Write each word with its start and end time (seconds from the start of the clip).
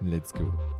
Let's 0.00 0.30
go. 0.32 0.77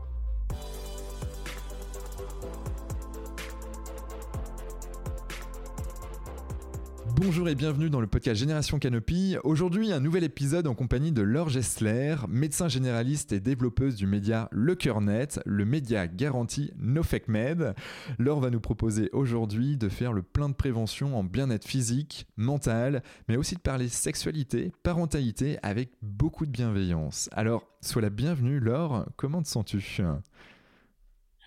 Bonjour 7.20 7.48
et 7.48 7.56
bienvenue 7.56 7.90
dans 7.90 8.00
le 8.00 8.06
podcast 8.06 8.38
Génération 8.38 8.78
Canopy. 8.78 9.36
Aujourd'hui, 9.42 9.92
un 9.92 9.98
nouvel 9.98 10.22
épisode 10.22 10.68
en 10.68 10.74
compagnie 10.76 11.10
de 11.10 11.20
Laure 11.20 11.48
Gessler, 11.48 12.14
médecin 12.28 12.68
généraliste 12.68 13.32
et 13.32 13.40
développeuse 13.40 13.96
du 13.96 14.06
média 14.06 14.48
Le 14.52 14.76
Cœur 14.76 15.00
Net, 15.00 15.40
le 15.44 15.64
média 15.64 16.06
garanti 16.06 16.72
No 16.78 17.02
Fake 17.02 17.26
Med. 17.26 17.74
Laure 18.20 18.38
va 18.38 18.50
nous 18.50 18.60
proposer 18.60 19.10
aujourd'hui 19.12 19.76
de 19.76 19.88
faire 19.88 20.12
le 20.12 20.22
plein 20.22 20.48
de 20.48 20.54
prévention 20.54 21.18
en 21.18 21.24
bien-être 21.24 21.66
physique, 21.66 22.28
mental, 22.36 23.02
mais 23.28 23.36
aussi 23.36 23.56
de 23.56 23.60
parler 23.60 23.88
sexualité, 23.88 24.70
parentalité 24.84 25.58
avec 25.64 25.90
beaucoup 26.02 26.46
de 26.46 26.52
bienveillance. 26.52 27.28
Alors, 27.32 27.66
sois 27.80 28.02
la 28.02 28.10
bienvenue 28.10 28.60
Laure, 28.60 29.06
comment 29.16 29.42
te 29.42 29.48
sens-tu? 29.48 29.82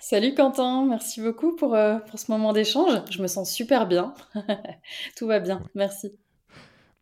Salut 0.03 0.33
Quentin, 0.33 0.87
merci 0.87 1.21
beaucoup 1.21 1.55
pour, 1.55 1.75
euh, 1.75 1.99
pour 1.99 2.17
ce 2.17 2.31
moment 2.31 2.53
d'échange. 2.53 3.03
Je 3.11 3.21
me 3.21 3.27
sens 3.27 3.53
super 3.53 3.85
bien. 3.85 4.15
Tout 5.15 5.27
va 5.27 5.39
bien, 5.39 5.61
merci. 5.75 6.11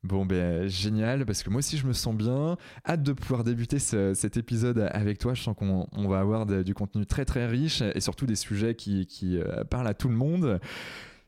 Bon, 0.03 0.25
ben 0.25 0.67
génial, 0.67 1.25
parce 1.25 1.41
que 1.41 1.49
moi 1.49 1.59
aussi 1.59 1.77
je 1.77 1.87
me 1.87 1.93
sens 1.93 2.13
bien. 2.13 2.57
Hâte 2.85 3.01
de 3.01 3.13
pouvoir 3.13 3.45
débuter 3.45 3.79
cet 3.79 4.35
épisode 4.35 4.89
avec 4.91 5.17
toi. 5.17 5.33
Je 5.33 5.41
sens 5.41 5.55
qu'on 5.55 5.87
va 6.09 6.19
avoir 6.19 6.45
du 6.45 6.73
contenu 6.73 7.05
très 7.05 7.23
très 7.23 7.47
riche 7.47 7.81
et 7.81 8.01
surtout 8.01 8.25
des 8.25 8.35
sujets 8.35 8.75
qui, 8.75 9.07
qui 9.07 9.37
euh, 9.37 9.63
parlent 9.63 9.87
à 9.87 9.93
tout 9.93 10.09
le 10.09 10.15
monde. 10.15 10.59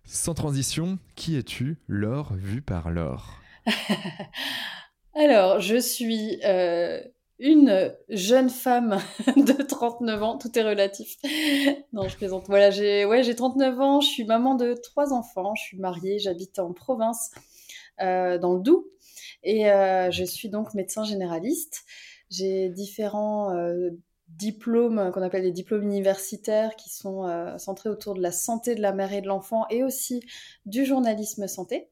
Sans 0.04 0.34
transition, 0.34 1.00
qui 1.16 1.38
es-tu, 1.38 1.78
Laure, 1.88 2.34
vue 2.34 2.62
par 2.62 2.92
Laure? 2.92 3.40
Alors, 5.16 5.62
je 5.62 5.78
suis 5.78 6.38
euh, 6.44 7.00
une 7.42 7.94
jeune 8.08 8.50
femme 8.50 9.00
de 9.36 9.64
39 9.64 10.24
ans, 10.24 10.38
tout 10.38 10.58
est 10.58 10.64
relatif. 10.64 11.18
non, 11.92 12.08
je 12.08 12.16
plaisante. 12.16 12.46
Voilà, 12.48 12.70
j'ai 12.70 13.04
ouais, 13.06 13.24
j'ai 13.24 13.36
39 13.36 13.82
ans, 13.82 14.00
je 14.00 14.08
suis 14.08 14.24
maman 14.24 14.56
de 14.56 14.76
trois 14.76 15.12
enfants, 15.12 15.56
je 15.56 15.64
suis 15.64 15.78
mariée, 15.78 16.20
j'habite 16.20 16.60
en 16.60 16.72
province, 16.72 17.32
euh, 18.02 18.38
dans 18.38 18.54
le 18.54 18.62
Doubs, 18.62 18.86
et 19.44 19.72
euh, 19.72 20.12
je 20.12 20.24
suis 20.24 20.50
donc 20.50 20.76
médecin 20.76 21.04
généraliste. 21.04 21.84
J'ai 22.30 22.70
différents 22.70 23.54
euh, 23.56 23.90
diplômes 24.30 25.12
qu'on 25.12 25.24
appelle 25.24 25.42
des 25.42 25.52
diplômes 25.52 25.84
universitaires 25.84 26.76
qui 26.76 26.90
sont 26.90 27.28
centrés 27.58 27.90
autour 27.90 28.14
de 28.14 28.22
la 28.22 28.32
santé 28.32 28.76
de 28.76 28.82
la 28.82 28.94
mère 28.94 29.12
et 29.12 29.22
de 29.22 29.28
l'enfant 29.28 29.66
et 29.70 29.84
aussi 29.84 30.22
du 30.66 30.86
journalisme 30.86 31.48
santé. 31.48 31.90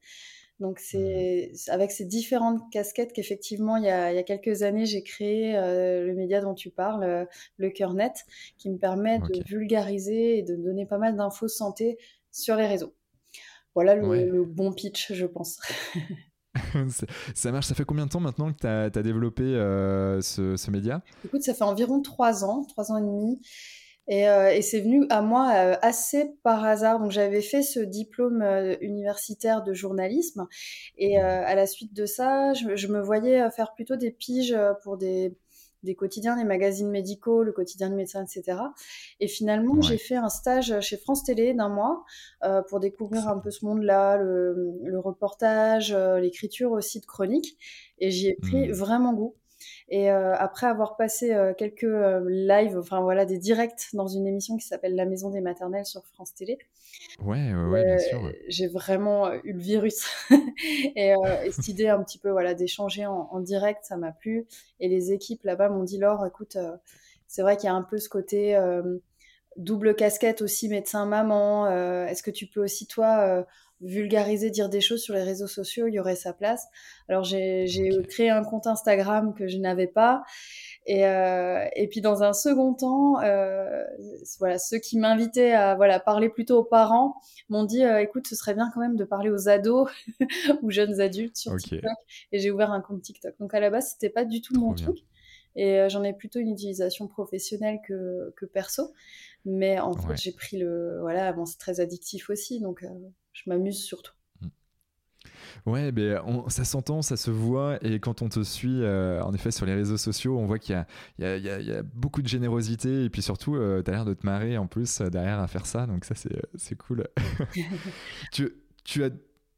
Donc 0.59 0.79
c'est 0.79 1.51
avec 1.67 1.91
ces 1.91 2.03
différentes 2.05 2.61
casquettes 2.71 3.13
qu'effectivement 3.13 3.77
il, 3.77 3.85
y 3.85 3.89
a 3.89 4.23
quelques 4.23 4.61
années 4.61 4.85
j'ai 4.85 5.03
créé 5.03 5.55
euh, 5.55 6.05
le 6.05 6.13
média 6.13 6.41
dont 6.41 6.53
tu 6.53 6.69
parles, 6.69 7.03
euh, 7.03 7.25
le 7.57 7.69
Cœur 7.69 7.93
Net, 7.93 8.25
qui 8.57 8.69
me 8.69 8.77
permet 8.77 9.19
de 9.19 9.41
vulgariser 9.47 10.39
et 10.39 10.43
de 10.43 10.55
donner 10.55 10.85
pas 10.85 10.97
mal 10.97 11.15
d'infos 11.15 11.47
santé 11.47 11.97
sur 12.31 12.55
les 12.55 12.67
réseaux. 12.67 12.93
Voilà 13.73 13.95
le, 13.95 14.43
bon 14.43 14.73
pitch, 14.73 15.13
je 15.13 15.25
pense. 15.25 15.59
ça 17.35 17.51
marche. 17.51 17.67
Ça 17.67 17.75
fait 17.75 17.85
combien 17.85 18.05
de 18.05 18.11
temps 18.11 18.19
maintenant 18.19 18.51
que 18.51 18.57
tu 18.59 18.67
as, 18.67 19.03
développé 19.03 19.43
euh, 19.43 20.21
ce, 20.21 20.57
ce, 20.57 20.71
média? 20.71 21.01
Écoute, 21.23 21.43
ça 21.43 21.53
fait 21.53 21.63
environ 21.63 22.01
trois 22.01 22.43
ans, 22.43 22.63
trois 22.63 22.91
ans 22.91 22.97
et 22.97 23.01
demi. 23.01 23.39
Euh, 24.11 24.49
et, 24.49 24.61
c'est 24.61 24.79
venu 24.79 25.05
à 25.09 25.21
moi 25.21 25.51
euh, 25.55 25.75
assez 25.81 26.33
par 26.43 26.65
hasard. 26.65 26.99
Donc 26.99 27.11
j'avais 27.11 27.41
fait 27.41 27.61
ce 27.61 27.79
diplôme 27.79 28.41
euh, 28.41 28.75
universitaire 28.81 29.63
de 29.63 29.73
journalisme 29.73 30.47
et 30.97 31.17
à 31.17 31.55
la 31.55 31.67
suite 31.67 31.93
de 31.93 32.05
ça, 32.05 32.53
je, 32.53 32.87
me 32.87 33.01
voyais 33.01 33.49
faire 33.51 33.73
plutôt 33.73 33.95
des 33.95 34.11
piges 34.11 34.57
pour 34.83 34.97
des, 34.97 35.37
des, 35.83 35.95
quotidiens, 35.95 36.35
des 36.37 36.43
magazines 36.43 36.89
médicaux, 36.89 37.43
le 37.43 37.51
quotidien 37.51 37.89
de 37.89 37.95
médecin, 37.95 38.23
etc. 38.23 38.57
Et 39.19 39.27
finalement, 39.27 39.81
j'ai 39.81 39.97
fait 39.97 40.15
un 40.15 40.29
stage 40.29 40.79
chez 40.81 40.97
France 40.97 41.23
Télé 41.23 41.53
d'un 41.53 41.69
mois 41.69 42.03
pour 42.67 42.79
découvrir 42.79 43.27
un 43.27 43.37
peu 43.39 43.51
ce 43.51 43.65
monde-là, 43.65 44.17
le, 44.17 44.73
le, 44.83 44.99
reportage, 44.99 45.93
l'écriture 45.93 46.71
aussi 46.71 46.99
de 46.99 47.05
chroniques. 47.05 47.57
Et 47.99 48.11
j'y 48.11 48.27
ai 48.27 48.35
pris 48.35 48.69
mmh. 48.69 48.71
vraiment 48.71 49.13
goût. 49.13 49.35
Et 49.91 50.11
euh, 50.11 50.35
après 50.35 50.67
avoir 50.67 50.97
passé 50.97 51.33
euh, 51.33 51.53
quelques 51.55 51.83
euh, 51.83 52.23
lives, 52.29 52.77
enfin 52.77 53.01
voilà, 53.01 53.25
des 53.25 53.39
directs 53.39 53.89
dans 53.93 54.07
une 54.07 54.27
émission 54.27 54.55
qui 54.55 54.65
s'appelle 54.65 54.95
La 54.95 55.05
Maison 55.05 55.31
des 55.31 55.41
Maternelles 55.41 55.85
sur 55.85 56.05
France 56.05 56.35
Télé. 56.35 56.59
Ouais, 57.23 57.53
ouais, 57.53 57.83
bien 57.83 57.97
sûr. 57.97 58.31
J'ai 58.47 58.67
vraiment 58.67 59.33
eu 59.43 59.53
le 59.53 59.59
virus. 59.59 60.05
et, 60.95 61.15
cette 61.51 61.67
idée 61.67 61.87
un 61.87 62.03
petit 62.03 62.19
peu 62.19 62.29
voilà, 62.29 62.53
d'échanger 62.53 63.07
en, 63.07 63.39
direct, 63.39 63.83
ça 63.83 63.97
m'a 63.97 64.11
plu. 64.11 64.45
Et 64.79 64.89
les 64.89 65.11
équipes 65.11 65.43
là-bas 65.43 65.69
m'ont 65.69 65.83
dit 65.83 65.97
Laure, 65.97 66.25
écoute, 66.25 66.57
c'est 67.27 67.41
vrai 67.41 67.57
qu'il 67.57 67.65
y 67.65 67.69
a 67.69 67.73
un 67.73 67.83
peu 67.83 67.97
ce 67.97 68.09
côté 68.09 68.59
double 69.57 69.95
casquette 69.95 70.41
aussi 70.43 70.69
médecin-maman. 70.69 72.05
Est-ce 72.05 72.21
que 72.21 72.31
tu 72.31 72.45
peux 72.47 72.61
aussi, 72.61 72.85
toi, 72.85 73.45
vulgariser, 73.81 74.49
dire 74.49 74.69
des 74.69 74.81
choses 74.81 75.01
sur 75.01 75.13
les 75.13 75.23
réseaux 75.23 75.47
sociaux, 75.47 75.87
il 75.87 75.93
y 75.93 75.99
aurait 75.99 76.15
sa 76.15 76.33
place. 76.33 76.67
Alors 77.07 77.23
j'ai 77.23 77.65
créé 78.09 78.29
un 78.29 78.43
compte 78.43 78.67
Instagram 78.67 79.33
que 79.33 79.47
je 79.47 79.57
n'avais 79.57 79.87
pas. 79.87 80.23
Et, 80.85 81.05
euh, 81.05 81.65
et, 81.75 81.87
puis 81.87 82.01
dans 82.01 82.23
un 82.23 82.33
second 82.33 82.73
temps, 82.73 83.21
euh, 83.21 83.83
voilà, 84.39 84.57
ceux 84.57 84.79
qui 84.79 84.97
m'invitaient 84.97 85.51
à 85.51 85.75
voilà 85.75 85.99
parler 85.99 86.29
plutôt 86.29 86.57
aux 86.57 86.63
parents 86.63 87.15
m'ont 87.49 87.63
dit 87.63 87.83
euh, 87.83 88.01
écoute, 88.01 88.27
ce 88.27 88.35
serait 88.35 88.55
bien 88.55 88.71
quand 88.73 88.79
même 88.79 88.95
de 88.95 89.03
parler 89.03 89.29
aux 89.29 89.49
ados 89.49 89.89
ou 90.61 90.71
jeunes 90.71 90.99
adultes 90.99 91.37
sur 91.37 91.55
TikTok. 91.57 91.91
Et 92.31 92.39
j'ai 92.39 92.51
ouvert 92.51 92.71
un 92.71 92.81
compte 92.81 93.01
TikTok. 93.01 93.35
Donc 93.39 93.53
à 93.53 93.59
la 93.59 93.69
base, 93.69 93.91
c'était 93.91 94.09
pas 94.09 94.25
du 94.25 94.41
tout 94.41 94.59
mon 94.59 94.73
truc. 94.73 94.97
Et 95.55 95.87
j'en 95.89 96.03
ai 96.03 96.13
plutôt 96.13 96.39
une 96.39 96.51
utilisation 96.51 97.07
professionnelle 97.07 97.79
que, 97.85 98.33
que 98.37 98.45
perso. 98.45 98.93
Mais 99.45 99.79
en 99.79 99.93
fait, 99.93 100.17
j'ai 100.17 100.31
pris 100.31 100.57
le. 100.57 100.99
Voilà, 101.01 101.31
bon, 101.33 101.45
c'est 101.45 101.57
très 101.57 101.79
addictif 101.79 102.29
aussi. 102.29 102.59
Donc, 102.59 102.85
je 103.33 103.43
m'amuse 103.47 103.83
surtout. 103.83 104.13
Mm. 104.41 104.47
Ouais, 105.65 105.91
ben, 105.91 106.21
ça 106.47 106.63
s'entend, 106.63 107.01
ça 107.01 107.17
se 107.17 107.31
voit, 107.31 107.77
et 107.83 107.99
quand 107.99 108.21
on 108.21 108.29
te 108.29 108.43
suit, 108.43 108.81
euh, 108.81 109.21
en 109.21 109.33
effet, 109.33 109.51
sur 109.51 109.65
les 109.65 109.73
réseaux 109.73 109.97
sociaux, 109.97 110.37
on 110.37 110.45
voit 110.45 110.59
qu'il 110.59 110.75
y, 111.19 111.23
y, 111.23 111.41
y 111.41 111.71
a, 111.71 111.83
beaucoup 111.83 112.21
de 112.21 112.27
générosité, 112.27 113.03
et 113.03 113.09
puis 113.09 113.21
surtout, 113.21 113.55
euh, 113.55 113.81
tu 113.83 113.91
as 113.91 113.93
l'air 113.93 114.05
de 114.05 114.13
te 114.13 114.25
marrer 114.25 114.57
en 114.57 114.67
plus 114.67 115.01
euh, 115.01 115.09
derrière 115.09 115.39
à 115.39 115.47
faire 115.47 115.65
ça, 115.65 115.85
donc 115.85 116.05
ça, 116.05 116.15
c'est 116.55 116.75
cool. 116.75 117.07
tu, 118.31 118.49
tu 118.83 119.03
as 119.03 119.09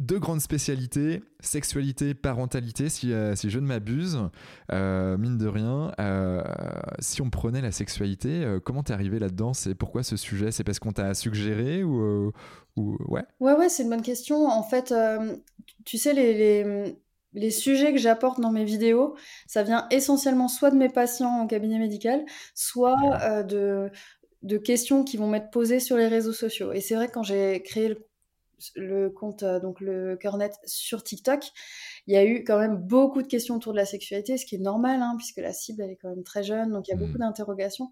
deux 0.01 0.19
grandes 0.19 0.41
spécialités, 0.41 1.21
sexualité, 1.39 2.13
parentalité, 2.13 2.89
si, 2.89 3.13
euh, 3.13 3.35
si 3.35 3.49
je 3.49 3.59
ne 3.59 3.67
m'abuse, 3.67 4.19
euh, 4.71 5.15
mine 5.17 5.37
de 5.37 5.47
rien. 5.47 5.91
Euh, 5.99 6.41
si 6.99 7.21
on 7.21 7.29
prenait 7.29 7.61
la 7.61 7.71
sexualité, 7.71 8.57
comment 8.65 8.83
t'es 8.83 8.93
arrivé 8.93 9.19
là-dedans? 9.19 9.53
C'est 9.53 9.75
pourquoi 9.75 10.03
ce 10.03 10.17
sujet? 10.17 10.51
C'est 10.51 10.63
parce 10.63 10.79
qu'on 10.79 10.91
t'a 10.91 11.13
suggéré 11.13 11.83
ou, 11.83 12.31
ou, 12.75 12.97
ouais? 13.07 13.23
Ouais, 13.39 13.53
ouais, 13.53 13.69
c'est 13.69 13.83
une 13.83 13.89
bonne 13.89 14.01
question. 14.01 14.47
En 14.47 14.63
fait, 14.63 14.93
tu 15.85 15.97
sais, 15.97 16.13
les, 16.13 16.33
les, 16.33 16.95
les 17.33 17.51
sujets 17.51 17.93
que 17.93 17.99
j'apporte 17.99 18.41
dans 18.41 18.51
mes 18.51 18.65
vidéos, 18.65 19.15
ça 19.47 19.63
vient 19.63 19.87
essentiellement 19.91 20.47
soit 20.47 20.71
de 20.71 20.77
mes 20.77 20.89
patients 20.89 21.41
en 21.41 21.47
cabinet 21.47 21.79
médical, 21.79 22.25
soit 22.55 23.43
de 23.43 23.89
de 24.43 24.57
questions 24.57 25.03
qui 25.03 25.17
vont 25.17 25.27
m'être 25.27 25.51
posées 25.51 25.79
sur 25.79 25.97
les 25.97 26.07
réseaux 26.07 26.33
sociaux. 26.33 26.71
Et 26.73 26.81
c'est 26.81 26.95
vrai 26.95 27.07
que 27.07 27.13
quand 27.13 27.21
j'ai 27.21 27.61
créé 27.61 27.87
le 27.87 28.07
le 28.75 29.09
compte, 29.09 29.43
euh, 29.43 29.59
donc 29.59 29.81
le 29.81 30.15
cœur 30.17 30.37
net 30.37 30.53
sur 30.65 31.03
TikTok, 31.03 31.45
il 32.07 32.13
y 32.13 32.17
a 32.17 32.25
eu 32.25 32.43
quand 32.43 32.59
même 32.59 32.77
beaucoup 32.77 33.21
de 33.21 33.27
questions 33.27 33.55
autour 33.55 33.73
de 33.73 33.77
la 33.77 33.85
sexualité, 33.85 34.37
ce 34.37 34.45
qui 34.45 34.55
est 34.55 34.59
normal, 34.59 35.01
hein, 35.01 35.15
puisque 35.17 35.37
la 35.37 35.53
cible, 35.53 35.83
elle 35.83 35.91
est 35.91 35.97
quand 35.97 36.09
même 36.09 36.23
très 36.23 36.43
jeune, 36.43 36.71
donc 36.71 36.87
il 36.87 36.91
y 36.91 36.93
a 36.93 36.97
beaucoup 36.97 37.13
mmh. 37.13 37.19
d'interrogations. 37.19 37.89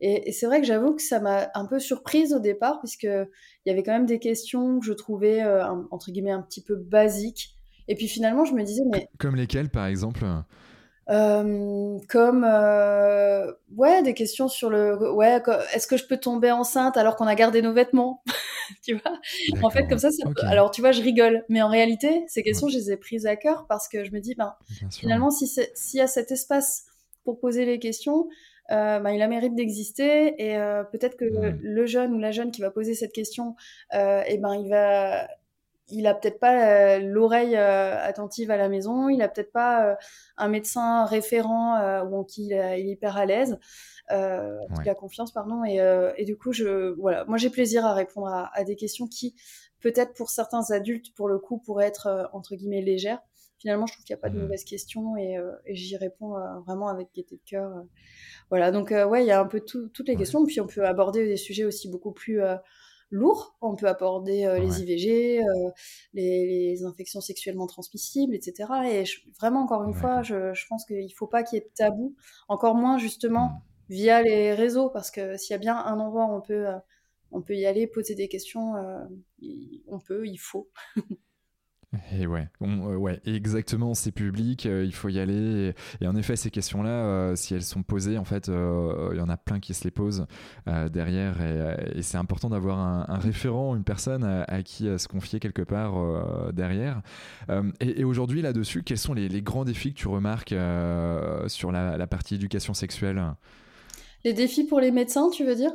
Et, 0.00 0.32
c'est 0.32 0.46
vrai 0.46 0.60
que 0.60 0.66
j'avoue 0.66 0.94
que 0.94 1.02
ça 1.02 1.20
m'a 1.20 1.50
un 1.54 1.66
peu 1.66 1.78
surprise 1.78 2.32
au 2.32 2.40
départ, 2.40 2.80
puisque 2.80 3.04
il 3.04 3.28
y 3.66 3.70
avait 3.70 3.82
quand 3.82 3.92
même 3.92 4.06
des 4.06 4.18
questions 4.18 4.80
que 4.80 4.86
je 4.86 4.92
trouvais, 4.92 5.42
entre 5.90 6.10
guillemets, 6.10 6.32
un 6.32 6.42
petit 6.42 6.62
peu 6.62 6.76
basiques. 6.76 7.50
Et 7.86 7.94
puis 7.94 8.08
finalement, 8.08 8.44
je 8.44 8.54
me 8.54 8.62
disais, 8.62 8.82
mais... 8.90 9.08
Comme 9.18 9.36
lesquelles, 9.36 9.70
par 9.70 9.86
exemple? 9.86 10.24
Euh, 11.10 11.98
comme 12.08 12.44
euh, 12.48 13.52
ouais 13.76 14.02
des 14.02 14.14
questions 14.14 14.48
sur 14.48 14.70
le 14.70 15.12
ouais 15.12 15.42
est-ce 15.74 15.86
que 15.86 15.98
je 15.98 16.06
peux 16.06 16.16
tomber 16.16 16.50
enceinte 16.50 16.96
alors 16.96 17.16
qu'on 17.16 17.26
a 17.26 17.34
gardé 17.34 17.62
nos 17.62 17.72
vêtements? 17.72 18.22
Tu 18.82 18.94
vois? 18.94 19.18
En 19.62 19.68
fait 19.68 19.86
comme 19.86 19.98
ça, 19.98 20.08
alors 20.40 20.70
tu 20.70 20.80
vois 20.80 20.90
je 20.90 21.02
rigole 21.02 21.44
mais 21.50 21.60
en 21.60 21.68
réalité 21.68 22.24
ces 22.28 22.42
questions 22.42 22.68
je 22.68 22.78
les 22.78 22.92
ai 22.92 22.96
prises 22.96 23.26
à 23.26 23.36
cœur 23.36 23.66
parce 23.68 23.88
que 23.88 24.04
je 24.04 24.10
me 24.10 24.20
dis 24.20 24.34
ben 24.34 24.54
finalement 24.90 25.30
si 25.30 25.46
s'il 25.46 25.98
y 25.98 26.00
a 26.00 26.06
cet 26.06 26.30
espace 26.30 26.86
pour 27.24 27.38
poser 27.40 27.66
les 27.66 27.78
questions 27.78 28.26
euh, 28.70 29.00
ben, 29.00 29.10
il 29.10 29.20
a 29.20 29.28
mérite 29.28 29.54
d'exister 29.54 30.34
et 30.42 30.56
euh, 30.56 30.82
peut-être 30.84 31.18
que 31.18 31.26
le, 31.26 31.50
le, 31.60 31.84
jeune 31.84 32.14
ou 32.14 32.18
la 32.18 32.30
jeune 32.30 32.50
qui 32.50 32.62
va 32.62 32.70
poser 32.70 32.94
cette 32.94 33.12
question 33.12 33.54
et 33.92 34.22
eh 34.28 34.38
ben 34.38 34.54
il 34.54 34.70
va 34.70 35.28
il 35.88 36.06
a 36.06 36.14
peut-être 36.14 36.38
pas 36.38 36.66
euh, 36.66 36.98
l'oreille 36.98 37.56
euh, 37.56 38.02
attentive 38.02 38.50
à 38.50 38.56
la 38.56 38.68
maison, 38.68 39.08
il 39.08 39.20
a 39.22 39.28
peut-être 39.28 39.52
pas 39.52 39.86
euh, 39.86 39.94
un 40.36 40.48
médecin 40.48 41.04
référent 41.04 42.04
ou 42.06 42.24
qui 42.24 42.46
il, 42.46 42.52
est 42.52 42.82
hyper 42.82 43.16
à 43.16 43.26
l'aise, 43.26 43.58
euh, 44.10 44.58
il 44.82 44.88
a 44.88 44.94
confiance, 44.94 45.32
pardon. 45.32 45.64
Et, 45.64 45.80
et, 46.16 46.24
du 46.24 46.36
coup, 46.36 46.52
je, 46.52 46.94
voilà, 46.98 47.24
moi 47.26 47.36
j'ai 47.36 47.50
plaisir 47.50 47.84
à 47.84 47.94
répondre 47.94 48.28
à, 48.28 48.64
des 48.64 48.76
questions 48.76 49.06
qui, 49.06 49.34
peut-être 49.80 50.14
pour 50.14 50.30
certains 50.30 50.70
adultes, 50.70 51.14
pour 51.14 51.28
le 51.28 51.38
coup, 51.38 51.58
pourraient 51.58 51.86
être 51.86 52.30
entre 52.32 52.54
guillemets 52.54 52.82
légères. 52.82 53.20
Finalement, 53.58 53.86
je 53.86 53.94
trouve 53.94 54.04
qu'il 54.04 54.14
n'y 54.14 54.18
a 54.18 54.22
pas 54.22 54.28
de 54.28 54.38
mmh. 54.38 54.42
mauvaises 54.42 54.64
questions 54.64 55.16
et, 55.16 55.38
et 55.64 55.74
j'y 55.74 55.96
réponds 55.96 56.34
vraiment 56.66 56.88
avec 56.88 57.08
gaieté 57.14 57.36
de 57.36 57.48
cœur. 57.48 57.70
voilà, 58.50 58.70
donc 58.70 58.90
ouais, 58.90 59.22
il 59.22 59.26
y 59.26 59.30
a 59.30 59.40
un 59.40 59.46
peu 59.46 59.60
toutes 59.60 60.08
les 60.08 60.16
questions, 60.16 60.44
puis 60.44 60.60
on 60.60 60.66
peut 60.66 60.84
aborder 60.84 61.26
des 61.26 61.36
sujets 61.36 61.64
aussi 61.64 61.88
beaucoup 61.88 62.12
plus 62.12 62.40
lourd. 63.14 63.56
On 63.60 63.74
peut 63.76 63.86
aborder 63.86 64.44
euh, 64.44 64.58
les 64.58 64.82
IVG, 64.82 65.40
euh, 65.40 65.70
les, 66.12 66.84
infections 66.84 67.20
sexuellement 67.20 67.66
transmissibles, 67.66 68.34
etc. 68.34 68.70
Et 68.86 69.04
vraiment, 69.38 69.62
encore 69.62 69.84
une 69.84 69.94
fois, 69.94 70.22
je, 70.22 70.52
pense 70.68 70.84
qu'il 70.84 71.04
ne 71.04 71.14
faut 71.14 71.26
pas 71.26 71.42
qu'il 71.42 71.58
y 71.58 71.62
ait 71.62 71.64
de 71.64 71.72
tabou, 71.74 72.14
encore 72.48 72.74
moins 72.74 72.98
justement 72.98 73.46
mmh. 73.46 73.60
via 73.94 74.22
les 74.22 74.54
réseaux, 74.54 74.90
parce 74.90 75.10
que 75.10 75.36
s'il 75.36 75.52
y 75.52 75.56
a 75.56 75.58
bien 75.58 75.76
un 75.76 75.98
endroit 75.98 76.26
où 76.26 76.36
on 76.36 76.40
peut, 76.40 76.68
euh, 76.68 76.78
on 77.30 77.40
peut 77.40 77.54
y 77.54 77.66
aller, 77.66 77.86
poser 77.86 78.14
des 78.14 78.28
questions, 78.28 78.74
on 79.88 79.98
peut, 79.98 80.26
il 80.26 80.38
faut. 80.38 80.68
Et 82.12 82.26
ouais, 82.26 82.48
euh, 82.62 82.96
ouais, 82.96 83.20
exactement, 83.24 83.94
c'est 83.94 84.12
public, 84.12 84.66
euh, 84.66 84.84
il 84.84 84.94
faut 84.94 85.08
y 85.08 85.18
aller. 85.18 85.74
Et, 86.00 86.06
en 86.06 86.16
effet, 86.16 86.36
ces 86.36 86.50
questions-là, 86.50 86.90
euh, 86.90 87.36
si 87.36 87.54
elles 87.54 87.62
sont 87.62 87.82
posées, 87.82 88.18
en 88.18 88.24
fait, 88.24 88.48
il 88.48 89.16
y 89.16 89.20
en 89.20 89.28
a 89.28 89.36
plein 89.36 89.60
qui 89.60 89.74
se 89.74 89.84
les 89.84 89.90
posent 89.90 90.26
derrière. 90.66 91.40
Et, 91.40 92.02
c'est 92.02 92.18
important 92.18 92.50
d'avoir 92.50 92.78
un, 92.78 93.18
référent, 93.18 93.76
une 93.76 93.84
personne 93.84 94.24
à, 94.24 94.62
qui 94.62 94.84
se 94.98 95.08
confier 95.08 95.40
quelque 95.40 95.62
part 95.62 95.94
derrière. 96.52 97.02
et, 97.80 98.04
aujourd'hui, 98.04 98.42
là-dessus, 98.42 98.82
quels 98.82 98.98
sont 98.98 99.14
les, 99.14 99.42
grands 99.42 99.64
défis 99.64 99.92
que 99.92 99.98
tu 99.98 100.08
remarques 100.08 100.54
sur 101.46 101.72
la 101.72 102.06
partie 102.06 102.36
éducation 102.36 102.74
sexuelle? 102.74 103.22
Les 104.24 104.32
défis 104.32 104.64
pour 104.64 104.80
les 104.80 104.90
médecins, 104.90 105.28
tu 105.30 105.44
veux 105.44 105.54
dire? 105.54 105.72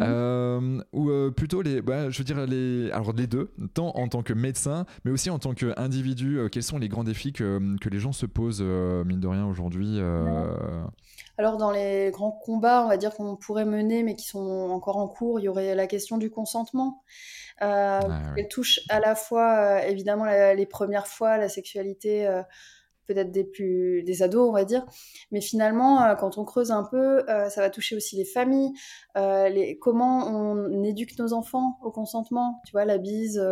Euh, 0.00 0.80
ou 0.92 1.10
euh, 1.10 1.30
plutôt 1.30 1.62
les, 1.62 1.82
bah, 1.82 2.10
je 2.10 2.18
veux 2.18 2.24
dire 2.24 2.46
les, 2.46 2.90
alors 2.92 3.12
les 3.12 3.26
deux, 3.26 3.52
tant 3.74 3.90
en 3.96 4.08
tant 4.08 4.22
que 4.22 4.32
médecin, 4.32 4.86
mais 5.04 5.10
aussi 5.10 5.30
en 5.30 5.38
tant 5.38 5.54
qu'individu. 5.54 6.38
Euh, 6.38 6.48
quels 6.48 6.62
sont 6.62 6.78
les 6.78 6.88
grands 6.88 7.04
défis 7.04 7.32
que, 7.32 7.76
que 7.80 7.88
les 7.88 7.98
gens 7.98 8.12
se 8.12 8.26
posent 8.26 8.62
mine 8.62 9.20
de 9.20 9.28
rien 9.28 9.46
aujourd'hui 9.46 9.98
Alors 11.38 11.56
dans 11.56 11.70
les 11.70 12.10
grands 12.12 12.32
combats, 12.32 12.84
on 12.84 12.88
va 12.88 12.96
dire 12.96 13.14
qu'on 13.14 13.36
pourrait 13.36 13.64
mener, 13.64 14.02
mais 14.02 14.14
qui 14.14 14.26
sont 14.26 14.70
encore 14.70 14.96
en 14.96 15.08
cours, 15.08 15.40
il 15.40 15.44
y 15.44 15.48
aurait 15.48 15.74
la 15.74 15.86
question 15.86 16.18
du 16.18 16.30
consentement. 16.30 17.02
Ah 17.60 18.00
elle 18.36 18.46
touche 18.46 18.78
à 18.88 19.00
la 19.00 19.16
fois 19.16 19.84
évidemment 19.84 20.26
les 20.26 20.66
premières 20.66 21.08
fois 21.08 21.38
la 21.38 21.48
sexualité 21.48 22.28
peut-être 23.08 23.32
des 23.32 23.44
plus 23.44 24.02
des 24.04 24.22
ados 24.22 24.48
on 24.48 24.52
va 24.52 24.64
dire. 24.64 24.86
Mais 25.32 25.40
finalement 25.40 26.04
euh, 26.04 26.14
quand 26.14 26.38
on 26.38 26.44
creuse 26.44 26.70
un 26.70 26.84
peu 26.84 27.28
euh, 27.28 27.48
ça 27.48 27.60
va 27.62 27.70
toucher 27.70 27.96
aussi 27.96 28.16
les 28.16 28.24
familles. 28.24 28.72
Euh, 29.16 29.48
les 29.48 29.78
comment 29.78 30.28
on 30.28 30.84
éduque 30.84 31.18
nos 31.18 31.32
enfants 31.32 31.78
au 31.82 31.90
consentement 31.90 32.60
tu 32.66 32.72
vois 32.72 32.84
la 32.84 32.98
bise 32.98 33.42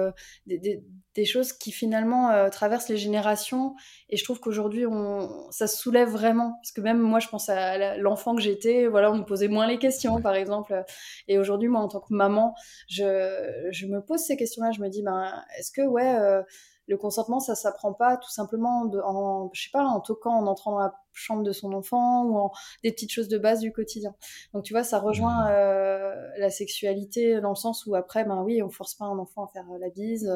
des, 0.46 0.84
des, 1.14 1.24
choses 1.24 1.52
qui 1.54 1.72
finalement 1.72 2.48
traversent 2.50 2.90
les 2.90 2.98
générations. 2.98 3.74
Et 4.10 4.16
je 4.16 4.24
trouve 4.24 4.38
qu'aujourd'hui 4.38 4.86
on 4.86 5.50
ça 5.50 5.66
se 5.66 5.78
soulève 5.78 6.10
vraiment. 6.10 6.58
Parce 6.60 6.72
que 6.72 6.82
même 6.82 6.98
moi 6.98 7.18
je 7.18 7.28
pense 7.28 7.48
à 7.48 7.96
l'enfant 7.96 8.36
que 8.36 8.42
j'étais 8.42 8.86
voilà 8.86 9.10
on 9.10 9.16
me 9.16 9.24
posait 9.24 9.48
moins 9.48 9.66
les 9.66 9.78
questions 9.78 10.20
par 10.20 10.34
exemple. 10.34 10.84
Et 11.28 11.38
aujourd'hui 11.38 11.68
moi 11.68 11.80
en 11.80 11.88
tant 11.88 12.00
que 12.00 12.12
maman 12.12 12.54
je, 12.88 13.68
je 13.70 13.86
me 13.86 14.00
pose 14.02 14.20
ces 14.20 14.36
questions 14.36 14.62
là 14.62 14.70
je 14.72 14.80
me 14.80 14.88
dis 14.88 15.02
ben 15.02 15.42
est-ce 15.58 15.72
que 15.72 15.82
ouais 15.82 16.44
le 16.88 16.96
consentement, 16.96 17.40
ça 17.40 17.54
s'apprend 17.54 17.92
pas 17.92 18.16
tout 18.16 18.30
simplement 18.30 18.84
de, 18.84 19.00
en, 19.00 19.50
je 19.52 19.64
sais 19.64 19.70
pas, 19.72 19.84
en 19.84 20.00
toquant, 20.00 20.38
en 20.38 20.46
entrant 20.46 20.72
dans 20.72 20.78
la 20.78 20.94
chambre 21.12 21.42
de 21.42 21.52
son 21.52 21.72
enfant 21.72 22.24
ou 22.24 22.38
en 22.38 22.52
des 22.84 22.92
petites 22.92 23.10
choses 23.10 23.28
de 23.28 23.38
base 23.38 23.60
du 23.60 23.72
quotidien. 23.72 24.14
Donc 24.52 24.64
tu 24.64 24.72
vois, 24.72 24.84
ça 24.84 25.00
rejoint 25.00 25.46
mmh. 25.46 25.50
euh, 25.50 26.28
la 26.38 26.50
sexualité 26.50 27.40
dans 27.40 27.50
le 27.50 27.56
sens 27.56 27.86
où 27.86 27.94
après, 27.94 28.24
ben 28.24 28.42
oui, 28.42 28.62
on 28.62 28.70
force 28.70 28.94
pas 28.94 29.06
un 29.06 29.18
enfant 29.18 29.44
à 29.44 29.48
faire 29.48 29.66
la 29.80 29.90
bise. 29.90 30.30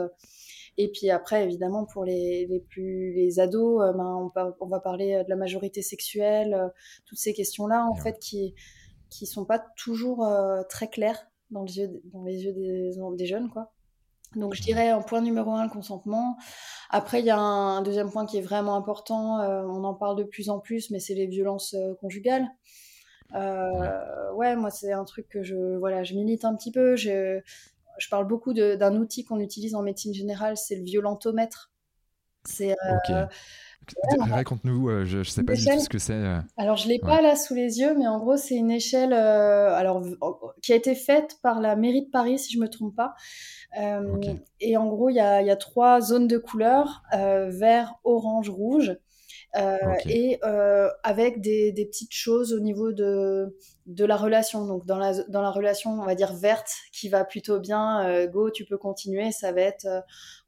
et 0.76 0.90
puis 0.90 1.10
après, 1.10 1.44
évidemment, 1.44 1.84
pour 1.84 2.04
les, 2.04 2.46
les 2.46 2.60
plus 2.60 3.12
les 3.12 3.38
ados, 3.38 3.82
euh, 3.82 3.92
ben, 3.92 4.30
on, 4.36 4.54
on, 4.60 4.66
va 4.66 4.80
parler 4.80 5.22
de 5.24 5.30
la 5.30 5.36
majorité 5.36 5.82
sexuelle, 5.82 6.54
euh, 6.54 6.68
toutes 7.06 7.18
ces 7.18 7.32
questions-là 7.34 7.86
en 7.86 7.94
fait 7.94 8.18
qui 8.18 8.54
qui 9.10 9.26
sont 9.26 9.44
pas 9.44 9.58
toujours 9.76 10.24
très 10.68 10.88
claires 10.88 11.26
dans 11.50 11.64
les 11.64 11.78
yeux 11.78 12.00
dans 12.12 12.22
les 12.22 12.44
yeux 12.44 12.52
des, 12.52 12.92
des 13.16 13.26
jeunes 13.26 13.50
quoi. 13.50 13.72
Donc 14.36 14.54
je 14.54 14.62
dirais 14.62 14.92
en 14.92 15.02
point 15.02 15.20
numéro 15.20 15.52
un 15.52 15.64
le 15.64 15.70
consentement. 15.70 16.36
Après 16.88 17.20
il 17.20 17.26
y 17.26 17.30
a 17.30 17.38
un, 17.38 17.82
deuxième 17.82 18.10
point 18.10 18.26
qui 18.26 18.38
est 18.38 18.42
vraiment 18.42 18.76
important, 18.76 19.40
euh, 19.40 19.62
on 19.62 19.82
en 19.84 19.94
parle 19.94 20.16
de 20.16 20.24
plus 20.24 20.50
en 20.50 20.60
plus, 20.60 20.90
mais 20.90 21.00
c'est 21.00 21.14
les 21.14 21.26
violences 21.26 21.74
euh, 21.74 21.94
conjugales. 22.00 22.46
Euh, 23.34 24.32
ouais, 24.34 24.56
moi 24.56 24.70
c'est 24.70 24.92
un 24.92 25.04
truc 25.04 25.28
que 25.28 25.42
je 25.42 25.78
voilà, 25.78 26.04
je 26.04 26.14
milite 26.14 26.44
un 26.44 26.54
petit 26.54 26.70
peu. 26.70 26.94
Je, 26.96 27.40
je 27.98 28.08
parle 28.08 28.26
beaucoup 28.26 28.52
d'un 28.54 28.96
outil 28.96 29.24
qu'on 29.24 29.40
utilise 29.40 29.74
en 29.74 29.82
médecine 29.82 30.14
générale, 30.14 30.56
c'est 30.56 30.76
le 30.76 30.84
violentomètre. 30.84 31.72
C'est 32.44 32.74
Raconte-nous, 34.18 34.88
euh, 34.88 35.04
je 35.04 35.18
ne 35.18 35.24
sais 35.24 35.42
pas 35.42 35.54
du 35.54 35.64
tout 35.64 35.80
ce 35.80 35.88
que 35.88 35.98
c'est. 35.98 36.12
Euh. 36.12 36.38
Alors, 36.56 36.76
je 36.76 36.86
ne 36.86 36.92
l'ai 36.92 36.98
pas 36.98 37.20
là 37.20 37.36
sous 37.36 37.54
les 37.54 37.80
yeux, 37.80 37.96
mais 37.98 38.06
en 38.06 38.18
gros, 38.18 38.36
c'est 38.36 38.56
une 38.56 38.70
échelle 38.70 39.12
euh, 39.12 39.74
alors, 39.74 40.02
qui 40.62 40.72
a 40.72 40.76
été 40.76 40.94
faite 40.94 41.38
par 41.42 41.60
la 41.60 41.76
mairie 41.76 42.06
de 42.06 42.10
Paris, 42.10 42.38
si 42.38 42.52
je 42.52 42.58
ne 42.58 42.62
me 42.62 42.68
trompe 42.68 42.94
pas. 42.94 43.14
Et 44.60 44.76
en 44.76 44.86
gros, 44.86 45.08
il 45.08 45.16
y 45.16 45.20
a, 45.20 45.42
y 45.42 45.50
a, 45.50 45.56
trois 45.56 46.00
zones 46.00 46.28
de 46.28 46.38
couleurs, 46.38 47.02
vert, 47.12 47.94
orange, 48.04 48.50
rouge. 48.50 48.96
Et 50.06 50.38
avec 51.02 51.40
des, 51.40 51.72
des, 51.72 51.86
petites 51.86 52.14
choses 52.14 52.52
au 52.52 52.60
niveau 52.60 52.92
de, 52.92 53.56
de 53.90 54.04
la 54.04 54.16
relation. 54.16 54.66
Donc 54.66 54.86
dans 54.86 54.98
la, 54.98 55.22
dans 55.24 55.42
la 55.42 55.50
relation, 55.50 55.90
on 55.92 56.04
va 56.04 56.14
dire 56.14 56.32
verte, 56.32 56.70
qui 56.92 57.08
va 57.08 57.24
plutôt 57.24 57.60
bien, 57.60 58.06
euh, 58.06 58.26
go, 58.26 58.50
tu 58.50 58.64
peux 58.64 58.78
continuer, 58.78 59.32
ça 59.32 59.52
va 59.52 59.60
être 59.62 59.86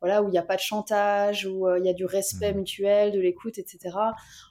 voilà 0.00 0.22
où 0.22 0.28
il 0.28 0.32
n'y 0.32 0.38
a 0.38 0.42
pas 0.42 0.56
de 0.56 0.60
chantage, 0.60 1.46
où 1.46 1.68
il 1.76 1.84
y 1.84 1.88
a 1.88 1.92
du 1.92 2.04
respect 2.04 2.52
mmh. 2.52 2.56
mutuel, 2.56 3.12
de 3.12 3.20
l'écoute, 3.20 3.58
etc. 3.58 3.96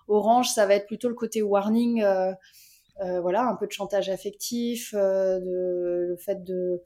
Orange, 0.08 0.50
ça 0.50 0.66
va 0.66 0.76
être 0.76 0.88
plutôt 0.88 1.10
le 1.10 1.16
côté 1.16 1.42
warning. 1.42 2.04
voilà, 3.00 3.44
un 3.44 3.56
peu 3.56 3.68
de 3.68 3.72
chantage 3.72 4.10
affectif, 4.10 4.94
de, 4.94 6.08
le 6.10 6.18
fait 6.18 6.44
de, 6.44 6.82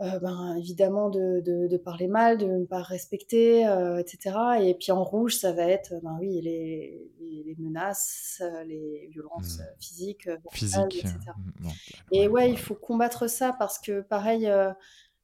euh, 0.00 0.18
ben, 0.18 0.56
évidemment 0.56 1.10
de, 1.10 1.40
de, 1.40 1.76
parler 1.76 2.08
mal, 2.08 2.38
de 2.38 2.46
ne 2.46 2.64
pas 2.64 2.80
respecter, 2.80 3.66
euh, 3.68 3.98
etc. 3.98 4.34
Et 4.62 4.74
puis 4.74 4.92
en 4.92 5.04
rouge, 5.04 5.36
ça 5.36 5.52
va 5.52 5.64
être 5.64 5.92
ben, 6.02 6.16
oui, 6.18 6.40
les, 6.40 7.10
les, 7.20 7.54
menaces, 7.58 8.42
les 8.66 9.08
violences 9.12 9.58
mmh. 9.58 9.62
physiques, 9.78 10.28
Physique, 10.52 10.96
etc. 10.96 11.18
Mmh, 11.36 11.68
et 12.12 12.28
ouais, 12.28 12.50
il 12.50 12.58
faut 12.58 12.74
combattre 12.74 13.28
ça 13.28 13.54
parce 13.58 13.78
que 13.78 14.00
pareil, 14.00 14.46
euh, 14.46 14.72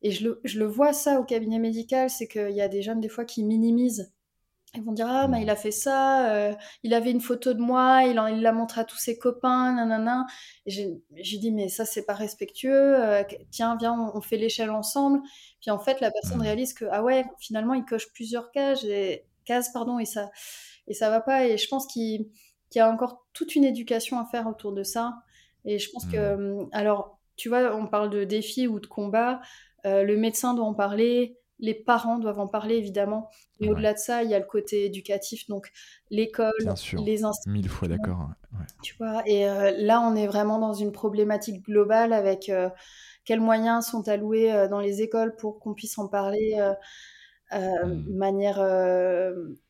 et 0.02 0.10
je 0.10 0.24
le, 0.24 0.40
je 0.44 0.58
le, 0.58 0.66
vois 0.66 0.92
ça 0.92 1.20
au 1.20 1.24
cabinet 1.24 1.58
médical, 1.58 2.10
c'est 2.10 2.28
qu'il 2.28 2.50
y 2.50 2.60
a 2.60 2.68
des 2.68 2.82
jeunes 2.82 3.00
des 3.00 3.08
fois 3.08 3.24
qui 3.24 3.44
minimisent 3.44 4.12
ils 4.76 4.82
vont 4.82 4.92
dire 4.92 5.06
ah 5.08 5.28
mais 5.28 5.42
il 5.42 5.50
a 5.50 5.56
fait 5.56 5.70
ça, 5.70 6.30
euh, 6.34 6.54
il 6.82 6.94
avait 6.94 7.10
une 7.10 7.20
photo 7.20 7.54
de 7.54 7.60
moi, 7.60 8.02
il 8.04 8.20
il 8.32 8.42
l'a 8.42 8.52
montré 8.52 8.80
à 8.80 8.84
tous 8.84 8.98
ses 8.98 9.18
copains, 9.18 9.72
nanana. 9.74 10.26
Et 10.66 10.70
j'ai 10.70 11.38
dit 11.38 11.52
mais 11.52 11.68
ça 11.68 11.84
c'est 11.84 12.04
pas 12.04 12.14
respectueux. 12.14 13.00
Euh, 13.00 13.22
tiens 13.50 13.76
viens 13.78 14.12
on, 14.14 14.20
fait 14.20 14.36
l'échelle 14.36 14.70
ensemble. 14.70 15.20
Puis 15.60 15.70
en 15.70 15.78
fait 15.78 16.00
la 16.00 16.10
personne 16.10 16.40
réalise 16.40 16.74
que 16.74 16.84
ah 16.90 17.02
ouais 17.02 17.24
finalement 17.38 17.74
il 17.74 17.84
coche 17.84 18.12
plusieurs 18.12 18.50
cases 18.52 18.84
et 18.84 19.24
cases 19.44 19.72
pardon 19.72 19.98
et 19.98 20.04
ça 20.04 20.30
et 20.88 20.94
ça 20.94 21.10
va 21.10 21.20
pas. 21.20 21.46
Et 21.46 21.58
je 21.58 21.68
pense 21.68 21.86
qu'il 21.86 22.28
y 22.74 22.78
a 22.78 22.90
encore 22.90 23.26
toute 23.32 23.54
une 23.56 23.64
éducation 23.64 24.18
à 24.18 24.24
faire 24.26 24.46
autour 24.46 24.72
de 24.72 24.82
ça. 24.82 25.14
Et 25.64 25.78
je 25.78 25.90
pense 25.90 26.06
que 26.06 26.36
mmh. 26.36 26.68
alors 26.72 27.18
tu 27.36 27.48
vois 27.48 27.74
on 27.76 27.86
parle 27.86 28.10
de 28.10 28.24
défis 28.24 28.68
ou 28.68 28.80
de 28.80 28.86
combats. 28.86 29.40
Euh, 29.86 30.02
le 30.02 30.16
médecin 30.16 30.54
doit 30.54 30.66
en 30.66 30.74
parler, 30.74 31.38
les 31.58 31.74
parents 31.74 32.18
doivent 32.18 32.40
en 32.40 32.46
parler 32.46 32.76
évidemment. 32.76 33.28
Mais 33.60 33.68
au-delà 33.68 33.94
de 33.94 33.98
ça, 33.98 34.22
il 34.22 34.30
y 34.30 34.34
a 34.34 34.38
le 34.38 34.44
côté 34.44 34.84
éducatif, 34.84 35.48
donc 35.48 35.70
l'école, 36.10 36.52
les 36.58 36.68
institutions. 37.24 37.50
Mille 37.50 37.68
fois 37.68 37.88
d'accord. 37.88 38.28
Tu 38.82 38.94
vois, 38.98 39.22
et 39.26 39.44
là, 39.78 40.00
on 40.00 40.14
est 40.14 40.26
vraiment 40.26 40.58
dans 40.58 40.74
une 40.74 40.92
problématique 40.92 41.64
globale 41.64 42.12
avec 42.12 42.50
quels 43.24 43.40
moyens 43.40 43.86
sont 43.86 44.06
alloués 44.08 44.68
dans 44.70 44.80
les 44.80 45.02
écoles 45.02 45.34
pour 45.36 45.58
qu'on 45.58 45.74
puisse 45.74 45.98
en 45.98 46.08
parler 46.08 46.56
mmh. 47.52 47.56
de 47.58 48.16
manière 48.16 48.60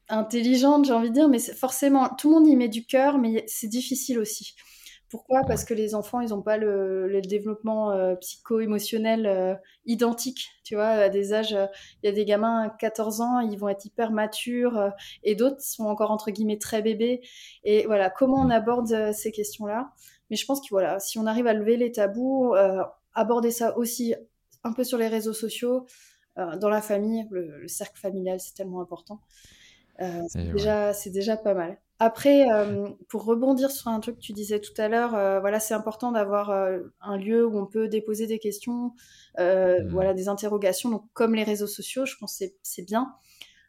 intelligente, 0.08 0.84
j'ai 0.84 0.92
envie 0.92 1.10
de 1.10 1.14
dire, 1.14 1.28
mais 1.28 1.38
forcément, 1.38 2.08
tout 2.10 2.28
le 2.28 2.34
monde 2.34 2.46
y 2.46 2.56
met 2.56 2.68
du 2.68 2.84
cœur, 2.84 3.18
mais 3.18 3.44
c'est 3.46 3.68
difficile 3.68 4.18
aussi. 4.18 4.54
Pourquoi? 5.16 5.44
Parce 5.44 5.64
que 5.64 5.72
les 5.72 5.94
enfants, 5.94 6.20
ils 6.20 6.28
n'ont 6.28 6.42
pas 6.42 6.58
le, 6.58 7.22
développement 7.22 7.90
euh, 7.90 8.16
psycho-émotionnel 8.16 9.26
euh, 9.26 9.54
identique. 9.86 10.50
Tu 10.62 10.74
vois, 10.74 10.88
à 10.88 11.08
des 11.08 11.32
âges, 11.32 11.54
euh, 11.54 11.64
il 12.02 12.06
y 12.06 12.08
a 12.10 12.12
des 12.12 12.26
gamins 12.26 12.64
à 12.64 12.68
14 12.68 13.22
ans, 13.22 13.40
ils 13.40 13.58
vont 13.58 13.70
être 13.70 13.86
hyper 13.86 14.10
matures, 14.10 14.92
et 15.22 15.34
d'autres 15.34 15.62
sont 15.62 15.86
encore 15.86 16.10
entre 16.10 16.30
guillemets 16.30 16.58
très 16.58 16.82
bébés. 16.82 17.22
Et 17.64 17.86
voilà, 17.86 18.10
comment 18.10 18.42
on 18.42 18.50
aborde 18.50 19.12
ces 19.12 19.32
questions-là? 19.32 19.90
Mais 20.28 20.36
je 20.36 20.44
pense 20.44 20.60
que 20.60 20.68
voilà, 20.70 20.98
si 20.98 21.18
on 21.18 21.24
arrive 21.24 21.46
à 21.46 21.54
lever 21.54 21.78
les 21.78 21.92
tabous, 21.92 22.54
aborder 23.14 23.50
ça 23.50 23.78
aussi 23.78 24.14
un 24.64 24.74
peu 24.74 24.84
sur 24.84 24.98
les 24.98 25.08
réseaux 25.08 25.32
sociaux, 25.32 25.86
dans 26.36 26.68
la 26.68 26.82
famille, 26.82 27.26
le 27.30 27.66
cercle 27.68 27.98
familial, 27.98 28.38
c'est 28.38 28.54
tellement 28.54 28.82
important. 28.82 29.20
Euh, 30.00 30.22
c'est 30.28 30.52
déjà, 30.52 30.92
déjà, 31.06 31.36
pas 31.36 31.54
mal. 31.54 31.78
Après, 31.98 32.50
euh, 32.50 32.88
pour 33.08 33.24
rebondir 33.24 33.70
sur 33.70 33.88
un 33.88 34.00
truc 34.00 34.16
que 34.16 34.20
tu 34.20 34.32
disais 34.32 34.60
tout 34.60 34.74
à 34.76 34.88
l'heure, 34.88 35.14
euh, 35.14 35.40
voilà, 35.40 35.60
c'est 35.60 35.72
important 35.72 36.12
d'avoir 36.12 36.50
un 37.00 37.16
lieu 37.16 37.46
où 37.46 37.58
on 37.58 37.66
peut 37.66 37.88
déposer 37.88 38.26
des 38.26 38.38
questions, 38.38 38.92
mmh. 39.38 39.88
voilà, 39.88 40.12
des 40.12 40.28
interrogations. 40.28 40.90
Donc, 40.90 41.04
comme 41.14 41.34
les 41.34 41.44
réseaux 41.44 41.66
sociaux, 41.66 42.04
je 42.04 42.16
pense 42.18 42.38
que 42.38 42.44
c'est 42.62 42.86
bien. 42.86 43.14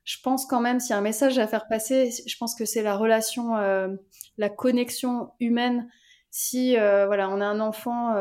Je 0.03 0.17
pense 0.23 0.45
quand 0.45 0.61
même, 0.61 0.79
s'il 0.79 0.91
y 0.91 0.93
a 0.93 0.97
un 0.97 1.01
message 1.01 1.37
à 1.37 1.47
faire 1.47 1.67
passer, 1.67 2.11
je 2.25 2.37
pense 2.37 2.55
que 2.55 2.65
c'est 2.65 2.81
la 2.81 2.95
relation, 2.95 3.55
la 4.37 4.49
connexion 4.49 5.31
humaine. 5.39 5.89
Si, 6.29 6.75
voilà, 6.75 7.29
on 7.29 7.39
a 7.39 7.45
un 7.45 7.59
enfant 7.59 8.13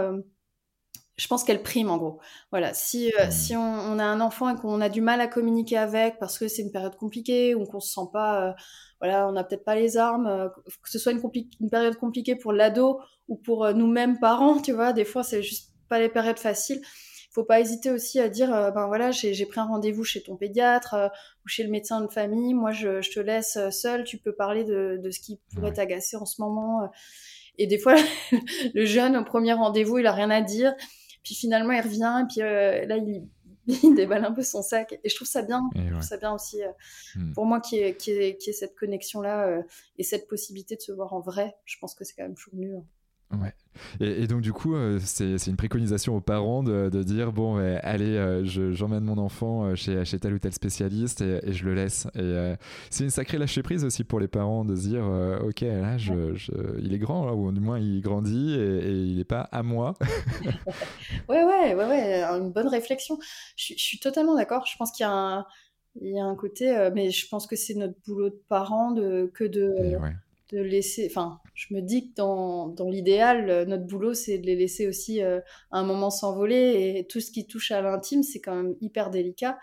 je 1.17 1.27
pense 1.29 1.45
qu'elle 1.45 1.63
prime 1.63 1.91
en 1.91 1.97
gros. 1.97 2.21
Voilà, 2.51 2.75
si, 2.75 3.13
euh, 3.19 3.27
mmh. 3.27 3.31
si 3.31 3.57
on, 3.57 3.99
a 3.99 4.05
un 4.05 4.21
enfant 4.21 4.55
et 4.55 4.61
qu'on 4.61 4.81
a 4.81 4.89
du 4.89 5.01
mal 5.01 5.21
à 5.21 5.27
communiquer 5.27 5.79
avec 5.79 6.19
parce 6.19 6.39
que 6.39 6.47
c'est 6.47 6.63
une 6.63 6.71
période 6.71 6.97
compliquée 6.97 7.55
ou 7.55 7.65
qu'on 7.65 7.81
se 7.81 7.93
sent 7.93 8.09
pas, 8.13 8.49
euh, 8.49 8.53
voilà, 9.01 9.27
on 9.29 9.33
n'a 9.33 9.43
peut-être 9.45 9.65
pas 9.65 9.75
les 9.75 9.97
armes, 9.97 10.27
euh, 10.27 10.49
que 10.49 10.91
ce 10.91 10.99
soit 10.99 11.13
une, 11.13 11.23
une 11.61 11.71
période 11.71 11.97
compliquée 11.97 12.37
pour 12.37 12.53
l'ado 12.53 13.01
ou 13.29 13.37
pour 13.37 13.73
nous-mêmes 13.73 14.19
parents, 14.19 14.61
tu 14.61 14.73
vois, 14.73 14.93
des 14.93 15.05
fois 15.05 15.23
c'est 15.23 15.43
juste 15.43 15.73
pas 15.89 15.99
les 15.99 16.09
périodes 16.09 16.39
faciles. 16.39 16.81
Il 16.83 17.33
faut 17.33 17.45
pas 17.45 17.61
hésiter 17.61 17.91
aussi 17.91 18.19
à 18.19 18.31
dire, 18.31 18.49
ben 18.49 18.87
voilà, 18.87 19.11
j'ai 19.11 19.45
pris 19.45 19.61
un 19.61 19.67
rendez-vous 19.67 20.05
chez 20.05 20.23
ton 20.23 20.37
pédiatre 20.37 20.97
ou 21.45 21.49
chez 21.49 21.65
le 21.65 21.69
médecin 21.69 22.01
de 22.01 22.11
famille, 22.11 22.55
moi 22.55 22.73
je, 22.73 23.03
je 23.03 23.11
te 23.11 23.21
laisse 23.21 23.59
seul, 23.69 24.05
tu 24.05 24.17
peux 24.17 24.35
parler 24.35 24.65
de, 24.65 24.99
de 25.03 25.11
ce 25.11 25.21
qui 25.21 25.39
pourrait 25.55 25.75
t'agacer 25.75 26.17
en 26.17 26.25
ce 26.25 26.41
moment. 26.41 26.89
Et 27.59 27.67
des 27.67 27.79
fois, 27.79 27.95
le 28.75 28.85
jeune 28.87 29.17
au 29.17 29.25
premier 29.25 29.53
rendez-vous, 29.53 29.99
il 29.99 30.07
a 30.07 30.13
rien 30.13 30.31
à 30.31 30.41
dire. 30.41 30.75
Puis 31.27 31.35
finalement, 31.35 31.73
il 31.73 31.81
revient, 31.81 32.23
et 32.23 32.27
puis 32.33 32.41
euh, 32.41 32.87
là, 32.87 32.97
il, 32.99 33.27
il, 33.67 33.95
déballe 33.97 34.25
un 34.25 34.31
peu 34.31 34.45
son 34.45 34.63
sac. 34.63 34.97
Et 35.03 35.09
je 35.09 35.17
trouve 35.17 35.27
ça 35.27 35.43
bien. 35.43 35.69
je 35.75 35.91
trouve 35.91 36.01
ça 36.01 36.19
bien 36.19 36.33
aussi, 36.33 36.63
euh, 36.63 36.69
hmm. 37.17 37.33
pour 37.33 37.47
moi, 37.47 37.61
qui 37.61 37.79
est 37.81 37.97
qui 37.97 38.13
est 38.13 38.53
cette 38.53 38.77
connexion-là 38.77 39.45
euh, 39.49 39.63
et 39.99 40.05
cette 40.05 40.29
possibilité 40.29 40.77
de 40.77 40.81
se 40.81 40.93
voir 40.93 41.15
en 41.15 41.21
vrai. 41.21 41.57
Je 41.65 41.79
pense 41.81 41.97
que 41.97 42.05
c'est 42.05 42.15
quand 42.15 42.23
même 42.23 42.37
toujours 42.37 42.55
mieux. 42.55 42.77
Hein. 43.31 43.41
Ouais. 43.43 43.53
Et, 44.01 44.27
donc 44.27 44.41
du 44.41 44.53
coup, 44.53 44.75
euh, 44.75 44.99
c'est 45.03 45.47
une 45.47 45.57
préconisation 45.57 46.17
aux 46.17 46.21
parents 46.21 46.63
de, 46.63 47.03
dire 47.03 47.33
bon, 47.33 47.57
allez, 47.83 48.17
euh, 48.17 48.45
j'emmène 48.45 49.05
mon 49.05 49.19
enfant 49.19 49.65
euh, 49.65 49.75
chez, 49.75 50.05
chez, 50.05 50.19
tel 50.19 50.35
ou 50.35 50.39
tel 50.39 50.53
spécialiste 50.53 51.21
et, 51.21 51.53
je 51.53 51.65
le 51.65 51.75
laisse. 51.75 52.07
Et 52.15 52.55
c'est 52.91 53.05
une 53.05 53.11
sacrée 53.11 53.39
lâcher 53.39 53.63
prise 53.63 53.85
aussi 53.85 54.05
pour 54.05 54.21
les 54.21 54.29
parents 54.29 54.65
de 54.65 54.75
se 54.77 54.89
dire 54.89 55.05
ok, 55.45 55.61
là, 55.61 55.97
je, 55.99 56.13
il 56.79 56.95
est 56.95 56.99
grand, 56.99 57.33
ou 57.33 57.53
du 57.53 57.61
moins 57.61 57.79
il 57.79 58.01
grandit 58.01 58.55
et, 58.55 58.91
il 58.91 59.17
n'est 59.17 59.25
pas 59.25 59.49
à 59.53 59.63
moi. 59.63 59.95
ouais, 61.29 61.45
ouais, 61.45 61.75
ouais, 61.75 61.87
ouais, 61.87 62.23
une 62.25 62.53
bonne 62.53 62.69
réflexion. 62.69 63.19
Je, 63.57 63.75
suis 63.77 63.99
totalement 63.99 64.35
d'accord. 64.35 64.67
Je 64.67 64.77
pense 64.77 64.93
qu'il 64.93 65.05
y 65.05 65.09
a 65.09 65.13
un 65.13 65.47
il 66.03 66.13
y 66.13 66.21
a 66.21 66.25
un 66.27 66.35
côté, 66.35 66.91
mais 66.95 67.11
je 67.11 67.27
pense 67.27 67.47
que 67.47 67.57
c'est 67.57 67.73
notre 67.73 67.95
boulot 68.07 68.29
de 68.29 68.43
parents 68.51 68.91
de, 68.91 69.31
que 69.33 69.45
de, 69.45 69.97
de 70.51 70.61
laisser. 70.61 71.09
Enfin, 71.11 71.41
je 71.55 71.75
me 71.75 71.81
dis 71.81 72.09
que 72.11 72.15
dans, 72.15 72.69
dans 72.69 72.89
l'idéal, 72.89 73.51
euh, 73.51 73.65
notre 73.65 73.85
boulot, 73.85 74.15
c'est 74.15 74.39
de 74.39 74.47
les 74.47 74.57
laisser 74.57 74.87
aussi 74.87 75.23
euh, 75.23 75.41
un 75.73 75.83
moment 75.83 76.11
s'envoler. 76.11 76.97
Et 76.99 77.07
tout 77.07 77.21
ce 77.21 77.31
qui 77.31 77.47
touche 77.47 77.73
à 77.73 77.81
l'intime, 77.81 78.23
c'est 78.23 78.41
quand 78.41 78.55
même 78.55 78.77
hyper 78.81 79.11
délicat. 79.11 79.59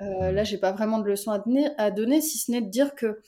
Euh, 0.00 0.32
là, 0.32 0.44
j'ai 0.44 0.58
pas 0.58 0.72
vraiment 0.72 0.98
de 0.98 1.08
leçon 1.08 1.30
à 1.30 1.38
donner, 1.38 1.68
à 1.78 1.90
donner 1.90 2.20
si 2.20 2.38
ce 2.38 2.50
n'est 2.50 2.62
de 2.62 2.70
dire 2.70 2.94
que 2.94 3.20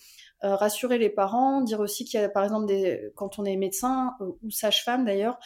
euh, 0.44 0.54
rassurer 0.54 0.98
les 0.98 1.10
parents, 1.10 1.60
dire 1.62 1.80
aussi 1.80 2.04
qu'il 2.04 2.20
y 2.20 2.22
a, 2.22 2.28
par 2.28 2.44
exemple, 2.44 2.66
des, 2.66 3.10
quand 3.16 3.38
on 3.38 3.44
est 3.44 3.56
médecin 3.56 4.14
ou 4.42 4.50
sage-femme 4.50 5.04
d'ailleurs, 5.04 5.38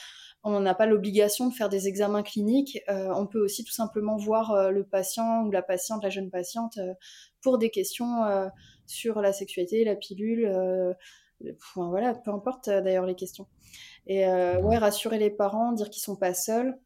on 0.45 0.61
n'a 0.61 0.75
pas 0.75 0.87
l'obligation 0.87 1.49
de 1.49 1.55
faire 1.55 1.69
des 1.69 1.87
examens 1.87 2.25
cliniques. 2.25 2.81
on 2.89 3.29
peut 3.29 3.39
aussi 3.41 3.63
tout 3.65 3.73
simplement 3.73 4.17
voir 4.17 4.73
le 4.73 4.83
patient 4.83 5.45
ou 5.45 5.53
la 5.53 5.63
patiente, 5.63 6.03
la 6.03 6.11
jeune 6.11 6.31
patiente, 6.31 6.81
pour 7.43 7.59
des 7.59 7.71
questions 7.71 8.25
sur 8.85 9.21
la 9.21 9.33
sexualité, 9.33 9.85
la 9.85 9.95
pilule, 9.95 10.51
voilà, 11.77 12.15
peu 12.15 12.31
importe 12.31 12.69
euh, 12.69 12.81
d'ailleurs 12.81 13.07
les 13.07 13.15
questions. 13.15 13.47
Et 14.07 14.27
euh, 14.27 14.61
ouais, 14.61 14.79
rassurer 14.79 15.19
les 15.19 15.31
parents, 15.31 15.73
dire 15.73 15.91
qu'ils 15.91 16.03
sont 16.03 16.17
pas 16.17 16.35
seuls. 16.35 16.79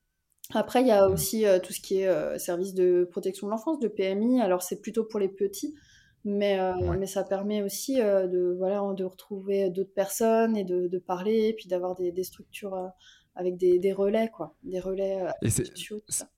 Après, 0.55 0.81
il 0.81 0.87
y 0.87 0.93
a 0.93 1.09
aussi 1.09 1.45
euh, 1.45 1.59
tout 1.59 1.73
ce 1.73 1.81
qui 1.81 2.01
est 2.01 2.39
service 2.39 2.75
de 2.75 3.09
protection 3.11 3.47
de 3.47 3.53
l'enfance, 3.53 3.79
de 3.81 3.89
PMI. 3.89 4.41
Alors, 4.41 4.63
c'est 4.63 4.81
plutôt 4.81 5.05
pour 5.05 5.19
les 5.19 5.29
petits, 5.29 5.75
mais, 6.25 6.59
mais 6.99 7.07
ça 7.07 7.25
permet 7.25 7.63
aussi 7.63 7.97
de, 7.97 8.55
voilà, 8.59 8.83
de 8.95 9.05
retrouver 9.05 9.71
d'autres 9.71 9.93
personnes 9.93 10.57
et 10.57 10.65
de, 10.65 10.99
parler, 10.99 11.49
et 11.49 11.53
puis 11.53 11.69
d'avoir 11.69 11.97
des, 11.97 12.25
structures 12.25 12.77
avec 13.35 13.57
des, 13.57 13.93
relais, 13.93 14.31
quoi. 14.37 14.55
Des 14.63 14.79
relais 14.79 15.19
sociaux, 15.49 15.99
tout 15.99 16.13
ça. 16.13 16.29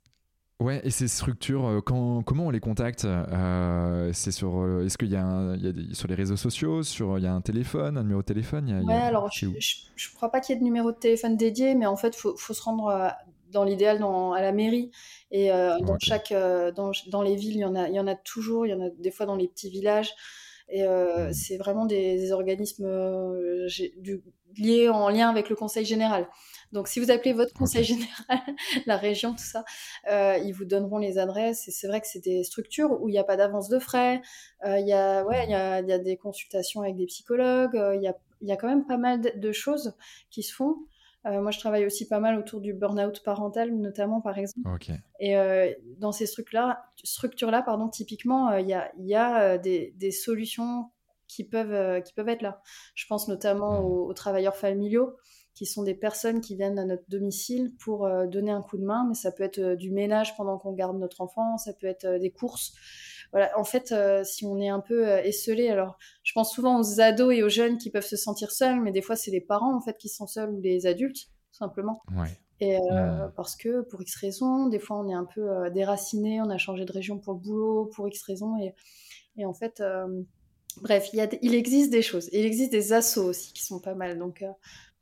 Ouais, 0.60 0.80
et 0.82 0.90
ces 0.90 1.06
structures, 1.06 1.66
euh, 1.66 1.80
quand, 1.80 2.24
comment 2.24 2.46
on 2.46 2.50
les 2.50 2.58
contacte 2.58 3.04
euh, 3.04 4.10
C'est 4.12 4.32
sur, 4.32 4.58
euh, 4.58 4.84
est-ce 4.84 4.98
qu'il 4.98 5.10
y 5.10 5.14
a, 5.14 5.54
il 5.54 5.64
y 5.64 5.92
a 5.92 5.94
sur 5.94 6.08
les 6.08 6.16
réseaux 6.16 6.36
sociaux, 6.36 6.82
sur, 6.82 7.16
il 7.16 7.22
y 7.22 7.28
a 7.28 7.32
un 7.32 7.40
téléphone, 7.40 7.96
un 7.96 8.02
numéro 8.02 8.22
de 8.22 8.26
téléphone 8.26 8.82
Ouais, 8.84 8.94
alors 8.94 9.30
je, 9.32 9.46
je, 9.60 10.14
crois 10.14 10.32
pas 10.32 10.40
qu'il 10.40 10.54
y 10.54 10.56
ait 10.56 10.58
de 10.58 10.64
numéro 10.64 10.90
de 10.90 10.96
téléphone 10.96 11.36
dédié, 11.36 11.76
mais 11.76 11.86
en 11.86 11.94
fait, 11.94 12.16
faut, 12.16 12.36
faut 12.36 12.54
se 12.54 12.62
rendre 12.62 13.12
dans 13.52 13.62
l'idéal 13.62 14.02
à 14.02 14.42
la 14.42 14.50
mairie 14.50 14.90
et 15.30 15.48
dans 15.48 15.96
chaque, 16.00 16.32
dans, 16.74 16.90
dans, 17.06 17.22
les 17.22 17.36
villes, 17.36 17.54
il 17.54 17.60
y 17.60 17.64
en 17.64 17.76
a, 17.76 17.88
il 17.88 17.94
y 17.94 18.00
en 18.00 18.08
a 18.08 18.16
toujours, 18.16 18.66
il 18.66 18.70
y 18.70 18.74
en 18.74 18.84
a 18.84 18.90
des 18.90 19.12
fois 19.12 19.26
dans 19.26 19.36
les 19.36 19.46
petits 19.46 19.70
villages. 19.70 20.12
Et 20.70 20.82
mmh. 20.82 21.32
c'est 21.32 21.56
vraiment 21.56 21.86
des, 21.86 22.32
organismes 22.32 22.90
du, 23.96 24.22
liés 24.56 24.88
en 24.88 25.08
lien 25.08 25.28
avec 25.28 25.50
le 25.50 25.56
conseil 25.56 25.84
général. 25.84 26.28
Donc, 26.72 26.88
si 26.88 27.00
vous 27.00 27.10
appelez 27.10 27.32
votre 27.32 27.54
conseil 27.54 27.84
général, 27.84 28.08
la 28.86 28.96
région, 28.96 29.32
tout 29.32 29.44
ça, 29.44 29.64
euh, 30.10 30.38
ils 30.44 30.52
vous 30.52 30.64
donneront 30.64 30.98
les 30.98 31.18
adresses. 31.18 31.66
Et 31.68 31.70
c'est 31.70 31.86
vrai 31.86 32.00
que 32.00 32.06
c'est 32.06 32.22
des 32.22 32.44
structures 32.44 33.00
où 33.00 33.08
il 33.08 33.12
n'y 33.12 33.18
a 33.18 33.24
pas 33.24 33.36
d'avance 33.36 33.68
de 33.68 33.78
frais. 33.78 34.20
Euh, 34.64 34.78
il 34.78 34.86
y, 34.86 34.92
a, 34.92 35.24
ouais, 35.24 35.44
il 35.44 35.50
y, 35.50 35.54
a, 35.54 35.80
y 35.80 35.92
a 35.92 35.98
des 35.98 36.16
consultations 36.16 36.82
avec 36.82 36.96
des 36.96 37.06
psychologues. 37.06 37.76
Euh, 37.76 37.96
il 37.96 38.02
y, 38.02 38.08
a, 38.08 38.16
y 38.42 38.52
a 38.52 38.56
quand 38.56 38.68
même 38.68 38.86
pas 38.86 38.98
mal 38.98 39.20
de, 39.20 39.52
choses 39.52 39.96
qui 40.30 40.42
se 40.42 40.54
font. 40.54 40.76
moi, 41.24 41.50
je 41.50 41.58
travaille 41.58 41.86
aussi 41.86 42.06
pas 42.06 42.20
mal 42.20 42.38
autour 42.38 42.60
du 42.60 42.74
burn-out 42.74 43.22
parental, 43.24 43.74
notamment, 43.74 44.20
par 44.20 44.36
exemple. 44.38 44.68
Et 45.20 45.34
dans 45.98 46.12
ces 46.12 46.26
structures-là, 46.26 46.84
structures 47.02 47.50
-là, 47.50 47.64
pardon, 47.64 47.88
typiquement, 47.88 48.52
il 48.56 48.68
y 48.68 48.74
a, 48.74 48.92
y 48.98 49.14
a 49.14 49.56
des, 49.56 49.94
des, 49.96 50.10
solutions 50.10 50.90
qui 51.26 51.44
peuvent, 51.44 52.02
qui 52.02 52.12
peuvent 52.12 52.28
être 52.28 52.42
là. 52.42 52.60
Je 52.94 53.06
pense 53.06 53.26
notamment 53.28 53.80
mmh. 53.80 53.84
aux 53.84 54.12
travailleurs 54.12 54.56
familiaux 54.56 55.16
qui 55.58 55.66
sont 55.66 55.82
des 55.82 55.96
personnes 55.96 56.40
qui 56.40 56.54
viennent 56.54 56.78
à 56.78 56.84
notre 56.84 57.02
domicile 57.08 57.72
pour 57.80 58.06
euh, 58.06 58.28
donner 58.28 58.52
un 58.52 58.62
coup 58.62 58.78
de 58.78 58.84
main, 58.84 59.04
mais 59.08 59.14
ça 59.14 59.32
peut 59.32 59.42
être 59.42 59.58
euh, 59.58 59.74
du 59.74 59.90
ménage 59.90 60.36
pendant 60.36 60.56
qu'on 60.56 60.72
garde 60.72 60.96
notre 60.96 61.20
enfant, 61.20 61.58
ça 61.58 61.72
peut 61.72 61.88
être 61.88 62.04
euh, 62.04 62.18
des 62.20 62.30
courses. 62.30 62.74
Voilà, 63.32 63.50
en 63.58 63.64
fait, 63.64 63.92
si 64.24 64.46
on 64.46 64.58
est 64.58 64.70
un 64.70 64.80
peu 64.80 65.06
esselé, 65.06 65.68
alors 65.68 65.98
je 66.22 66.32
pense 66.32 66.50
souvent 66.54 66.80
aux 66.80 67.00
ados 67.00 67.34
et 67.34 67.42
aux 67.42 67.50
jeunes 67.50 67.76
qui 67.76 67.90
peuvent 67.90 68.06
se 68.06 68.16
sentir 68.16 68.52
seuls, 68.52 68.80
mais 68.80 68.90
des 68.90 69.02
fois 69.02 69.16
c'est 69.16 69.30
les 69.30 69.42
parents 69.42 69.76
en 69.76 69.82
fait 69.82 69.98
qui 69.98 70.08
sont 70.08 70.26
seuls 70.26 70.48
ou 70.48 70.60
les 70.62 70.86
adultes, 70.86 71.26
tout 71.52 71.58
simplement. 71.58 72.02
Et 72.60 72.78
parce 73.36 73.54
que 73.54 73.82
pour 73.82 74.00
X 74.00 74.16
raisons, 74.16 74.68
des 74.68 74.78
fois 74.78 74.98
on 74.98 75.10
est 75.10 75.14
un 75.14 75.26
peu 75.26 75.68
déraciné, 75.68 76.40
on 76.40 76.48
a 76.48 76.56
changé 76.56 76.86
de 76.86 76.92
région 76.92 77.18
pour 77.18 77.34
le 77.34 77.40
boulot, 77.40 77.90
pour 77.94 78.08
X 78.08 78.22
raisons, 78.22 78.56
et, 78.56 78.74
et 79.36 79.44
en 79.44 79.52
fait, 79.52 79.82
bref, 80.80 81.10
il, 81.12 81.18
y 81.18 81.20
a, 81.20 81.28
il 81.42 81.54
existe 81.54 81.90
des 81.90 82.00
choses. 82.00 82.30
Il 82.32 82.46
existe 82.46 82.72
des 82.72 82.94
assos 82.94 83.24
aussi 83.24 83.52
qui 83.52 83.62
sont 83.62 83.78
pas 83.78 83.94
mal. 83.94 84.18
Donc, 84.18 84.42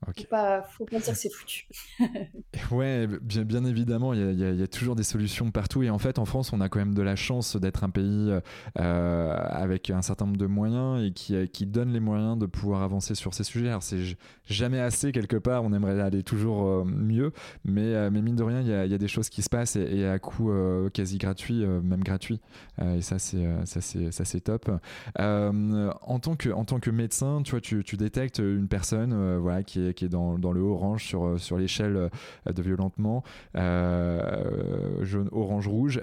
Faut 0.05 0.13
pas, 0.29 0.63
faut 0.63 0.85
pas 0.85 0.99
dire 0.99 1.13
que 1.13 1.19
c'est 1.19 1.33
foutu. 1.33 1.67
ouais, 2.71 3.07
bien, 3.23 3.45
bien 3.45 3.65
évidemment, 3.65 4.13
il 4.13 4.39
y, 4.39 4.63
a 4.63 4.67
toujours 4.67 4.95
des 4.95 5.03
solutions 5.03 5.51
partout. 5.51 5.83
Et 5.83 5.91
en 5.91 5.99
fait, 5.99 6.19
en 6.19 6.27
France, 6.27 6.53
on 6.53 6.61
a 6.61 6.69
quand 6.69 6.79
même 6.79 6.95
de 6.95 7.01
la 7.01 7.17
chance 7.17 7.57
d'être 7.57 7.83
un 7.83 7.89
pays 7.89 8.31
euh, 8.79 9.37
avec 9.49 9.89
un 9.89 10.03
certain 10.03 10.27
nombre 10.27 10.37
de 10.37 10.47
moyens 10.47 11.03
et 11.03 11.13
qui, 11.13 11.49
qui 11.49 11.67
donne 11.67 11.93
les 11.93 12.01
moyens 12.01 12.39
de 12.39 12.45
pouvoir 12.45 12.83
avancer 12.83 13.15
sur 13.15 13.33
ces 13.33 13.43
sujets. 13.43 13.69
Alors, 13.69 13.83
c'est 13.83 14.19
jamais 14.47 14.81
assez 14.81 15.13
quelque 15.13 15.37
part. 15.37 15.65
On 15.65 15.73
aimerait 15.73 15.99
aller 15.99 16.23
toujours 16.23 16.67
euh, 16.67 16.85
mieux, 16.85 17.33
mais, 17.65 17.95
euh, 17.95 18.11
mais 18.13 18.21
mine 18.21 18.37
de 18.37 18.43
rien, 18.43 18.61
il 18.61 18.69
y 18.69 18.75
a, 18.75 18.85
y 18.85 18.95
a, 18.95 18.99
des 18.99 19.09
choses 19.09 19.31
qui 19.31 19.41
se 19.41 19.49
passent 19.49 19.77
et, 19.77 20.07
à 20.07 20.19
coût 20.19 20.53
quasi 20.93 21.17
gratuit, 21.17 21.65
même 21.65 22.05
gratuit. 22.05 22.41
et 22.83 23.01
ça, 23.01 23.19
c'est 23.19 23.47
ça, 23.65 23.81
c'est 23.81 24.13
ça, 24.13 24.25
c'est 24.27 24.41
top. 24.41 24.71
en 25.19 26.19
tant 26.21 26.37
que 26.37 26.51
en 26.51 26.65
tant 26.65 26.81
que 26.81 26.91
médecin, 26.91 27.41
tu 27.43 27.53
vois, 27.53 27.61
tu, 27.61 27.83
tu 27.83 27.97
détectes 27.97 28.39
une 28.39 28.69
personne, 28.69 29.39
voilà, 29.39 29.63
qui 29.63 29.86
est 29.86 29.86
qui 29.93 30.05
est 30.05 30.09
dans, 30.09 30.39
dans 30.39 30.53
le 30.53 30.61
orange 30.61 31.05
sur, 31.05 31.25
euh, 31.25 31.39
sur 31.39 31.59
l'échelle 31.59 31.97
euh, 31.97 32.53
de 32.53 32.63
violentement, 32.63 33.23
euh, 33.57 35.05
jaune, 35.05 35.29
orange, 35.33 35.69
rouge. 35.69 36.01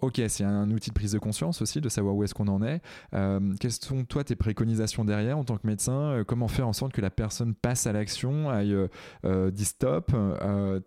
Ok, 0.00 0.20
c'est 0.26 0.42
un 0.42 0.68
outil 0.72 0.90
de 0.90 0.94
prise 0.94 1.12
de 1.12 1.20
conscience 1.20 1.62
aussi, 1.62 1.80
de 1.80 1.88
savoir 1.88 2.16
où 2.16 2.24
est-ce 2.24 2.34
qu'on 2.34 2.48
en 2.48 2.60
est. 2.60 2.80
quelles 3.60 3.70
sont, 3.70 4.04
toi, 4.04 4.24
tes 4.24 4.34
préconisations 4.34 5.04
derrière 5.04 5.38
en 5.38 5.44
tant 5.44 5.56
que 5.56 5.64
médecin? 5.64 6.24
Comment 6.26 6.48
faire 6.48 6.66
en 6.66 6.72
sorte 6.72 6.92
que 6.92 7.00
la 7.00 7.10
personne 7.10 7.54
passe 7.54 7.86
à 7.86 7.92
l'action, 7.92 8.50
aille 8.50 8.76
euh, 9.24 9.50
dit 9.52 9.64
stop? 9.64 10.10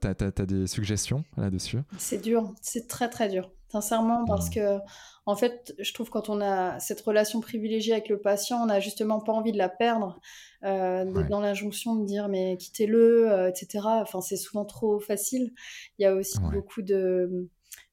Tu 0.01 0.07
as, 0.07 0.45
des 0.45 0.67
suggestions 0.67 1.23
là-dessus? 1.37 1.79
C'est 1.97 2.21
dur, 2.21 2.53
c'est 2.61 2.89
très 2.89 3.09
très 3.09 3.29
dur, 3.29 3.49
sincèrement, 3.69 4.25
parce 4.25 4.49
mmh. 4.49 4.53
que 4.53 4.79
en 5.27 5.35
fait, 5.35 5.73
je 5.79 5.91
trouve 5.93 6.11
quand 6.11 6.29
on 6.29 6.39
a 6.39 6.79
cette 6.79 7.01
relation 7.01 7.41
privilégiée 7.41 7.93
avec 7.93 8.09
le 8.09 8.21
patient, 8.21 8.61
on 8.61 8.67
n'a 8.67 8.79
justement 8.79 9.19
pas 9.19 9.33
envie 9.33 9.51
de 9.51 9.57
la 9.57 9.69
perdre, 9.69 10.19
euh, 10.63 11.05
dans 11.29 11.39
l'injonction 11.39 11.95
de 11.95 12.05
dire 12.05 12.27
mais 12.27 12.57
quittez-le, 12.57 13.31
euh, 13.31 13.49
etc. 13.49 13.85
Enfin, 14.01 14.21
c'est 14.21 14.37
souvent 14.37 14.65
trop 14.65 14.99
facile. 14.99 15.51
Il 15.97 16.03
y 16.03 16.05
a 16.05 16.13
aussi 16.13 16.37
beaucoup 16.51 16.83
de, 16.83 17.49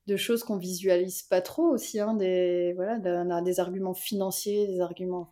de 0.08 0.16
choses 0.16 0.44
qu'on 0.44 0.58
visualise 0.58 1.22
pas 1.22 1.40
trop 1.40 1.68
aussi, 1.68 2.00
hein, 2.00 2.14
des, 2.14 2.74
voilà, 2.74 2.98
des 3.40 3.60
arguments 3.60 3.94
financiers, 3.94 4.66
des 4.66 4.80
arguments 4.80 5.30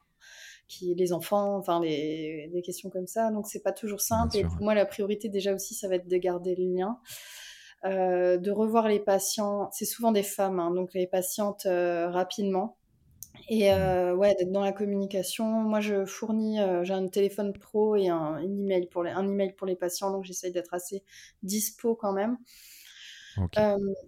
qui 0.69 0.95
les 0.95 1.13
enfants, 1.13 1.57
enfin 1.57 1.81
des, 1.81 2.49
des 2.53 2.63
questions 2.63 2.89
comme 2.89 3.09
ça. 3.09 3.31
Donc 3.31 3.47
c'est 3.47 3.63
pas 3.63 3.73
toujours 3.73 4.01
simple. 4.01 4.39
et 4.39 4.45
pour 4.45 4.63
moi, 4.63 4.75
la 4.75 4.87
priorité 4.87 5.29
déjà 5.29 5.53
aussi, 5.55 5.75
ça 5.75 5.89
va 5.89 5.97
être 5.97 6.09
de 6.09 6.17
garder 6.17 6.55
le 6.57 6.65
lien. 6.65 6.99
Euh, 7.87 8.37
de 8.37 8.51
revoir 8.51 8.89
les 8.89 9.01
patients. 9.01 9.71
C'est 9.73 9.87
souvent 9.87 10.13
des 10.13 10.23
femmes, 10.23 10.61
hein, 10.61 10.71
donc 10.71 10.93
les 10.93 11.07
patientes 11.07 11.65
euh, 11.65 12.11
rapidement. 12.11 12.77
Et 13.49 13.73
euh, 13.73 14.15
ouais, 14.15 14.35
d'être 14.35 14.53
dans 14.53 14.63
la 14.63 14.73
communication. 14.73 15.47
Moi, 15.47 15.81
je 15.81 16.05
fournis, 16.05 16.59
j'ai 16.83 16.93
un 16.93 17.09
téléphone 17.09 17.53
pro 17.53 17.97
et 17.97 18.09
un, 18.09 18.39
email 18.39 18.87
pour 18.87 19.03
les, 19.03 19.11
un 19.11 19.27
email 19.27 19.55
pour 19.55 19.67
les 19.67 19.77
patients, 19.77 20.13
donc 20.13 20.25
j'essaye 20.25 20.53
d'être 20.53 20.75
assez 20.75 21.03
dispo 21.43 21.95
quand 21.97 22.13
même. 22.13 22.37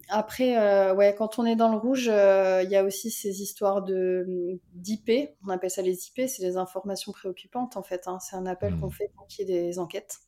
après, 0.07 0.91
ouais, 0.93 1.15
quand 1.17 1.39
on 1.39 1.45
est 1.45 1.55
dans 1.55 1.71
le 1.71 1.77
rouge, 1.77 2.05
il 2.05 2.69
y 2.69 2.75
a 2.75 2.83
aussi 2.85 3.11
ces 3.11 3.41
histoires 3.41 3.81
de 3.81 4.59
d'IP. 4.75 5.35
On 5.45 5.49
appelle 5.49 5.71
ça 5.71 5.81
les 5.81 6.07
IP, 6.07 6.27
c'est 6.27 6.43
les 6.43 6.55
informations 6.55 7.11
préoccupantes 7.11 7.75
en 7.75 7.83
fait. 7.83 8.07
Hein. 8.07 8.19
C'est 8.19 8.35
un 8.35 8.45
appel 8.45 8.77
qu'on 8.77 8.87
mmh. 8.87 8.91
fait 8.91 9.11
pour 9.15 9.27
qu'il 9.27 9.49
y 9.49 9.51
ait 9.51 9.61
des 9.63 9.79
enquêtes. 9.79 10.19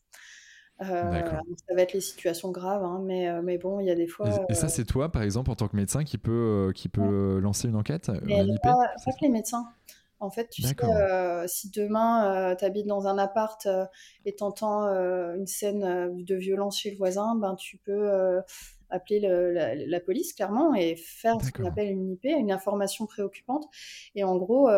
Euh, 0.82 1.22
ça 1.68 1.74
va 1.74 1.82
être 1.82 1.94
les 1.94 2.02
situations 2.02 2.52
graves, 2.52 2.84
hein, 2.84 3.02
mais, 3.06 3.30
euh, 3.30 3.42
mais 3.42 3.58
bon, 3.58 3.80
il 3.80 3.88
y 3.88 3.92
a 3.92 3.96
des 3.96 4.08
fois. 4.08 4.28
Et, 4.50 4.54
ça, 4.54 4.66
euh, 4.66 4.70
c'est 4.70 4.84
toi, 4.84 5.10
par 5.10 5.22
exemple, 5.22 5.50
en 5.50 5.56
tant 5.56 5.70
que 5.70 5.76
médecin, 5.76 6.04
qui 6.04 6.18
peut, 6.18 6.72
qui 6.76 6.90
peut 6.90 7.40
lancer 7.40 7.70
une 7.70 7.78
enquête 7.78 8.12
mais 8.24 8.44
pas, 8.62 8.74
pas 8.74 9.12
que 9.12 9.22
les 9.22 9.30
médecins. 9.30 9.66
En 10.20 10.30
fait, 10.30 10.50
tu 10.50 10.64
sais, 10.64 10.76
si 11.48 11.70
demain 11.72 12.56
tu 12.58 12.66
habites 12.66 12.88
dans 12.88 13.08
un 13.08 13.18
appart 13.18 13.68
et 14.26 14.36
t'entends 14.36 14.86
une 14.88 15.48
scène 15.48 16.24
de 16.24 16.36
violence 16.36 16.80
chez 16.80 16.92
le 16.92 16.98
voisin, 16.98 17.36
ben 17.36 17.56
tu 17.56 17.78
peux 17.78 18.42
appeler 18.90 19.20
la, 19.20 19.76
la, 19.76 20.00
police 20.00 20.34
clairement 20.34 20.74
et 20.74 20.96
faire 20.96 21.42
ce 21.42 21.52
qu'on 21.52 21.66
appelle 21.66 21.90
une 21.90 22.12
IP, 22.12 22.26
une 22.26 22.52
information 22.52 23.06
préoccupante. 23.06 23.66
Et 24.16 24.24
en 24.24 24.38
gros, 24.38 24.70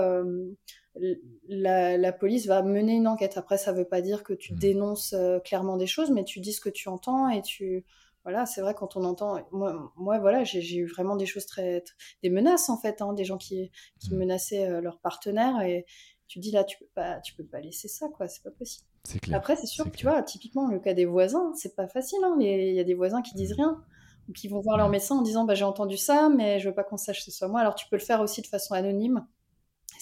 la, 1.48 2.12
police 2.14 2.48
va 2.48 2.62
mener 2.62 2.94
une 2.94 3.08
enquête. 3.08 3.38
Après, 3.38 3.58
ça 3.58 3.72
ne 3.72 3.78
veut 3.78 3.88
pas 3.88 4.02
dire 4.02 4.24
que 4.24 4.34
tu 4.34 4.54
mmh. 4.54 4.60
dénonces 4.60 5.14
euh, 5.14 5.40
clairement 5.40 5.78
des 5.78 5.88
choses, 5.88 6.12
mais 6.12 6.24
tu 6.24 6.40
dis 6.40 6.54
ce 6.54 6.62
que 6.62 6.70
tu 6.70 6.90
entends 6.90 7.30
et 7.30 7.42
tu. 7.42 7.86
Voilà, 8.24 8.46
c'est 8.46 8.60
vrai 8.60 8.74
quand 8.74 8.98
on 8.98 9.06
entend. 9.06 9.40
Moi, 9.52 9.94
moi 9.96 10.20
voilà, 10.20 10.44
j'ai 10.44 10.76
eu 10.76 10.86
vraiment 10.86 11.16
des 11.16 11.26
choses 11.26 11.46
très, 11.46 11.84
des 12.24 12.30
menaces 12.30 12.70
en 12.70 12.78
fait, 12.78 13.02
hein, 13.02 13.14
des 13.14 13.24
gens 13.24 13.38
qui, 13.38 13.72
qui 14.00 14.14
mmh. 14.14 14.18
menaçaient 14.18 14.68
euh, 14.68 14.82
leur 14.82 15.00
partenaire 15.00 15.62
et 15.62 15.86
tu 16.28 16.40
dis 16.40 16.52
là, 16.52 16.66
tu 16.66 16.78
peux 16.78 16.90
pas, 16.94 17.22
tu 17.22 17.34
peux 17.36 17.46
pas 17.46 17.62
laisser 17.62 17.88
ça, 17.88 18.10
quoi, 18.10 18.28
c'est 18.28 18.44
pas 18.44 18.52
possible. 18.52 18.86
Clair. 19.22 19.38
Après, 19.38 19.56
c'est 19.56 19.68
sûr 19.68 19.90
que 19.90 19.96
tu 19.96 20.06
vois, 20.06 20.22
typiquement 20.22 20.68
le 20.68 20.80
cas 20.80 20.94
des 20.94 21.06
voisins, 21.06 21.54
c'est 21.56 21.74
pas 21.78 21.88
facile. 21.88 22.20
Hein, 22.26 22.36
il 22.42 22.76
y 22.76 22.80
a 22.82 22.84
des 22.84 22.96
voisins 22.96 23.22
qui 23.22 23.34
disent 23.36 23.54
mmh. 23.54 23.62
rien 23.62 23.84
ou 24.28 24.34
qui 24.34 24.50
vont 24.50 24.60
voir 24.60 24.78
leur 24.78 24.90
médecin 24.90 25.16
en 25.16 25.22
disant 25.22 25.46
bah, 25.46 25.56
j'ai 25.56 25.64
entendu 25.64 25.96
ça, 25.96 26.28
mais 26.28 26.60
je 26.60 26.68
veux 26.68 26.76
pas 26.76 26.84
qu'on 26.84 26.98
sache 26.98 27.20
que 27.20 27.32
ce 27.32 27.32
soit 27.32 27.48
moi. 27.48 27.62
Alors 27.62 27.76
tu 27.76 27.88
peux 27.88 27.96
le 27.96 28.04
faire 28.04 28.20
aussi 28.20 28.42
de 28.42 28.48
façon 28.48 28.74
anonyme 28.74 29.26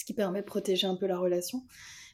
ce 0.06 0.12
qui 0.12 0.14
permet 0.14 0.42
de 0.42 0.46
protéger 0.46 0.86
un 0.86 0.96
peu 0.96 1.08
la 1.08 1.18
relation. 1.18 1.64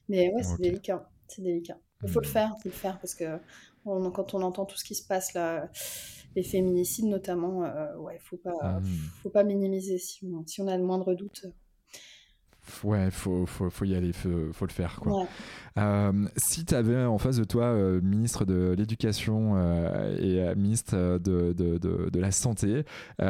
Mais 0.07 0.33
ouais, 0.33 0.43
c'est 0.43 0.61
délicat. 0.61 1.09
C'est 1.27 1.41
délicat. 1.41 1.77
Il 2.03 2.09
faut 2.09 2.21
le 2.21 2.27
mmh. 2.27 2.31
faire, 2.31 2.55
il 2.57 2.61
faut 2.61 2.69
le 2.69 2.73
faire 2.73 2.99
parce 2.99 3.15
que 3.15 3.37
quand 3.83 4.33
on 4.33 4.41
entend 4.43 4.65
tout 4.65 4.77
ce 4.77 4.85
qui 4.85 4.95
se 4.95 5.05
passe 5.05 5.33
là, 5.33 5.69
les 6.37 6.43
féminicides 6.43 7.07
notamment, 7.07 7.65
euh, 7.65 7.97
ouais, 7.97 8.17
faut 8.21 8.37
pas, 8.37 8.79
mmh. 8.79 8.85
faut 9.21 9.29
pas 9.29 9.43
minimiser 9.43 9.97
si 9.97 10.25
on, 10.25 10.47
si 10.47 10.61
on 10.61 10.67
a 10.67 10.77
le 10.77 10.85
moindre 10.85 11.13
doute 11.15 11.47
ouais, 12.83 13.11
faut, 13.11 13.45
faut, 13.45 13.69
faut, 13.69 13.85
y 13.85 13.95
aller, 13.95 14.13
faut, 14.13 14.51
faut 14.53 14.65
le 14.65 14.71
faire. 14.71 14.99
Quoi. 15.01 15.27
Euh, 15.77 16.27
si 16.35 16.65
tu 16.65 16.75
avais 16.75 17.05
en 17.05 17.17
face 17.17 17.37
de 17.37 17.45
toi 17.45 17.63
euh, 17.63 18.01
ministre 18.01 18.43
de 18.43 18.75
l'Éducation 18.77 19.53
euh, 19.55 20.17
et 20.17 20.53
ministre 20.55 20.95
de, 20.95 21.53
de, 21.53 21.77
de, 21.77 22.19
la 22.19 22.31
Santé 22.31 22.83
et 23.19 23.23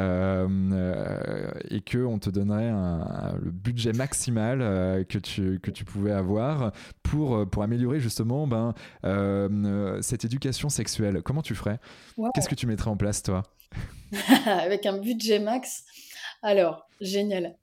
qu'on 1.80 2.18
te 2.18 2.30
donnerait 2.30 2.68
un, 2.68 3.36
le 3.40 3.50
budget 3.50 3.92
maximal 3.92 5.06
que, 5.06 5.18
tu, 5.18 5.60
que 5.60 5.70
tu 5.70 5.84
pouvais 5.84 6.12
avoir 6.12 6.72
pour, 7.02 7.48
pour 7.48 7.62
améliorer 7.62 8.00
justement 8.00 8.46
ben, 8.46 8.74
cette 10.02 10.24
éducation 10.24 10.68
sexuelle, 10.68 11.22
comment 11.22 11.42
tu 11.42 11.54
ferais? 11.54 11.78
Qu'est-ce 12.34 12.48
que 12.48 12.54
tu 12.54 12.66
mettrais 12.66 12.90
en 12.90 12.96
place 12.96 13.22
toi? 13.22 13.44
Avec 14.46 14.84
un 14.86 14.98
budget 14.98 15.38
max? 15.38 15.84
Alors, 16.42 16.88
génial. 17.00 17.54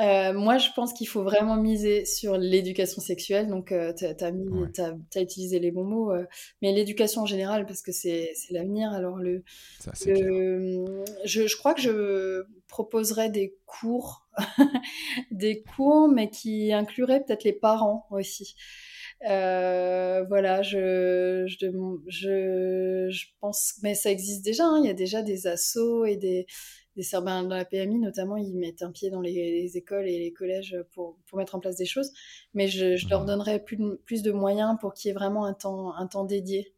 Euh, 0.00 0.32
moi, 0.32 0.58
je 0.58 0.70
pense 0.74 0.92
qu'il 0.92 1.06
faut 1.06 1.22
vraiment 1.22 1.56
miser 1.56 2.04
sur 2.04 2.36
l'éducation 2.36 3.00
sexuelle. 3.00 3.46
Donc, 3.46 3.70
euh, 3.70 3.92
tu 3.92 4.06
as, 4.06 5.20
utilisé 5.20 5.60
les 5.60 5.70
bons 5.70 5.84
mots, 5.84 6.10
euh, 6.12 6.24
mais 6.62 6.72
l'éducation 6.72 7.22
en 7.22 7.26
général, 7.26 7.64
parce 7.64 7.80
que 7.80 7.92
c'est 7.92 8.32
l'avenir. 8.50 8.90
Alors, 8.90 9.18
le, 9.18 9.44
je, 10.04 11.46
je, 11.46 11.56
crois 11.56 11.74
que 11.74 11.80
je 11.80 12.44
proposerais 12.66 13.30
des 13.30 13.56
cours, 13.66 14.26
des 15.30 15.62
cours, 15.62 16.08
mais 16.08 16.28
qui 16.28 16.72
incluraient 16.72 17.22
peut-être 17.22 17.44
les 17.44 17.52
parents 17.52 18.06
aussi. 18.10 18.56
voilà, 19.20 20.62
je, 20.62 21.44
je, 21.46 21.68
je, 22.08 23.08
je, 23.10 23.26
pense, 23.40 23.74
mais 23.84 23.94
ça 23.94 24.10
existe 24.10 24.44
déjà. 24.44 24.64
Hein. 24.64 24.80
il 24.82 24.86
y 24.86 24.90
a 24.90 24.94
déjà 24.94 25.22
des 25.22 25.46
assos 25.46 26.04
et 26.04 26.16
des 26.16 26.46
des 26.96 27.04
ben, 27.12 27.42
dans 27.42 27.56
la 27.56 27.64
PMI 27.64 27.98
notamment, 27.98 28.36
ils 28.36 28.56
mettent 28.56 28.82
un 28.82 28.90
pied 28.90 29.10
dans 29.10 29.20
les, 29.20 29.76
écoles 29.76 30.08
et 30.08 30.18
les 30.18 30.32
collèges 30.32 30.76
pour, 30.92 31.16
pour, 31.26 31.38
mettre 31.38 31.54
en 31.54 31.60
place 31.60 31.76
des 31.76 31.86
choses. 31.86 32.12
Mais 32.54 32.68
je, 32.68 32.96
je 32.96 33.08
leur 33.08 33.24
donnerais 33.24 33.58
plus 33.62 33.76
de, 33.76 34.00
plus 34.04 34.22
de 34.22 34.32
moyens 34.32 34.76
pour 34.80 34.94
qu'il 34.94 35.08
y 35.08 35.10
ait 35.10 35.14
vraiment 35.14 35.44
un 35.44 35.54
temps, 35.54 35.94
un 35.94 36.06
temps 36.06 36.24
dédié. 36.24 36.72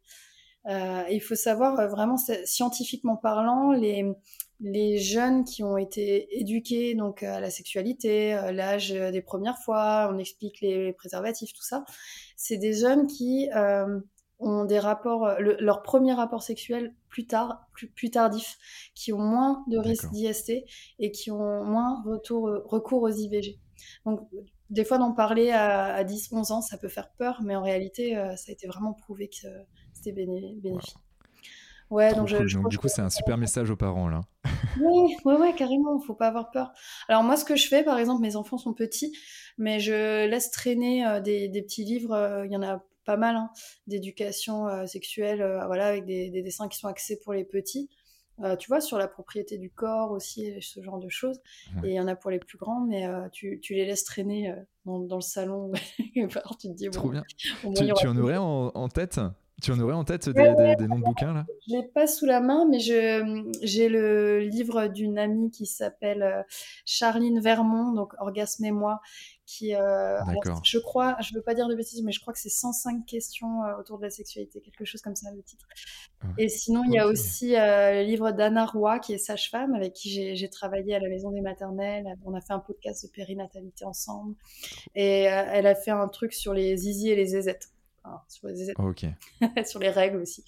Euh, 0.67 1.03
il 1.09 1.21
faut 1.21 1.35
savoir, 1.35 1.79
euh, 1.79 1.87
vraiment, 1.87 2.17
scientifiquement 2.17 3.15
parlant, 3.15 3.71
les, 3.71 4.05
les 4.59 4.97
jeunes 4.97 5.43
qui 5.43 5.63
ont 5.63 5.77
été 5.77 6.39
éduqués 6.39 6.95
donc 6.95 7.23
à 7.23 7.39
la 7.39 7.49
sexualité, 7.49 8.33
euh, 8.33 8.51
l'âge 8.51 8.91
des 8.91 9.21
premières 9.21 9.57
fois, 9.59 10.09
on 10.11 10.17
explique 10.17 10.61
les 10.61 10.93
préservatifs, 10.93 11.53
tout 11.53 11.63
ça, 11.63 11.85
c'est 12.35 12.57
des 12.57 12.73
jeunes 12.73 13.07
qui 13.07 13.49
euh, 13.55 13.99
ont 14.39 14.65
des 14.65 14.79
rapports, 14.79 15.25
euh, 15.25 15.55
leur 15.59 15.81
premier 15.81 16.13
rapport 16.13 16.43
sexuel 16.43 16.93
plus 17.09 17.25
tard, 17.25 17.67
plus, 17.73 17.87
plus 17.89 18.11
tardif, 18.11 18.57
qui 18.93 19.13
ont 19.13 19.19
moins 19.19 19.63
de 19.67 19.77
risques 19.77 20.09
d'IST 20.11 20.63
et 20.99 21.11
qui 21.11 21.31
ont 21.31 21.63
moins 21.63 22.03
retour, 22.03 22.47
euh, 22.47 22.63
recours 22.65 23.03
aux 23.03 23.09
IVG. 23.09 23.59
Donc, 24.05 24.21
des 24.69 24.83
fois, 24.83 24.97
d'en 24.97 25.13
parler 25.13 25.51
à, 25.51 26.03
10-11 26.03 26.51
ans, 26.51 26.61
ça 26.61 26.77
peut 26.77 26.89
faire 26.89 27.09
peur, 27.17 27.41
mais 27.43 27.55
en 27.55 27.61
réalité, 27.61 28.17
euh, 28.17 28.35
ça 28.35 28.49
a 28.49 28.51
été 28.51 28.67
vraiment 28.67 28.93
prouvé 28.93 29.29
que 29.29 29.47
c'était 29.93 30.11
bénéfique. 30.11 30.95
Ouais, 31.89 32.13
donc, 32.13 32.27
du 32.67 32.77
coup, 32.77 32.89
c'est 32.89 33.01
un 33.01 33.09
super 33.09 33.37
message 33.37 33.71
aux 33.71 33.77
parents, 33.77 34.09
là. 34.09 34.21
oui, 34.81 35.15
ouais, 35.23 35.35
ouais, 35.35 35.53
carrément, 35.53 35.97
faut 36.01 36.15
pas 36.15 36.27
avoir 36.27 36.51
peur. 36.51 36.73
Alors, 37.07 37.23
moi, 37.23 37.37
ce 37.37 37.45
que 37.45 37.55
je 37.55 37.67
fais, 37.67 37.83
par 37.83 37.97
exemple, 37.97 38.21
mes 38.21 38.35
enfants 38.35 38.57
sont 38.57 38.73
petits, 38.73 39.15
mais 39.57 39.79
je 39.79 40.27
laisse 40.27 40.51
traîner 40.51 41.21
des, 41.23 41.47
des, 41.47 41.61
petits 41.61 41.85
livres. 41.85 42.43
Il 42.45 42.51
y 42.51 42.57
en 42.57 42.61
a 42.63 42.83
pas 43.07 43.17
mal 43.17 43.37
hein, 43.37 43.49
d'éducation 43.87 44.67
euh, 44.67 44.85
sexuelle, 44.85 45.41
euh, 45.41 45.65
voilà, 45.65 45.87
avec 45.87 46.05
des, 46.05 46.29
dessins 46.29 46.67
qui 46.67 46.77
sont 46.77 46.87
axés 46.87 47.17
pour 47.23 47.33
les 47.33 47.45
petits. 47.45 47.89
tu 48.59 48.67
vois, 48.67 48.81
sur 48.81 48.99
la 48.99 49.07
propriété 49.07 49.57
du 49.57 49.71
corps 49.71 50.11
aussi, 50.11 50.61
ce 50.61 50.83
genre 50.83 50.99
de 50.99 51.09
choses. 51.09 51.41
Et 51.83 51.87
il 51.87 51.93
y 51.93 51.99
en 51.99 52.07
a 52.07 52.15
pour 52.15 52.29
les 52.29 52.37
plus 52.37 52.59
grands, 52.59 52.81
mais 52.81 53.07
tu, 53.31 53.59
tu, 53.61 53.73
les 53.73 53.85
laisses 53.85 54.03
traîner 54.03 54.53
dans, 54.85 54.99
dans, 54.99 55.15
le 55.15 55.21
salon. 55.21 55.71
tu 55.97 56.27
te 56.27 56.67
dis, 56.67 56.89
Trop 56.91 57.09
bien. 57.09 57.23
tu, 57.37 57.55
tu 57.73 58.07
en 58.07 58.17
aurais 58.17 58.37
en, 58.37 58.71
en 58.75 58.89
tête? 58.89 59.19
Tu 59.61 59.71
en 59.71 59.79
aurais 59.79 59.93
en 59.93 60.03
tête 60.03 60.29
des, 60.29 60.75
des, 60.77 60.87
noms 60.87 60.99
de 60.99 61.03
bouquins 61.03 61.33
là? 61.33 61.45
Je 61.67 61.75
l'ai 61.75 61.83
pas 61.83 62.05
sous 62.05 62.27
la 62.27 62.41
main, 62.41 62.67
mais 62.69 62.79
j'ai 62.79 63.89
le 63.89 64.39
livre 64.39 64.87
d'une 64.87 65.17
amie 65.17 65.49
qui 65.49 65.65
s'appelle 65.65 66.21
euh, 66.21 66.43
Charline 66.85 67.39
Vermont, 67.39 67.91
donc 67.91 68.13
Orgasme 68.19 68.65
et 68.65 68.71
moi, 68.71 69.01
qui, 69.47 69.73
euh, 69.73 70.19
je 70.63 70.77
crois, 70.77 71.17
je 71.21 71.33
veux 71.33 71.41
pas 71.41 71.55
dire 71.55 71.67
de 71.67 71.73
bêtises, 71.73 72.03
mais 72.03 72.11
je 72.11 72.19
crois 72.19 72.33
que 72.33 72.39
c'est 72.39 72.49
105 72.49 73.05
questions 73.05 73.63
euh, 73.63 73.79
autour 73.79 73.97
de 73.97 74.03
la 74.03 74.09
sexualité, 74.11 74.61
quelque 74.61 74.85
chose 74.85 75.01
comme 75.01 75.15
ça 75.15 75.31
le 75.31 75.41
titre. 75.41 75.65
Ah. 76.21 76.27
Et 76.37 76.49
sinon, 76.49 76.83
il 76.85 76.93
y 76.93 76.99
a 76.99 77.07
aussi 77.07 77.51
le 77.51 78.03
livre 78.03 78.31
d'Anna 78.31 78.65
Roy, 78.65 78.99
qui 78.99 79.13
est 79.13 79.17
sage-femme, 79.17 79.73
avec 79.73 79.93
qui 79.93 80.35
j'ai 80.35 80.49
travaillé 80.49 80.95
à 80.95 80.99
la 80.99 81.09
maison 81.09 81.31
des 81.31 81.41
maternelles. 81.41 82.05
On 82.25 82.35
a 82.35 82.41
fait 82.41 82.53
un 82.53 82.59
podcast 82.59 83.05
de 83.05 83.11
périnatalité 83.11 83.85
ensemble, 83.85 84.35
et 84.93 85.23
elle 85.23 85.65
a 85.65 85.75
fait 85.75 85.91
un 85.91 86.07
truc 86.07 86.33
sur 86.33 86.53
les 86.53 86.77
zizi 86.77 87.09
et 87.09 87.15
les 87.15 87.25
zézettes 87.25 87.71
sur, 88.27 88.47
les... 88.47 89.65
sur 89.65 89.79
les 89.79 89.89
règles 89.89 90.17
aussi. 90.17 90.43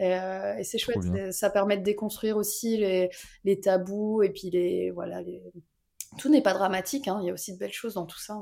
Euh, 0.00 0.56
et, 0.56 0.64
c'est 0.64 0.78
chouette, 0.78 1.32
ça 1.32 1.50
permet 1.50 1.76
de 1.76 1.82
déconstruire 1.82 2.36
aussi 2.36 2.76
les, 2.78 3.10
les, 3.44 3.60
tabous 3.60 4.22
et 4.22 4.30
puis 4.30 4.50
les 4.50 4.90
voilà 4.90 5.22
les... 5.22 5.42
tout 6.16 6.30
n'est 6.30 6.42
pas 6.42 6.54
dramatique, 6.54 7.08
hein. 7.08 7.18
il 7.20 7.26
y 7.26 7.30
a 7.30 7.34
aussi 7.34 7.52
de 7.52 7.58
belles 7.58 7.72
choses 7.72 7.94
dans 7.94 8.06
tout 8.06 8.18
ça. 8.18 8.40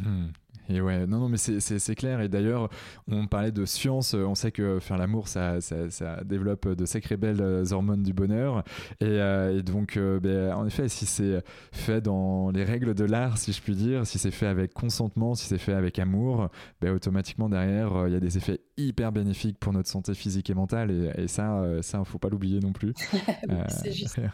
Hmm. 0.00 0.28
Et 0.70 0.80
ouais, 0.80 1.06
non, 1.06 1.18
non, 1.20 1.28
mais 1.28 1.38
c'est 1.38 1.94
clair. 1.94 2.20
Et 2.20 2.28
d'ailleurs, 2.28 2.68
on 3.10 3.26
parlait 3.26 3.52
de 3.52 3.64
science. 3.64 4.12
On 4.12 4.34
sait 4.34 4.52
que 4.52 4.78
faire 4.80 4.98
l'amour, 4.98 5.28
ça, 5.28 5.60
ça, 5.60 5.90
ça, 5.90 6.22
développe 6.24 6.68
de 6.68 6.84
sacrées 6.84 7.16
belles 7.16 7.40
euh, 7.40 7.72
hormones 7.72 8.02
du 8.02 8.12
bonheur. 8.12 8.62
Et, 9.00 9.06
euh, 9.06 9.58
et 9.58 9.62
donc, 9.62 9.96
euh, 9.96 10.20
ben, 10.20 10.52
en 10.52 10.66
effet, 10.66 10.88
si 10.88 11.06
c'est 11.06 11.42
fait 11.72 12.02
dans 12.02 12.50
les 12.50 12.64
règles 12.64 12.94
de 12.94 13.04
l'art, 13.04 13.38
si 13.38 13.52
je 13.52 13.62
puis 13.62 13.74
dire, 13.74 14.06
si 14.06 14.18
c'est 14.18 14.30
fait 14.30 14.46
avec 14.46 14.74
consentement, 14.74 15.34
si 15.34 15.46
c'est 15.46 15.58
fait 15.58 15.72
avec 15.72 15.98
amour, 15.98 16.48
ben, 16.82 16.94
automatiquement 16.94 17.48
derrière, 17.48 18.06
il 18.06 18.12
y 18.12 18.16
a 18.16 18.20
des 18.20 18.36
effets 18.36 18.60
hyper 18.76 19.10
bénéfiques 19.10 19.58
pour 19.58 19.72
notre 19.72 19.88
santé 19.88 20.12
physique 20.14 20.50
et 20.50 20.54
mentale. 20.54 20.90
Et, 20.90 21.22
et 21.22 21.28
ça, 21.28 21.62
ça, 21.80 22.04
faut 22.04 22.18
pas 22.18 22.28
l'oublier 22.28 22.60
non 22.60 22.72
plus. 22.72 22.92
c'est 23.68 23.92
juste. 23.92 24.20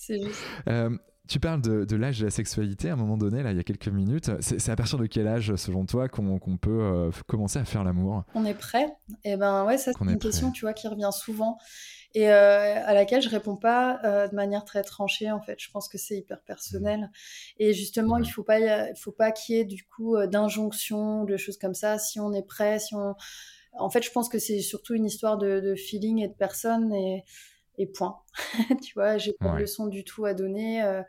C'est 0.00 0.22
juste. 0.22 0.40
Tu 1.28 1.40
parles 1.40 1.60
de, 1.60 1.96
l'âge 1.96 2.20
de 2.20 2.24
la 2.24 2.30
sexualité 2.30 2.88
à 2.88 2.94
un 2.94 2.96
moment 2.96 3.18
donné, 3.18 3.42
là, 3.42 3.50
il 3.50 3.56
y 3.58 3.60
a 3.60 3.62
quelques 3.62 3.88
minutes. 3.88 4.30
C'est 4.40 4.70
à 4.70 4.76
partir 4.76 4.98
de 4.98 5.04
quel 5.04 5.28
âge, 5.28 5.54
selon 5.56 5.84
toi, 5.84 6.08
qu'on 6.08 6.38
peut 6.56 6.70
euh, 6.70 7.10
commencer 7.26 7.58
à 7.58 7.66
faire 7.66 7.84
l'amour? 7.84 8.24
On 8.34 8.46
est 8.46 8.54
prêt? 8.54 8.86
Et 9.24 9.32
eh 9.32 9.36
ben 9.36 9.66
ouais, 9.66 9.76
ça 9.76 9.92
c'est 9.92 10.04
une 10.04 10.18
question, 10.18 10.50
tu 10.50 10.62
vois, 10.62 10.72
qui 10.72 10.88
revient 10.88 11.10
souvent 11.12 11.58
et 12.14 12.30
euh, 12.30 12.86
à 12.86 12.94
laquelle 12.94 13.20
je 13.20 13.28
réponds 13.28 13.56
pas 13.56 14.00
euh, 14.04 14.28
de 14.28 14.34
manière 14.34 14.64
très 14.64 14.82
tranchée. 14.82 15.30
En 15.30 15.42
fait, 15.42 15.60
je 15.60 15.70
pense 15.70 15.88
que 15.88 15.98
c'est 15.98 16.16
hyper 16.16 16.40
personnel. 16.40 17.10
Et 17.58 17.74
justement, 17.74 18.16
il 18.16 18.30
faut 18.30 18.42
pas, 18.42 18.58
il 18.58 18.96
faut 18.96 19.12
pas 19.12 19.30
qu'il 19.30 19.56
y 19.56 19.58
ait 19.58 19.64
du 19.66 19.84
coup 19.84 20.16
d'injonctions, 20.26 21.24
de 21.24 21.36
choses 21.36 21.58
comme 21.58 21.74
ça. 21.74 21.98
Si 21.98 22.18
on 22.18 22.32
est 22.32 22.46
prêt, 22.46 22.78
si 22.78 22.94
on, 22.94 23.14
en 23.78 23.90
fait, 23.90 24.02
je 24.02 24.10
pense 24.10 24.30
que 24.30 24.38
c'est 24.38 24.60
surtout 24.60 24.94
une 24.94 25.04
histoire 25.04 25.36
de, 25.36 25.60
de 25.60 25.74
feeling 25.74 26.22
et 26.22 26.28
de 26.28 26.34
personne 26.34 26.92
et 26.94 27.24
et 27.78 27.86
point. 27.86 28.18
tu 28.82 28.94
vois, 28.94 29.18
j'ai 29.18 29.32
pas 29.32 29.54
de 29.54 29.60
leçon 29.60 29.86
du 29.86 30.04
tout 30.04 30.24
à 30.24 30.34
donner. 30.34 30.82
Euh, 30.82 31.02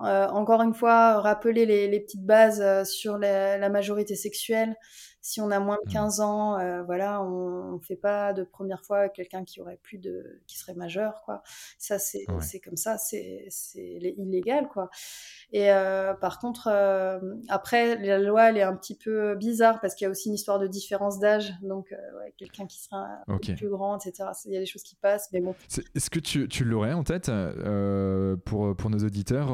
euh, 0.00 0.26
encore 0.28 0.62
une 0.62 0.74
fois, 0.74 1.20
rappeler 1.20 1.66
les, 1.66 2.00
petites 2.00 2.24
bases 2.24 2.60
euh, 2.60 2.84
sur 2.84 3.18
la, 3.18 3.68
majorité 3.68 4.14
sexuelle. 4.14 4.76
Si 5.22 5.40
on 5.40 5.50
a 5.50 5.60
moins 5.60 5.78
de 5.86 5.90
15 5.90 6.18
mmh. 6.18 6.22
ans, 6.22 6.84
voilà, 6.84 7.22
on, 7.22 7.72
ne 7.72 7.78
fait 7.78 7.96
pas 7.96 8.32
de 8.32 8.44
première 8.44 8.84
fois 8.84 9.08
quelqu'un 9.08 9.44
qui 9.44 9.60
aurait 9.60 9.78
plus 9.82 9.98
de, 9.98 10.40
qui 10.46 10.58
serait 10.58 10.74
majeur, 10.74 11.22
quoi. 11.24 11.42
Ça, 11.78 11.98
c'est, 11.98 12.24
c'est 12.40 12.60
comme 12.60 12.76
ça, 12.76 12.98
c'est, 12.98 13.48
illégal, 13.76 14.68
quoi. 14.68 14.90
Et 15.52 15.70
euh, 15.70 16.14
par 16.14 16.38
contre, 16.38 16.68
euh, 16.72 17.18
après, 17.48 17.98
la 17.98 18.18
loi, 18.18 18.48
elle 18.48 18.56
est 18.56 18.62
un 18.62 18.74
petit 18.74 18.96
peu 18.96 19.34
bizarre 19.34 19.80
parce 19.80 19.94
qu'il 19.94 20.06
y 20.06 20.08
a 20.08 20.10
aussi 20.10 20.28
une 20.28 20.34
histoire 20.34 20.58
de 20.58 20.66
différence 20.66 21.18
d'âge. 21.18 21.52
Donc, 21.62 21.92
euh, 21.92 21.96
ouais, 22.18 22.32
quelqu'un 22.38 22.66
qui 22.66 22.82
sera 22.82 23.06
plus 23.38 23.68
grand, 23.68 23.98
etc. 23.98 24.30
Il 24.46 24.52
y 24.52 24.56
a 24.56 24.60
des 24.60 24.66
choses 24.66 24.82
qui 24.82 24.96
passent, 24.96 25.28
mais 25.32 25.40
bon. 25.40 25.54
Est-ce 25.94 26.08
que 26.08 26.18
tu, 26.18 26.48
tu 26.48 26.64
l'aurais 26.64 26.94
en 26.94 27.04
tête 27.04 27.30
pour, 28.44 28.74
pour 28.76 28.90
nos 28.90 28.98
auditeurs 28.98 29.48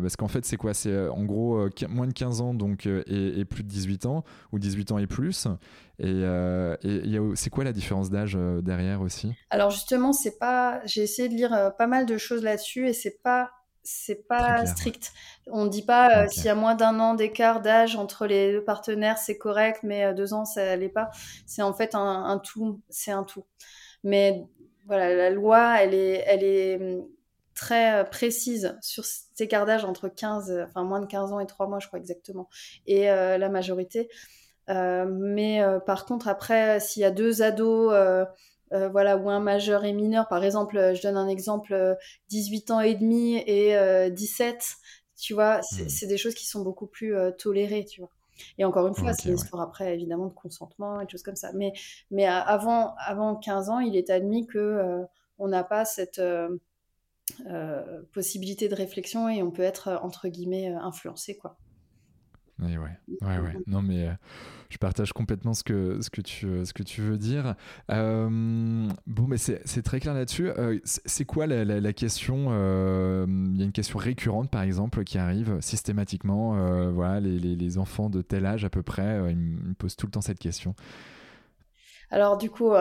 Parce 0.00 0.16
qu'en 0.16 0.28
fait, 0.28 0.44
c'est 0.44 0.56
quoi? 0.56 0.72
C'est 0.72 1.08
en 1.08 1.24
gros 1.24 1.68
moins 1.88 2.06
de 2.06 2.12
15 2.12 2.40
ans 2.40 2.54
donc, 2.54 2.86
et, 2.86 3.44
plus 3.44 3.64
de 3.64 3.68
18 3.68 4.06
ans, 4.06 4.24
ou 4.52 4.58
18 4.58 4.92
ans 4.92 4.98
et 4.98 5.06
plus. 5.10 5.46
Et, 5.98 6.22
et 6.82 7.18
c'est 7.34 7.50
quoi 7.50 7.64
la 7.64 7.72
différence 7.72 8.08
d'âge 8.08 8.38
derrière 8.62 9.02
aussi? 9.02 9.34
Alors 9.50 9.70
justement, 9.70 10.14
c'est 10.14 10.38
pas. 10.38 10.80
J'ai 10.86 11.02
essayé 11.02 11.28
de 11.28 11.34
lire 11.34 11.72
pas 11.76 11.86
mal 11.86 12.06
de 12.06 12.16
choses 12.16 12.42
là-dessus 12.42 12.88
et 12.88 12.94
c'est 12.94 13.22
pas 13.22 13.50
c'est 13.82 14.26
pas 14.26 14.66
strict. 14.66 15.12
On 15.46 15.66
dit 15.66 15.82
pas 15.82 16.24
euh, 16.24 16.28
s'il 16.28 16.44
y 16.44 16.48
a 16.48 16.54
moins 16.54 16.74
d'un 16.74 17.00
an 17.00 17.14
d'écart 17.14 17.60
d'âge 17.60 17.96
entre 17.96 18.26
les 18.26 18.52
deux 18.52 18.64
partenaires, 18.64 19.18
c'est 19.18 19.38
correct, 19.38 19.80
mais 19.82 20.04
euh, 20.04 20.14
deux 20.14 20.34
ans, 20.34 20.44
ça 20.44 20.76
l'est 20.76 20.88
pas. 20.88 21.10
C'est 21.46 21.62
en 21.62 21.72
fait 21.72 21.94
un, 21.94 22.38
tout. 22.38 22.80
C'est 22.88 23.10
un 23.10 23.24
tout. 23.24 23.44
Mais 24.04 24.44
voilà, 24.86 25.14
la 25.14 25.30
loi, 25.30 25.80
elle 25.80 25.94
est, 25.94 26.22
elle 26.26 26.44
est 26.44 26.76
hum, 26.76 27.06
très 27.54 28.00
euh, 28.00 28.04
précise 28.04 28.76
sur 28.82 29.04
cet 29.04 29.40
écart 29.40 29.66
d'âge 29.66 29.84
entre 29.84 30.08
15, 30.08 30.66
enfin 30.68 30.84
moins 30.84 31.00
de 31.00 31.06
15 31.06 31.32
ans 31.32 31.40
et 31.40 31.46
3 31.46 31.66
mois, 31.66 31.80
je 31.80 31.86
crois 31.86 31.98
exactement, 31.98 32.48
et 32.86 33.06
la 33.06 33.48
majorité. 33.48 34.08
Mais 34.68 35.62
par 35.86 36.06
contre, 36.06 36.28
après, 36.28 36.80
s'il 36.80 37.02
y 37.02 37.04
a 37.04 37.10
deux 37.10 37.42
ados 37.42 37.92
euh, 38.72 38.88
voilà, 38.88 39.16
ou 39.16 39.28
un 39.30 39.40
majeur 39.40 39.84
et 39.84 39.92
mineur. 39.92 40.28
Par 40.28 40.44
exemple, 40.44 40.78
euh, 40.78 40.94
je 40.94 41.02
donne 41.02 41.16
un 41.16 41.28
exemple, 41.28 41.96
18 42.28 42.70
euh, 42.70 42.74
ans 42.74 42.80
et 42.80 42.94
demi 42.94 43.36
et 43.46 44.10
17, 44.10 44.64
tu 45.16 45.34
vois, 45.34 45.58
mmh. 45.58 45.88
c'est 45.88 46.06
des 46.06 46.16
choses 46.16 46.34
qui 46.34 46.46
sont 46.46 46.62
beaucoup 46.62 46.86
plus 46.86 47.14
tolérées, 47.38 47.84
tu 47.84 48.00
vois. 48.00 48.10
Et 48.56 48.64
encore 48.64 48.86
une 48.86 48.94
fois, 48.94 49.12
c'est 49.12 49.28
une 49.28 49.34
histoire 49.34 49.62
après, 49.62 49.92
évidemment, 49.92 50.26
de 50.26 50.32
consentement 50.32 51.00
et 51.00 51.04
de 51.04 51.10
choses 51.10 51.22
comme 51.22 51.36
ça. 51.36 51.52
Mais, 51.52 51.72
mais 52.10 52.24
avant, 52.26 52.94
avant 53.04 53.36
15 53.36 53.68
ans, 53.68 53.80
il 53.80 53.96
est 53.96 54.08
admis 54.08 54.46
que 54.46 55.04
on 55.38 55.48
n'a 55.48 55.62
pas 55.62 55.84
cette 55.84 56.22
possibilité 58.12 58.68
de 58.68 58.74
réflexion 58.74 59.28
et 59.28 59.42
on 59.42 59.50
peut 59.50 59.62
être, 59.62 60.00
entre 60.02 60.28
guillemets, 60.28 60.68
influencé, 60.68 61.36
quoi. 61.36 61.58
Oui, 62.62 62.76
ouais, 62.76 63.16
ouais, 63.22 63.38
ouais. 63.38 63.56
Non, 63.66 63.80
mais 63.80 64.08
euh, 64.08 64.12
je 64.68 64.76
partage 64.76 65.12
complètement 65.12 65.54
ce 65.54 65.64
que, 65.64 66.00
ce 66.02 66.10
que, 66.10 66.20
tu, 66.20 66.46
euh, 66.46 66.64
ce 66.64 66.72
que 66.72 66.82
tu 66.82 67.00
veux 67.00 67.16
dire. 67.16 67.54
Euh, 67.90 68.28
bon, 69.06 69.26
mais 69.26 69.38
c'est 69.38 69.82
très 69.82 70.00
clair 70.00 70.14
là-dessus. 70.14 70.50
c'est 70.84 71.24
quoi 71.24 71.46
la, 71.46 71.64
la, 71.64 71.92
question 71.92 72.50
Il 73.26 73.56
y 73.56 73.62
a 73.62 73.64
une 73.64 73.72
question 73.72 73.98
récurrente, 73.98 74.50
par 74.50 74.62
exemple, 74.62 75.04
qui 75.04 75.18
arrive 75.18 75.58
systématiquement. 75.60 76.90
voilà, 76.92 77.20
les, 77.20 77.38
les, 77.38 77.56
les, 77.56 77.78
enfants 77.78 78.10
de 78.10 78.20
tel 78.20 78.44
âge 78.46 78.64
à 78.64 78.70
peu 78.70 78.82
près, 78.82 79.30
ils 79.30 79.36
me 79.36 79.74
posent 79.74 79.96
tout 79.96 80.06
le 80.06 80.12
temps 80.12 80.20
cette 80.20 80.38
question. 80.38 80.74
Alors 82.12 82.36
du 82.36 82.50
coup, 82.50 82.72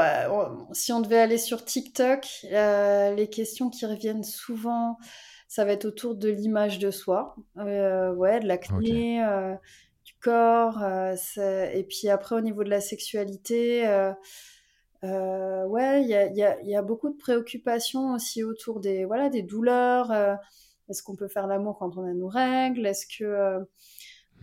si 0.74 0.92
on 0.92 1.02
devait 1.02 1.20
aller 1.20 1.38
sur 1.38 1.63
TikTok, 1.63 2.28
les 2.52 3.30
questions 3.32 3.70
qui 3.70 3.86
reviennent 3.86 4.24
souvent, 4.24 4.98
ça 5.50 5.66
va 5.66 5.72
être 5.74 5.86
autour 5.86 6.14
de 6.14 6.30
l'image 6.30 6.78
de 6.78 6.92
soi, 6.92 7.36
euh, 7.58 8.14
ouais, 8.14 8.40
de 8.40 8.48
l'acné, 8.48 9.26
euh, 9.26 9.56
du 10.06 10.14
corps, 10.22 10.84
euh, 10.84 11.16
et 11.74 11.84
puis 11.84 12.08
après 12.08 12.36
au 12.36 12.42
niveau 12.42 12.64
de 12.64 12.70
la 12.70 12.82
sexualité, 12.82 13.82
ouais, 15.02 16.02
il 16.04 16.08
y 16.08 16.14
a, 16.14 16.28
y, 16.28 16.44
a, 16.44 16.62
y 16.62 16.76
a, 16.76 16.82
beaucoup 16.84 17.10
de 17.10 17.18
préoccupations 17.18 18.14
aussi 18.14 18.44
autour 18.44 18.80
des, 18.80 19.06
voilà, 19.06 19.30
des 19.30 19.42
douleurs. 19.42 20.12
Est-ce 20.88 21.02
qu'on 21.02 21.16
peut 21.16 21.28
faire 21.28 21.48
l'amour 21.48 21.80
quand 21.80 21.98
on 21.98 22.06
a 22.06 22.14
nos 22.14 22.28
règles 22.28 22.86
Est-ce 22.86 23.08
que, 23.08 23.58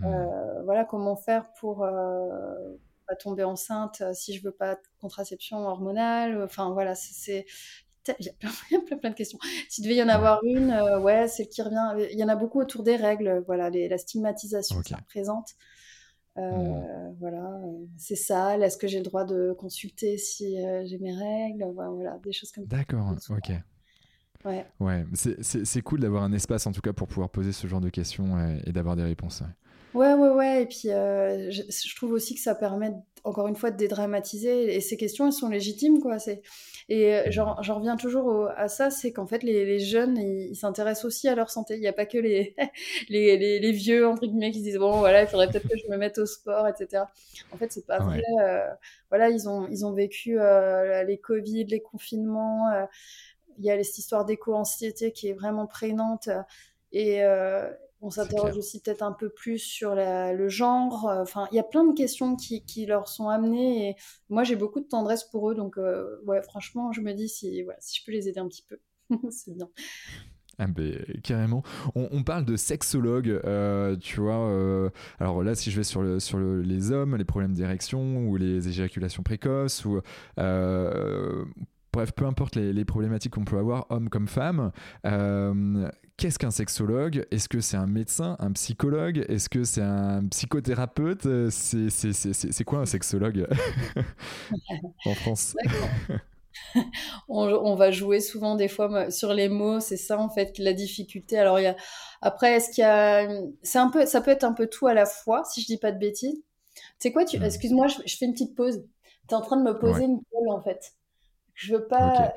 hmm. 0.00 0.64
voilà, 0.64 0.84
comment 0.84 1.16
faire 1.16 1.52
pour 1.60 1.86
pas 3.06 3.14
tomber 3.14 3.44
enceinte 3.44 4.02
si 4.12 4.34
je 4.34 4.42
veux 4.42 4.50
pas 4.50 4.74
de 4.74 4.80
contraception 5.00 5.58
hormonale 5.58 6.42
Enfin 6.42 6.72
voilà, 6.72 6.96
c'est 6.96 7.46
il 8.18 8.26
y 8.26 8.28
a 8.28 8.32
plein, 8.32 8.96
plein, 8.98 9.10
de 9.10 9.14
questions. 9.14 9.38
S'il 9.68 9.84
devait 9.84 9.96
y 9.96 10.02
en 10.02 10.08
avoir 10.08 10.42
une, 10.44 10.70
euh, 10.70 11.00
ouais, 11.00 11.28
c'est 11.28 11.46
qui 11.46 11.62
revient. 11.62 12.08
Il 12.12 12.18
y 12.18 12.24
en 12.24 12.28
a 12.28 12.36
beaucoup 12.36 12.60
autour 12.60 12.82
des 12.82 12.96
règles, 12.96 13.42
voilà, 13.46 13.70
la 13.70 13.98
stigmatisation 13.98 14.80
qui 14.82 14.94
représente. 14.94 15.54
Euh, 16.38 16.50
hmm. 16.50 17.16
Voilà, 17.18 17.60
euh, 17.64 17.86
c'est 17.96 18.16
ça. 18.16 18.58
Est-ce 18.58 18.76
que 18.76 18.86
j'ai 18.86 18.98
le 18.98 19.04
droit 19.04 19.24
de 19.24 19.54
consulter 19.58 20.18
si 20.18 20.56
j'ai 20.84 20.98
mes 20.98 21.14
règles? 21.14 21.66
Voilà, 21.74 22.18
des 22.22 22.32
choses 22.32 22.52
comme 22.52 22.64
ça. 22.64 22.76
D'accord, 22.76 23.14
ok. 23.30 23.52
Ouais. 24.44 24.64
Ouais, 24.78 25.04
c'est 25.40 25.82
cool 25.82 26.00
d'avoir 26.00 26.22
un 26.22 26.32
espace 26.32 26.66
en 26.66 26.72
tout 26.72 26.80
cas 26.80 26.92
pour 26.92 27.08
pouvoir 27.08 27.30
poser 27.30 27.52
ce 27.52 27.66
genre 27.66 27.80
de 27.80 27.88
questions 27.88 28.58
et, 28.64 28.72
d'avoir 28.72 28.94
des 28.94 29.02
réponses. 29.02 29.42
Ouais, 29.94 30.12
ouais, 30.12 30.28
ouais. 30.28 30.62
Et 30.62 30.66
puis, 30.66 30.88
je, 30.88 31.62
je, 31.68 31.96
trouve 31.96 32.12
aussi 32.12 32.34
que 32.34 32.40
ça 32.40 32.54
permet, 32.54 32.92
encore 33.26 33.48
une 33.48 33.56
fois, 33.56 33.70
de 33.70 33.76
dédramatiser. 33.76 34.74
Et 34.74 34.80
ces 34.80 34.96
questions, 34.96 35.26
elles 35.26 35.32
sont 35.32 35.48
légitimes, 35.48 36.00
quoi. 36.00 36.18
C'est 36.18 36.42
et 36.88 37.14
euh, 37.16 37.24
j'en 37.30 37.54
reviens 37.54 37.96
toujours 37.96 38.48
à 38.56 38.68
ça, 38.68 38.90
c'est 38.90 39.12
qu'en 39.12 39.26
fait, 39.26 39.42
les, 39.42 39.80
jeunes, 39.80 40.16
ils 40.18 40.54
s'intéressent 40.54 41.06
aussi 41.06 41.28
à 41.28 41.34
leur 41.34 41.50
santé. 41.50 41.74
Il 41.74 41.80
n'y 41.80 41.88
a 41.88 41.92
pas 41.92 42.06
que 42.06 42.18
les, 42.18 42.54
les, 43.08 43.58
les, 43.58 43.72
vieux, 43.72 44.06
entre 44.06 44.26
guillemets, 44.26 44.52
qui 44.52 44.60
se 44.60 44.64
disent, 44.64 44.78
bon, 44.78 44.98
voilà, 44.98 45.22
il 45.22 45.26
faudrait 45.26 45.48
peut-être 45.48 45.68
que 45.68 45.76
je 45.76 45.90
me 45.90 45.96
mette 45.96 46.18
au 46.18 46.26
sport, 46.26 46.68
etc. 46.68 47.04
En 47.52 47.56
fait, 47.56 47.72
c'est 47.72 47.86
pas 47.86 47.98
vrai. 47.98 48.22
Euh, 48.40 48.68
voilà, 49.08 49.30
ils 49.30 49.48
ont, 49.48 49.66
ils 49.68 49.84
ont 49.84 49.92
vécu 49.92 50.38
euh, 50.38 51.02
les 51.02 51.18
Covid, 51.18 51.64
les 51.64 51.80
confinements. 51.80 52.70
il 53.58 53.64
y 53.64 53.70
a 53.70 53.82
cette 53.82 53.98
histoire 53.98 54.24
d'éco-anxiété 54.24 55.10
qui 55.10 55.28
est 55.28 55.32
vraiment 55.32 55.66
prégnante 55.66 56.28
et 56.92 57.20
on 58.00 58.10
s'interroge 58.10 58.56
aussi 58.56 58.80
peut-être 58.80 59.02
un 59.02 59.12
peu 59.12 59.30
plus 59.30 59.58
sur 59.58 59.94
le 59.94 60.48
genre. 60.48 61.06
Enfin, 61.10 61.48
il 61.52 61.56
y 61.56 61.60
a 61.60 61.64
plein 61.64 61.84
de 61.84 61.94
questions 61.94 62.36
qui, 62.36 62.64
qui, 62.64 62.86
leur 62.86 63.08
sont 63.08 63.28
amenées 63.28 63.90
et 63.90 63.96
moi 64.28 64.44
j'ai 64.44 64.56
beaucoup 64.56 64.80
de 64.80 64.86
tendresse 64.86 65.24
pour 65.24 65.50
eux. 65.50 65.54
Donc, 65.54 65.76
ouais, 66.26 66.42
franchement, 66.42 66.92
je 66.92 67.00
me 67.00 67.12
dis 67.12 67.28
si, 67.28 67.64
si 67.78 68.00
je 68.00 68.04
peux 68.04 68.12
les 68.12 68.28
aider 68.28 68.40
un 68.40 68.48
petit 68.48 68.64
peu, 68.68 68.78
c'est 69.30 69.54
bien. 69.54 69.68
Ah 70.58 70.66
ben, 70.68 71.04
carrément. 71.22 71.62
On, 71.94 72.22
parle 72.22 72.46
de 72.46 72.56
sexologue, 72.56 73.28
euh, 73.28 73.96
tu 73.96 74.20
vois. 74.20 74.48
Euh, 74.48 74.88
alors 75.20 75.42
là, 75.42 75.54
si 75.54 75.70
je 75.70 75.76
vais 75.76 75.84
sur, 75.84 76.00
le, 76.00 76.18
sur 76.18 76.38
les 76.38 76.92
hommes, 76.92 77.16
les 77.16 77.24
problèmes 77.24 77.52
d'érection 77.52 78.26
ou 78.26 78.36
les 78.36 78.66
éjaculations 78.68 79.22
précoces 79.22 79.84
ou 79.84 80.00
euh, 80.38 81.44
bref, 81.96 82.12
peu 82.12 82.26
importe 82.26 82.56
les, 82.56 82.84
problématiques 82.84 83.32
qu'on 83.32 83.44
peut 83.44 83.58
avoir, 83.58 83.86
hommes 83.90 84.08
comme 84.08 84.28
femmes. 84.28 84.70
Qu'est-ce 86.16 86.38
qu'un 86.38 86.50
sexologue? 86.50 87.26
Est-ce 87.30 87.46
que 87.46 87.60
c'est 87.60 87.76
un 87.76 87.86
médecin, 87.86 88.36
un 88.38 88.50
psychologue? 88.52 89.26
Est-ce 89.28 89.50
que 89.50 89.64
c'est 89.64 89.82
un 89.82 90.26
psychothérapeute? 90.28 91.28
C'est 91.50 92.64
quoi 92.64 92.78
un 92.78 92.86
sexologue 92.86 93.46
en 95.04 95.14
France? 95.14 95.54
On, 97.28 97.74
va 97.74 97.90
jouer 97.90 98.20
souvent 98.20 98.54
des 98.56 98.68
fois 98.68 99.10
sur 99.10 99.34
les 99.34 99.50
mots, 99.50 99.80
c'est 99.80 99.98
ça 99.98 100.18
en 100.18 100.30
fait 100.30 100.58
la 100.58 100.72
difficulté. 100.72 101.38
Alors 101.38 101.60
il 101.60 101.64
y 101.64 101.66
a 101.66 101.76
après 102.22 102.54
est-ce 102.54 102.70
qu'il 102.70 102.82
y 102.82 102.84
a 102.84 103.28
c'est 103.62 103.78
un 103.78 103.90
peu 103.90 104.06
ça 104.06 104.22
peut 104.22 104.30
être 104.30 104.44
un 104.44 104.54
peu 104.54 104.66
tout 104.66 104.86
à 104.86 104.94
la 104.94 105.04
fois 105.04 105.44
si 105.44 105.60
je 105.60 105.66
dis 105.66 105.78
pas 105.78 105.92
de 105.92 105.98
bêtises. 105.98 106.42
Sais 106.98 107.12
quoi 107.12 107.26
tu 107.26 107.36
excuse-moi 107.42 107.88
je, 107.88 108.16
fais 108.16 108.24
une 108.24 108.32
petite 108.32 108.54
pause. 108.54 108.84
Tu 109.28 109.34
es 109.34 109.36
en 109.36 109.42
train 109.42 109.58
de 109.58 109.64
me 109.64 109.78
poser 109.78 110.04
une 110.04 110.20
colle 110.32 110.48
en 110.50 110.62
fait. 110.62 110.94
Je 111.56 111.74
veux 111.74 111.86
pas 111.86 112.34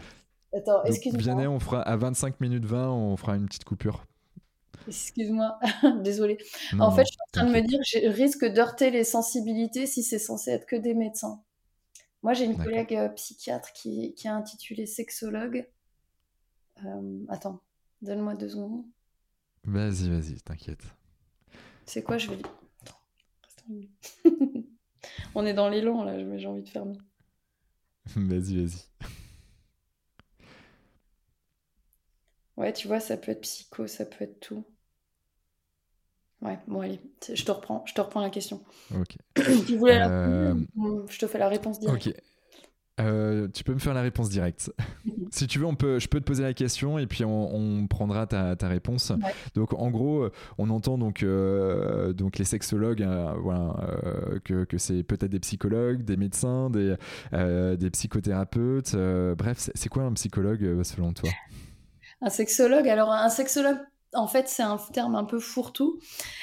Attends, 0.52 0.84
excuse-moi. 0.84 1.44
on 1.48 1.60
fera 1.60 1.82
à 1.84 1.96
25 1.96 2.42
minutes 2.42 2.66
20, 2.66 2.90
on 2.90 3.16
fera 3.18 3.36
une 3.36 3.46
petite 3.46 3.66
coupure. 3.66 4.06
Excuse-moi, 4.88 5.60
désolé. 6.02 6.38
en 6.80 6.90
fait, 6.92 7.04
je 7.04 7.12
suis 7.12 7.20
en 7.28 7.32
train 7.32 7.46
de 7.46 7.52
me 7.52 7.62
dire, 7.62 7.80
je 7.84 8.08
risque 8.08 8.46
d'heurter 8.46 8.90
les 8.90 9.04
sensibilités 9.04 9.86
si 9.86 10.02
c'est 10.02 10.18
censé 10.18 10.52
être 10.52 10.66
que 10.66 10.76
des 10.76 10.96
médecins. 10.96 11.44
Moi, 12.24 12.34
j'ai 12.34 12.46
une 12.46 12.58
collègue 12.58 12.96
euh, 12.96 13.10
psychiatre 13.10 13.72
qui, 13.74 14.14
qui, 14.16 14.28
a 14.28 14.36
intitulé 14.36 14.86
sexologue. 14.86 15.68
Euh, 16.84 17.26
attends, 17.30 17.62
donne-moi 18.02 18.36
deux 18.36 18.50
secondes. 18.50 18.84
Vas-y, 19.64 20.10
vas-y, 20.10 20.42
t'inquiète. 20.42 20.84
C'est 21.86 22.04
quoi, 22.04 22.18
je 22.18 22.32
vais. 22.32 22.42
On 25.36 25.46
est 25.46 25.54
dans 25.54 25.70
l'élan 25.70 26.04
là, 26.04 26.18
j'ai 26.38 26.48
envie 26.48 26.64
de 26.64 26.70
fermer. 26.70 26.98
vas-y, 28.30 28.56
vas-y. 28.66 28.86
Ouais, 32.58 32.72
tu 32.74 32.88
vois, 32.88 33.00
ça 33.00 33.18
peut 33.18 33.32
être 33.32 33.42
psycho, 33.42 33.88
ça 33.88 34.06
peut 34.06 34.24
être 34.24 34.40
tout. 34.40 34.64
Ouais, 36.42 36.58
bon 36.68 36.82
allez, 36.82 37.02
je 37.34 37.44
te 37.44 37.52
reprends, 37.52 37.84
je 37.86 37.94
te 37.94 38.00
reprends 38.02 38.22
la 38.22 38.30
question. 38.30 38.64
Ok. 38.96 39.18
tu 39.68 39.78
voulais 39.78 40.02
euh, 40.02 40.56
Je 41.10 41.20
te 41.20 41.28
fais 41.28 41.38
la 41.38 41.50
réponse 41.50 41.80
directe? 41.80 42.08
Ok. 42.08 42.16
Euh, 43.00 43.48
tu 43.54 43.64
peux 43.64 43.74
me 43.74 43.80
faire 43.80 43.94
la 43.94 44.02
réponse 44.02 44.30
directe. 44.30 44.72
si 45.32 45.48
tu 45.48 45.60
veux, 45.60 45.66
on 45.66 45.76
peut, 45.76 46.00
je 46.00 46.08
peux 46.08 46.20
te 46.20 46.26
poser 46.26 46.44
la 46.44 46.54
question 46.54 47.00
et 47.00 47.08
puis 47.08 47.24
on, 47.26 47.88
prendra 47.88 48.28
ta, 48.28 48.56
ta 48.56 48.68
réponse. 48.68 49.12
Donc, 49.56 49.74
en 49.74 49.90
gros, 49.90 50.28
on 50.58 50.70
entend 50.70 50.98
donc, 50.98 51.24
euh, 51.24 52.14
donc 52.14 52.38
les 52.38 52.46
sexologues, 52.46 53.06
voilà, 53.42 53.76
que, 54.44 54.64
que 54.66 54.78
c'est 54.78 55.04
peut-être 55.04 55.32
des 55.32 55.40
psychologues, 55.40 56.04
des 56.04 56.18
médecins, 56.18 56.70
des, 56.70 56.96
des 57.32 57.90
psychothérapeutes. 57.90 58.96
bref, 59.38 59.70
c'est 59.74 59.90
quoi 59.90 60.04
un 60.04 60.14
psychologue 60.14 60.84
selon 60.84 61.14
toi? 61.14 61.30
Un 62.22 62.30
sexologue, 62.30 62.88
alors 62.88 63.12
un 63.12 63.30
sexologue 63.30 63.78
en 64.14 64.28
fait, 64.28 64.48
c'est 64.48 64.64
un 64.64 64.78
terme 64.92 65.16
un 65.16 65.24
peu 65.24 65.40
fourre-tout 65.40 66.00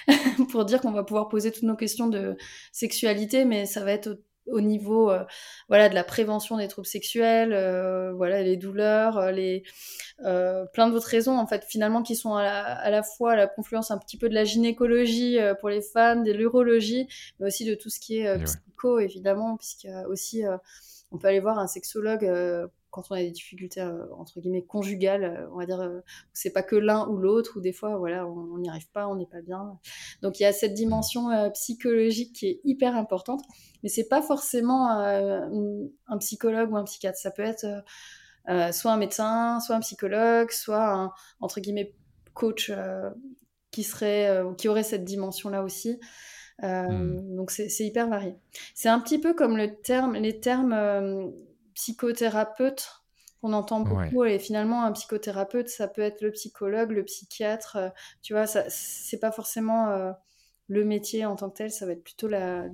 pour 0.51 0.65
dire 0.65 0.81
qu'on 0.81 0.93
va 0.93 1.05
pouvoir 1.05 1.29
poser 1.29 1.51
toutes 1.51 1.65
nos 1.65 1.77
questions 1.77 2.07
de 2.07 2.37
sexualité, 2.73 3.45
mais 3.45 3.67
ça 3.67 3.85
va 3.85 3.93
être 3.93 4.21
au, 4.47 4.61
niveau 4.61 5.11
euh, 5.11 5.25
voilà 5.69 5.89
de 5.89 5.95
la 5.95 6.05
prévention 6.05 6.57
des 6.57 6.69
troubles 6.69 6.87
sexuels, 6.87 7.53
euh, 7.53 8.13
voilà 8.13 8.43
les 8.43 8.57
douleurs, 8.57 9.19
euh, 9.19 9.31
les 9.31 9.65
plein 10.73 10.89
d'autres 10.89 11.09
raisons 11.09 11.39
en 11.39 11.47
fait 11.47 11.65
finalement 11.65 12.03
qui 12.03 12.17
sont 12.17 12.35
à 12.35 12.91
la, 12.91 13.03
fois 13.03 13.33
à 13.33 13.37
la 13.37 13.47
confluence 13.47 13.91
un 13.91 13.99
petit 13.99 14.17
peu 14.17 14.29
de 14.29 14.35
la 14.35 14.45
gynécologie 14.45 15.39
pour 15.61 15.69
les 15.69 15.83
femmes, 15.83 16.25
de 16.25 16.33
l'urologie, 16.33 17.07
mais 17.39 17.49
aussi 17.49 17.65
de 17.65 17.75
tout 17.75 17.91
ce 17.91 18.01
qui 18.01 18.19
est 18.19 18.45
psycho 18.45 18.99
évidemment, 18.99 19.57
puisque 19.57 19.89
aussi 20.09 20.43
on 21.13 21.19
peut 21.19 21.29
aller 21.29 21.41
voir 21.41 21.59
un 21.59 21.67
sexologue 21.67 22.27
quand 22.97 23.11
on 23.11 23.15
a 23.15 23.21
des 23.21 23.31
difficultés 23.31 23.83
euh, 23.83 24.07
entre 24.17 24.41
guillemets 24.41 24.65
conjugales, 24.65 25.25
euh, 25.25 25.51
on 25.53 25.59
va 25.59 25.67
dire, 25.67 25.81
euh, 25.81 26.01
c'est 26.33 26.51
pas 26.51 26.63
que 26.63 26.77
l'un 26.77 27.07
ou 27.09 27.19
l'autre, 27.19 27.59
ou 27.59 27.61
des 27.61 27.75
fois, 27.75 27.99
voilà, 27.99 28.27
on 28.27 28.57
n'y 28.57 28.71
arrive 28.71 28.91
pas, 28.91 29.07
on 29.07 29.17
n'est 29.17 29.27
pas 29.27 29.43
bien. 29.43 29.79
Donc 30.23 30.41
il 30.41 30.45
y 30.45 30.47
a 30.47 30.53
cette 30.53 30.73
dimension 30.73 31.29
psychologique 31.53 32.35
qui 32.35 32.47
est 32.47 32.61
hyper 32.65 32.97
importante, 32.97 33.43
mais 33.83 33.91
c'est 33.91 34.09
pas 34.09 34.23
forcément 34.23 34.89
un 34.89 36.19
psychologue 36.19 36.73
ou 36.73 36.77
un 36.77 36.85
psychiatre. 36.85 37.19
Ça 37.19 37.31
peut 37.31 37.43
être 37.43 37.67
soit 38.73 38.93
un 38.93 38.97
médecin, 38.97 39.61
soit 39.61 39.77
un 39.77 39.81
psychologue, 39.81 40.51
soit 40.51 40.91
un 40.91 41.13
entre 41.41 41.61
guillemets 41.61 41.95
coach 42.33 42.73
qui 43.71 43.83
serait, 43.83 44.43
qui 44.57 44.69
aurait 44.69 44.83
cette 44.83 45.05
dimension-là 45.05 45.63
aussi. 45.63 46.01
Hmm. 46.63 47.37
Donc 47.37 47.51
c'est 47.51 47.69
hyper 47.81 48.09
varié. 48.09 48.37
C'est 48.75 48.89
un 48.89 49.01
petit 49.01 49.19
peu 49.19 49.35
comme 49.35 49.59
le 49.59 49.77
terme, 49.77 50.15
les 50.15 50.41
termes 50.41 50.73
psychothérapeute 51.77 53.03
qu'on 53.41 53.53
entend 53.53 53.81
beaucoup. 53.81 54.25
Et 54.25 54.39
finalement 54.39 54.85
un 54.85 54.93
psychothérapeute 54.93 55.69
ça 55.69 55.87
peut 55.87 56.03
être 56.03 56.23
le 56.23 56.33
psychologue 56.33 56.91
le 56.91 57.05
psychiatre 57.05 57.77
euh, 57.77 57.89
tu 58.23 58.33
vois 58.33 58.47
ça 58.47 58.65
c'est 58.69 59.19
pas 59.21 59.31
forcément 59.31 59.91
euh, 59.91 60.13
le 60.69 60.85
métier 60.85 61.25
en 61.27 61.37
tant 61.37 61.51
que 61.51 61.59
tel 61.59 61.71
ça 61.71 61.87
va 61.87 61.93
être 61.93 62.03
plutôt 62.03 62.29
la 62.29 62.65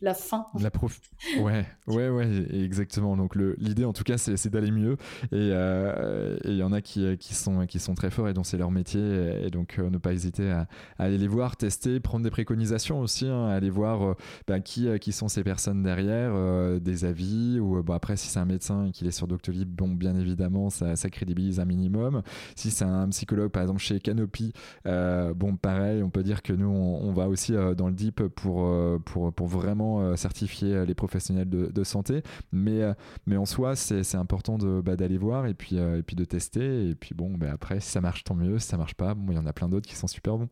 la 0.00 0.14
fin. 0.14 0.46
La 0.60 0.70
prof... 0.70 1.00
Ouais, 1.40 1.66
ouais, 1.86 2.08
ouais, 2.08 2.46
exactement. 2.52 3.16
Donc 3.16 3.36
l'idée, 3.36 3.84
en 3.84 3.92
tout 3.92 4.04
cas, 4.04 4.18
c'est 4.18 4.48
d'aller 4.48 4.70
mieux. 4.70 4.96
Euh, 5.32 6.36
et 6.44 6.50
il 6.50 6.56
y 6.56 6.62
en 6.62 6.72
a 6.72 6.80
qui, 6.80 7.16
qui, 7.18 7.34
sont, 7.34 7.66
qui 7.66 7.78
sont 7.78 7.94
très 7.94 8.10
forts 8.10 8.28
et 8.28 8.34
dont 8.34 8.44
c'est 8.44 8.58
leur 8.58 8.70
métier. 8.70 9.00
Et, 9.42 9.50
donc, 9.50 9.76
euh, 9.78 9.90
ne 9.90 9.98
pas 9.98 10.12
hésiter 10.12 10.50
à, 10.50 10.66
aller 10.98 11.18
les 11.18 11.28
voir, 11.28 11.56
tester, 11.56 12.00
prendre 12.00 12.24
des 12.24 12.30
préconisations 12.30 13.00
aussi, 13.00 13.26
hein, 13.26 13.48
aller 13.48 13.70
voir 13.70 14.02
euh, 14.02 14.14
bah, 14.46 14.60
qui, 14.60 14.88
qui 14.98 15.12
sont 15.12 15.28
ces 15.28 15.44
personnes 15.44 15.82
derrière, 15.82 16.34
des 16.80 17.04
avis. 17.04 17.58
Ou 17.60 17.82
bon, 17.82 17.92
après, 17.94 18.16
si 18.16 18.28
c'est 18.28 18.40
un 18.40 18.44
médecin 18.44 18.86
et 18.86 18.90
qu'il 18.90 19.06
est 19.06 19.12
sur 19.12 19.26
Doctolib, 19.26 19.68
bon, 19.68 19.88
bien 19.88 20.16
évidemment, 20.16 20.70
ça, 20.70 20.96
ça 20.96 21.08
crédibilise 21.08 21.60
un 21.60 21.64
minimum. 21.64 22.22
Si 22.56 22.70
c'est 22.70 22.84
un 22.84 23.08
psychologue, 23.08 23.50
par 23.50 23.62
exemple, 23.62 23.80
chez 23.80 24.00
Canopy, 24.00 24.52
bon, 24.84 25.56
pareil, 25.56 26.02
on 26.02 26.10
peut 26.10 26.22
dire 26.22 26.42
que 26.42 26.52
nous, 26.52 26.68
on, 26.68 27.08
on 27.08 27.12
va 27.12 27.28
aussi 27.28 27.52
dans 27.76 27.88
le 27.88 27.94
deep 27.94 28.22
pour, 28.28 28.68
pour, 29.04 29.32
pour 29.32 29.46
vraiment 29.46 29.83
euh, 29.84 30.16
certifier 30.16 30.74
euh, 30.74 30.84
les 30.84 30.94
professionnels 30.94 31.48
de, 31.48 31.84
santé. 31.84 32.22
Mais, 32.52 32.82
euh, 32.82 32.94
mais 33.26 33.36
en 33.36 33.44
soi, 33.44 33.76
c'est 33.76 34.14
important 34.14 34.56
bah, 34.58 34.96
d'aller 34.96 35.18
voir 35.18 35.46
et 35.46 35.54
puis, 35.54 35.76
et 35.76 36.02
puis 36.02 36.16
de 36.16 36.24
tester. 36.24 36.88
Et 36.88 36.94
puis 36.94 37.14
bon, 37.14 37.30
bah, 37.36 37.48
après, 37.52 37.80
si 37.80 37.90
ça 37.90 38.00
marche, 38.00 38.24
tant 38.24 38.34
mieux. 38.34 38.58
Si 38.58 38.68
ça 38.68 38.76
marche 38.76 38.94
pas, 38.94 39.14
il 39.28 39.34
y 39.34 39.38
en 39.38 39.46
a 39.46 39.52
plein 39.52 39.68
d'autres 39.68 39.88
qui 39.88 39.96
sont 39.96 40.06
super 40.06 40.38
bons. 40.38 40.48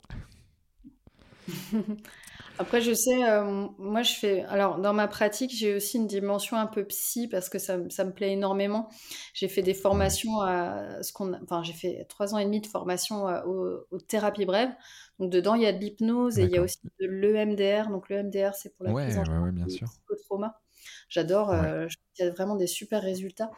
Après, 2.58 2.82
je 2.82 2.92
sais, 2.92 3.18
moi, 3.78 4.02
je 4.02 4.12
fais. 4.12 4.42
Alors, 4.44 4.78
dans 4.78 4.92
ma 4.92 5.08
pratique, 5.08 5.50
j'ai 5.56 5.74
aussi 5.74 5.96
une 5.96 6.06
dimension 6.06 6.56
un 6.58 6.66
peu 6.66 6.84
psy 6.84 7.26
parce 7.26 7.48
que 7.48 7.58
ça, 7.58 7.78
ça 7.88 8.04
me 8.04 8.12
plaît 8.12 8.32
énormément. 8.32 8.90
J'ai 9.32 9.48
fait 9.48 9.62
des 9.62 9.74
formations 9.74 10.42
à 10.42 11.02
ce 11.02 11.12
qu'on. 11.12 11.32
Enfin, 11.42 11.62
j'ai 11.62 11.72
fait 11.72 12.04
trois 12.08 12.34
ans 12.34 12.38
et 12.38 12.44
demi 12.44 12.60
de 12.60 12.66
formation 12.66 13.24
aux 13.46 13.98
thérapies 14.06 14.44
brèves. 14.44 14.70
Donc 15.18 15.30
dedans, 15.30 15.54
il 15.54 15.62
y 15.62 15.66
a 15.66 15.72
de 15.72 15.78
l'hypnose 15.78 16.38
et 16.38 16.44
il 16.44 16.50
y 16.50 16.58
a 16.58 16.62
aussi 16.62 16.78
de 17.00 17.06
l'EMDR. 17.06 17.90
Donc 17.90 18.08
l'EMDR, 18.08 18.54
c'est 18.54 18.74
pour 18.74 18.84
la 18.84 18.92
prise 18.92 19.18
en 19.18 19.24
charge 19.24 19.52
du 19.52 19.64
psychotrauma. 19.66 20.60
J'adore, 21.08 21.50
euh, 21.50 21.86
il 22.18 22.24
y 22.24 22.28
a 22.28 22.30
vraiment 22.30 22.56
des 22.56 22.66
super 22.66 23.02
résultats. 23.02 23.50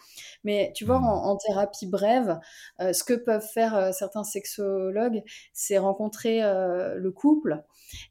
Mais 0.43 0.73
tu 0.75 0.85
vois, 0.85 0.97
en, 0.97 1.35
mmh. 1.35 1.39
thérapie 1.47 1.87
brève, 1.87 2.41
euh, 2.81 2.93
ce 2.93 3.05
que 3.05 3.15
peuvent 3.15 3.47
faire 3.47 3.77
euh, 3.77 3.93
certains 3.93 4.25
sexologues, 4.25 5.23
c'est 5.53 5.79
rencontrer 5.79 6.41
le 6.43 7.11
couple 7.11 7.63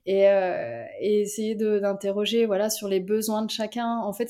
et, 0.06 0.24
essayer 1.02 1.56
d'interroger 1.56 2.46
voilà, 2.46 2.70
sur 2.70 2.88
les 2.88 3.00
besoins 3.00 3.44
de 3.44 3.52
chacun. 3.52 3.98
En 3.98 4.14
fait, 4.14 4.30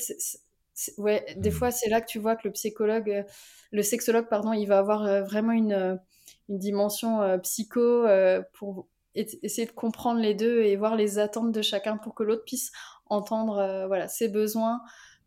ouais, 0.98 1.24
des 1.36 1.50
mmh. 1.50 1.52
fois, 1.52 1.70
c'est 1.70 1.88
là 1.88 2.00
que 2.00 2.06
tu 2.06 2.18
vois 2.18 2.36
que 2.36 2.48
le 2.48 2.52
psychologue, 2.52 3.24
le 3.70 3.82
sexologue, 3.82 4.28
pardon, 4.28 4.52
il 4.52 4.66
va 4.66 4.78
avoir 4.78 5.24
vraiment 5.24 5.52
une, 5.52 6.00
une 6.48 6.58
dimension 6.58 7.38
psycho 7.40 8.06
pour 8.54 8.88
essayer 9.14 9.66
de 9.66 9.72
comprendre 9.72 10.20
les 10.20 10.34
deux 10.34 10.62
et 10.62 10.76
voir 10.76 10.96
les 10.96 11.18
attentes 11.18 11.52
de 11.52 11.62
chacun 11.62 11.96
pour 11.96 12.14
que 12.14 12.22
l'autre 12.22 12.44
puisse 12.44 12.72
entendre 13.06 13.58
euh, 13.58 13.86
voilà 13.86 14.08
ses 14.08 14.28
besoins 14.28 14.80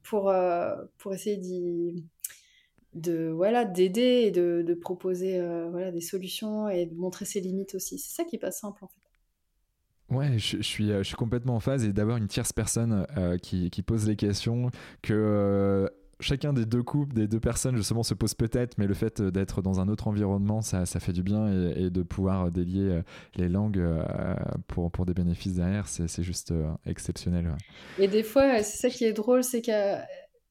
pour 0.03 0.29
euh, 0.29 0.75
pour 0.97 1.13
essayer 1.13 1.39
de 2.93 3.29
voilà 3.29 3.65
d'aider 3.65 4.23
et 4.25 4.31
de, 4.31 4.63
de 4.65 4.73
proposer 4.73 5.39
euh, 5.39 5.69
voilà 5.69 5.91
des 5.91 6.01
solutions 6.01 6.69
et 6.69 6.85
de 6.85 6.95
montrer 6.95 7.25
ses 7.25 7.41
limites 7.41 7.75
aussi. 7.75 7.97
C'est 7.97 8.15
ça 8.15 8.23
qui 8.23 8.35
est 8.35 8.39
pas 8.39 8.51
simple 8.51 8.83
en 8.83 8.87
fait. 8.87 8.93
Ouais, 10.09 10.39
je, 10.39 10.61
suis, 10.61 10.87
je 10.87 11.03
suis 11.03 11.17
complètement 11.17 11.57
en 11.57 11.59
phase 11.59 11.83
et 11.83 11.91
d'avoir 11.91 12.15
une 12.15 12.29
tierce 12.29 12.53
personne 12.53 13.05
qui, 13.43 13.69
qui, 13.69 13.81
pose 13.81 14.07
les 14.07 14.15
questions, 14.15 14.71
que 15.01 15.91
chacun 16.19 16.53
des 16.53 16.65
deux 16.65 16.83
couples, 16.83 17.13
des 17.13 17.27
deux 17.27 17.39
personnes, 17.39 17.75
justement, 17.75 18.03
se 18.03 18.13
pose 18.13 18.33
peut-être, 18.33 18.77
mais 18.77 18.87
le 18.87 18.93
fait 18.93 19.21
d'être 19.21 19.61
dans 19.61 19.79
un 19.79 19.87
autre 19.87 20.07
environnement, 20.07 20.61
ça, 20.61 20.85
ça 20.85 20.99
fait 20.99 21.13
du 21.13 21.23
bien 21.23 21.47
et, 21.75 21.89
de 21.89 22.03
pouvoir 22.03 22.51
délier 22.51 23.01
les 23.35 23.49
langues 23.49 23.83
pour, 24.67 24.91
pour 24.91 25.05
des 25.05 25.13
bénéfices 25.13 25.55
derrière, 25.55 25.87
c'est 25.87 26.23
juste 26.23 26.53
exceptionnel. 26.85 27.55
Et 27.99 28.07
des 28.07 28.23
fois, 28.23 28.63
c'est 28.63 28.77
ça 28.77 28.89
qui 28.89 29.05
est 29.05 29.13
drôle, 29.13 29.43
c'est 29.43 29.61
qu'à 29.61 30.05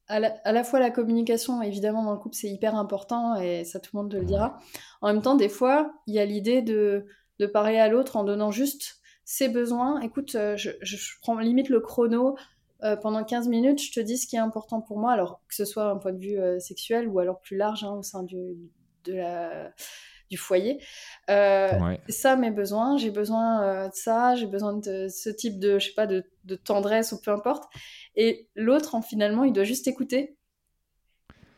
à 0.08 0.20
la, 0.20 0.36
à 0.44 0.52
la, 0.52 0.64
fois 0.64 0.78
la 0.78 0.90
communication, 0.90 1.62
évidemment, 1.62 2.04
dans 2.04 2.12
le 2.12 2.18
couple, 2.18 2.36
c'est 2.36 2.48
hyper 2.48 2.74
important 2.76 3.36
et 3.36 3.64
ça, 3.64 3.80
tout 3.80 3.90
le 3.94 4.02
monde 4.02 4.10
te 4.10 4.16
le 4.16 4.24
dira. 4.24 4.58
En 5.00 5.12
même 5.12 5.22
temps, 5.22 5.34
des 5.34 5.48
fois, 5.48 5.92
il 6.06 6.14
y 6.14 6.18
a 6.18 6.24
l'idée 6.24 6.62
de, 6.62 7.06
de 7.38 7.46
parler 7.46 7.78
à 7.78 7.88
l'autre 7.88 8.16
en 8.16 8.24
donnant 8.24 8.50
juste 8.50 9.00
ses 9.24 9.48
besoins. 9.48 10.00
Écoute, 10.00 10.32
je, 10.32 10.70
je, 10.80 10.96
prends 11.20 11.38
limite 11.38 11.68
le 11.68 11.80
chrono, 11.80 12.36
euh, 12.82 12.96
pendant 12.96 13.24
15 13.24 13.48
minutes, 13.48 13.82
je 13.82 13.92
te 13.92 14.00
dis 14.00 14.18
ce 14.18 14.26
qui 14.26 14.36
est 14.36 14.40
important 14.40 14.80
pour 14.80 14.98
moi, 14.98 15.12
alors 15.12 15.40
que 15.48 15.54
ce 15.54 15.64
soit 15.64 15.90
un 15.90 15.96
point 15.96 16.12
de 16.12 16.18
vue 16.18 16.38
euh, 16.38 16.58
sexuel 16.58 17.08
ou 17.08 17.18
alors 17.18 17.40
plus 17.40 17.56
large 17.56 17.84
hein, 17.84 17.92
au 17.92 18.02
sein 18.02 18.22
du, 18.22 18.56
de 19.04 19.14
la, 19.14 19.72
du 20.30 20.36
foyer. 20.36 20.82
Euh, 21.30 21.96
Ça, 22.08 22.36
mes 22.36 22.50
besoins, 22.50 22.96
j'ai 22.96 23.10
besoin 23.10 23.62
euh, 23.62 23.88
de 23.88 23.94
ça, 23.94 24.34
j'ai 24.34 24.46
besoin 24.46 24.74
de 24.74 25.08
ce 25.08 25.30
type 25.30 25.58
de, 25.58 25.78
je 25.78 25.88
sais 25.88 25.94
pas, 25.94 26.06
de, 26.06 26.24
de 26.44 26.56
tendresse 26.56 27.12
ou 27.12 27.20
peu 27.20 27.30
importe. 27.30 27.64
Et 28.14 28.48
l'autre, 28.54 28.94
en 28.94 29.02
finalement, 29.02 29.44
il 29.44 29.52
doit 29.52 29.64
juste 29.64 29.86
écouter. 29.86 30.36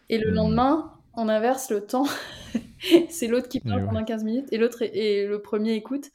Et 0.09 0.19
le 0.19 0.31
hmm. 0.31 0.35
lendemain, 0.35 0.95
on 1.15 1.29
inverse 1.29 1.71
le 1.71 1.87
temps. 1.87 2.07
c'est 3.09 3.27
l'autre 3.27 3.49
qui 3.49 3.61
parle 3.61 3.85
pendant 3.85 4.05
15 4.05 4.25
minutes 4.25 4.49
et 4.53 4.59
l'autre 4.59 4.83
et, 4.83 5.27
le 5.27 5.43
premier 5.43 5.73
écoute. 5.73 6.07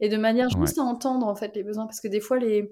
Et 0.00 0.08
de 0.08 0.16
manière 0.16 0.48
juste 0.50 0.78
à 0.78 0.82
entendre 0.82 1.26
en 1.26 1.34
fait 1.34 1.54
les 1.56 1.62
besoins, 1.62 1.86
parce 1.86 2.00
que 2.00 2.08
des 2.08 2.20
fois 2.20 2.38
les 2.38 2.70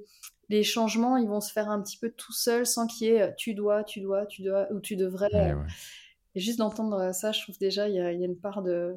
les 0.48 0.62
changements, 0.62 1.16
ils 1.16 1.28
vont 1.28 1.40
se 1.40 1.52
faire 1.52 1.68
un 1.68 1.80
petit 1.82 1.98
peu 1.98 2.10
tout 2.10 2.32
seuls 2.32 2.66
sans 2.66 2.86
qu'il 2.86 3.08
y 3.08 3.10
ait 3.10 3.22
euh, 3.22 3.30
tu 3.36 3.54
dois, 3.54 3.84
tu 3.84 4.00
dois, 4.00 4.26
tu 4.26 4.42
dois, 4.42 4.70
ou 4.72 4.80
tu 4.80 4.96
devrais. 4.96 5.28
Euh. 5.34 5.56
Et 6.34 6.40
juste 6.40 6.58
d'entendre 6.58 7.12
ça, 7.12 7.32
je 7.32 7.42
trouve 7.42 7.58
déjà, 7.58 7.88
il 7.88 7.94
y, 7.94 8.00
a 8.00 8.12
une 8.12 8.36
part 8.36 8.62
de. 8.62 8.96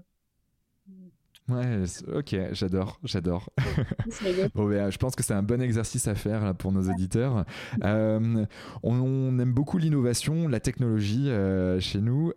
Ouais, 1.50 1.84
ok, 2.14 2.36
j'adore, 2.52 3.00
j'adore. 3.04 3.50
bon, 4.54 4.70
ben, 4.70 4.90
je 4.90 4.98
pense 4.98 5.16
que 5.16 5.24
c'est 5.24 5.34
un 5.34 5.44
bon 5.44 5.62
exercice 5.62 6.08
à 6.08 6.16
faire 6.16 6.56
pour 6.56 6.72
nos 6.72 6.84
éditeurs. 6.84 7.46
Euh, 7.84 8.46
on, 8.84 9.40
aime 9.40 9.54
beaucoup 9.54 9.78
l'innovation, 9.78 10.48
la 10.48 10.60
technologie 10.60 11.30
chez 11.80 12.00
nous. 12.00 12.32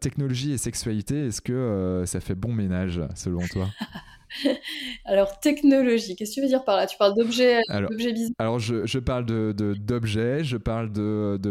technologie 0.00 0.52
et 0.52 0.58
sexualité, 0.58 1.26
est-ce 1.26 1.40
que 1.40 2.04
ça 2.06 2.20
fait 2.20 2.34
bon 2.34 2.52
ménage 2.52 3.00
selon 3.14 3.40
toi? 3.48 3.68
alors, 5.04 5.40
technologie, 5.40 6.16
qu'est-ce 6.16 6.30
que 6.30 6.34
tu 6.34 6.40
veux 6.42 6.48
dire 6.48 6.64
par 6.64 6.76
là? 6.76 6.86
Tu 6.86 6.96
parles 6.96 7.14
d'objets 7.14 7.60
alors, 7.68 7.90
alors, 8.38 8.58
je, 8.58 8.86
je 8.86 8.98
parle 8.98 9.24
d'objets, 9.26 9.54
de, 9.54 9.74
d'objets, 9.74 10.44
je 10.44 10.56
parle 10.56 10.90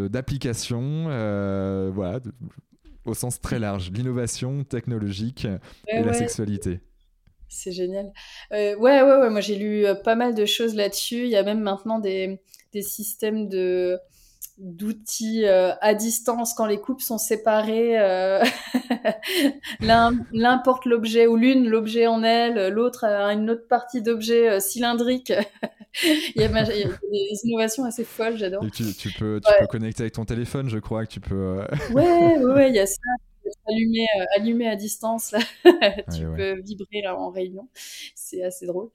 d'applications, 0.10 1.06
de, 1.06 1.12
euh, 1.12 1.92
voilà, 1.94 2.20
au 3.06 3.14
sens 3.14 3.40
très 3.40 3.60
large, 3.60 3.92
l'innovation 3.92 4.64
technologique 4.64 5.48
et 5.88 6.02
la 6.02 6.14
sexualité. 6.14 6.80
C'est 7.50 7.72
génial. 7.72 8.12
Euh, 8.54 8.76
ouais, 8.76 9.02
ouais, 9.02 9.18
ouais, 9.18 9.30
moi 9.32 9.42
j'ai 9.42 9.56
lu 9.56 9.86
euh, 9.86 9.96
pas 9.96 10.16
mal 10.16 10.36
de 10.36 10.46
choses 10.46 10.76
là-dessus. 10.76 11.24
Il 11.24 11.30
y 11.30 11.36
a 11.36 11.44
même 11.44 11.62
maintenant 11.62 11.98
des, 11.98 12.40
des 12.74 12.84
systèmes 12.84 13.50
de 13.50 13.98
d'outils 14.60 15.46
euh, 15.46 15.72
à 15.82 15.94
distance 15.94 16.54
quand 16.54 16.66
les 16.66 16.80
couples 16.80 17.04
sont 17.04 17.18
séparés. 17.18 18.00
Euh, 18.00 18.44
L'un 19.80 20.58
porte 20.64 20.86
l'objet 20.86 21.28
ou 21.28 21.38
l'une 21.38 21.68
l'objet 21.68 22.08
en 22.08 22.24
elle, 22.24 22.70
l'autre 22.70 23.06
a 23.06 23.34
une 23.34 23.50
autre 23.50 23.68
partie 23.68 24.02
d'objet 24.02 24.50
euh, 24.50 24.60
cylindrique. 24.60 25.32
il, 26.36 26.42
y 26.42 26.44
a, 26.44 26.64
des 26.64 27.40
innovations 27.46 27.86
assez 27.86 28.04
folles, 28.04 28.38
j'adore. 28.38 28.64
Tu, 28.74 28.94
tu, 28.94 29.12
peux, 29.12 29.40
tu 29.44 29.52
peux 29.60 29.68
connecter 29.68 30.04
avec 30.04 30.14
ton 30.14 30.26
téléphone, 30.26 30.70
je 30.70 30.80
crois 30.80 31.06
que 31.06 31.12
tu 31.12 31.20
peux. 31.20 31.62
ouais, 31.94 32.38
ouais, 32.38 32.70
il 32.70 32.76
y 32.76 32.80
a 32.80 32.86
ça 32.88 33.00
allumé, 33.68 34.06
euh, 34.20 34.26
allumé 34.36 34.68
à 34.68 34.76
distance, 34.76 35.32
là. 35.32 35.40
tu 36.16 36.26
peux 36.36 36.60
vibrer 36.62 37.02
là 37.04 37.18
en 37.18 37.30
réunion. 37.30 37.68
C'est 38.16 38.44
assez 38.44 38.66
drôle. 38.66 38.90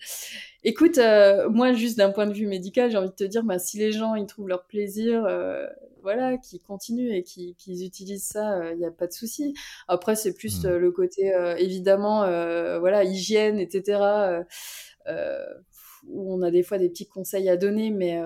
Écoute, 0.62 0.98
euh, 0.98 1.48
moi, 1.48 1.72
juste 1.72 1.98
d'un 1.98 2.10
point 2.10 2.26
de 2.26 2.32
vue 2.32 2.46
médical, 2.46 2.90
j'ai 2.90 2.96
envie 2.96 3.08
de 3.08 3.14
te 3.14 3.24
dire, 3.24 3.42
bah, 3.44 3.58
si 3.58 3.78
les 3.78 3.92
gens 3.92 4.14
ils 4.14 4.26
trouvent 4.26 4.48
leur 4.48 4.66
plaisir, 4.66 5.24
euh, 5.26 5.66
voilà, 6.02 6.36
qu'ils 6.36 6.60
continuent 6.60 7.12
et 7.12 7.22
qu'ils 7.22 7.84
utilisent 7.84 8.26
ça, 8.26 8.72
il 8.72 8.78
n'y 8.78 8.86
a 8.86 8.90
pas 8.90 9.06
de 9.06 9.12
souci. 9.12 9.54
Après, 9.88 10.16
c'est 10.16 10.34
plus 10.34 10.64
hmm. 10.64 10.68
le 10.68 10.90
côté, 10.90 11.32
évidemment, 11.58 12.20
voilà, 12.78 13.04
hygiène, 13.04 13.58
etc. 13.58 14.44
où 16.06 16.34
on 16.34 16.42
a 16.42 16.50
des 16.50 16.62
fois 16.62 16.78
des 16.78 16.90
petits 16.90 17.06
conseils 17.06 17.48
à 17.48 17.56
donner, 17.56 17.90
mais 17.90 18.20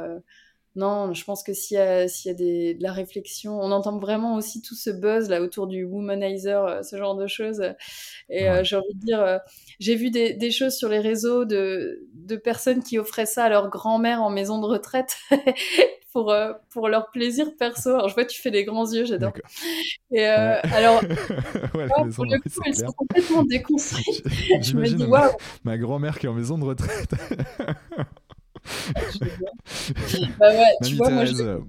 non, 0.79 1.13
je 1.13 1.25
pense 1.25 1.43
que 1.43 1.53
s'il 1.53 1.77
y 1.77 1.81
a, 1.81 2.07
s'il 2.07 2.31
y 2.31 2.35
a 2.35 2.37
des, 2.37 2.75
de 2.75 2.83
la 2.85 2.93
réflexion, 2.93 3.61
on 3.61 3.73
entend 3.73 3.99
vraiment 3.99 4.37
aussi 4.37 4.63
tout 4.63 4.77
ce 4.77 4.91
buzz 4.91 5.29
là 5.29 5.43
autour 5.43 5.67
du 5.67 5.83
womanizer, 5.83 6.65
euh, 6.65 6.83
ce 6.85 6.97
genre 6.97 7.17
de 7.17 7.27
choses. 7.27 7.61
Et 8.29 8.49
euh, 8.49 8.63
j'ai 8.63 8.77
envie 8.77 8.95
de 8.95 9.01
dire, 9.01 9.21
euh, 9.21 9.39
j'ai 9.81 9.97
vu 9.97 10.11
des, 10.13 10.35
des, 10.35 10.53
choses 10.53 10.77
sur 10.77 10.89
les 10.89 11.01
réseaux 11.01 11.45
de, 11.45 12.07
de 12.15 12.37
personnes 12.37 12.81
qui 12.81 12.97
offraient 12.97 13.27
ça 13.27 13.47
à 13.47 13.49
leur 13.49 13.71
grand-mère 13.71 14.23
en 14.23 14.31
maison 14.31 14.61
de 14.61 14.67
retraite 14.67 15.17
pour, 16.13 16.33
pour 16.71 16.89
leur 16.89 17.11
plaisir 17.11 17.57
perso. 17.59 17.91
Alors 17.91 18.09
je 18.09 18.15
vois, 18.15 18.25
tu 18.25 18.41
fais 18.41 18.53
des 18.53 18.65
grands 18.65 18.89
yeux, 18.89 19.05
j'adore. 19.05 19.33
Et 20.13 20.25
alors, 20.25 21.01
pour 22.15 22.25
le 22.25 22.39
coup, 22.39 22.61
elles 22.67 22.77
sont 22.77 22.93
complètement 22.93 23.43
déconstruites. 23.43 24.23
je 24.63 24.77
me 24.77 24.87
dis, 24.87 25.05
waouh! 25.05 25.33
Ma 25.65 25.77
grand-mère 25.77 26.21
qui 26.21 26.27
est 26.27 26.29
en 26.29 26.35
maison 26.35 26.57
de 26.57 26.67
retraite. 26.67 27.11
Bah 30.39 30.51
ouais, 30.51 30.75
tu 30.85 30.97
vois, 30.97 31.11
moi, 31.11 31.25
je... 31.25 31.61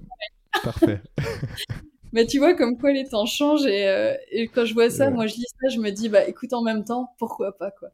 Parfait. 0.62 1.00
Mais 2.12 2.26
tu 2.26 2.38
vois, 2.38 2.54
comme 2.54 2.76
quoi 2.76 2.92
les 2.92 3.04
temps 3.04 3.24
changent 3.24 3.66
et, 3.66 3.86
euh, 3.86 4.14
et 4.32 4.48
quand 4.48 4.64
je 4.64 4.74
vois 4.74 4.90
ça, 4.90 5.10
moi 5.10 5.28
je 5.28 5.36
lis 5.36 5.46
ça, 5.62 5.68
je 5.68 5.78
me 5.78 5.90
dis, 5.90 6.08
bah 6.08 6.26
écoute, 6.26 6.52
en 6.52 6.62
même 6.62 6.84
temps, 6.84 7.14
pourquoi 7.18 7.56
pas 7.56 7.70
quoi. 7.70 7.90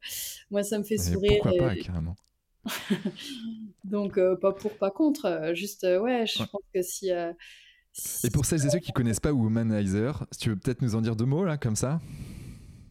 Moi 0.51 0.63
ça 0.63 0.79
me 0.79 0.85
fait 0.85 0.97
sourire. 0.97 1.41
Pourquoi 1.43 1.69
pas, 1.69 1.77
carrément. 1.77 2.17
Donc, 3.85 4.17
euh, 4.17 4.35
pas 4.35 4.53
pour, 4.53 4.73
pas 4.79 4.91
contre, 4.91 5.27
euh, 5.27 5.55
juste, 5.55 5.83
ouais, 5.83 6.25
je 6.27 6.39
pense 6.39 6.63
que 6.75 6.81
si, 6.81 7.11
Et 7.11 8.31
pour 8.31 8.47
celles 8.47 8.65
et 8.65 8.71
ceux 8.71 8.79
qui 8.79 8.93
connaissent 8.93 9.21
pas 9.21 9.33
Womanizer, 9.33 10.27
tu 10.41 10.49
veux 10.49 10.57
peut-être 10.57 10.81
nous 10.81 10.95
en 10.95 11.03
dire 11.03 11.15
deux 11.15 11.27
mots 11.27 11.45
là, 11.45 11.59
comme 11.59 11.77
ça? 11.77 12.01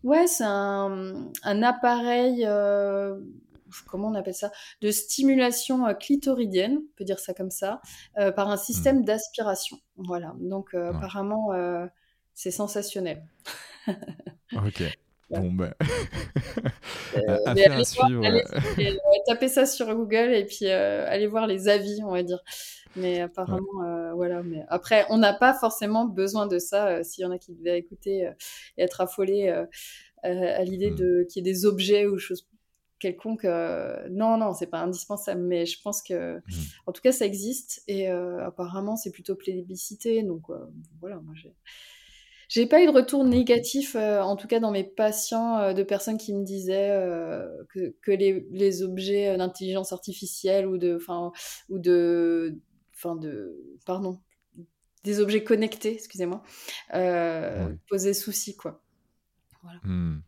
Ouais, 0.03 0.27
c'est 0.27 0.45
un, 0.45 1.31
un 1.41 1.63
appareil 1.63 2.45
comment 3.83 4.09
on 4.09 4.15
appelle 4.15 4.33
ça, 4.35 4.51
de 4.81 4.91
stimulation 4.91 5.87
euh, 5.87 5.93
clitoridienne, 5.93 6.77
on 6.77 6.95
peut 6.97 7.05
dire 7.05 7.19
ça 7.19 7.33
comme 7.33 7.51
ça, 7.51 7.81
euh, 8.17 8.31
par 8.31 8.49
un 8.49 8.57
système 8.57 8.99
hmm. 8.99 9.05
d'aspiration. 9.05 9.77
Voilà, 9.97 10.33
donc 10.39 10.73
euh, 10.73 10.91
apparemment, 10.91 11.51
c'est 12.33 12.51
sensationnel. 12.51 13.25
ok. 14.53 14.83
Bon, 15.31 15.51
ben. 15.51 15.73
à 17.47 17.83
suivre. 17.83 18.21
tapez 19.27 19.47
ça 19.47 19.65
sur 19.65 19.87
Google 19.95 20.35
et 20.35 20.45
puis 20.45 20.67
allez 20.67 21.25
voir 21.25 21.47
les 21.47 21.67
avis, 21.67 21.99
on 22.03 22.11
va 22.11 22.21
dire. 22.21 22.37
Mais 22.95 23.21
apparemment, 23.21 24.13
voilà. 24.13 24.43
Mais 24.43 24.63
après, 24.67 25.03
on 25.09 25.17
n'a 25.17 25.33
pas 25.33 25.55
forcément 25.55 26.05
besoin 26.05 26.45
de 26.45 26.59
ça. 26.59 27.03
S'il 27.03 27.23
y 27.23 27.25
en 27.25 27.31
a 27.31 27.39
qui 27.39 27.55
devaient 27.55 27.79
écouter 27.79 28.31
et 28.77 28.83
être 28.83 29.01
affolés 29.01 29.49
à 30.21 30.63
l'idée 30.63 30.91
hmm. 30.91 30.95
de 30.95 31.27
qu'il 31.27 31.43
y 31.43 31.49
ait 31.49 31.51
des 31.51 31.65
objets 31.65 32.05
ou 32.05 32.19
choses 32.19 32.47
quelconque. 33.05 33.45
Euh, 33.45 34.07
non, 34.09 34.37
non, 34.37 34.53
c'est 34.53 34.67
pas 34.67 34.79
indispensable, 34.79 35.41
mais 35.41 35.65
je 35.65 35.79
pense 35.81 36.01
que, 36.01 36.37
mmh. 36.37 36.41
en 36.87 36.91
tout 36.91 37.01
cas, 37.01 37.11
ça 37.11 37.25
existe 37.25 37.83
et 37.87 38.09
euh, 38.09 38.45
apparemment, 38.45 38.95
c'est 38.95 39.11
plutôt 39.11 39.35
plébiscité. 39.35 40.23
Donc 40.23 40.49
euh, 40.49 40.57
voilà, 40.99 41.17
moi 41.17 41.33
j'ai. 41.35 41.53
J'ai 42.47 42.67
pas 42.67 42.79
eu 42.83 42.85
de 42.85 42.91
retour 42.91 43.23
négatif, 43.23 43.95
en 43.95 44.35
tout 44.35 44.45
cas 44.45 44.59
dans 44.59 44.69
mes 44.69 44.83
patients, 44.83 45.73
de 45.73 45.81
personnes 45.81 46.19
qui 46.19 46.31
me 46.31 46.43
disaient 46.43 46.95
que, 47.69 47.95
que 48.03 48.11
les, 48.11 48.45
les, 48.51 48.83
objets 48.83 49.35
d'intelligence 49.35 49.91
artificielle 49.91 50.67
ou 50.67 50.77
de, 50.77 50.95
enfin, 50.95 51.31
ou 51.69 51.79
de, 51.79 52.59
enfin 52.93 53.15
de, 53.15 53.59
pardon, 53.87 54.19
des 55.03 55.21
objets 55.21 55.43
connectés, 55.43 55.95
excusez-moi, 55.95 56.43
posaient 57.89 58.13
souci, 58.13 58.55
quoi. 58.55 58.79
Voilà. 59.63 59.79
Mmh. 59.83 60.21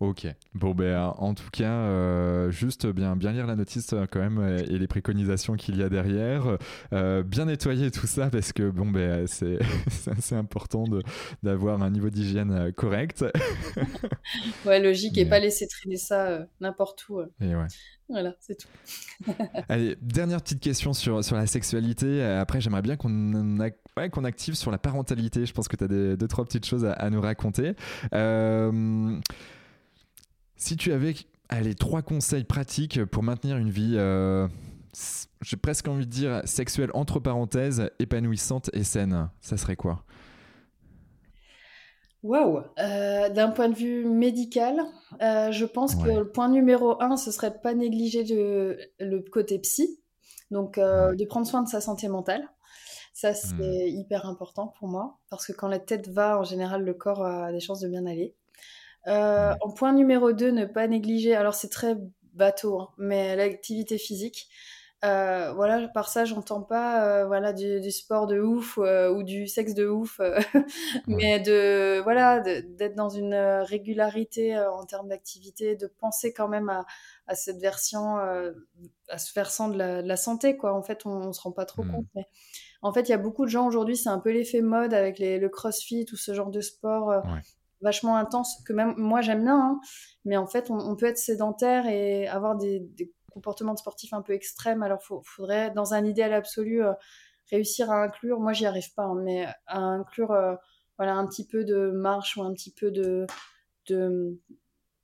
Ok. 0.00 0.26
Bon, 0.54 0.74
ben, 0.74 1.14
en 1.18 1.34
tout 1.34 1.50
cas, 1.52 1.72
euh, 1.72 2.50
juste 2.50 2.86
bien, 2.86 3.16
bien 3.16 3.32
lire 3.32 3.46
la 3.46 3.56
notice 3.56 3.92
euh, 3.92 4.06
quand 4.10 4.20
même 4.20 4.38
euh, 4.38 4.58
et 4.68 4.78
les 4.78 4.86
préconisations 4.86 5.54
qu'il 5.54 5.76
y 5.76 5.82
a 5.82 5.88
derrière. 5.88 6.58
bien 6.92 7.46
nettoyer 7.46 7.90
tout 7.90 8.06
ça 8.06 8.30
parce 8.30 8.52
que, 8.52 8.70
bon, 8.70 8.90
ben, 8.90 9.26
c'est 9.26 9.58
assez 10.10 10.34
important 10.34 10.84
d'avoir 11.42 11.82
un 11.82 11.90
niveau 11.90 12.10
d'hygiène 12.10 12.72
correct. 12.72 13.24
ouais, 14.66 14.80
logique 14.80 15.18
et 15.18 15.26
pas 15.26 15.38
laisser 15.38 15.66
traîner 15.66 15.96
ça 15.96 16.46
n'importe 16.60 17.08
où. 17.08 17.20
Et 17.40 17.54
ouais. 17.54 17.66
Voilà, 18.08 18.34
c'est 18.40 18.58
tout. 18.58 18.68
Allez, 19.68 19.96
dernière 20.02 20.42
petite 20.42 20.60
question 20.60 20.92
sur, 20.92 21.24
sur 21.24 21.36
la 21.36 21.46
sexualité. 21.46 22.22
Après, 22.22 22.60
j'aimerais 22.60 22.82
bien 22.82 22.96
qu'on 22.96 23.58
ouais, 23.96 24.10
active 24.24 24.54
sur 24.54 24.70
la 24.70 24.78
parentalité. 24.78 25.46
Je 25.46 25.52
pense 25.52 25.68
que 25.68 25.76
tu 25.76 25.84
as 25.84 25.88
des, 25.88 26.16
deux, 26.16 26.28
trois 26.28 26.44
petites 26.44 26.66
choses 26.66 26.84
à, 26.84 26.92
à 26.92 27.10
nous 27.10 27.20
raconter. 27.20 27.74
Euh, 28.12 29.18
si 30.56 30.76
tu 30.76 30.92
avais 30.92 31.14
allez, 31.48 31.74
trois 31.74 32.02
conseils 32.02 32.44
pratiques 32.44 33.04
pour 33.04 33.22
maintenir 33.22 33.56
une 33.56 33.70
vie 33.70 33.94
euh, 33.96 34.48
j'ai 35.42 35.56
presque 35.56 35.88
envie 35.88 36.06
de 36.06 36.10
dire 36.10 36.42
sexuelle 36.44 36.90
entre 36.94 37.20
parenthèses, 37.20 37.90
épanouissante 37.98 38.70
et 38.72 38.84
saine. 38.84 39.30
Ça 39.40 39.56
serait 39.56 39.76
quoi? 39.76 40.04
Waouh 42.22 42.62
euh, 42.78 43.28
D'un 43.28 43.50
point 43.50 43.68
de 43.68 43.74
vue 43.74 44.06
médical, 44.06 44.80
euh, 45.20 45.52
je 45.52 45.66
pense 45.66 45.94
que 45.94 46.08
le 46.08 46.30
point 46.30 46.48
numéro 46.48 47.00
un, 47.02 47.16
ce 47.16 47.30
serait 47.30 47.50
de 47.50 47.58
pas 47.58 47.74
négliger 47.74 48.24
le 48.24 49.20
côté 49.30 49.58
psy, 49.58 50.00
donc 50.50 50.78
euh, 50.78 51.14
de 51.14 51.24
prendre 51.26 51.46
soin 51.46 51.62
de 51.62 51.68
sa 51.68 51.82
santé 51.82 52.08
mentale. 52.08 52.48
Ça, 53.12 53.32
hmm. 53.32 53.34
c'est 53.34 53.90
hyper 53.90 54.26
important 54.26 54.68
pour 54.78 54.88
moi, 54.88 55.18
parce 55.28 55.46
que 55.46 55.52
quand 55.52 55.68
la 55.68 55.78
tête 55.78 56.08
va, 56.08 56.38
en 56.38 56.44
général, 56.44 56.82
le 56.82 56.94
corps 56.94 57.24
a 57.24 57.52
des 57.52 57.60
chances 57.60 57.80
de 57.80 57.88
bien 57.88 58.06
aller. 58.06 58.34
En 59.06 59.70
point 59.76 59.92
numéro 59.92 60.32
2, 60.32 60.50
ne 60.50 60.64
pas 60.64 60.86
négliger, 60.88 61.34
alors 61.34 61.54
c'est 61.54 61.70
très 61.70 61.96
bateau, 62.34 62.80
hein, 62.80 62.88
mais 62.98 63.36
l'activité 63.36 63.98
physique. 63.98 64.48
Euh, 65.04 65.52
voilà, 65.52 65.86
par 65.88 66.08
ça, 66.08 66.24
j'entends 66.24 66.62
pas 66.62 67.06
euh, 67.06 67.26
voilà 67.26 67.52
du, 67.52 67.90
sport 67.90 68.26
de 68.26 68.40
ouf 68.40 68.78
euh, 68.78 69.12
ou 69.12 69.22
du 69.22 69.46
sexe 69.46 69.74
de 69.74 69.86
ouf, 69.86 70.18
mais 71.06 71.40
de 71.40 72.00
voilà 72.02 72.40
d'être 72.40 72.94
dans 72.94 73.10
une 73.10 73.34
régularité 73.34 74.58
en 74.58 74.86
termes 74.86 75.08
d'activité, 75.08 75.76
de 75.76 75.86
penser 75.86 76.32
quand 76.32 76.48
même 76.48 76.70
à, 76.70 76.86
à 77.26 77.34
cette 77.34 77.58
version, 77.58 78.16
à 78.16 79.18
ce 79.18 79.34
versant 79.34 79.68
de 79.68 79.76
la, 79.76 80.02
de 80.02 80.08
la, 80.08 80.16
santé 80.16 80.56
quoi. 80.56 80.74
En 80.74 80.82
fait, 80.82 81.04
on, 81.04 81.10
on 81.10 81.32
se 81.34 81.42
rend 81.42 81.52
pas 81.52 81.66
trop 81.66 81.82
mmh. 81.82 81.92
compte, 81.92 82.06
mais 82.14 82.26
en 82.80 82.92
fait, 82.92 83.02
il 83.02 83.10
y 83.10 83.14
a 83.14 83.18
beaucoup 83.18 83.44
de 83.44 83.50
gens 83.50 83.66
aujourd'hui, 83.66 83.98
c'est 83.98 84.08
un 84.08 84.20
peu 84.20 84.30
l'effet 84.30 84.62
mode 84.62 84.94
avec 84.94 85.18
les, 85.18 85.38
le 85.38 85.48
CrossFit 85.50 86.06
ou 86.12 86.16
ce 86.16 86.32
genre 86.32 86.50
de 86.50 86.62
sport. 86.62 87.22
Vachement 87.84 88.16
intense 88.16 88.60
que 88.66 88.72
même 88.72 88.94
moi 88.96 89.20
j'aime 89.20 89.44
bien 89.44 89.60
hein, 89.60 89.80
mais 90.24 90.36
en 90.36 90.46
fait 90.46 90.70
on, 90.70 90.96
peut 90.96 91.06
être 91.06 91.18
sédentaire 91.18 91.86
et 91.86 92.26
avoir 92.26 92.56
des, 92.56 92.80
des 92.80 93.12
comportement 93.34 93.74
de 93.74 93.78
sportif 93.78 94.12
un 94.14 94.22
peu 94.22 94.32
extrême. 94.32 94.82
Alors, 94.82 95.00
il 95.10 95.20
faudrait, 95.24 95.70
dans 95.72 95.92
un 95.92 96.04
idéal 96.04 96.32
absolu, 96.32 96.82
euh, 96.82 96.92
réussir 97.50 97.90
à 97.90 98.02
inclure, 98.02 98.40
moi 98.40 98.52
j'y 98.54 98.64
arrive 98.64 98.94
pas, 98.94 99.04
hein, 99.04 99.20
mais 99.22 99.46
à 99.66 99.78
inclure 99.78 100.30
euh, 100.30 100.54
voilà, 100.96 101.16
un 101.16 101.26
petit 101.26 101.46
peu 101.46 101.64
de 101.64 101.90
marche 101.90 102.36
ou 102.36 102.42
un 102.42 102.54
petit 102.54 102.72
peu 102.72 102.90
de, 102.90 103.26
de 103.88 104.40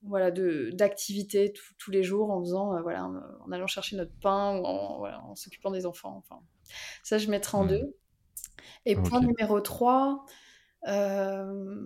voilà 0.02 0.30
d'activité 0.30 1.52
tous 1.76 1.90
les 1.90 2.02
jours 2.02 2.30
en 2.30 2.40
faisant 2.40 2.74
euh, 2.74 2.80
voilà 2.80 3.04
en 3.04 3.52
allant 3.52 3.66
chercher 3.66 3.96
notre 3.96 4.18
pain 4.22 4.56
ou 4.56 4.64
en, 4.64 5.34
s'occupant 5.34 5.70
des 5.70 5.84
enfants 5.84 6.16
enfin 6.16 6.40
ça 7.02 7.18
je 7.18 7.28
mettrai 7.28 7.58
en 7.58 7.64
mmh. 7.64 7.68
deux 7.68 7.96
et 8.86 8.96
point 8.96 9.20
numéro 9.20 9.60
3 9.60 10.24
je 10.86 11.82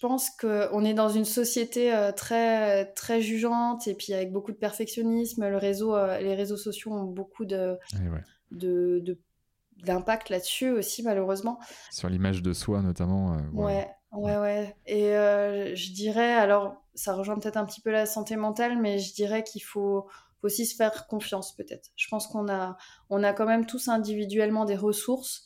pense 0.00 0.30
qu'on 0.30 0.84
est 0.84 0.94
dans 0.94 1.08
une 1.08 1.24
société 1.24 1.94
euh, 1.94 2.12
très, 2.12 2.92
très 2.92 3.20
jugeante 3.20 3.86
et 3.86 3.94
puis 3.94 4.12
avec 4.12 4.32
beaucoup 4.32 4.52
de 4.52 4.56
perfectionnisme. 4.56 5.48
Le 5.48 5.56
réseau, 5.56 5.94
euh, 5.94 6.18
les 6.18 6.34
réseaux 6.34 6.56
sociaux 6.56 6.92
ont 6.92 7.04
beaucoup 7.04 7.44
de, 7.44 7.78
de, 8.50 9.18
d'impact 9.84 10.30
là-dessus 10.30 10.70
aussi, 10.70 11.02
malheureusement. 11.02 11.58
Sur 11.90 12.08
l'image 12.08 12.42
de 12.42 12.52
soi, 12.52 12.82
notamment. 12.82 13.34
Euh, 13.34 13.40
ouais. 13.52 13.88
ouais, 14.12 14.36
ouais, 14.36 14.76
Et 14.86 15.12
je 15.76 15.92
dirais, 15.92 16.34
alors, 16.34 16.82
ça 16.94 17.14
rejoint 17.14 17.38
peut-être 17.38 17.56
un 17.56 17.64
petit 17.64 17.80
peu 17.80 17.90
la 17.90 18.06
santé 18.06 18.36
mentale, 18.36 18.80
mais 18.80 18.98
je 18.98 19.14
dirais 19.14 19.42
qu'il 19.44 19.62
faut, 19.62 20.08
faut 20.40 20.46
aussi 20.46 20.66
se 20.66 20.74
faire 20.74 21.06
confiance, 21.06 21.54
peut-être. 21.54 21.90
Je 21.96 22.08
pense 22.08 22.26
qu'on 22.26 22.48
a, 22.48 22.76
on 23.10 23.22
a 23.22 23.32
quand 23.32 23.46
même 23.46 23.66
tous 23.66 23.88
individuellement 23.88 24.64
des 24.64 24.76
ressources 24.76 25.44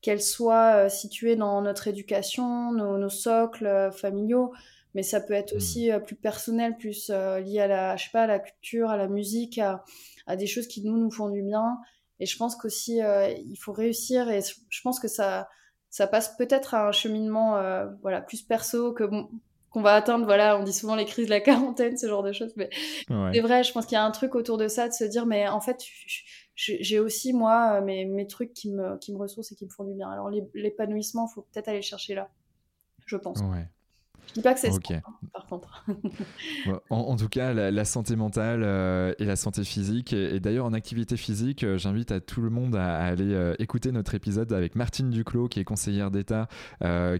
qu'elles 0.00 0.22
soient 0.22 0.84
euh, 0.84 0.88
situées 0.88 1.36
dans 1.36 1.60
notre 1.62 1.88
éducation, 1.88 2.72
nos, 2.72 3.08
socles 3.08 3.66
euh, 3.66 3.90
familiaux, 3.90 4.52
mais 4.94 5.02
ça 5.02 5.20
peut 5.20 5.34
être 5.34 5.54
mmh. 5.54 5.56
aussi 5.56 5.92
euh, 5.92 5.98
plus 5.98 6.16
personnel, 6.16 6.76
plus 6.76 7.10
lié 7.10 7.60
à 7.60 7.66
la, 7.66 7.96
je 7.96 8.04
sais 8.04 8.10
pas, 8.12 8.22
à 8.22 8.26
la 8.26 8.38
culture, 8.38 8.90
à 8.90 8.96
la 8.96 9.08
musique, 9.08 9.58
à, 9.58 9.84
des 10.36 10.46
choses 10.46 10.68
qui 10.68 10.84
nous 10.84 10.98
nous 10.98 11.10
font 11.10 11.30
du 11.30 11.42
bien. 11.42 11.78
Et 12.20 12.26
je 12.26 12.36
pense 12.36 12.56
qu'aussi 12.56 12.98
il 12.98 13.56
faut 13.56 13.72
réussir. 13.72 14.28
Et 14.28 14.40
je 14.42 14.80
pense 14.82 15.00
que 15.00 15.08
ça, 15.08 15.48
ça 15.88 16.06
passe 16.06 16.36
peut-être 16.36 16.74
à 16.74 16.88
un 16.88 16.92
cheminement, 16.92 17.52
voilà, 18.02 18.20
plus 18.20 18.42
perso 18.42 18.92
que 18.92 19.04
qu'on 19.78 19.84
va 19.84 19.94
atteindre. 19.94 20.24
Voilà, 20.24 20.58
on 20.58 20.64
dit 20.64 20.72
souvent 20.72 20.96
les 20.96 21.04
crises 21.04 21.26
de 21.26 21.30
la 21.30 21.40
quarantaine, 21.40 21.96
ce 21.96 22.08
genre 22.08 22.22
de 22.22 22.32
choses. 22.32 22.52
Mais 22.56 22.68
c'est 23.08 23.40
vrai. 23.40 23.62
Je 23.62 23.72
pense 23.72 23.86
qu'il 23.86 23.94
y 23.94 23.98
a 23.98 24.04
un 24.04 24.10
truc 24.10 24.34
autour 24.34 24.58
de 24.58 24.68
ça, 24.68 24.88
de 24.88 24.92
se 24.92 25.04
dire, 25.04 25.26
mais 25.26 25.48
en 25.48 25.60
fait, 25.60 25.82
j'ai 26.54 26.98
aussi, 26.98 27.32
moi, 27.32 27.74
euh, 27.74 27.84
mes, 27.84 28.04
mes, 28.04 28.26
trucs 28.26 28.52
qui 28.52 28.70
me, 28.70 28.98
qui 28.98 29.12
me 29.12 29.18
ressourcent 29.18 29.52
et 29.52 29.54
qui 29.54 29.64
me 29.64 29.70
font 29.70 29.84
du 29.84 29.94
bien. 29.94 30.10
Alors, 30.10 30.30
l'épanouissement, 30.54 31.28
il 31.30 31.34
faut 31.34 31.42
peut-être 31.42 31.68
aller 31.68 31.82
chercher 31.82 32.14
là, 32.14 32.28
je 33.06 33.16
pense. 33.16 33.40
Ouais. 33.40 33.68
Je 34.28 34.34
dis 34.34 34.42
pas 34.42 34.52
que 34.52 34.60
c'est 34.60 34.70
ça, 34.70 34.78
hein, 34.90 35.02
par 35.32 35.46
contre. 35.46 35.84
en, 36.90 37.16
tout 37.16 37.28
cas, 37.28 37.54
la, 37.54 37.84
santé 37.84 38.14
mentale 38.14 38.60
euh, 38.62 39.14
et 39.18 39.24
la 39.24 39.36
santé 39.36 39.64
physique. 39.64 40.12
Et, 40.12 40.38
d'ailleurs, 40.38 40.66
en 40.66 40.74
activité 40.74 41.16
physique, 41.16 41.64
euh, 41.64 41.78
j'invite 41.78 42.12
à 42.12 42.20
tout 42.20 42.42
le 42.42 42.50
monde 42.50 42.76
à, 42.76 42.96
aller 42.96 43.32
euh, 43.32 43.54
écouter 43.58 43.90
notre 43.90 44.14
épisode 44.14 44.52
avec 44.52 44.76
Martine 44.76 45.08
Duclos, 45.08 45.48
qui 45.48 45.60
est 45.60 45.64
conseillère 45.64 46.10
d'État, 46.10 46.48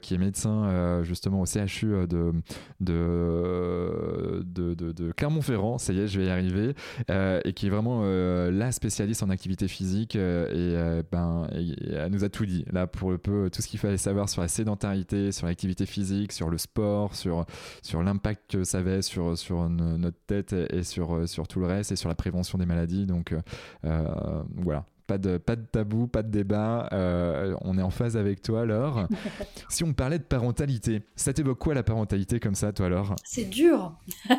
qui 0.02 0.14
est 0.14 0.18
médecin 0.18 1.02
justement 1.02 1.40
au 1.40 1.46
CHU 1.46 2.06
de, 2.06 2.32
de, 2.80 4.44
de, 4.44 4.74
de, 4.74 5.12
Clermont-Ferrand. 5.12 5.78
Ça 5.78 5.92
y 5.92 6.00
est, 6.00 6.08
je 6.08 6.20
vais 6.20 6.26
y 6.26 6.30
arriver. 6.30 6.74
et 7.08 7.52
qui 7.54 7.66
est 7.66 7.70
vraiment 7.70 8.02
la 8.02 8.72
spécialiste 8.72 9.22
en 9.22 9.30
activité 9.30 9.68
physique. 9.68 10.16
et 10.16 11.02
ben, 11.10 11.48
elle 11.52 12.12
nous 12.12 12.24
a 12.24 12.28
tout 12.28 12.44
dit, 12.44 12.64
là, 12.70 12.86
pour 12.86 13.10
le 13.10 13.18
peu, 13.18 13.50
tout 13.50 13.62
ce 13.62 13.68
qu'il 13.68 13.78
fallait 13.78 13.96
savoir 13.96 14.28
sur 14.28 14.42
la 14.42 14.48
sédentarité, 14.48 15.32
sur 15.32 15.46
l'activité 15.46 15.86
physique, 15.86 16.32
sur 16.32 16.50
le 16.50 16.58
sport 16.58 16.97
sur, 17.12 17.46
sur 17.82 18.02
l'impact 18.02 18.50
que 18.50 18.64
ça 18.64 18.78
avait 18.78 19.02
sur, 19.02 19.36
sur 19.36 19.68
notre 19.68 20.18
tête 20.26 20.52
et 20.52 20.82
sur, 20.82 21.28
sur 21.28 21.48
tout 21.48 21.60
le 21.60 21.66
reste 21.66 21.92
et 21.92 21.96
sur 21.96 22.08
la 22.08 22.14
prévention 22.14 22.58
des 22.58 22.66
maladies. 22.66 23.06
Donc 23.06 23.32
euh, 23.32 23.40
euh, 23.84 24.42
voilà, 24.56 24.84
pas 25.06 25.18
de, 25.18 25.38
pas 25.38 25.56
de 25.56 25.64
tabou, 25.64 26.06
pas 26.06 26.22
de 26.22 26.30
débat. 26.30 26.88
Euh, 26.92 27.54
on 27.62 27.78
est 27.78 27.82
en 27.82 27.90
phase 27.90 28.16
avec 28.16 28.42
toi, 28.42 28.62
alors. 28.62 29.06
si 29.68 29.84
on 29.84 29.92
parlait 29.92 30.18
de 30.18 30.24
parentalité, 30.24 31.02
ça 31.16 31.32
t'évoque 31.32 31.58
quoi 31.58 31.74
la 31.74 31.82
parentalité 31.82 32.40
comme 32.40 32.54
ça, 32.54 32.72
toi, 32.72 32.86
alors 32.86 33.16
C'est 33.24 33.48
dur. 33.48 33.98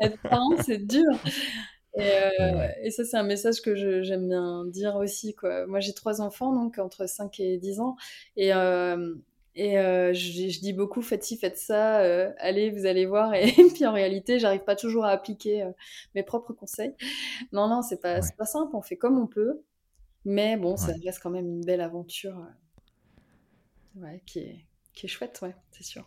Être 0.00 0.18
parent, 0.22 0.56
c'est 0.64 0.86
dur. 0.86 1.10
Et, 1.98 2.90
ça, 2.90 3.04
c'est 3.04 3.16
un 3.16 3.22
message 3.22 3.62
que 3.62 4.02
j'aime 4.02 4.28
bien 4.28 4.66
dire 4.66 4.96
aussi. 4.96 5.34
Quoi. 5.34 5.66
Moi, 5.66 5.80
j'ai 5.80 5.94
trois 5.94 6.20
enfants, 6.20 6.52
donc 6.52 6.78
entre 6.78 7.08
5 7.08 7.40
et 7.40 7.56
10 7.56 7.80
ans. 7.80 7.96
Et, 8.36 8.52
et 9.56 9.78
euh, 9.78 10.12
je, 10.12 10.60
dis 10.60 10.74
beaucoup, 10.74 11.00
faites 11.00 11.24
ci, 11.24 11.38
faites 11.38 11.56
ça, 11.56 12.00
euh, 12.02 12.30
allez, 12.38 12.70
vous 12.70 12.84
allez 12.84 13.06
voir. 13.06 13.32
Et, 13.34 13.50
puis 13.74 13.86
en 13.86 13.92
réalité, 13.92 14.38
j'arrive 14.38 14.64
pas 14.64 14.76
toujours 14.76 15.06
à 15.06 15.10
appliquer 15.10 15.62
euh, 15.62 15.70
mes 16.14 16.22
propres 16.22 16.52
conseils. 16.52 16.94
Non, 17.52 17.66
non, 17.66 17.80
c'est 17.80 18.00
pas, 18.00 18.20
pas 18.36 18.44
simple, 18.44 18.76
on 18.76 18.82
fait 18.82 18.96
comme 18.96 19.18
on 19.18 19.26
peut. 19.26 19.62
Mais 20.26 20.56
bon, 20.56 20.76
ça 20.76 20.92
reste 21.04 21.20
quand 21.22 21.30
même 21.30 21.46
une 21.46 21.64
belle 21.64 21.80
aventure 21.80 22.36
ouais, 23.94 24.20
qui, 24.26 24.40
est, 24.40 24.66
qui 24.92 25.06
est 25.06 25.08
chouette, 25.08 25.38
ouais, 25.40 25.54
c'est 25.70 25.84
sûr. 25.84 26.06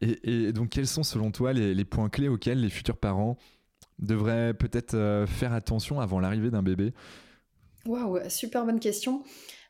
Et, 0.00 0.52
donc, 0.52 0.70
quels 0.70 0.86
sont 0.86 1.02
selon 1.02 1.32
toi 1.32 1.52
les, 1.52 1.74
les, 1.74 1.84
points 1.84 2.08
clés 2.08 2.28
auxquels 2.28 2.60
les 2.60 2.70
futurs 2.70 2.96
parents 2.96 3.36
devraient 3.98 4.54
peut-être 4.54 5.24
faire 5.26 5.52
attention 5.52 6.00
avant 6.00 6.20
l'arrivée 6.20 6.50
d'un 6.50 6.62
bébé? 6.62 6.94
Waouh, 7.84 8.20
super 8.28 8.64
bonne 8.64 8.78
question. 8.78 9.24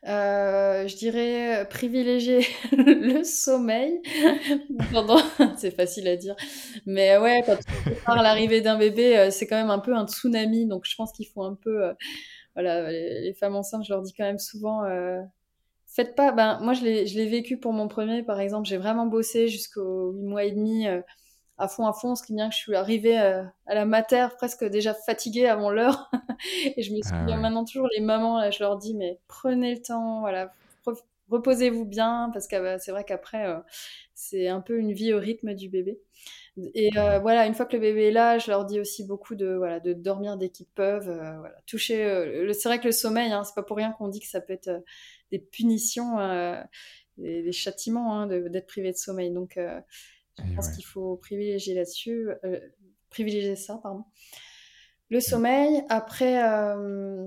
Euh, 0.09 0.89
je 0.89 0.97
dirais 0.97 1.67
privilégier 1.71 2.41
le 2.73 3.23
sommeil. 3.23 4.01
c'est 5.57 5.71
facile 5.71 6.09
à 6.09 6.17
dire. 6.17 6.35
Mais 6.87 7.17
ouais, 7.19 7.43
quand 7.47 7.57
on 7.87 8.05
parle 8.05 8.23
l'arrivée 8.23 8.61
d'un 8.61 8.77
bébé, 8.77 9.17
euh, 9.17 9.31
c'est 9.31 9.47
quand 9.47 9.57
même 9.57 9.71
un 9.71 9.79
peu 9.79 9.95
un 9.95 10.07
tsunami. 10.07 10.67
Donc 10.67 10.85
je 10.87 10.97
pense 10.97 11.13
qu'il 11.13 11.27
faut 11.29 11.45
un 11.45 11.55
peu. 11.55 11.85
Euh, 11.85 11.95
voilà, 12.55 12.91
les, 12.91 13.33
femmes 13.35 13.57
enceintes, 13.57 13.85
je 13.85 13.93
leur 13.93 14.03
dis 14.03 14.13
quand 14.13 14.25
même 14.25 14.39
souvent. 14.39 14.83
faites 15.87 16.15
pas. 16.15 16.33
Ben, 16.33 16.59
moi, 16.61 16.75
je 16.75 16.85
l'ai 16.85 17.27
vécu 17.27 17.59
pour 17.59 17.73
mon 17.73 17.89
premier, 17.89 18.23
par 18.23 18.41
exemple. 18.41 18.69
J'ai 18.69 18.77
vraiment 18.77 19.07
bossé 19.07 19.49
jusqu'aux 19.49 20.13
8 20.13 20.23
mois 20.23 20.45
et 20.45 20.51
demi 20.51 20.87
à 21.63 21.69
fond 21.69 21.87
à 21.87 21.93
fond, 21.93 22.17
ce 22.17 22.25
qui 22.25 22.35
vient 22.35 22.49
que 22.49 22.57
je 22.57 22.61
suis 22.61 22.75
arrivée 22.75 23.21
euh, 23.21 23.45
à 23.67 23.75
la 23.77 23.85
mater 23.85 24.27
presque 24.37 24.65
déjà 24.65 24.95
fatiguée 24.95 25.47
avant 25.47 25.71
l'heure. 25.71 26.11
et 26.77 26.83
je 26.83 26.91
me 26.91 26.97
suis 26.97 27.13
ah 27.13 27.37
maintenant 27.37 27.65
toujours 27.65 27.89
les 27.95 28.01
mamans, 28.01 28.41
là, 28.41 28.51
je 28.51 28.59
leur 28.59 28.77
dis, 28.77 28.95
mais 28.95 29.21
prenez 29.29 29.77
le 29.77 29.81
temps, 29.81 30.21
voilà, 30.21 30.53
reposez-vous 31.31 31.85
bien, 31.85 32.31
parce 32.33 32.49
que 32.49 32.61
bah, 32.61 32.81
c'est 32.81 32.91
vrai 32.91 33.05
qu'après, 33.05 33.47
euh, 33.47 33.61
c'est 34.13 34.49
un 34.49 34.61
peu 34.61 34.77
une 34.77 34.93
vie 34.93 35.15
au 35.15 35.21
rythme 35.21 35.55
du 35.55 35.69
bébé. 35.69 36.01
Et 36.75 36.91
euh, 36.99 37.21
voilà, 37.21 37.47
une 37.47 37.55
fois 37.55 37.65
que 37.65 37.77
le 37.77 37.81
bébé 37.81 38.09
est 38.09 38.13
là, 38.13 38.39
je 38.39 38.51
leur 38.51 38.65
dis 38.65 38.81
aussi 38.81 39.07
beaucoup 39.07 39.37
de, 39.37 39.55
voilà, 39.55 39.79
de 39.79 39.93
dormir 39.93 40.37
dès 40.37 40.49
qu'ils 40.49 40.67
peuvent. 40.67 41.05
voilà, 41.05 41.55
toucher. 41.67 42.53
c'est 42.55 42.69
vrai 42.69 42.81
que 42.81 42.87
le 42.87 42.93
sommeil, 42.93 43.31
hein, 43.31 43.45
c'est 43.45 43.55
pas 43.55 43.63
pour 43.63 43.77
rien 43.77 43.93
qu'on 43.93 44.09
dit 44.09 44.19
que 44.19 44.27
ça 44.27 44.41
peut 44.41 44.53
être 44.53 44.83
des 45.31 45.39
punitions, 45.39 46.17
des, 47.19 47.53
châtiments 47.53 48.21
hein, 48.21 48.27
d'être 48.27 48.67
privé 48.67 48.91
de 48.91 48.97
sommeil. 48.97 49.31
Donc, 49.31 49.57
je 50.39 50.55
pense 50.55 50.71
qu'il 50.71 50.85
faut 50.85 51.17
privilégier 51.17 51.75
là-dessus, 51.75 52.31
euh, 52.45 52.61
privilégier 53.11 53.57
ça, 53.57 53.79
pardon. 53.83 54.05
Le 55.11 55.21
sommeil, 55.21 55.83
après, 55.91 56.43
euh, 56.43 57.27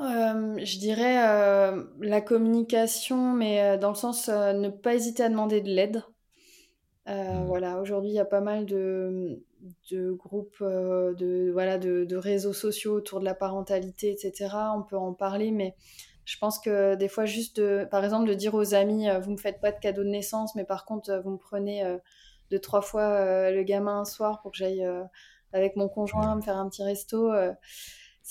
euh, 0.00 0.56
je 0.64 0.78
dirais 0.78 1.16
la 2.00 2.20
communication, 2.22 3.34
mais 3.34 3.76
dans 3.78 3.90
le 3.90 3.94
sens 3.94 4.28
ne 4.28 4.70
pas 4.70 4.94
hésiter 4.94 5.22
à 5.22 5.28
demander 5.28 5.60
de 5.60 5.68
l'aide. 5.68 6.02
Mmh. 7.06 7.44
Voilà, 7.46 7.80
aujourd'hui, 7.80 8.10
il 8.10 8.14
y 8.14 8.20
a 8.20 8.24
pas 8.24 8.40
mal 8.40 8.64
de, 8.64 9.44
de 9.90 10.12
groupes, 10.12 10.62
de, 10.62 11.50
voilà, 11.52 11.76
de, 11.76 12.04
de, 12.04 12.16
réseaux 12.16 12.54
sociaux 12.54 12.94
autour 12.94 13.20
de 13.20 13.26
la 13.26 13.34
parentalité, 13.34 14.10
etc. 14.10 14.54
On 14.74 14.82
peut 14.82 14.96
en 14.96 15.12
parler, 15.12 15.50
mais 15.50 15.74
je 16.24 16.38
pense 16.38 16.58
que 16.58 16.94
des 16.94 17.08
fois, 17.08 17.24
juste, 17.24 17.60
de, 17.60 17.86
par 17.90 18.04
exemple, 18.04 18.28
de 18.28 18.34
dire 18.34 18.54
aux 18.54 18.74
amis, 18.74 19.08
vous 19.20 19.32
me 19.32 19.36
faites 19.36 19.60
pas 19.60 19.72
de 19.72 19.78
cadeau 19.78 20.04
de 20.04 20.08
naissance, 20.08 20.54
mais 20.54 20.64
par 20.64 20.84
contre, 20.84 21.20
vous 21.24 21.30
me 21.30 21.38
prenez 21.38 21.84
deux, 22.50 22.60
trois 22.60 22.82
fois 22.82 23.50
le 23.50 23.62
gamin 23.62 24.00
un 24.00 24.04
soir 24.04 24.40
pour 24.40 24.52
que 24.52 24.58
j'aille 24.58 24.86
avec 25.52 25.76
mon 25.76 25.88
conjoint 25.88 26.36
me 26.36 26.42
faire 26.42 26.56
un 26.56 26.68
petit 26.68 26.82
resto. 26.82 27.32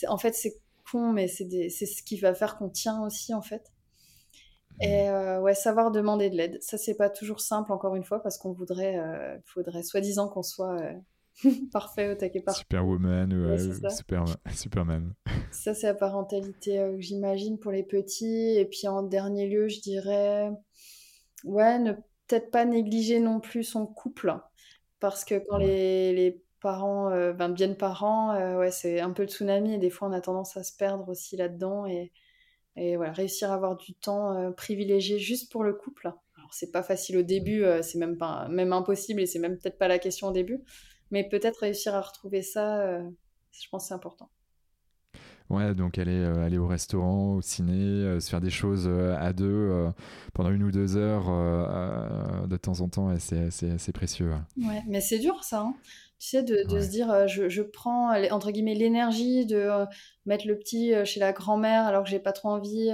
en 0.07 0.17
fait, 0.17 0.33
c'est 0.33 0.61
con, 0.91 1.11
mais 1.11 1.27
c'est 1.27 1.45
ce 1.69 2.03
qui 2.03 2.17
va 2.17 2.33
faire 2.33 2.57
qu'on 2.57 2.69
tient 2.69 3.03
aussi, 3.03 3.33
en 3.33 3.41
fait. 3.41 3.71
Et 4.81 5.09
euh, 5.09 5.39
ouais, 5.39 5.53
savoir 5.53 5.91
demander 5.91 6.29
de 6.29 6.35
l'aide. 6.35 6.57
Ça, 6.61 6.77
c'est 6.77 6.95
pas 6.95 7.09
toujours 7.09 7.39
simple, 7.39 7.71
encore 7.71 7.95
une 7.95 8.03
fois, 8.03 8.21
parce 8.21 8.37
qu'on 8.37 8.51
voudrait, 8.51 8.97
euh, 8.97 9.37
faudrait 9.45 9.83
soi-disant 9.83 10.27
qu'on 10.27 10.41
soit 10.41 10.79
euh, 10.79 10.93
parfait 11.71 12.11
au 12.11 12.15
taquet 12.15 12.41
parfait. 12.41 12.59
Superwoman 12.59 13.33
ou 13.33 13.89
super, 13.89 14.25
Superman. 14.55 15.13
Ça, 15.51 15.73
c'est 15.73 15.87
la 15.87 15.93
parentalité 15.93 16.77
que 16.77 16.99
j'imagine 16.99 17.59
pour 17.59 17.71
les 17.71 17.83
petits. 17.83 18.57
Et 18.57 18.65
puis 18.65 18.87
en 18.87 19.03
dernier 19.03 19.47
lieu, 19.47 19.67
je 19.67 19.81
dirais, 19.81 20.49
ouais, 21.43 21.79
ne 21.79 21.93
peut-être 22.27 22.51
pas 22.51 22.65
négliger 22.65 23.19
non 23.19 23.39
plus 23.39 23.63
son 23.63 23.85
couple. 23.85 24.33
Parce 24.99 25.25
que 25.25 25.35
quand 25.47 25.57
les, 25.57 26.13
les, 26.13 26.41
parents 26.61 27.09
ben, 27.09 27.49
deviennent 27.49 27.75
parents, 27.75 28.35
ouais, 28.57 28.69
c'est 28.69 28.99
un 28.99 29.09
peu 29.09 29.23
le 29.23 29.27
tsunami 29.27 29.73
et 29.73 29.77
des 29.79 29.89
fois 29.89 30.07
on 30.07 30.11
a 30.11 30.21
tendance 30.21 30.55
à 30.57 30.63
se 30.63 30.77
perdre 30.77 31.09
aussi 31.09 31.35
là-dedans. 31.35 31.87
Et 31.87 32.11
et 32.75 32.95
voilà, 32.95 33.11
réussir 33.11 33.51
à 33.51 33.55
avoir 33.55 33.75
du 33.75 33.93
temps 33.93 34.33
euh, 34.35 34.51
privilégié 34.51 35.19
juste 35.19 35.51
pour 35.51 35.63
le 35.63 35.73
couple. 35.73 36.07
Alors, 36.07 36.53
c'est 36.53 36.71
pas 36.71 36.83
facile 36.83 37.17
au 37.17 37.21
début, 37.21 37.63
euh, 37.63 37.81
c'est 37.81 37.97
même, 37.97 38.17
pas, 38.17 38.47
même 38.47 38.71
impossible 38.71 39.21
et 39.21 39.25
c'est 39.25 39.39
même 39.39 39.57
peut-être 39.57 39.77
pas 39.77 39.87
la 39.87 39.99
question 39.99 40.27
au 40.27 40.31
début. 40.31 40.61
Mais 41.11 41.27
peut-être 41.27 41.57
réussir 41.59 41.95
à 41.95 42.01
retrouver 42.01 42.41
ça, 42.41 42.81
euh, 42.81 43.09
je 43.51 43.69
pense 43.69 43.87
c'est 43.87 43.93
important. 43.93 44.29
Ouais, 45.51 45.75
donc 45.75 45.97
aller, 45.97 46.23
aller 46.23 46.57
au 46.57 46.67
restaurant, 46.67 47.35
au 47.35 47.41
ciné, 47.41 48.19
se 48.19 48.29
faire 48.29 48.41
des 48.41 48.49
choses 48.49 48.87
à 48.87 49.33
deux 49.33 49.87
pendant 50.33 50.49
une 50.49 50.63
ou 50.63 50.71
deux 50.71 50.95
heures 50.97 51.27
de 52.47 52.57
temps 52.57 52.79
en 52.79 52.87
temps, 52.87 53.13
c'est 53.19 53.91
précieux. 53.93 54.31
Ouais, 54.57 54.81
mais 54.87 55.01
c'est 55.01 55.19
dur 55.19 55.43
ça. 55.43 55.61
Hein 55.61 55.75
tu 56.21 56.27
sais, 56.27 56.43
de, 56.43 56.79
se 56.79 56.87
dire, 56.87 57.11
euh, 57.11 57.25
je, 57.25 57.61
prends, 57.63 58.15
entre 58.29 58.51
guillemets, 58.51 58.75
l'énergie 58.75 59.47
de 59.47 59.55
euh, 59.55 59.85
mettre 60.27 60.45
le 60.45 60.55
petit 60.55 60.93
euh, 60.93 61.03
chez 61.03 61.19
la 61.19 61.33
grand-mère 61.33 61.87
alors 61.87 62.03
que 62.03 62.09
j'ai 62.11 62.19
pas 62.19 62.31
trop 62.31 62.49
envie, 62.49 62.91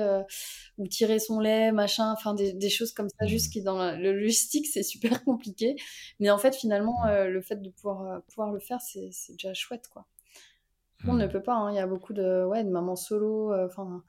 ou 0.78 0.88
tirer 0.88 1.20
son 1.20 1.42
lait, 1.42 1.74
machin, 1.74 2.14
enfin, 2.14 2.34
des, 2.34 2.70
choses 2.70 2.94
comme 2.94 3.10
ça, 3.20 3.28
juste 3.28 3.48
mmh. 3.48 3.52
qui 3.52 3.62
dans 3.64 3.98
le 3.98 4.14
logistique, 4.14 4.66
c'est 4.74 4.82
super 4.82 5.26
compliqué. 5.26 5.76
Mais 6.22 6.30
en 6.30 6.38
fait, 6.38 6.56
finalement, 6.56 7.04
le 7.06 7.42
fait 7.42 7.62
de 7.62 7.70
pouvoir, 7.70 8.22
pouvoir 8.30 8.54
le 8.54 8.60
faire, 8.60 8.80
c'est 8.80 9.12
déjà 9.34 9.54
chouette, 9.54 9.90
quoi. 9.92 10.08
On 11.06 11.14
ne 11.14 11.26
mmh. 11.26 11.30
peut 11.30 11.44
pas, 11.44 11.56
hein, 11.56 11.72
il 11.72 11.76
y 11.76 11.80
a 11.80 11.88
beaucoup 11.88 12.14
de, 12.14 12.46
ouais, 12.46 12.64
de 12.64 12.70
mamans 12.70 12.96
solo, 12.96 13.54
enfin... 13.66 14.04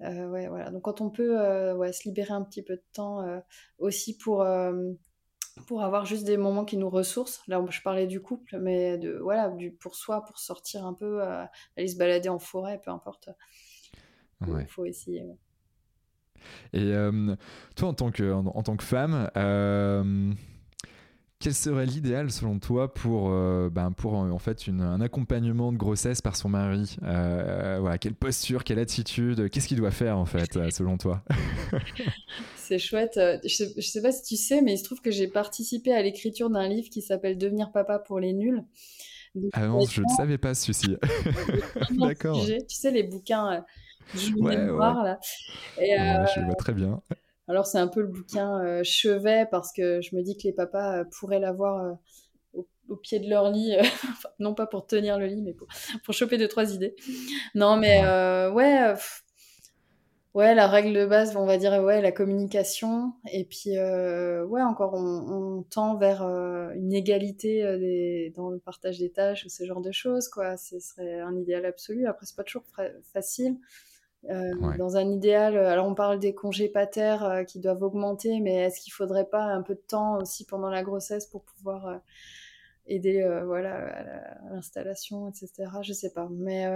ouais, 0.00 0.48
voilà. 0.48 0.70
Donc 0.70 0.82
quand 0.82 1.00
on 1.00 1.10
peut 1.10 1.72
ouais, 1.72 1.92
se 1.92 2.04
libérer 2.04 2.32
un 2.32 2.42
petit 2.42 2.62
peu 2.62 2.76
de 2.76 2.84
temps 2.92 3.24
aussi 3.78 4.16
pour, 4.16 4.44
pour 5.66 5.82
avoir 5.82 6.04
juste 6.04 6.24
des 6.24 6.36
moments 6.36 6.64
qui 6.64 6.76
nous 6.76 6.90
ressourcent. 6.90 7.42
Là, 7.48 7.64
je 7.68 7.82
parlais 7.82 8.06
du 8.06 8.20
couple, 8.20 8.58
mais 8.58 8.98
de 8.98 9.18
voilà, 9.18 9.50
du 9.50 9.72
pour 9.72 9.94
soi, 9.94 10.24
pour 10.24 10.38
sortir 10.38 10.84
un 10.84 10.94
peu, 10.94 11.22
euh, 11.22 11.44
aller 11.76 11.88
se 11.88 11.96
balader 11.96 12.28
en 12.28 12.38
forêt, 12.38 12.80
peu 12.82 12.90
importe. 12.90 13.30
Il 14.46 14.66
faut 14.66 14.84
essayer. 14.84 15.24
Et 16.72 16.92
euh, 16.94 17.34
toi, 17.74 17.88
en 17.88 17.94
tant 17.94 18.12
que, 18.12 18.32
en, 18.32 18.62
tant 18.62 18.76
que 18.76 18.84
femme, 18.84 19.28
euh, 19.36 20.32
quel 21.40 21.54
serait 21.54 21.86
l'idéal 21.86 22.30
selon 22.30 22.58
toi 22.58 22.92
pour, 22.92 23.30
ben 23.70 23.92
pour 23.92 24.14
en 24.14 24.38
fait 24.38 24.66
une, 24.66 24.80
un 24.80 25.00
accompagnement 25.00 25.72
de 25.72 25.76
grossesse 25.76 26.20
par 26.20 26.36
son 26.36 26.48
mari? 26.48 26.96
Voilà, 27.00 27.98
Quelle 27.98 28.14
posture, 28.14 28.64
quelle 28.64 28.78
attitude 28.78 29.48
Qu'est-ce 29.50 29.68
qu'il 29.68 29.76
doit 29.76 29.90
faire 29.90 30.18
en 30.18 30.26
fait 30.26 30.52
selon 30.70 30.98
toi? 30.98 31.22
C'est 32.68 32.78
chouette. 32.78 33.16
Euh, 33.16 33.38
je 33.44 33.54
sais, 33.54 33.80
sais 33.80 34.02
pas 34.02 34.12
si 34.12 34.22
tu 34.22 34.36
sais, 34.36 34.60
mais 34.60 34.74
il 34.74 34.78
se 34.78 34.84
trouve 34.84 35.00
que 35.00 35.10
j'ai 35.10 35.26
participé 35.26 35.94
à 35.94 36.02
l'écriture 36.02 36.50
d'un 36.50 36.68
livre 36.68 36.90
qui 36.90 37.00
s'appelle 37.00 37.38
Devenir 37.38 37.72
papa 37.72 37.98
pour 37.98 38.20
les 38.20 38.34
nuls. 38.34 38.62
ah 39.54 39.66
non, 39.66 39.86
je 39.86 40.02
ne 40.02 40.08
savais 40.08 40.36
pas 40.36 40.54
celui-ci. 40.54 40.96
D'accord. 41.98 42.44
Tu 42.44 42.60
sais, 42.68 42.90
les 42.90 43.04
bouquins 43.04 43.52
euh, 43.52 43.60
ouais, 44.40 44.56
là. 44.56 45.18
Et, 45.80 45.98
euh, 45.98 46.26
je 46.36 46.40
vois 46.44 46.54
très 46.56 46.74
bien. 46.74 47.00
Alors, 47.48 47.66
c'est 47.66 47.78
un 47.78 47.88
peu 47.88 48.00
le 48.00 48.08
bouquin 48.08 48.82
chevet 48.82 49.46
parce 49.50 49.72
que 49.72 50.00
je 50.00 50.14
me 50.14 50.22
dis 50.22 50.36
que 50.36 50.42
les 50.44 50.52
papas 50.52 51.04
pourraient 51.18 51.40
l'avoir 51.40 51.98
au, 52.52 52.96
pied 52.96 53.18
de 53.18 53.28
leur 53.28 53.50
lit, 53.50 53.74
non 54.38 54.54
pas 54.54 54.66
pour 54.66 54.86
tenir 54.86 55.18
le 55.18 55.26
lit, 55.26 55.42
mais 55.42 55.52
pour, 55.52 55.66
pour 56.04 56.14
choper 56.14 56.38
deux, 56.38 56.48
trois 56.48 56.72
idées. 56.74 56.94
Non, 57.54 57.76
mais 57.76 58.00
ouais, 58.50 58.94
Ouais, 60.38 60.54
la 60.54 60.68
règle 60.68 60.92
de 60.94 61.04
base, 61.04 61.34
on 61.36 61.46
va 61.46 61.56
dire, 61.56 61.72
ouais, 61.82 62.00
la 62.00 62.12
communication. 62.12 63.12
Et 63.32 63.44
puis, 63.44 63.76
euh, 63.76 64.44
ouais, 64.44 64.62
encore, 64.62 64.94
on, 64.94 65.64
tend 65.70 65.96
vers 65.96 66.22
euh, 66.22 66.70
une 66.74 66.92
égalité 66.92 67.64
euh, 67.64 68.30
dans 68.36 68.50
le 68.50 68.60
partage 68.60 68.98
des 68.98 69.10
tâches 69.10 69.44
ou 69.46 69.48
ce 69.48 69.64
genre 69.64 69.80
de 69.80 69.90
choses, 69.90 70.28
quoi. 70.28 70.56
Ce 70.56 70.78
serait 70.78 71.18
un 71.20 71.34
idéal 71.36 71.64
absolu. 71.64 72.06
Après, 72.06 72.24
c'est 72.24 72.36
pas 72.36 72.44
toujours 72.44 72.62
facile. 73.12 73.56
Dans 74.24 74.96
un 74.96 75.10
idéal, 75.10 75.56
alors 75.56 75.86
on 75.86 75.94
parle 75.94 76.18
des 76.18 76.34
congés 76.34 76.68
pater 76.68 77.16
qui 77.46 77.60
doivent 77.60 77.82
augmenter, 77.82 78.40
mais 78.40 78.54
est-ce 78.54 78.80
qu'il 78.80 78.92
faudrait 78.92 79.28
pas 79.28 79.44
un 79.44 79.62
peu 79.62 79.74
de 79.74 79.80
temps 79.80 80.18
aussi 80.18 80.44
pendant 80.44 80.68
la 80.68 80.82
grossesse 80.82 81.26
pour 81.26 81.44
pouvoir 81.44 82.00
aider, 82.86 83.24
voilà, 83.46 83.76
à 83.76 84.54
l'installation, 84.54 85.28
etc. 85.28 85.70
Je 85.82 85.92
sais 85.92 86.12
pas. 86.12 86.28
Mais 86.30 86.66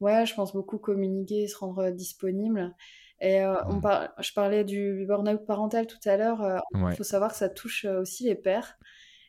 Ouais, 0.00 0.26
je 0.26 0.34
pense 0.34 0.52
beaucoup 0.52 0.78
communiquer, 0.78 1.48
se 1.48 1.56
rendre 1.56 1.90
disponible. 1.90 2.74
Et 3.20 3.40
euh, 3.40 3.56
on 3.66 3.76
mmh. 3.76 4.08
je 4.20 4.32
parlais 4.34 4.64
du 4.64 5.06
burn-out 5.06 5.46
parental 5.46 5.86
tout 5.86 5.96
à 6.04 6.18
l'heure. 6.18 6.42
Euh, 6.42 6.58
il 6.74 6.96
faut 6.96 7.02
savoir 7.02 7.32
que 7.32 7.38
ça 7.38 7.48
touche 7.48 7.86
euh, 7.86 8.02
aussi 8.02 8.24
les 8.24 8.34
pères. 8.34 8.78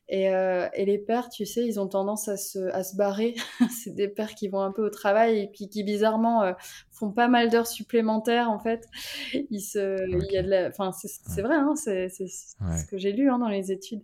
Et, 0.09 0.23
et, 0.25 0.85
les 0.85 0.97
pères, 0.97 1.27
tu 1.29 1.45
sais, 1.45 1.65
ils 1.65 1.81
ont 1.81 1.87
tendance 1.87 2.29
à 2.29 2.37
se, 2.37 2.59
à 2.73 2.83
se 2.83 2.95
barrer. 2.95 3.35
c'est 3.83 3.93
des 3.93 4.07
pères 4.07 4.35
qui 4.35 4.47
vont 4.47 4.61
un 4.61 4.71
peu 4.71 4.85
au 4.85 4.89
travail 4.89 5.39
et 5.39 5.47
puis 5.47 5.67
qui, 5.67 5.83
bizarrement, 5.83 6.53
font 6.91 7.11
pas 7.11 7.27
mal 7.27 7.49
d'heures 7.49 7.67
supplémentaires, 7.67 8.49
en 8.49 8.57
fait. 8.57 8.85
Ils 9.33 9.59
se, 9.59 10.01
il 10.09 10.31
y 10.31 10.37
a 10.37 10.43
de 10.43 10.49
la... 10.49 10.69
Enfin, 10.69 10.91
c'est 10.93 11.41
vrai, 11.41 11.55
hein, 11.55 11.75
c'est 11.75 12.07
ce 12.09 12.85
que 12.89 12.97
j'ai 12.97 13.11
lu 13.11 13.29
hein, 13.29 13.39
dans 13.39 13.49
les 13.49 13.71
études. 13.73 14.01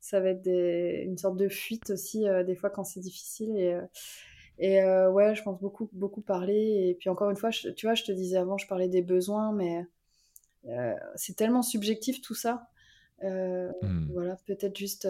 Ça 0.00 0.20
va 0.20 0.30
être 0.30 0.42
des... 0.42 1.02
une 1.04 1.18
sorte 1.18 1.36
de 1.36 1.48
fuite 1.48 1.90
aussi, 1.90 2.24
des 2.46 2.54
fois, 2.54 2.70
quand 2.70 2.84
c'est 2.84 3.00
difficile. 3.00 3.54
Et 3.58 3.78
et 4.58 4.80
euh, 4.80 5.10
ouais, 5.10 5.34
je 5.34 5.42
pense 5.42 5.60
beaucoup, 5.60 5.88
beaucoup 5.92 6.20
parler. 6.20 6.88
Et 6.88 6.94
puis 6.94 7.08
encore 7.08 7.30
une 7.30 7.36
fois, 7.36 7.50
tu 7.50 7.86
vois, 7.86 7.94
je 7.94 8.04
te 8.04 8.12
disais 8.12 8.36
avant, 8.36 8.58
je 8.58 8.66
parlais 8.66 8.88
des 8.88 9.02
besoins, 9.02 9.52
mais 9.52 9.84
euh, 10.68 10.94
c'est 11.16 11.36
tellement 11.36 11.62
subjectif 11.62 12.20
tout 12.20 12.34
ça. 12.34 12.68
Euh, 13.24 13.70
hmm. 13.82 14.08
Voilà, 14.12 14.36
peut-être 14.46 14.76
juste 14.76 15.08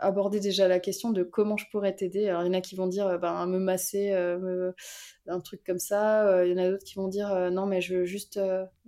aborder 0.00 0.40
déjà 0.40 0.68
la 0.68 0.80
question 0.80 1.10
de 1.10 1.22
comment 1.22 1.56
je 1.56 1.66
pourrais 1.70 1.94
t'aider. 1.94 2.28
Alors, 2.28 2.42
il 2.42 2.46
y 2.46 2.50
en 2.50 2.54
a 2.54 2.60
qui 2.60 2.74
vont 2.74 2.86
dire 2.86 3.18
ben, 3.18 3.46
me 3.46 3.58
masser, 3.58 4.10
me... 4.12 4.74
un 5.26 5.40
truc 5.40 5.62
comme 5.64 5.78
ça. 5.78 6.44
Il 6.44 6.50
y 6.50 6.54
en 6.54 6.58
a 6.58 6.70
d'autres 6.70 6.84
qui 6.84 6.94
vont 6.94 7.08
dire 7.08 7.50
non, 7.50 7.66
mais 7.66 7.80
je 7.80 7.96
veux 7.96 8.04
juste 8.04 8.38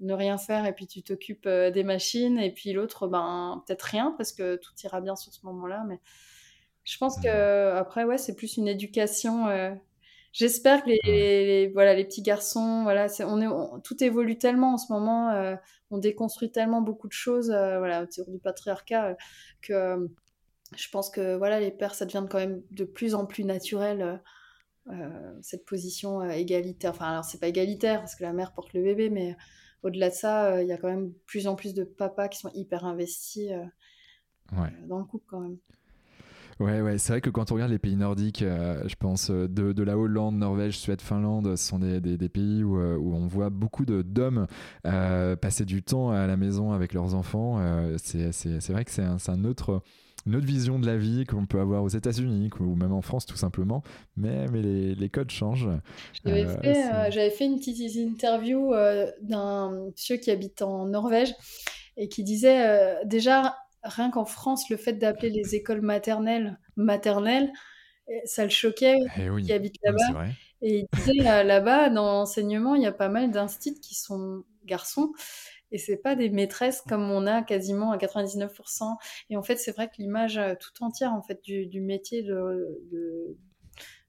ne 0.00 0.12
rien 0.12 0.38
faire 0.38 0.66
et 0.66 0.72
puis 0.72 0.86
tu 0.86 1.02
t'occupes 1.02 1.48
des 1.48 1.84
machines. 1.84 2.38
Et 2.38 2.52
puis 2.52 2.72
l'autre, 2.72 3.06
ben, 3.06 3.62
peut-être 3.66 3.82
rien 3.82 4.14
parce 4.16 4.32
que 4.32 4.56
tout 4.56 4.72
ira 4.82 5.00
bien 5.00 5.16
sur 5.16 5.32
ce 5.32 5.44
moment-là. 5.46 5.84
Mais 5.88 6.00
je 6.84 6.98
pense 6.98 7.18
hmm. 7.18 7.22
que 7.22 7.72
après, 7.72 8.04
ouais, 8.04 8.18
c'est 8.18 8.34
plus 8.34 8.56
une 8.56 8.68
éducation 8.68 9.46
J'espère 10.34 10.82
que 10.82 10.90
les, 10.90 11.68
voilà, 11.74 11.94
les 11.94 12.04
petits 12.04 12.20
garçons, 12.20 12.82
voilà, 12.82 13.06
on 13.20 13.40
est, 13.40 13.80
tout 13.84 14.02
évolue 14.02 14.36
tellement 14.36 14.74
en 14.74 14.78
ce 14.78 14.92
moment, 14.92 15.30
euh, 15.30 15.54
on 15.90 15.98
déconstruit 15.98 16.50
tellement 16.50 16.82
beaucoup 16.82 17.06
de 17.06 17.12
choses, 17.12 17.52
euh, 17.52 17.78
voilà, 17.78 18.02
autour 18.02 18.28
du 18.28 18.40
patriarcat, 18.40 19.10
euh, 19.10 19.14
que 19.62 20.10
je 20.76 20.88
pense 20.90 21.08
que 21.08 21.36
voilà, 21.36 21.60
les 21.60 21.70
pères, 21.70 21.94
ça 21.94 22.04
devient 22.04 22.26
quand 22.28 22.38
même 22.38 22.62
de 22.72 22.82
plus 22.84 23.14
en 23.14 23.26
plus 23.26 23.44
naturel. 23.44 24.20
cette 25.40 25.64
position 25.64 26.28
égalitaire, 26.28 26.90
enfin 26.90 27.10
alors 27.12 27.24
c'est 27.24 27.38
pas 27.38 27.48
égalitaire 27.48 28.00
parce 28.00 28.16
que 28.16 28.24
la 28.24 28.32
mère 28.32 28.52
porte 28.54 28.72
le 28.74 28.82
bébé, 28.82 29.10
mais 29.10 29.36
au-delà 29.84 30.10
de 30.10 30.14
ça, 30.14 30.62
il 30.62 30.68
y 30.68 30.72
a 30.72 30.78
quand 30.78 30.88
même 30.88 31.12
plus 31.26 31.46
en 31.46 31.54
plus 31.54 31.74
de 31.74 31.84
papas 31.84 32.28
qui 32.28 32.40
sont 32.40 32.50
hyper 32.54 32.84
investis 32.84 33.50
dans 34.88 34.98
le 34.98 35.04
couple 35.04 35.26
quand 35.28 35.40
même. 35.40 35.58
Ouais, 36.60 36.80
ouais, 36.80 36.98
c'est 36.98 37.14
vrai 37.14 37.20
que 37.20 37.30
quand 37.30 37.50
on 37.50 37.54
regarde 37.54 37.72
les 37.72 37.78
pays 37.78 37.96
nordiques, 37.96 38.42
euh, 38.42 38.82
je 38.86 38.94
pense 38.94 39.30
euh, 39.30 39.48
de, 39.48 39.72
de, 39.72 39.82
la 39.82 39.98
Hollande, 39.98 40.36
Norvège, 40.36 40.78
Suède, 40.78 41.00
Finlande, 41.00 41.56
ce 41.56 41.68
sont 41.68 41.80
des, 41.80 42.00
des, 42.00 42.28
pays 42.28 42.62
où, 42.62 42.78
euh, 42.78 42.96
où, 42.96 43.14
on 43.14 43.26
voit 43.26 43.50
beaucoup 43.50 43.84
d'hommes 43.84 44.46
passer 44.82 45.64
du 45.64 45.82
temps 45.82 46.10
à 46.10 46.26
la 46.26 46.36
maison 46.36 46.72
avec 46.72 46.92
leurs 46.92 47.14
enfants. 47.14 47.58
c'est 47.98 48.68
vrai 48.68 48.84
que 48.84 48.90
c'est 48.90 49.02
un, 49.02 49.16
un, 49.26 49.44
autre 49.44 49.82
une 50.26 50.36
autre 50.36 50.46
vision 50.46 50.78
de 50.78 50.86
la 50.86 50.96
vie 50.96 51.26
qu'on 51.26 51.44
peut 51.44 51.60
avoir 51.60 51.82
aux 51.82 51.88
États-Unis 51.88 52.48
ou 52.58 52.74
même 52.76 52.92
en 52.92 53.02
France 53.02 53.26
tout 53.26 53.36
simplement, 53.36 53.82
mais, 54.16 54.46
mais 54.48 54.62
les, 54.62 54.94
les 54.94 55.08
codes 55.10 55.30
changent. 55.30 55.68
J'avais 56.24 56.46
fait, 56.46 57.30
fait, 57.30 57.44
une 57.44 57.58
petite 57.58 57.96
interview 57.96 58.72
d'un 59.22 59.70
monsieur 59.70 60.16
qui 60.16 60.30
habite 60.30 60.62
en 60.62 60.86
Norvège 60.86 61.34
et 61.96 62.08
qui 62.08 62.24
disait 62.24 63.04
déjà 63.04 63.54
rien 63.84 64.10
qu'en 64.10 64.24
France, 64.24 64.68
le 64.70 64.76
fait 64.76 64.94
d'appeler 64.94 65.30
les 65.30 65.54
écoles 65.54 65.82
maternelles 65.82 66.58
maternelles, 66.76 67.52
ça 68.24 68.44
le 68.44 68.50
choquait 68.50 68.98
eh 69.16 69.42
qui 69.42 69.52
habite 69.52 69.76
là-bas. 69.82 70.26
Et 70.62 70.80
il 70.80 70.86
disait 70.96 71.28
euh, 71.28 71.42
là-bas, 71.42 71.90
dans 71.90 72.06
l'enseignement, 72.06 72.74
il 72.74 72.82
y 72.82 72.86
a 72.86 72.92
pas 72.92 73.08
mal 73.10 73.30
d'instits 73.30 73.78
qui 73.80 73.94
sont 73.94 74.44
garçons. 74.64 75.12
Et 75.72 75.78
c'est 75.78 75.96
pas 75.96 76.14
des 76.14 76.30
maîtresses 76.30 76.82
comme 76.88 77.10
on 77.10 77.26
a 77.26 77.42
quasiment 77.42 77.92
à 77.92 77.98
99%. 77.98 78.96
Et 79.30 79.36
en 79.36 79.42
fait, 79.42 79.56
c'est 79.56 79.72
vrai 79.72 79.88
que 79.88 79.94
l'image 79.98 80.38
euh, 80.38 80.54
tout 80.58 80.82
entière 80.82 81.12
en 81.12 81.22
fait 81.22 81.42
du, 81.42 81.80
métier 81.80 82.22
de, 82.22 83.36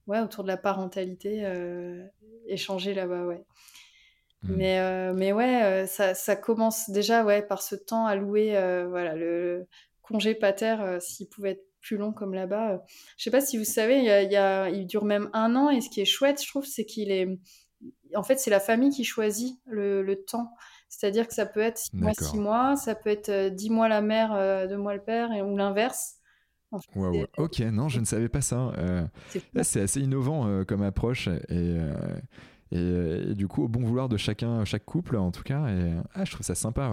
ouais 0.07 0.19
autour 0.19 0.43
de 0.43 0.47
la 0.47 0.57
parentalité 0.57 1.43
euh, 1.43 2.05
est 2.47 2.57
changée 2.57 2.93
là-bas, 2.93 3.26
ouais. 3.26 3.43
Mmh. 4.44 4.56
Mais, 4.56 5.14
mais 5.14 5.34
ouais, 5.34 5.86
ça, 5.88 6.14
ça, 6.14 6.36
commence 6.36 6.90
déjà 6.90 7.24
ouais, 7.24 7.42
par 7.42 7.62
ce 7.62 7.76
temps 7.76 8.06
alloué, 8.06 8.52
voilà, 8.90 9.16
le 9.16 9.68
congé 10.02 10.36
pater, 10.36 10.76
s'il 11.00 11.28
pouvait 11.28 11.52
être 11.52 11.66
plus 11.86 11.98
long 11.98 12.12
comme 12.12 12.34
là-bas. 12.34 12.72
Euh, 12.72 12.78
je 13.18 13.24
sais 13.24 13.32
pas 13.32 13.42
si 13.42 13.58
vous 13.58 13.64
savez, 13.64 14.00
il, 14.00 14.06
y 14.06 14.36
a, 14.36 14.70
il 14.70 14.88
dure 14.88 15.06
même 15.06 15.30
un 15.34 15.56
an 15.56 15.70
et 15.70 15.82
ce 15.82 15.90
qui 15.90 16.02
est 16.02 16.06
chouette, 16.06 16.42
je 16.44 16.50
trouve, 16.50 16.66
c'est 16.66 16.86
qu'il 16.86 17.12
est. 17.12 17.40
En 18.16 18.24
fait, 18.24 18.40
c'est 18.40 18.50
la 18.50 18.60
famille 18.60 18.90
qui 18.90 19.04
choisit 19.04 19.60
le, 19.66 20.16
temps. 20.28 20.52
C'est-à-dire 20.90 21.28
que 21.28 21.34
ça 21.34 21.46
peut 21.46 21.60
être 21.60 21.78
6 21.78 21.96
mois, 21.96 22.14
6 22.14 22.38
mois, 22.38 22.76
ça 22.76 22.96
peut 22.96 23.10
être 23.10 23.50
10 23.50 23.70
euh, 23.70 23.74
mois 23.74 23.88
la 23.88 24.02
mère, 24.02 24.30
2 24.30 24.36
euh, 24.74 24.78
mois 24.78 24.96
le 24.96 25.04
père, 25.04 25.32
et, 25.32 25.42
ou 25.42 25.56
l'inverse. 25.56 26.16
Ok, 27.38 27.60
non, 27.60 27.88
je 27.88 28.00
ne 28.00 28.06
savais 28.06 28.28
pas 28.28 28.42
ça. 28.42 28.74
c'est 29.62 29.82
assez 29.82 30.02
innovant 30.02 30.66
comme 30.66 30.82
approche 30.82 31.30
et, 31.50 31.78
et, 32.72 33.34
du 33.36 33.47
coup, 33.47 33.63
au 33.63 33.68
bon 33.68 33.82
vouloir 33.82 34.09
de 34.09 34.18
chacun, 34.18 34.66
chaque 34.66 34.86
couple 34.86 35.18
en 35.18 35.32
tout 35.32 35.43
cas. 35.43 35.68
Et 35.68 35.93
ah, 36.13 36.26
je 36.26 36.32
trouve 36.32 36.45
ça 36.45 36.55
sympa. 36.55 36.91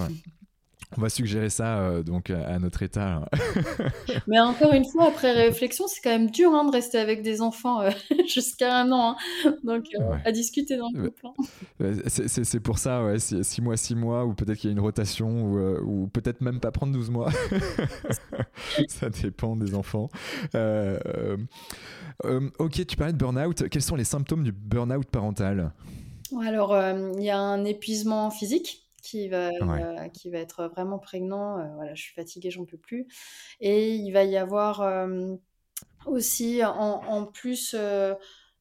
On 0.96 1.00
va 1.00 1.08
suggérer 1.08 1.48
ça 1.48 1.78
euh, 1.78 2.02
donc 2.02 2.30
à 2.30 2.58
notre 2.58 2.82
état. 2.82 3.28
Mais 4.26 4.38
encore 4.38 4.72
une 4.72 4.84
fois, 4.84 5.06
après 5.06 5.32
réflexion, 5.32 5.86
c'est 5.88 6.00
quand 6.02 6.10
même 6.10 6.30
dur 6.30 6.52
hein, 6.52 6.66
de 6.66 6.70
rester 6.70 6.98
avec 6.98 7.22
des 7.22 7.40
enfants 7.40 7.80
euh, 7.80 7.90
jusqu'à 8.28 8.76
un 8.76 8.92
an. 8.92 9.16
Hein. 9.44 9.54
Donc, 9.64 9.86
euh, 9.98 10.16
à 10.24 10.32
discuter 10.32 10.76
dans 10.76 10.90
le 10.94 11.08
couple. 11.08 11.26
Hein. 11.26 11.92
C'est 12.06 12.60
pour 12.60 12.78
ça, 12.78 13.04
ouais, 13.04 13.18
6 13.18 13.62
mois, 13.62 13.76
6 13.76 13.94
mois, 13.94 14.26
ou 14.26 14.34
peut-être 14.34 14.58
qu'il 14.58 14.68
y 14.70 14.72
a 14.72 14.74
une 14.74 14.80
rotation, 14.80 15.44
ou, 15.44 16.02
ou 16.02 16.06
peut-être 16.08 16.40
même 16.40 16.60
pas 16.60 16.70
prendre 16.70 16.92
12 16.92 17.10
mois. 17.10 17.30
ça 18.88 19.08
dépend 19.08 19.56
des 19.56 19.74
enfants. 19.74 20.10
ok, 22.58 22.86
tu 22.86 22.96
parlais 22.96 23.12
de 23.12 23.18
burn-out. 23.18 23.68
Quels 23.70 23.82
sont 23.82 23.96
les 23.96 24.04
symptômes 24.04 24.44
du 24.44 24.52
burn-out 24.52 25.06
parental? 25.06 25.72
Alors, 26.44 26.76
il 27.16 27.22
y 27.22 27.30
a 27.30 27.38
un 27.38 27.64
épuisement 27.64 28.30
physique 28.30 28.82
qui 29.03 29.28
va, 29.28 29.48
euh, 29.48 30.09
qui 30.09 30.30
va 30.30 30.38
être 30.38 30.68
vraiment 30.68 30.98
prégnant. 30.98 31.59
Euh, 31.59 31.66
voilà, 31.74 31.94
je 31.94 32.03
suis 32.03 32.14
fatiguée, 32.14 32.50
j'en 32.50 32.64
peux 32.64 32.78
plus. 32.78 33.07
Et 33.61 33.94
il 33.94 34.12
va 34.12 34.24
y 34.24 34.36
avoir 34.36 34.80
euh, 34.80 35.34
aussi, 36.07 36.62
en, 36.64 37.26
plus, 37.26 37.76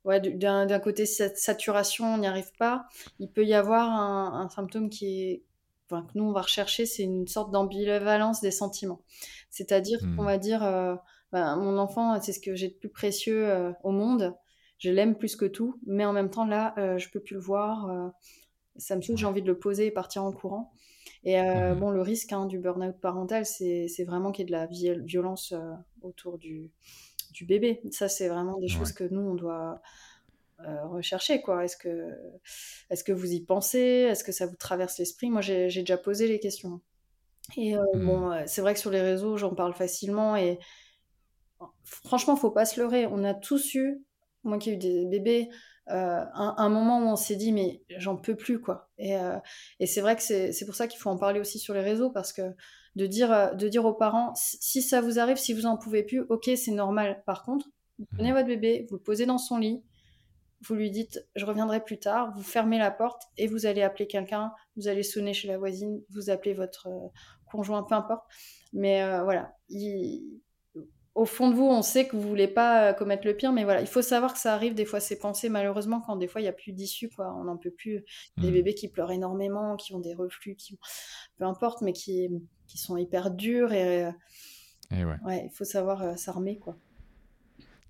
ouais, 0.03 0.19
d'un 0.19 0.79
côté 0.79 1.05
cette 1.05 1.37
saturation, 1.37 2.15
on 2.15 2.17
n'y 2.17 2.27
arrive 2.27 2.51
pas. 2.57 2.87
Il 3.19 3.31
peut 3.31 3.45
y 3.45 3.53
avoir 3.53 3.89
un, 3.89 4.49
symptôme 4.49 4.89
qui 4.89 5.21
est, 5.21 5.43
enfin, 5.89 6.03
que 6.03 6.17
nous 6.17 6.25
on 6.25 6.31
va 6.31 6.41
rechercher, 6.41 6.85
c'est 6.85 7.03
une 7.03 7.27
sorte 7.27 7.51
d'ambivalence 7.51 8.41
des 8.41 8.51
sentiments. 8.51 9.01
C'est-à-dire 9.49 9.99
qu'on 9.99 10.23
mmh. 10.23 10.25
va 10.25 10.37
dire, 10.37 10.61
ben, 11.31 11.55
mon 11.57 11.77
enfant, 11.77 12.19
c'est 12.19 12.33
ce 12.33 12.39
que 12.39 12.55
j'ai 12.55 12.69
de 12.69 12.73
plus 12.73 12.89
précieux 12.89 13.73
au 13.83 13.91
monde. 13.91 14.35
Je 14.79 14.89
l'aime 14.89 15.15
plus 15.15 15.35
que 15.35 15.45
tout, 15.45 15.79
mais 15.85 16.05
en 16.05 16.13
même 16.13 16.31
temps 16.31 16.45
là, 16.45 16.73
je 16.97 17.07
peux 17.09 17.19
plus 17.19 17.35
le 17.35 17.41
voir 17.41 18.11
ça 18.77 18.95
me 18.95 19.01
saoule, 19.01 19.17
j'ai 19.17 19.25
envie 19.25 19.41
de 19.41 19.47
le 19.47 19.57
poser 19.57 19.87
et 19.87 19.91
partir 19.91 20.23
en 20.23 20.31
courant. 20.31 20.71
Et 21.23 21.39
euh, 21.39 21.75
mmh 21.75 21.79
bon, 21.79 21.91
le 21.91 22.01
risque 22.01 22.33
hein, 22.33 22.45
du 22.45 22.57
burn-out 22.57 22.99
parental, 22.99 23.45
c'est 23.45 24.03
vraiment 24.05 24.31
qu'il 24.31 24.43
y 24.43 24.45
ait 24.45 24.51
de 24.51 24.51
la 24.51 25.03
violence 25.05 25.51
euh, 25.51 25.73
autour 26.01 26.37
du, 26.37 26.71
du, 27.31 27.45
bébé. 27.45 27.81
Ça, 27.91 28.09
c'est 28.09 28.27
vraiment 28.27 28.57
des 28.59 28.67
choses 28.67 28.91
que 28.91 29.03
nous, 29.03 29.21
on 29.21 29.35
doit 29.35 29.81
euh, 30.61 30.85
rechercher. 30.87 31.41
quoi. 31.41 31.63
Est-ce 31.63 31.77
que, 31.77 32.09
est 32.89 33.03
que 33.03 33.11
vous 33.11 33.31
y 33.33 33.41
pensez? 33.41 33.79
Est-ce 33.79 34.23
que 34.23 34.31
ça 34.31 34.47
vous 34.47 34.55
traverse 34.55 34.97
l'esprit? 34.97 35.29
Moi, 35.29 35.41
j'ai 35.41 35.67
déjà 35.67 35.97
posé 35.97 36.27
les 36.27 36.39
questions. 36.39 36.81
Et 37.57 37.75
mmh. 37.75 38.05
bon, 38.05 38.43
c'est 38.47 38.61
vrai 38.61 38.73
que 38.73 38.79
sur 38.79 38.91
les 38.91 39.01
réseaux, 39.01 39.37
j'en 39.37 39.53
parle 39.53 39.73
facilement. 39.73 40.35
Et 40.35 40.57
franchement, 41.83 42.35
faut 42.35 42.51
pas 42.51 42.65
se 42.65 42.79
leurrer. 42.79 43.05
On 43.05 43.23
a 43.23 43.33
tous 43.35 43.75
eu, 43.75 44.03
moi 44.43 44.57
qui 44.57 44.71
ai 44.71 44.73
eu 44.73 44.77
des 44.77 45.05
bébés, 45.05 45.49
euh, 45.89 46.23
un, 46.33 46.69
moment 46.69 46.99
où 46.99 47.07
on 47.07 47.15
s'est 47.15 47.35
dit 47.35 47.51
mais 47.51 47.81
j'en 47.97 48.15
peux 48.15 48.35
plus 48.35 48.61
quoi. 48.61 48.89
Et, 48.97 49.17
euh, 49.17 49.37
et 49.79 49.87
c'est 49.87 50.01
vrai 50.01 50.15
que 50.15 50.21
c'est 50.21 50.65
pour 50.65 50.75
ça 50.75 50.87
qu'il 50.87 50.99
faut 50.99 51.09
en 51.09 51.17
parler 51.17 51.39
aussi 51.39 51.59
sur 51.59 51.73
les 51.73 51.81
réseaux 51.81 52.11
parce 52.11 52.31
que 52.33 52.43
de 52.95 53.07
dire, 53.07 53.31
euh, 53.31 53.51
de 53.53 53.67
dire 53.67 53.83
aux 53.85 53.93
parents 53.93 54.31
si 54.35 54.81
ça 54.81 55.01
vous 55.01 55.17
arrive, 55.17 55.37
si 55.37 55.53
vous 55.53 55.65
en 55.65 55.77
pouvez 55.77 56.03
plus, 56.03 56.21
ok 56.29 56.51
c'est 56.55 56.71
normal. 56.71 57.23
Par 57.25 57.43
contre, 57.43 57.67
vous 57.97 58.05
mmh. 58.05 58.15
prenez 58.15 58.31
votre 58.31 58.47
bébé, 58.47 58.85
vous 58.89 58.97
le 58.97 59.01
posez 59.01 59.25
dans 59.25 59.39
son 59.39 59.57
lit, 59.57 59.83
vous 60.61 60.75
lui 60.75 60.91
dites 60.91 61.25
je 61.35 61.45
reviendrai 61.45 61.83
plus 61.83 61.97
tard, 61.97 62.31
vous 62.35 62.43
fermez 62.43 62.77
la 62.77 62.91
porte 62.91 63.23
et 63.37 63.47
vous 63.47 63.65
allez 63.65 63.81
appeler 63.81 64.07
quelqu'un, 64.07 64.53
vous 64.77 64.87
allez 64.87 65.03
sonner 65.03 65.33
chez 65.33 65.47
la 65.47 65.57
voisine, 65.57 66.01
vous 66.11 66.29
appelez 66.29 66.53
votre 66.53 66.87
conjoint, 67.45 67.83
peu 67.83 67.95
importe. 67.95 68.23
Mais 68.71 69.03
voilà, 69.23 69.55
il, 69.67 70.41
au 71.13 71.25
fond 71.25 71.49
de 71.49 71.55
vous, 71.55 71.65
on 71.65 71.81
sait 71.81 72.07
que 72.07 72.15
vous 72.15 72.27
voulez 72.27 72.47
pas 72.47 72.89
euh, 72.89 72.93
commettre 72.93 73.25
le 73.25 73.35
pire, 73.35 73.51
mais 73.51 73.63
voilà, 73.63 73.81
il 73.81 73.87
faut 73.87 74.01
savoir 74.01 74.33
que 74.33 74.39
ça 74.39 74.53
arrive 74.53 74.73
des 74.73 74.85
fois 74.85 74.99
ces 74.99 75.19
pensées, 75.19 75.49
malheureusement, 75.49 76.01
quand 76.01 76.15
des 76.15 76.27
fois 76.27 76.39
il 76.41 76.45
n'y 76.45 76.49
a 76.49 76.53
plus 76.53 76.71
d'issue, 76.71 77.09
quoi. 77.09 77.35
On 77.37 77.43
n'en 77.43 77.57
peut 77.57 77.71
plus. 77.71 78.05
Des 78.37 78.49
mmh. 78.49 78.53
bébés 78.53 78.73
qui 78.75 78.87
pleurent 78.87 79.11
énormément, 79.11 79.75
qui 79.75 79.93
ont 79.93 79.99
des 79.99 80.13
reflux, 80.13 80.55
qui, 80.55 80.79
peu 81.37 81.45
importe, 81.45 81.81
mais 81.81 81.93
qui, 81.93 82.29
qui 82.67 82.77
sont 82.77 82.95
hyper 82.95 83.31
durs 83.31 83.73
et, 83.73 84.09
et 84.91 85.05
ouais. 85.05 85.45
il 85.45 85.51
faut 85.53 85.65
savoir 85.65 86.01
euh, 86.03 86.15
s'armer, 86.15 86.57
quoi. 86.59 86.77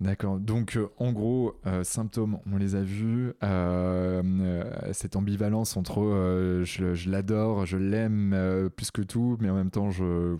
D'accord. 0.01 0.39
Donc, 0.39 0.77
euh, 0.77 0.87
en 0.97 1.11
gros, 1.11 1.53
euh, 1.67 1.83
symptômes, 1.83 2.39
on 2.51 2.57
les 2.57 2.75
a 2.75 2.81
vus. 2.81 3.33
Euh, 3.43 4.63
cette 4.93 5.15
ambivalence 5.15 5.77
entre 5.77 6.63
je, 6.63 7.09
l'adore, 7.09 7.67
je 7.67 7.77
l'aime 7.77 8.35
plus 8.75 8.89
que 8.89 9.03
tout, 9.03 9.37
mais 9.39 9.51
en 9.51 9.53
même 9.53 9.69
temps, 9.69 9.91
je, 9.91 10.37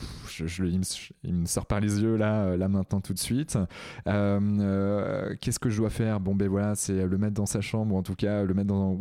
il, 1.24 1.34
me, 1.36 1.46
sort 1.46 1.68
par 1.68 1.80
les 1.80 2.02
yeux 2.02 2.16
là, 2.16 2.58
là 2.58 2.68
maintenant, 2.70 3.02
tout 3.02 3.14
de 3.14 3.20
suite. 3.20 3.60
Qu'est-ce 4.06 5.60
que 5.60 5.70
je 5.70 5.78
dois 5.78 5.92
faire? 5.92 6.20
Bon, 6.20 6.34
ben 6.34 6.50
voilà, 6.50 6.74
c'est 6.74 7.06
le 7.06 7.18
mettre 7.20 7.36
dans 7.36 7.46
sa 7.46 7.62
chambre, 7.62 7.94
ou 7.94 7.98
en 8.00 8.04
tout 8.04 8.16
cas, 8.16 8.44
le 8.44 8.56
mettre 8.56 8.70
dans. 8.70 8.98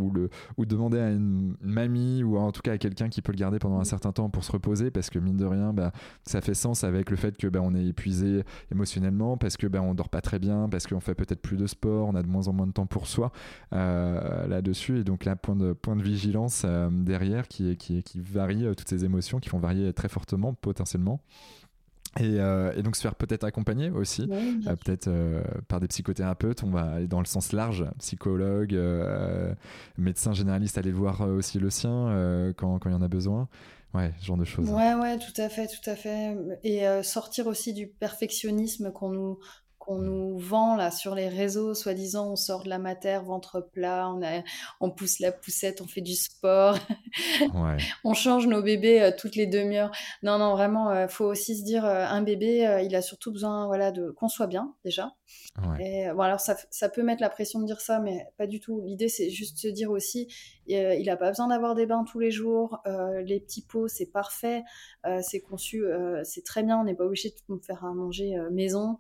ou 0.59 0.67
demander 0.67 0.99
à 0.99 1.09
une, 1.09 1.57
mamie, 1.63 2.23
ou 2.23 2.37
en 2.37 2.53
tout 2.53 2.61
cas 2.61 2.73
à 2.73 2.79
quelqu'un 2.79 3.09
qui 3.09 3.23
peut 3.23 3.33
le 3.33 3.39
garder 3.39 3.59
pendant 3.59 3.81
un 3.81 3.85
certain 3.85 4.13
temps 4.13 4.29
pour 4.29 4.45
se 4.45 4.53
reposer, 4.53 4.91
parce 4.91 5.09
que 5.09 5.19
mine 5.19 5.39
de 5.39 5.47
rien, 5.47 5.73
bah, 5.73 5.93
ça 6.27 6.43
fait 6.43 6.53
sens 6.53 6.85
avec 6.85 7.09
le 7.09 7.17
fait 7.17 7.39
que 7.39 7.47
bah, 7.47 7.61
on 7.63 7.75
est 7.75 7.87
épuisé 7.87 8.45
émotionnellement, 8.71 9.39
parce 9.39 9.57
que 9.57 9.67
bah, 9.67 9.81
on 9.81 9.95
dort 9.95 10.11
pas 10.11 10.21
très 10.21 10.39
bien 10.39 10.50
parce 10.71 10.87
qu'on 10.87 11.01
fait 11.01 11.15
peut-être 11.15 11.41
plus 11.41 11.57
de 11.57 11.67
sport, 11.67 12.09
on 12.09 12.15
a 12.15 12.23
de 12.23 12.29
moins 12.29 12.49
en 12.49 12.53
moins 12.53 12.67
de 12.67 12.73
temps 12.73 12.87
pour 12.87 13.07
soi 13.07 13.33
euh, 13.73 14.47
là-dessus. 14.47 15.01
Et 15.01 15.05
donc 15.05 15.25
là, 15.25 15.37
point 15.37 15.57
de, 15.57 15.73
point 15.73 15.97
de 15.97 16.03
vigilance 16.03 16.63
euh, 16.65 16.89
derrière 16.91 17.49
qui, 17.49 17.77
qui, 17.77 18.03
qui 18.03 18.21
varie 18.21 18.67
euh, 18.67 18.75
toutes 18.75 18.89
ces 18.89 19.05
émotions, 19.05 19.41
qui 19.41 19.49
font 19.49 19.59
varier 19.59 19.93
très 19.93 20.09
fortement 20.09 20.55
potentiellement. 20.55 21.21
Et, 22.19 22.39
et, 22.39 22.83
donc 22.83 22.97
se 22.97 23.03
faire 23.03 23.15
peut-être 23.15 23.45
accompagner 23.45 23.89
aussi, 23.89 24.27
peut-être 24.27 25.09
par 25.69 25.79
des 25.79 25.87
psychothérapeutes, 25.87 26.65
on 26.65 26.71
va 26.71 26.95
aller 26.95 27.07
dans 27.07 27.21
le 27.21 27.25
sens 27.25 27.53
large, 27.53 27.87
psychologue, 28.01 28.77
médecin 29.97 30.33
généraliste, 30.33 30.77
aller 30.77 30.91
voir 30.91 31.21
aussi 31.21 31.61
le 31.61 31.71
sien 31.71 32.53
quand, 32.57 32.81
quand 32.81 32.91
il 32.91 32.95
y 32.95 32.97
en 32.97 33.03
a 33.03 33.07
besoin. 33.07 33.49
Ouais, 33.95 34.13
ce 34.19 34.27
genre 34.27 34.37
de 34.37 34.45
choses. 34.45 34.69
Ouais, 34.71 34.95
ouais, 34.95 35.19
tout 35.19 35.41
à 35.41 35.49
fait, 35.49 35.69
tout 35.69 35.89
à 35.89 35.95
fait. 35.95 36.37
Et 36.65 36.83
sortir 37.05 37.47
aussi 37.47 37.75
du 37.75 37.87
perfectionnisme 37.87 38.91
qu'on 38.91 39.11
nous, 39.11 39.39
qu'on 39.91 39.99
nous 39.99 40.39
vend 40.39 40.77
là 40.77 40.93
sur 40.93 41.17
les 41.17 41.29
réseaux, 41.29 41.75
soi-disant 41.75 42.31
on 42.31 42.37
sort 42.37 42.63
de 42.63 42.69
la 42.69 42.79
matière, 42.79 43.25
ventre 43.25 43.61
plat, 43.61 44.09
on, 44.09 44.23
a, 44.23 44.45
on 44.81 44.89
pousse 44.93 45.19
la 45.19 45.33
poussette, 45.33 45.81
on 45.81 45.87
fait 45.89 46.01
du 46.01 46.15
sport, 46.15 46.79
on 48.05 48.15
change 48.15 48.47
nos 48.47 48.63
bébés 48.63 49.03
euh, 49.03 49.11
toutes 49.11 49.35
les 49.35 49.49
demi-heures. 49.49 49.91
Non, 50.23 50.39
non, 50.39 50.53
vraiment, 50.53 50.93
il 50.93 50.97
euh, 50.97 51.09
faut 51.09 51.25
aussi 51.25 51.59
se 51.59 51.65
dire, 51.65 51.85
euh, 51.85 52.05
un 52.07 52.23
bébé, 52.23 52.85
il 52.85 52.95
a 52.95 53.03
surtout 53.03 53.33
besoin 53.33 53.67
voilà, 53.67 53.91
de 53.91 54.13
qu'on 54.13 54.29
soit 54.29 54.47
bien 54.47 54.77
déjà. 54.85 55.13
Et 55.81 56.07
bon, 56.15 56.21
alors 56.21 56.41
ça, 56.41 56.57
ça, 56.71 56.89
peut 56.89 57.03
mettre 57.03 57.21
la 57.21 57.31
pression 57.31 57.61
de 57.61 57.67
dire 57.67 57.81
ça, 57.81 57.99
mais 57.99 58.29
pas 58.39 58.47
du 58.47 58.61
tout. 58.61 58.81
L'idée, 58.85 59.09
c'est 59.09 59.31
juste 59.31 59.59
se 59.59 59.69
dire 59.69 59.91
aussi, 59.91 60.33
il 60.67 61.05
n'a 61.05 61.17
pas 61.17 61.31
besoin 61.31 61.49
d'avoir 61.49 61.75
des 61.75 61.87
bains 61.87 62.05
tous 62.05 62.21
les 62.21 62.31
jours, 62.31 62.81
les 63.25 63.41
petits 63.41 63.63
pots, 63.63 63.89
c'est 63.89 64.07
parfait, 64.07 64.63
c'est 65.23 65.41
conçu, 65.41 65.85
c'est 66.23 66.45
très 66.45 66.63
bien, 66.63 66.79
on 66.79 66.85
n'est 66.85 66.95
pas 66.95 67.05
obligé 67.05 67.31
de 67.31 67.59
faire 67.59 67.85
à 67.85 67.93
manger 67.93 68.37
maison. 68.51 68.99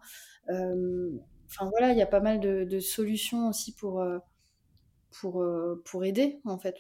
Euh, 0.50 1.10
enfin 1.46 1.68
voilà, 1.70 1.92
il 1.92 1.98
y 1.98 2.02
a 2.02 2.06
pas 2.06 2.20
mal 2.20 2.40
de, 2.40 2.80
solutions 2.80 3.48
aussi 3.48 3.74
pour 3.74 4.00
euh, 4.00 4.18
pour, 5.20 5.42
euh, 5.42 5.82
pour 5.86 6.04
aider, 6.04 6.40
en 6.44 6.56
fait. 6.56 6.76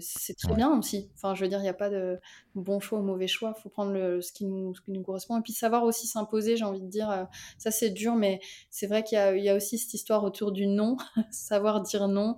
C'est 0.00 0.36
très 0.36 0.54
bien 0.54 0.78
aussi. 0.78 1.10
Enfin, 1.16 1.34
je 1.34 1.42
veux 1.42 1.48
dire, 1.48 1.58
il 1.58 1.62
n'y 1.62 1.68
a 1.68 1.74
pas 1.74 1.90
de 1.90 2.20
bon 2.54 2.78
choix 2.78 3.00
ou 3.00 3.02
mauvais 3.02 3.26
choix. 3.26 3.52
Il 3.56 3.60
faut 3.60 3.68
prendre 3.68 3.90
le, 3.90 4.20
ce, 4.20 4.32
qui 4.32 4.44
nous, 4.44 4.76
ce 4.76 4.80
qui 4.80 4.92
nous 4.92 5.02
correspond. 5.02 5.38
Et 5.38 5.42
puis 5.42 5.52
savoir 5.52 5.82
aussi 5.82 6.06
s'imposer, 6.06 6.56
j'ai 6.56 6.64
envie 6.64 6.82
de 6.82 6.86
dire. 6.86 7.26
ça, 7.58 7.72
c'est 7.72 7.90
dur, 7.90 8.14
mais 8.14 8.38
c'est 8.70 8.86
vrai 8.86 9.02
qu'il 9.02 9.18
y, 9.18 9.42
y, 9.42 9.48
a 9.48 9.56
aussi 9.56 9.78
cette 9.78 9.92
histoire 9.92 10.22
autour 10.22 10.52
du 10.52 10.68
non, 10.68 10.96
savoir 11.32 11.80
dire 11.80 12.06
non. 12.06 12.36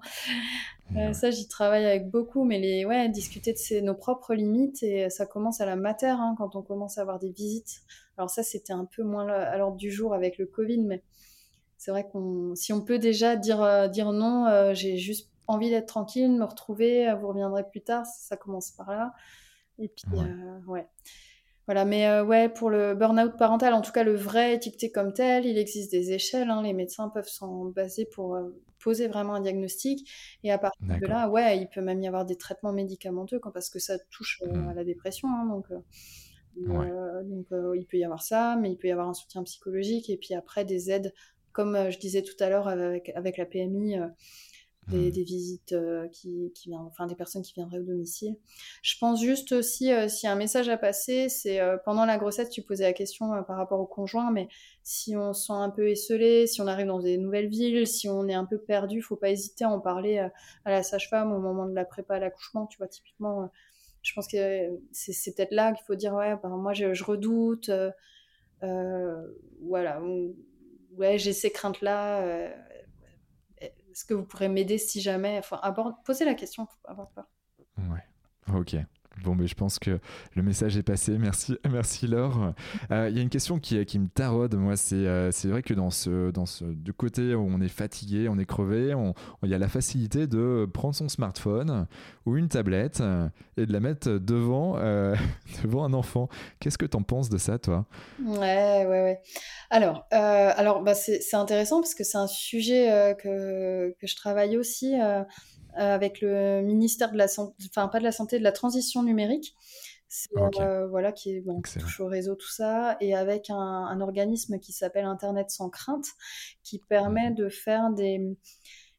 ça, 1.12 1.31
j'y 1.31 1.49
travaille 1.49 1.85
avec 1.85 2.11
beaucoup, 2.11 2.45
mais 2.45 2.59
les, 2.59 2.87
ouais, 2.87 3.11
discuter 3.11 3.53
de 3.53 3.59
ses, 3.59 3.83
nos 3.83 3.95
propres 3.95 4.33
limites, 4.33 4.83
et 4.83 5.11
ça 5.11 5.27
commence 5.27 5.61
à 5.61 5.66
la 5.66 5.77
mater, 5.77 6.07
hein, 6.07 6.35
quand 6.39 6.57
on 6.57 6.62
commence 6.62 6.97
à 6.97 7.03
avoir 7.03 7.18
des 7.18 7.31
visites 7.31 7.83
Alors 8.18 8.30
ça, 8.30 8.42
c'était 8.42 8.72
un 8.72 8.84
peu 8.84 9.02
moins 9.02 9.28
à 9.28 9.56
l'ordre 9.56 9.76
du 9.76 9.90
jour 9.90 10.14
avec 10.14 10.38
le 10.38 10.46
Covid, 10.46 10.78
mais 10.78 11.02
c'est 11.76 11.90
vrai 11.90 12.06
qu'on, 12.08 12.54
si 12.54 12.72
on 12.72 12.80
peut 12.80 12.98
déjà 12.98 13.36
dire, 13.36 13.88
dire 13.90 14.12
non, 14.12 14.72
j'ai 14.74 14.96
juste 14.96 15.30
envie 15.46 15.70
d'être 15.70 15.86
tranquille, 15.86 16.30
me 16.30 16.44
retrouver, 16.44 17.14
vous 17.20 17.28
reviendrez 17.28 17.68
plus 17.68 17.82
tard, 17.82 18.06
ça, 18.06 18.36
commence 18.36 18.70
par 18.70 18.90
là. 18.90 19.12
Et 19.78 19.88
puis, 19.88 20.04
ouais. 20.66 20.86
Voilà, 21.66 21.84
mais 21.84 22.06
euh, 22.06 22.24
ouais, 22.24 22.48
pour 22.48 22.70
le 22.70 22.94
burn-out 22.94 23.36
parental, 23.36 23.74
en 23.74 23.82
tout 23.82 23.90
cas 23.90 24.04
le 24.04 24.14
vrai 24.14 24.54
étiqueté 24.54 24.92
comme 24.92 25.12
tel, 25.12 25.46
il 25.46 25.58
existe 25.58 25.90
des 25.90 26.12
échelles. 26.12 26.48
Hein, 26.48 26.62
les 26.62 26.72
médecins 26.72 27.08
peuvent 27.08 27.28
s'en 27.28 27.64
baser 27.64 28.04
pour 28.06 28.36
euh, 28.36 28.56
poser 28.78 29.08
vraiment 29.08 29.34
un 29.34 29.40
diagnostic. 29.40 30.08
Et 30.44 30.52
à 30.52 30.58
partir 30.58 30.86
de 30.86 31.06
là, 31.06 31.28
ouais, 31.28 31.58
il 31.58 31.68
peut 31.68 31.80
même 31.80 32.00
y 32.00 32.06
avoir 32.06 32.24
des 32.24 32.36
traitements 32.36 32.72
médicamenteux 32.72 33.40
quand, 33.40 33.50
parce 33.50 33.68
que 33.68 33.80
ça 33.80 33.98
touche 34.10 34.40
euh, 34.46 34.52
mmh. 34.52 34.68
à 34.68 34.74
la 34.74 34.84
dépression. 34.84 35.28
Hein, 35.28 35.46
donc, 35.46 35.66
donc 36.57 37.46
il 37.76 37.86
peut 37.86 37.98
y 37.98 38.04
avoir 38.04 38.22
ça, 38.22 38.57
mais 38.61 38.70
il 38.70 38.76
peut 38.76 38.88
y 38.88 38.92
avoir 38.92 39.09
un 39.09 39.14
soutien 39.14 39.42
psychologique. 39.42 40.11
Et 40.11 40.16
puis 40.16 40.34
après, 40.34 40.64
des 40.64 40.90
aides, 40.90 41.14
comme 41.52 41.90
je 41.90 41.98
disais 41.98 42.22
tout 42.22 42.36
à 42.40 42.48
l'heure 42.48 42.68
avec, 42.68 43.11
avec 43.14 43.36
la 43.36 43.46
PMI 43.46 43.98
des, 44.88 45.11
mmh. 45.11 45.24
visites 45.24 45.72
euh, 45.72 46.09
qui, 46.09 46.52
qui 46.54 46.68
viennent, 46.68 46.80
enfin 46.80 47.07
des 47.07 47.14
personnes 47.14 47.42
qui 47.42 47.54
viendraient 47.54 47.78
au 47.78 47.84
domicile. 47.84 48.36
Je 48.82 48.96
pense 48.98 49.20
juste 49.20 49.52
aussi, 49.52 49.92
euh, 49.92 50.09
s'il 50.09 50.26
y 50.26 50.30
a 50.30 50.32
un 50.32 50.36
message 50.36 50.68
à 50.68 50.76
passer, 50.76 51.28
c'est 51.28 51.61
euh, 51.61 51.76
pendant 51.84 52.04
la 52.04 52.18
grossesse, 52.18 52.50
tu 52.50 52.62
posais 52.62 52.84
la 52.84 52.92
question 52.92 53.42
par 53.44 53.57
rapport 53.57 53.80
au 53.80 53.86
conjoint, 53.86 54.30
mais 54.30 54.48
si 54.82 55.16
on 55.16 55.32
se 55.32 55.46
sent 55.46 55.52
un 55.52 55.70
peu 55.70 55.88
esselé, 55.88 56.46
si 56.46 56.61
on 56.61 56.66
arrive 56.66 56.86
dans 56.86 57.00
des 57.00 57.18
nouvelles 57.18 57.48
villes, 57.48 57.86
si 57.86 58.09
on 58.09 58.28
est 58.28 58.34
un 58.34 58.44
peu 58.44 58.59
perdu, 58.59 59.02
faut 59.02 59.16
pas 59.16 59.30
hésiter 59.30 59.64
à 59.64 59.70
en 59.70 59.80
parler 59.80 60.18
à 60.18 60.70
la 60.70 60.82
sage-femme 60.82 61.32
au 61.32 61.40
moment 61.40 61.66
de 61.66 61.74
la 61.74 61.84
prépa 61.84 62.16
à 62.16 62.18
l'accouchement, 62.18 62.66
tu 62.66 62.78
vois, 62.78 62.88
typiquement. 62.88 63.50
Je 64.07 64.14
pense 64.14 64.28
que 64.28 64.80
c'est 64.92 65.34
peut-être 65.34 65.52
là 65.52 65.72
qu'il 65.72 65.84
faut 65.84 65.94
dire, 65.94 66.14
ouais, 66.14 66.36
ben, 66.42 66.50
moi 66.50 66.72
je, 66.72 67.04
redoute, 67.04 67.70
voilà, 69.61 70.00
ouais, 70.96 71.18
j'ai 71.18 71.32
ces 71.32 71.50
craintes-là 71.50 72.54
est-ce 73.96 74.04
que 74.04 74.12
vous 74.12 74.24
pourrez 74.24 74.50
m'aider 74.50 74.76
si 74.76 75.00
jamais? 75.00 75.38
Enfin, 75.38 75.59
poser 76.04 76.26
la 76.26 76.34
question, 76.34 76.66
faut 76.66 76.90
avoir 76.90 77.09
peur. 77.12 77.24
Ouais, 77.78 78.04
ok. 78.54 78.76
Bon, 79.22 79.34
mais 79.34 79.46
je 79.46 79.54
pense 79.54 79.78
que 79.78 79.98
le 80.34 80.42
message 80.42 80.76
est 80.76 80.82
passé. 80.82 81.16
Merci, 81.18 81.56
merci 81.70 82.06
Laure. 82.06 82.52
Euh, 82.90 83.08
il 83.10 83.16
y 83.16 83.18
a 83.18 83.22
une 83.22 83.30
question 83.30 83.58
qui, 83.58 83.76
me 83.98 84.08
taraude. 84.08 84.54
Moi, 84.54 84.76
c'est 84.76 84.94
euh, 84.94 85.30
vrai 85.44 85.62
que 85.62 85.74
dans 85.74 85.90
ce, 85.90 86.30
dans 86.30 86.46
ce 86.46 86.64
du 86.64 86.92
côté 86.92 87.34
où 87.34 87.48
on 87.48 87.60
est 87.60 87.68
fatigué, 87.68 88.28
on 88.28 88.38
est 88.38 88.44
crevé, 88.44 88.94
il 89.42 89.48
y 89.48 89.54
a 89.54 89.58
la 89.58 89.68
facilité 89.68 90.26
de 90.26 90.68
prendre 90.72 90.94
son 90.94 91.08
smartphone 91.08 91.86
ou 92.26 92.36
une 92.36 92.48
tablette 92.48 93.02
et 93.56 93.66
de 93.66 93.72
la 93.72 93.80
mettre 93.80 94.10
devant, 94.10 94.76
euh, 94.76 95.14
devant 95.64 95.84
un 95.84 95.92
enfant. 95.92 96.28
Qu'est-ce 96.60 96.78
que 96.78 96.86
tu 96.86 96.96
en 96.96 97.02
penses 97.02 97.28
de 97.28 97.38
ça, 97.38 97.58
toi? 97.58 97.86
Ouais, 98.22 98.84
ouais, 98.86 99.02
ouais. 99.02 99.20
Alors, 99.70 100.06
alors 100.10 100.82
bah, 100.82 100.94
c'est 100.94 101.34
intéressant 101.34 101.80
parce 101.80 101.94
que 101.94 102.04
c'est 102.04 102.18
un 102.18 102.26
sujet 102.26 103.16
que, 103.22 103.94
que, 104.00 104.06
je 104.06 104.16
travaille 104.16 104.56
aussi 104.56 104.94
euh, 105.00 105.22
avec 105.77 106.20
le 106.20 106.62
ministère 106.62 107.12
de 107.12 107.18
la 107.18 107.29
santé, 107.29 107.55
enfin 107.68 107.89
pas 107.89 107.99
de 107.99 108.05
la 108.05 108.12
santé, 108.12 108.39
de 108.39 108.45
la 108.45 108.53
transition 108.53 109.03
numérique. 109.03 109.55
Euh, 110.61 110.87
voilà, 110.87 111.12
qui 111.12 111.31
est 111.31 111.41
bon, 111.41 111.61
touche 111.61 112.01
au 112.01 112.07
réseau, 112.07 112.37
tout 112.37 112.51
ça, 112.51 112.97
et 113.01 113.14
avec 113.14 113.51
un, 113.51 114.01
organisme 114.01 114.59
qui 114.59 114.72
s'appelle 114.72 115.05
Internet 115.05 115.51
sans 115.51 115.68
crainte, 115.68 116.07
qui 116.62 116.79
permet 116.79 117.31
mhm. 117.31 117.35
de 117.35 117.49
faire 117.49 117.91
des, 117.91 118.37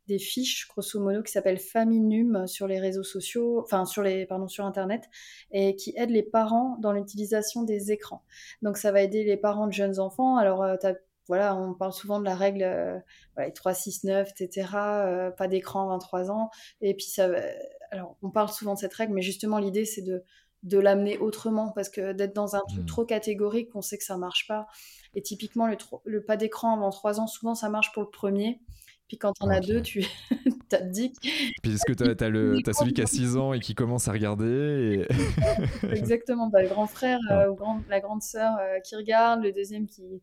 des 0.08 0.20
fiches, 0.20 0.68
grosso 0.68 1.00
modo, 1.00 1.24
qui 1.24 1.32
s'appellent 1.32 1.60
Faminum 1.60 2.46
sur 2.46 2.68
les 2.68 2.80
réseaux 2.80 3.04
sociaux, 3.04 3.62
enfin 3.64 3.86
sur 3.86 4.04
les, 4.04 4.26
pardon, 4.26 4.48
sur 4.48 4.66
Internet, 4.66 5.04
et 5.52 5.76
qui 5.76 5.94
aident 5.96 6.12
les 6.12 6.24
parents 6.24 6.78
dans 6.82 6.92
l'utilisation 6.92 7.64
des 7.64 7.92
écrans. 7.92 8.24
Donc 8.62 8.78
ça 8.78 8.92
va 8.92 9.02
aider 9.02 9.24
les 9.24 9.38
parents 9.38 9.68
de 9.68 9.74
jeunes 9.74 10.00
enfants. 10.00 10.38
Alors 10.38 10.64
euh, 10.64 10.76
tu 10.80 10.88
as 10.88 10.96
voilà, 11.28 11.56
on 11.56 11.74
parle 11.74 11.94
souvent 11.94 12.20
de 12.20 12.26
la 12.26 12.36
règle 12.36 12.64
euh, 12.64 13.00
3, 13.54 13.74
6, 13.74 14.04
9, 14.06 14.30
etc. 14.40 14.68
pas 15.38 15.48
d'écran 15.48 15.90
à 15.90 15.94
23 15.94 16.32
ans. 16.32 16.50
Et 16.82 16.94
puis, 16.94 17.06
ça, 17.06 17.30
alors, 17.92 18.18
on 18.22 18.30
parle 18.30 18.50
souvent 18.50 18.74
de 18.74 18.80
cette 18.80 18.94
règle, 18.94 19.14
mais 19.14 19.22
justement, 19.22 19.60
l'idée, 19.60 19.86
c'est 19.86 20.02
de, 20.02 20.24
de 20.64 20.80
l'amener 20.80 21.18
autrement, 21.18 21.72
parce 21.72 21.90
que 21.90 22.14
d'être 22.14 22.36
dans 22.36 22.56
un 22.56 22.62
truc 22.68 22.84
mmh. 22.84 22.88
trop 22.88 23.06
catégorique, 23.06 23.70
on 23.76 23.82
sait 23.82 23.98
que 23.98 24.04
ça 24.04 24.18
marche 24.18 24.48
pas. 24.48 24.68
Et 25.14 25.22
typiquement, 25.22 25.68
le, 25.68 25.78
le 26.06 26.24
pas 26.24 26.38
d'écran 26.38 26.76
avant 26.76 26.90
3 26.90 27.20
ans, 27.20 27.28
souvent, 27.28 27.56
ça 27.56 27.70
marche 27.70 27.92
pour 27.94 28.04
le 28.04 28.10
premier. 28.10 28.60
Puis 29.08 29.18
quand 29.18 29.32
on 29.40 29.50
a 29.50 29.62
deux, 29.62 29.82
tu 29.82 30.06
as 30.74 30.82
dit. 30.82 31.14
Puis 31.62 31.74
est-ce 31.74 31.86
que 31.86 31.94
tu 31.94 32.04
as, 32.04 32.70
as, 32.70 32.74
celui 32.74 32.94
qui 32.94 33.02
a 33.02 33.06
6 33.06 33.38
ans 33.38 33.54
et 33.54 33.60
qui 33.60 33.74
commence 33.74 34.10
à 34.10 34.12
regarder 34.12 35.08
Exactement, 35.90 36.48
bah, 36.48 36.62
le 36.62 36.68
grand 36.68 36.88
frère 36.88 37.20
euh, 37.32 37.48
ou 37.48 37.58
la 37.90 38.02
grande 38.02 38.22
sœur 38.22 38.58
euh, 38.60 38.80
qui 38.82 38.96
regarde, 38.96 39.44
le 39.44 39.54
deuxième 39.54 39.88
qui, 39.88 40.22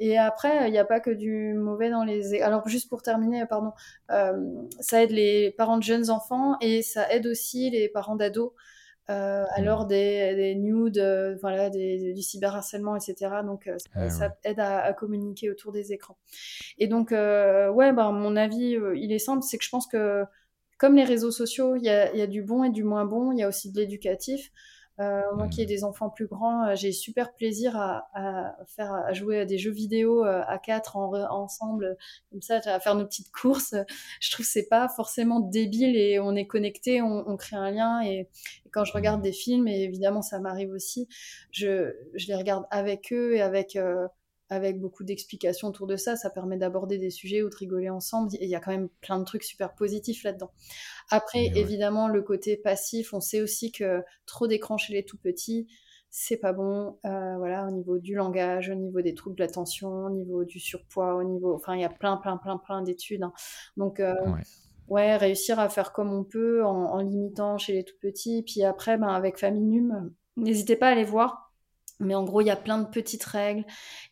et 0.00 0.16
après, 0.16 0.66
il 0.66 0.72
n'y 0.72 0.78
a 0.78 0.84
pas 0.86 0.98
que 0.98 1.10
du 1.10 1.52
mauvais 1.52 1.90
dans 1.90 2.04
les. 2.04 2.40
Alors, 2.40 2.66
juste 2.66 2.88
pour 2.88 3.02
terminer, 3.02 3.44
pardon, 3.46 3.72
euh, 4.10 4.32
ça 4.80 5.02
aide 5.02 5.10
les 5.10 5.50
parents 5.50 5.76
de 5.76 5.82
jeunes 5.82 6.08
enfants 6.08 6.56
et 6.62 6.80
ça 6.80 7.12
aide 7.12 7.26
aussi 7.26 7.68
les 7.70 7.90
parents 7.90 8.16
d'ados. 8.16 8.52
Euh, 9.10 9.44
alors 9.56 9.86
des, 9.86 10.34
des 10.36 10.54
nudes, 10.54 10.98
euh, 10.98 11.36
voilà, 11.42 11.68
des, 11.68 12.14
du 12.14 12.22
cyberharcèlement, 12.22 12.96
etc. 12.96 13.42
Donc 13.44 13.68
ça, 14.08 14.28
ah 14.28 14.34
aide 14.44 14.60
à, 14.60 14.92
communiquer 14.94 15.50
autour 15.50 15.70
des 15.70 15.92
écrans. 15.92 16.16
Et 16.78 16.88
donc, 16.88 17.10
ouais, 17.10 17.92
ben, 17.92 18.12
mon 18.12 18.36
avis, 18.36 18.78
il 18.96 19.12
est 19.12 19.18
simple, 19.18 19.42
c'est 19.42 19.58
que 19.58 19.64
je 19.64 19.70
pense 19.70 19.86
que 19.86 20.24
comme 20.78 20.96
les 20.96 21.04
réseaux 21.04 21.30
sociaux, 21.30 21.76
il 21.76 21.82
y 21.82 21.90
a, 21.90 22.14
y 22.16 22.22
a, 22.22 22.26
du 22.26 22.42
bon 22.42 22.64
et 22.64 22.70
du 22.70 22.84
moins 22.84 23.04
bon, 23.04 23.32
il 23.32 23.38
y 23.38 23.42
a 23.42 23.48
aussi 23.48 23.70
de 23.70 23.78
l'éducatif. 23.78 24.50
Euh, 25.00 25.22
moi 25.34 25.48
qui 25.48 25.62
ai 25.62 25.66
des 25.66 25.82
enfants 25.84 26.10
plus 26.10 26.26
grands, 26.26 26.66
euh, 26.66 26.74
j'ai 26.74 26.92
super 26.92 27.32
plaisir 27.32 27.76
à, 27.76 28.56
faire 28.66 28.92
à 28.92 29.12
jouer 29.14 29.40
à 29.40 29.44
des 29.46 29.56
jeux 29.56 29.70
vidéo 29.70 30.24
euh, 30.24 30.42
à 30.46 30.58
quatre 30.58 30.96
ensemble, 30.96 31.96
comme 32.30 32.42
ça, 32.42 32.60
à 32.64 32.80
faire 32.80 32.94
nos 32.94 33.06
petites 33.06 33.32
courses. 33.32 33.74
Je 34.20 34.30
trouve 34.30 34.44
que 34.44 34.52
c'est 34.52 34.68
pas 34.68 34.88
forcément 34.88 35.40
débile 35.40 35.96
et 35.96 36.18
on 36.20 36.34
est 36.36 36.46
connecté, 36.46 37.00
on, 37.00 37.36
crée 37.36 37.56
un 37.56 37.70
lien. 37.70 38.02
Et, 38.02 38.28
quand 38.72 38.84
je 38.84 38.92
regarde 38.92 39.22
des 39.22 39.32
films, 39.32 39.66
et 39.66 39.82
évidemment 39.82 40.22
ça 40.22 40.38
m'arrive 40.38 40.70
aussi, 40.70 41.08
je, 41.50 41.92
je, 42.14 42.28
les 42.28 42.36
regarde 42.36 42.66
avec 42.70 43.12
eux 43.12 43.34
et 43.34 43.40
avec 43.40 43.76
avec 44.50 44.80
beaucoup 44.80 45.04
d'explications 45.04 45.68
autour 45.68 45.86
de 45.86 45.96
ça. 45.96 46.16
Ça 46.16 46.28
permet 46.28 46.58
d'aborder 46.58 46.98
des 46.98 47.10
sujets 47.10 47.42
ou 47.42 47.48
de 47.48 47.54
rigoler 47.54 47.88
ensemble. 47.88 48.34
Et 48.34 48.44
il 48.44 48.50
y 48.50 48.56
a 48.56 48.60
quand 48.60 48.72
même 48.72 48.88
plein 49.00 49.18
de 49.18 49.24
trucs 49.24 49.44
super 49.44 49.74
positifs 49.74 50.24
là-dedans. 50.24 50.50
Après, 51.08 51.46
évidemment, 51.54 52.08
le 52.08 52.20
côté 52.20 52.56
passif, 52.56 53.14
on 53.14 53.20
sait 53.20 53.40
aussi 53.40 53.72
que 53.72 54.02
trop 54.26 54.48
d'écran 54.48 54.76
chez 54.76 54.92
les 54.92 55.04
tout 55.04 55.18
petits, 55.18 55.68
c'est 56.10 56.36
pas 56.36 56.52
bon. 56.52 56.98
Euh, 57.04 57.36
voilà, 57.38 57.66
au 57.66 57.70
niveau 57.70 57.98
du 57.98 58.14
langage, 58.14 58.68
au 58.68 58.74
niveau 58.74 59.00
des 59.00 59.14
troubles 59.14 59.36
de 59.36 59.42
l'attention, 59.42 60.06
au 60.06 60.10
niveau 60.10 60.44
du 60.44 60.58
surpoids, 60.58 61.14
au 61.14 61.22
niveau. 61.22 61.54
Enfin, 61.54 61.76
il 61.76 61.80
y 61.80 61.84
a 61.84 61.88
plein, 61.88 62.16
plein, 62.16 62.36
plein, 62.36 62.58
plein 62.58 62.82
d'études. 62.82 63.22
Hein. 63.22 63.32
Donc, 63.76 64.00
euh, 64.00 64.14
ouais. 64.88 65.16
réussir 65.16 65.60
à 65.60 65.68
faire 65.68 65.92
comme 65.92 66.12
on 66.12 66.24
peut 66.24 66.64
en, 66.64 66.98
limitant 66.98 67.56
chez 67.56 67.72
les 67.72 67.84
tout 67.84 67.96
petits. 68.00 68.42
Puis 68.42 68.64
après, 68.64 68.98
ben, 68.98 69.08
avec 69.08 69.38
Faminum, 69.38 70.12
n'hésitez 70.36 70.74
pas 70.74 70.88
à 70.88 70.90
aller 70.90 71.04
voir 71.04 71.49
mais 72.00 72.14
en 72.14 72.24
gros, 72.24 72.40
il 72.40 72.46
y 72.46 72.50
a 72.50 72.56
plein 72.56 72.78
de 72.78 72.88
petites 72.88 73.24
règles. 73.24 73.64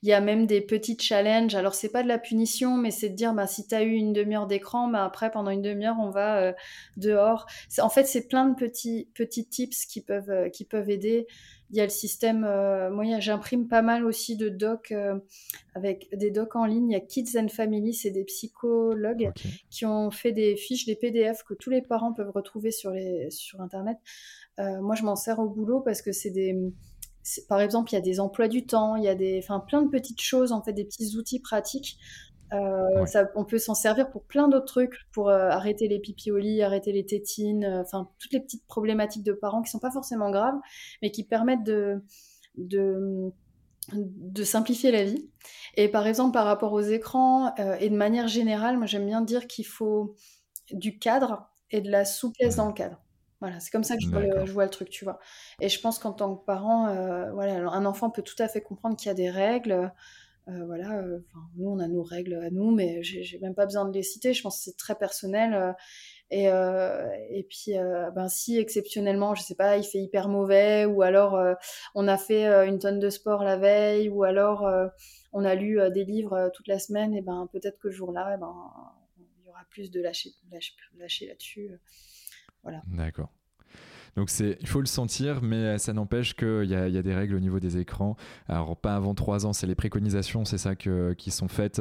Il 0.03 0.09
y 0.09 0.13
a 0.13 0.21
même 0.21 0.47
des 0.47 0.61
petits 0.61 0.97
challenges. 0.99 1.55
Alors, 1.55 1.75
c'est 1.75 1.89
pas 1.89 2.03
de 2.03 2.09
la 2.09 2.19
punition, 2.19 2.77
mais 2.77 2.91
c'est 2.91 3.09
de 3.09 3.15
dire, 3.15 3.33
bah, 3.33 3.47
si 3.47 3.67
tu 3.67 3.75
as 3.75 3.83
eu 3.83 3.93
une 3.93 4.13
demi-heure 4.13 4.47
d'écran, 4.47 4.89
bah, 4.89 5.05
après, 5.05 5.31
pendant 5.31 5.51
une 5.51 5.63
demi-heure, 5.63 5.97
on 5.99 6.11
va 6.11 6.43
euh, 6.43 6.53
dehors. 6.99 7.47
En 7.81 7.89
fait, 7.89 8.05
c'est 8.05 8.29
plein 8.29 8.47
de 8.47 8.55
petits, 8.55 9.09
petits 9.15 9.49
tips 9.49 9.87
qui 9.87 10.03
peuvent, 10.03 10.31
euh, 10.31 10.49
qui 10.51 10.65
peuvent 10.65 10.91
aider. 10.91 11.27
Il 11.71 11.77
y 11.77 11.81
a 11.81 11.85
le 11.85 11.91
système, 11.91 12.45
euh, 12.45 12.91
moi, 12.91 13.05
j'imprime 13.21 13.69
pas 13.69 13.83
mal 13.83 14.05
aussi 14.05 14.37
de 14.37 14.49
docs 14.49 14.95
avec 15.75 16.09
des 16.15 16.31
docs 16.31 16.57
en 16.57 16.65
ligne. 16.65 16.91
Il 16.91 16.93
y 16.93 16.97
a 16.97 17.01
Kids 17.01 17.39
and 17.39 17.49
Family, 17.49 17.93
c'est 17.93 18.11
des 18.11 18.25
psychologues 18.25 19.33
qui 19.69 19.85
ont 19.85 20.11
fait 20.11 20.33
des 20.33 20.57
fiches, 20.57 20.87
des 20.87 20.97
PDF 20.97 21.43
que 21.43 21.53
tous 21.53 21.69
les 21.69 21.83
parents 21.83 22.15
peuvent 22.15 22.33
retrouver 22.35 22.71
sur, 22.71 22.91
les, 22.91 23.31
sur 23.31 23.61
Internet. 23.61 23.99
moi, 24.57 24.95
je 24.95 25.03
m'en 25.03 25.15
sers 25.15 25.39
au 25.39 25.49
boulot 25.51 25.81
parce 25.81 26.01
que 26.01 26.11
c'est 26.11 26.31
des 26.31 26.57
par 27.49 27.61
exemple, 27.61 27.93
il 27.93 27.95
y 27.95 27.99
a 27.99 28.03
des 28.03 28.21
emplois 28.21 28.49
du 28.49 28.67
temps, 28.67 28.97
il 28.97 29.05
y 29.05 29.09
a 29.09 29.15
des, 29.15 29.41
enfin, 29.43 29.61
plein 29.61 29.83
de 29.83 29.89
petites 29.89 30.21
choses, 30.21 30.53
en 30.53 30.63
fait, 30.63 30.73
des 30.73 30.85
petits 30.85 31.17
outils 31.17 31.41
pratiques. 31.41 31.99
Euh, 32.53 33.05
ça, 33.07 33.29
on 33.35 33.45
peut 33.45 33.59
s'en 33.59 33.75
servir 33.75 34.11
pour 34.11 34.25
plein 34.25 34.49
d'autres 34.49 34.67
trucs, 34.67 34.97
pour 35.13 35.29
euh, 35.29 35.49
arrêter 35.51 35.87
les 35.89 35.99
pipi 35.99 36.31
au 36.31 36.39
lit, 36.39 36.63
arrêter 36.63 36.93
les 36.93 37.05
tétines, 37.05 37.65
euh, 37.65 37.83
enfin 37.83 38.09
toutes 38.19 38.33
les 38.33 38.41
petites 38.41 38.67
problématiques 38.67 39.23
de 39.23 39.33
parents 39.33 39.61
qui 39.63 39.71
sont 39.71 39.79
pas 39.79 39.91
forcément 39.91 40.31
graves, 40.31 40.59
mais 41.03 41.11
qui 41.11 41.25
permettent 41.25 41.65
de, 41.65 42.03
de, 42.57 43.31
de 43.93 44.45
simplifier 44.45 44.91
la 44.91 45.05
vie. 45.05 45.31
Et 45.77 45.89
par 45.89 46.07
exemple, 46.07 46.33
par 46.33 46.47
rapport 46.47 46.73
aux 46.73 46.81
écrans 46.81 47.55
et 47.81 47.91
de 47.91 47.97
manière 47.97 48.29
générale, 48.29 48.79
moi 48.79 48.87
j'aime 48.87 49.07
bien 49.07 49.21
dire 49.21 49.47
qu'il 49.47 49.67
faut 49.67 50.17
du 50.71 50.99
cadre 50.99 51.51
et 51.71 51.81
de 51.83 51.91
la 51.91 52.05
souplesse 52.05 52.57
dans 52.57 52.69
le 52.69 52.73
cadre. 52.73 52.99
Voilà, 53.41 53.61
c'est 53.61 53.71
comme 53.71 53.85
ça 53.85 53.97
que 53.97 54.03
je 54.03 54.09
vois, 54.09 54.65
le, 54.65 54.71
truc, 54.71 54.91
tu 54.91 55.05
vois. 55.05 55.21
Et 55.61 55.69
je 55.69 55.81
pense 55.81 56.01
qu'en 56.01 56.13
tant 56.13 56.35
que 56.35 56.45
parent, 56.45 56.89
euh, 56.89 57.31
voilà, 57.33 57.69
un 57.71 57.85
enfant 57.85 58.11
peut 58.11 58.23
tout 58.23 58.41
à 58.41 58.49
fait 58.49 58.61
comprendre 58.61 58.97
qu'il 58.97 59.07
y 59.09 59.11
a 59.11 59.15
des 59.15 59.31
règles. 59.31 59.93
Euh, 60.49 60.65
voilà, 60.67 60.99
euh, 60.99 61.21
nous, 61.57 61.69
on 61.69 61.79
a 61.79 61.87
nos 61.87 62.03
règles 62.03 62.35
à 62.35 62.51
nous, 62.51 62.73
mais 62.73 63.01
j'ai 63.03 63.39
même 63.39 63.55
pas 63.55 63.67
besoin 63.67 63.85
de 63.85 63.93
les 63.93 64.03
citer. 64.03 64.35
Je 64.35 64.43
pense 64.43 64.59
que 64.59 64.65
c'est 64.65 64.77
très 64.77 64.97
personnel. 64.97 65.77
Et, 66.31 66.47
et 66.47 67.47
puis, 67.49 67.75
ben, 68.15 68.29
si 68.29 68.59
exceptionnellement, 68.59 69.37
je 69.37 69.43
sais 69.43 69.55
pas, 69.55 69.77
il 69.77 69.85
fait 69.85 69.99
hyper 69.99 70.29
mauvais, 70.29 70.85
ou 70.85 71.03
alors 71.03 71.41
on 71.95 72.09
a 72.09 72.19
fait 72.19 72.47
une 72.67 72.79
tonne 72.79 72.99
de 72.99 73.09
sport 73.09 73.45
la 73.45 73.57
veille, 73.57 74.09
ou 74.09 74.25
alors 74.25 74.69
on 75.33 75.45
a 75.45 75.55
lu 75.55 75.79
des 75.93 76.05
livres 76.05 76.51
toute 76.55 76.67
la 76.67 76.79
semaine, 76.79 77.15
et 77.15 77.23
ben 77.23 77.49
peut-être 77.53 77.79
que 77.79 77.89
le 77.89 77.95
jour-là, 77.95 78.33
eh 78.35 78.41
ben, 78.41 78.55
il 79.19 79.47
y 79.47 79.49
aura 79.49 79.63
plus 79.71 79.91
de 79.91 80.01
lâcher, 80.03 80.31
lâcher, 80.51 80.75
lâcher 80.99 81.27
là-dessus. 81.29 81.71
Voilà. 82.63 82.83
D'accord. 82.89 83.31
Donc 84.19 84.31
c'est, 84.31 84.59
il 84.61 84.67
faut 84.67 84.81
le 84.81 84.87
sentir, 84.87 85.43
mais 85.43 85.79
ça 85.79 85.93
n'empêche 85.93 86.35
qu'il 86.35 86.65
y, 86.65 86.71
y 86.71 86.75
a, 86.75 87.03
des 87.03 87.15
règles 87.15 87.37
au 87.37 87.39
niveau 87.39 87.61
des 87.61 87.79
écrans. 87.79 88.17
Alors 88.49 88.77
pas 88.77 88.97
avant 88.97 89.15
3 89.15 89.47
ans, 89.47 89.53
c'est 89.53 89.69
les 89.69 89.77
préconisations, 89.77 90.45
c'est 90.45 90.59
ça 90.59 90.75
que, 90.75 91.13
qui 91.13 91.31
sont 91.31 91.47
faites 91.47 91.81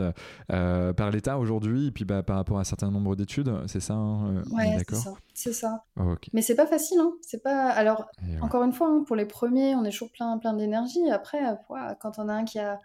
euh, 0.52 0.94
par 0.94 1.10
l'État 1.10 1.40
aujourd'hui, 1.40 1.88
et 1.88 1.92
puis 1.92 2.06
bah, 2.06 2.22
par 2.22 2.36
rapport 2.36 2.60
à 2.60 2.62
un 2.62 2.64
certain 2.64 2.92
nombre 2.92 3.16
d'études, 3.16 3.52
c'est 3.66 3.80
ça 3.80 3.96
hein, 3.96 4.36
euh, 4.36 4.44
Ouais, 4.52 4.78
c'est 5.34 5.54
ça. 5.54 5.84
Ça. 5.96 6.18
Mais 6.34 6.44
c'est 6.44 6.56
pas 6.56 6.68
facile, 6.68 7.00
hein. 7.00 7.14
C'est 7.22 7.42
pas. 7.42 7.70
Alors 7.70 8.06
encore 8.42 8.64
une 8.64 8.74
fois, 8.74 8.90
hein, 8.90 9.04
pour 9.08 9.16
les 9.16 9.26
premiers, 9.26 9.76
on 9.76 9.84
est 9.84 9.92
toujours 9.92 10.12
plein, 10.12 10.38
plein 10.38 10.54
d'énergie. 10.54 11.10
Après, 11.10 11.40
quand 12.00 12.20
on 12.20 12.30
a 12.30 12.34
un 12.34 12.46
qui 12.46 12.60
a 12.60 12.80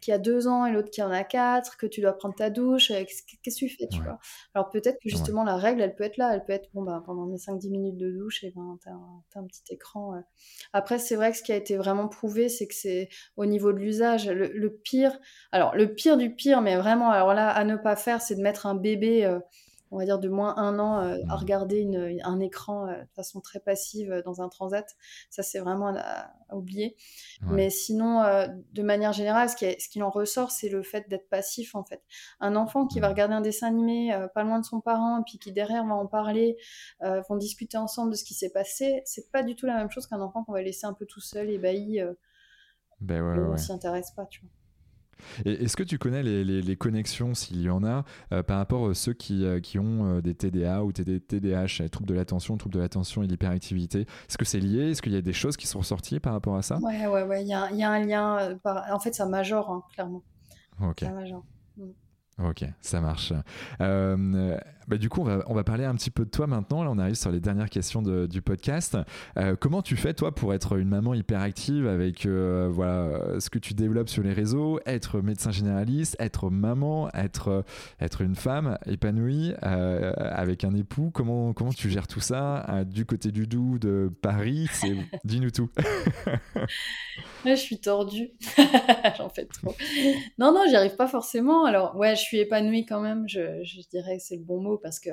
qui 0.00 0.12
a 0.12 0.18
deux 0.18 0.48
ans 0.48 0.66
et 0.66 0.72
l'autre 0.72 0.90
qui 0.90 1.02
en 1.02 1.10
a 1.10 1.24
quatre, 1.24 1.76
que 1.76 1.86
tu 1.86 2.00
dois 2.00 2.12
prendre 2.12 2.34
ta 2.34 2.50
douche, 2.50 2.90
euh, 2.90 3.04
qu'est-ce 3.04 3.56
que 3.56 3.66
tu 3.66 3.68
fais, 3.68 3.86
tu 3.88 4.00
vois? 4.00 4.18
Alors 4.54 4.70
peut-être 4.70 4.98
que 5.02 5.08
justement 5.08 5.44
la 5.44 5.56
règle, 5.56 5.82
elle 5.82 5.94
peut 5.94 6.04
être 6.04 6.16
là, 6.16 6.34
elle 6.34 6.44
peut 6.44 6.52
être, 6.52 6.68
bon, 6.74 6.82
bah, 6.82 7.02
pendant 7.04 7.26
mes 7.26 7.36
5-10 7.36 7.70
minutes 7.70 7.96
de 7.96 8.10
douche, 8.10 8.44
et 8.44 8.52
ben, 8.54 8.78
t'as 8.82 8.90
as 8.90 9.40
un 9.40 9.46
petit 9.46 9.62
écran. 9.70 10.22
Après, 10.72 10.98
c'est 10.98 11.16
vrai 11.16 11.32
que 11.32 11.38
ce 11.38 11.42
qui 11.42 11.52
a 11.52 11.56
été 11.56 11.76
vraiment 11.76 12.08
prouvé, 12.08 12.48
c'est 12.48 12.66
que 12.66 12.74
c'est 12.74 13.08
au 13.36 13.46
niveau 13.46 13.72
de 13.72 13.78
l'usage, 13.78 14.28
le, 14.28 14.70
pire, 14.70 15.18
alors 15.52 15.74
le 15.74 15.94
pire 15.94 16.16
du 16.16 16.34
pire, 16.34 16.62
mais 16.62 16.76
vraiment, 16.76 17.10
alors 17.10 17.34
là, 17.34 17.50
à 17.50 17.64
ne 17.64 17.76
pas 17.76 17.96
faire, 17.96 18.22
c'est 18.22 18.36
de 18.36 18.42
mettre 18.42 18.66
un 18.66 18.74
bébé... 18.74 19.24
Euh, 19.24 19.38
on 19.92 19.98
va 19.98 20.06
dire 20.06 20.18
de 20.18 20.28
moins 20.28 20.56
un 20.56 20.78
an 20.78 21.00
euh, 21.00 21.18
à 21.28 21.36
mmh. 21.36 21.38
regarder 21.38 22.20
un 22.24 22.40
écran 22.40 22.88
euh, 22.88 23.02
de 23.02 23.12
façon 23.14 23.40
très 23.40 23.60
passive 23.60 24.10
euh, 24.10 24.22
dans 24.22 24.40
un 24.40 24.48
transat. 24.48 24.86
Ça, 25.28 25.42
c'est 25.42 25.58
vraiment 25.58 25.94
à, 25.94 26.32
oublier. 26.50 26.96
Mais 27.42 27.70
sinon, 27.70 28.22
de 28.72 28.82
manière 28.82 29.14
générale, 29.14 29.48
ce 29.48 29.56
qui, 29.56 29.80
ce 29.80 29.88
qui 29.88 30.02
en 30.02 30.10
ressort, 30.10 30.50
c'est 30.50 30.68
le 30.68 30.82
fait 30.82 31.08
d'être 31.08 31.28
passif, 31.30 31.74
en 31.74 31.82
fait. 31.82 32.02
Un 32.40 32.56
enfant 32.56 32.86
qui 32.86 33.00
va 33.00 33.08
regarder 33.08 33.32
un 33.34 33.40
dessin 33.40 33.68
animé 33.68 34.14
pas 34.34 34.42
loin 34.42 34.60
de 34.60 34.64
son 34.64 34.80
parent, 34.80 35.20
et 35.20 35.22
puis 35.26 35.38
qui 35.38 35.50
derrière 35.52 35.86
va 35.86 35.94
en 35.94 36.06
parler, 36.06 36.58
vont 37.00 37.36
discuter 37.36 37.78
ensemble 37.78 38.10
de 38.10 38.16
ce 38.16 38.24
qui 38.24 38.34
s'est 38.34 38.50
passé, 38.50 39.00
c'est 39.06 39.30
pas 39.30 39.42
du 39.42 39.56
tout 39.56 39.64
la 39.64 39.76
même 39.76 39.90
chose 39.90 40.06
qu'un 40.06 40.20
enfant 40.20 40.44
qu'on 40.44 40.52
va 40.52 40.60
laisser 40.60 40.86
un 40.86 40.92
peu 40.92 41.06
tout 41.06 41.20
seul, 41.20 41.48
ébahi. 41.48 42.02
Ben 43.00 43.22
ouais, 43.22 43.38
on 43.38 43.56
s'y 43.56 43.72
intéresse 43.72 44.10
pas, 44.10 44.26
tu 44.26 44.42
vois. 44.42 44.50
Est-ce 45.44 45.76
que 45.76 45.82
tu 45.82 45.98
connais 45.98 46.22
les, 46.22 46.76
connexions, 46.76 47.34
s'il 47.34 47.62
y 47.62 47.70
en 47.70 47.84
a, 47.84 48.04
euh, 48.32 48.42
par 48.42 48.58
rapport 48.58 48.88
à 48.88 48.94
ceux 48.94 49.12
qui, 49.12 49.44
euh, 49.44 49.60
qui 49.60 49.78
ont 49.78 50.16
euh, 50.16 50.20
des 50.20 50.34
TDA 50.34 50.82
ou 50.84 50.92
des 50.92 51.20
TDAH, 51.20 51.88
troubles 51.90 52.08
de 52.08 52.14
l'attention, 52.14 52.56
troubles 52.56 52.74
de 52.74 52.80
l'attention 52.80 53.22
et 53.22 53.26
l'hyperactivité 53.26 54.00
Est-ce 54.00 54.38
que 54.38 54.44
c'est 54.44 54.60
lié? 54.60 54.90
Est-ce 54.90 55.02
qu'il 55.02 55.12
y 55.12 55.16
a 55.16 55.22
des 55.22 55.32
choses 55.32 55.56
qui 55.56 55.66
sont 55.66 55.80
ressorties 55.80 56.20
par 56.20 56.32
rapport 56.32 56.56
à 56.56 56.62
ça? 56.62 56.78
Ouais, 56.78 57.06
ouais, 57.06 57.22
ouais. 57.22 57.42
Il 57.42 57.48
y 57.48 57.54
a, 57.54 57.70
y 57.72 57.82
a, 57.82 57.90
un 57.90 58.04
lien. 58.04 58.58
En 58.64 58.98
fait, 58.98 59.14
ça 59.14 59.26
majore, 59.26 59.70
hein, 59.70 59.82
clairement. 59.92 60.22
Ok. 60.80 61.00
Ça 61.00 61.12
Ok, 62.38 62.64
ça 62.80 63.00
marche. 63.00 63.32
Euh, 63.82 64.56
bah 64.88 64.96
du 64.96 65.10
coup, 65.10 65.20
on 65.20 65.24
va, 65.24 65.44
on 65.46 65.54
va, 65.54 65.64
parler 65.64 65.84
un 65.84 65.94
petit 65.94 66.10
peu 66.10 66.24
de 66.24 66.30
toi 66.30 66.46
maintenant. 66.46 66.82
Là, 66.82 66.90
on 66.90 66.98
arrive 66.98 67.14
sur 67.14 67.30
les 67.30 67.40
dernières 67.40 67.68
questions 67.68 68.00
de, 68.00 68.26
du 68.26 68.40
podcast. 68.40 68.96
Euh, 69.36 69.54
comment 69.54 69.82
tu 69.82 69.96
fais, 69.96 70.14
toi, 70.14 70.34
pour 70.34 70.54
être 70.54 70.78
une 70.78 70.88
maman 70.88 71.12
hyperactive 71.12 71.86
avec 71.86 72.24
euh, 72.24 72.68
voilà, 72.72 73.38
ce 73.38 73.50
que 73.50 73.58
tu 73.58 73.74
développes 73.74 74.08
sur 74.08 74.22
les 74.22 74.32
réseaux, 74.32 74.80
être 74.86 75.20
médecin 75.20 75.50
généraliste, 75.50 76.16
être 76.18 76.48
maman, 76.48 77.10
être, 77.12 77.64
être 78.00 78.22
une 78.22 78.34
femme 78.34 78.78
épanouie 78.86 79.52
avec 79.60 80.64
un 80.64 80.74
époux? 80.74 81.10
Comment, 81.12 81.52
comment 81.52 81.72
tu 81.72 81.90
gères 81.90 82.08
tout 82.08 82.20
ça 82.20 82.84
du 82.86 83.04
côté 83.04 83.30
du 83.30 83.46
Doubs, 83.46 83.78
de 83.78 84.10
Paris? 84.22 84.68
Dis-nous 85.24 85.50
tout. 85.50 85.70
je 87.44 87.54
suis 87.54 87.78
tordue. 87.78 88.30
J'en 89.18 89.28
fais 89.28 89.44
trop. 89.44 89.74
Non, 90.38 90.52
non, 90.52 90.64
j'y 90.68 90.76
arrive 90.76 90.96
pas 90.96 91.08
forcément. 91.08 91.64
Alors, 91.64 91.96
ouais, 91.96 92.16
je 92.16 92.21
suis 92.22 92.38
épanouie 92.38 92.86
quand 92.86 93.00
même. 93.00 93.28
Je, 93.28 93.62
je 93.64 93.80
dirais 93.88 94.18
que 94.18 94.22
c'est 94.22 94.36
le 94.36 94.42
bon 94.42 94.60
mot 94.60 94.78
parce 94.78 95.00
que 95.00 95.10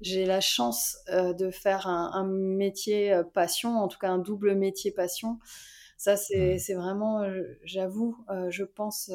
j'ai 0.00 0.24
la 0.24 0.40
chance 0.40 0.98
euh, 1.10 1.32
de 1.32 1.50
faire 1.50 1.86
un, 1.86 2.26
métier 2.26 3.12
euh, 3.12 3.22
passion, 3.22 3.78
en 3.78 3.88
tout 3.88 3.98
cas 3.98 4.10
un 4.10 4.18
double 4.18 4.54
métier 4.54 4.90
passion. 4.90 5.38
Ça, 5.96 6.16
c'est 6.16 6.56
mmh. 6.56 6.74
vraiment, 6.74 7.22
euh, 7.22 7.42
j'avoue, 7.62 8.16
je 8.48 8.64
pense, 8.64 9.08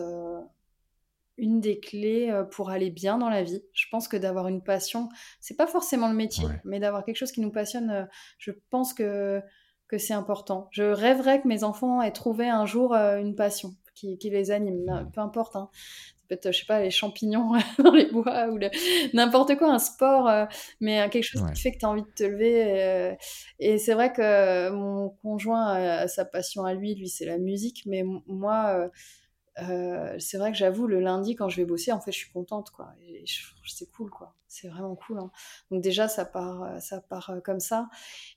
une 1.37 1.59
des 1.59 1.81
clés 1.81 2.33
pour 2.51 2.69
aller 2.69 2.89
bien 2.89 3.17
dans 3.17 3.27
la 3.27 3.43
vie. 3.43 3.61
Je 3.73 3.87
pense 3.91 4.07
que 4.07 4.15
d'avoir 4.15 4.47
une 4.47 4.63
passion, 4.63 5.09
c'est 5.41 5.57
pas 5.57 5.67
forcément 5.67 6.07
le 6.07 6.15
métier, 6.15 6.47
mais 6.63 6.79
d'avoir 6.79 7.03
quelque 7.03 7.17
chose 7.17 7.33
qui 7.33 7.41
nous 7.41 7.51
passionne, 7.51 8.07
je 8.37 8.51
pense 8.69 8.93
que 8.93 9.43
que 9.87 9.97
c'est 9.97 10.13
important. 10.13 10.67
Je 10.71 10.83
rêverais 10.83 11.41
que 11.41 11.47
mes 11.47 11.63
enfants 11.63 12.01
aient 12.01 12.11
trouvé 12.11 12.49
un 12.49 12.65
jour 12.65 12.93
euh, 12.93 13.17
une 13.17 13.35
passion 13.35 13.75
qui, 13.95 14.17
les 14.21 14.51
anime, 14.51 15.09
peu 15.13 15.21
importe. 15.21 15.55
Hein. 15.55 15.69
Peut 16.27 16.35
être, 16.35 16.51
je 16.51 16.59
sais 16.59 16.65
pas, 16.65 16.81
les 16.81 16.91
champignons 16.91 17.53
dans 17.83 17.91
les 17.93 18.05
bois 18.05 18.47
ou 18.47 18.59
n'importe 19.13 19.55
quoi, 19.57 19.71
un 19.71 19.79
sport, 19.79 20.27
euh, 20.27 20.45
mais 20.81 21.09
quelque 21.09 21.23
chose 21.23 21.43
qui 21.53 21.61
fait 21.61 21.71
que 21.71 21.79
tu 21.79 21.85
as 21.85 21.89
envie 21.89 22.03
de 22.03 22.13
te 22.15 22.23
lever. 22.23 22.81
Euh, 22.81 23.15
et, 23.59 23.77
c'est 23.77 23.93
vrai 23.93 24.11
que 24.11 24.69
mon 24.69 25.09
conjoint 25.09 25.67
a 25.67 26.07
sa 26.07 26.25
passion 26.25 26.65
à 26.65 26.73
lui, 26.73 26.95
lui 26.95 27.09
c'est 27.09 27.25
la 27.25 27.37
musique, 27.37 27.83
mais 27.85 28.03
moi 28.25 28.89
euh, 29.59 30.15
c'est 30.19 30.37
vrai 30.37 30.51
que 30.51 30.57
j'avoue, 30.57 30.87
le 30.87 30.99
lundi, 30.99 31.35
quand 31.35 31.49
je 31.49 31.57
vais 31.57 31.65
bosser, 31.65 31.91
en 31.91 31.99
fait, 31.99 32.11
je 32.11 32.17
suis 32.17 32.31
contente, 32.31 32.69
quoi. 32.71 32.93
C'est 33.65 33.91
cool, 33.91 34.09
quoi. 34.09 34.35
C'est 34.47 34.67
vraiment 34.67 34.95
cool. 34.95 35.19
Hein. 35.19 35.31
Donc 35.71 35.81
déjà, 35.81 36.07
ça 36.07 36.25
part, 36.25 36.63
euh, 36.63 36.79
ça 36.79 37.01
part 37.01 37.31
euh, 37.31 37.39
comme 37.41 37.59
ça. 37.59 37.89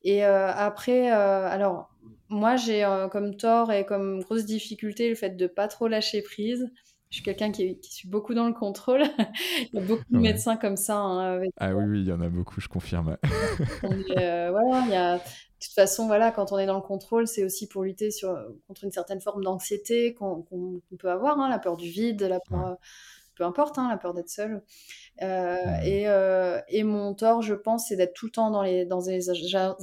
Et 0.03 0.23
après, 0.25 1.11
alors, 1.11 1.91
moi, 2.29 2.57
j'ai 2.57 2.87
comme 3.13 3.37
tort 3.37 3.73
et 3.73 3.85
comme 3.85 4.21
grosse 4.23 4.45
difficulté 4.47 5.09
le 5.09 5.15
fait 5.15 5.37
de 5.37 5.47
pas 5.47 5.69
trop 5.69 5.89
lâcher 5.89 6.23
prise. 6.23 6.71
Je 7.11 7.17
suis 7.17 7.25
quelqu'un 7.25 7.51
qui, 7.51 7.79
qui, 7.81 7.93
suis 7.93 8.09
beaucoup 8.09 8.35
dans 8.35 8.47
le 8.47 8.53
contrôle. 8.53 9.03
il 9.73 9.75
y 9.75 9.79
a 9.79 9.85
beaucoup 9.85 10.05
de 10.11 10.19
médecins 10.19 10.57
comme 10.57 10.77
ça. 10.77 10.97
Hein, 10.97 11.43
ah 11.57 11.75
oui, 11.75 11.85
oui, 11.85 12.01
il 12.03 12.07
y 12.07 12.13
en 12.13 12.21
a 12.21 12.29
beaucoup, 12.29 12.61
je 12.61 12.69
confirme. 12.69 13.17
voilà, 13.83 14.85
il 14.87 14.91
y 14.91 14.95
a 14.95 15.19
de 15.61 15.65
toute 15.67 15.75
façon, 15.75 16.07
voilà, 16.07 16.31
quand 16.31 16.53
on 16.53 16.59
est 16.59 16.67
dans 16.67 16.77
le 16.77 16.81
contrôle, 16.81 17.27
c'est 17.27 17.45
aussi 17.45 17.69
pour 17.69 17.83
lutter 17.83 18.11
sur, 18.11 18.39
contre 18.67 18.85
une 18.85 18.93
certaine 18.93 19.21
forme 19.21 19.45
d'anxiété 19.45 20.15
qu'on 20.15 20.47
peut 20.99 21.11
avoir, 21.11 21.39
hein, 21.39 21.51
la 21.51 21.59
peur 21.59 21.77
du 21.77 21.91
vide, 21.91 22.23
la 22.23 22.41
peur, 22.41 22.79
peu 23.41 23.47
importe, 23.47 23.79
hein, 23.79 23.89
la 23.89 23.97
peur 23.97 24.13
d'être 24.13 24.29
seul. 24.29 24.63
Euh, 25.23 25.57
et, 25.83 26.07
euh, 26.09 26.61
et, 26.69 26.83
mon 26.83 27.15
tort, 27.15 27.41
je 27.41 27.55
pense, 27.55 27.89
c'est 27.89 27.97
d'être 27.97 28.13
tout 28.13 28.27
le 28.27 28.33
temps 28.33 28.51
dans 28.51 28.61
les, 28.61 28.85
dans 28.85 29.01
les 29.01 29.31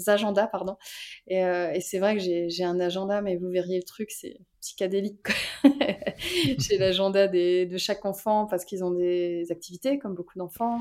agendas. 0.07 0.45
Pardon. 0.45 0.77
Et, 1.25 1.43
euh, 1.43 1.71
et 1.71 1.81
c'est 1.81 1.97
vrai 1.97 2.15
que 2.15 2.21
j'ai 2.21 2.63
un 2.63 2.79
agenda, 2.79 3.21
mais 3.21 3.35
vous 3.35 3.49
verriez 3.49 3.77
le 3.77 3.83
truc, 3.83 4.11
c'est 4.11 4.37
psychédélique. 4.61 5.25
j'ai 6.59 6.77
l'agenda 6.77 7.27
de 7.27 7.77
chaque 7.77 8.05
enfant 8.05 8.45
parce 8.45 8.63
qu'ils 8.63 8.83
ont 8.83 8.91
des 8.91 9.47
activités, 9.49 9.97
comme 9.97 10.13
beaucoup 10.13 10.37
d'enfants. 10.37 10.79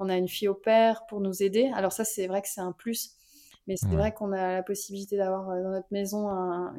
On 0.00 0.08
a 0.08 0.16
une 0.16 0.28
fille 0.28 0.48
au 0.48 0.54
père 0.54 1.06
pour 1.06 1.20
nous 1.20 1.44
aider. 1.44 1.70
Alors 1.76 1.92
ça, 1.92 2.04
c'est 2.04 2.26
vrai 2.26 2.42
que 2.42 2.48
c'est 2.48 2.60
un 2.60 2.72
plus 2.72 3.16
mais 3.66 3.76
c'est 3.76 3.88
vrai 3.88 4.14
qu'on 4.14 4.30
a 4.32 4.52
la 4.52 4.62
possibilité 4.62 5.16
d'avoir 5.16 5.48
dans 5.48 5.70
notre 5.70 5.88
maison 5.90 6.28
un, 6.28 6.72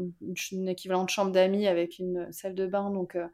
une, 0.51 0.69
équivalente 0.69 1.09
chambre 1.09 1.31
d'amis 1.31 1.67
avec 1.67 1.99
une 1.99 2.31
salle 2.31 2.55
de 2.55 2.65
bain. 2.65 2.89
Donc, 2.91 3.15
euh, 3.15 3.27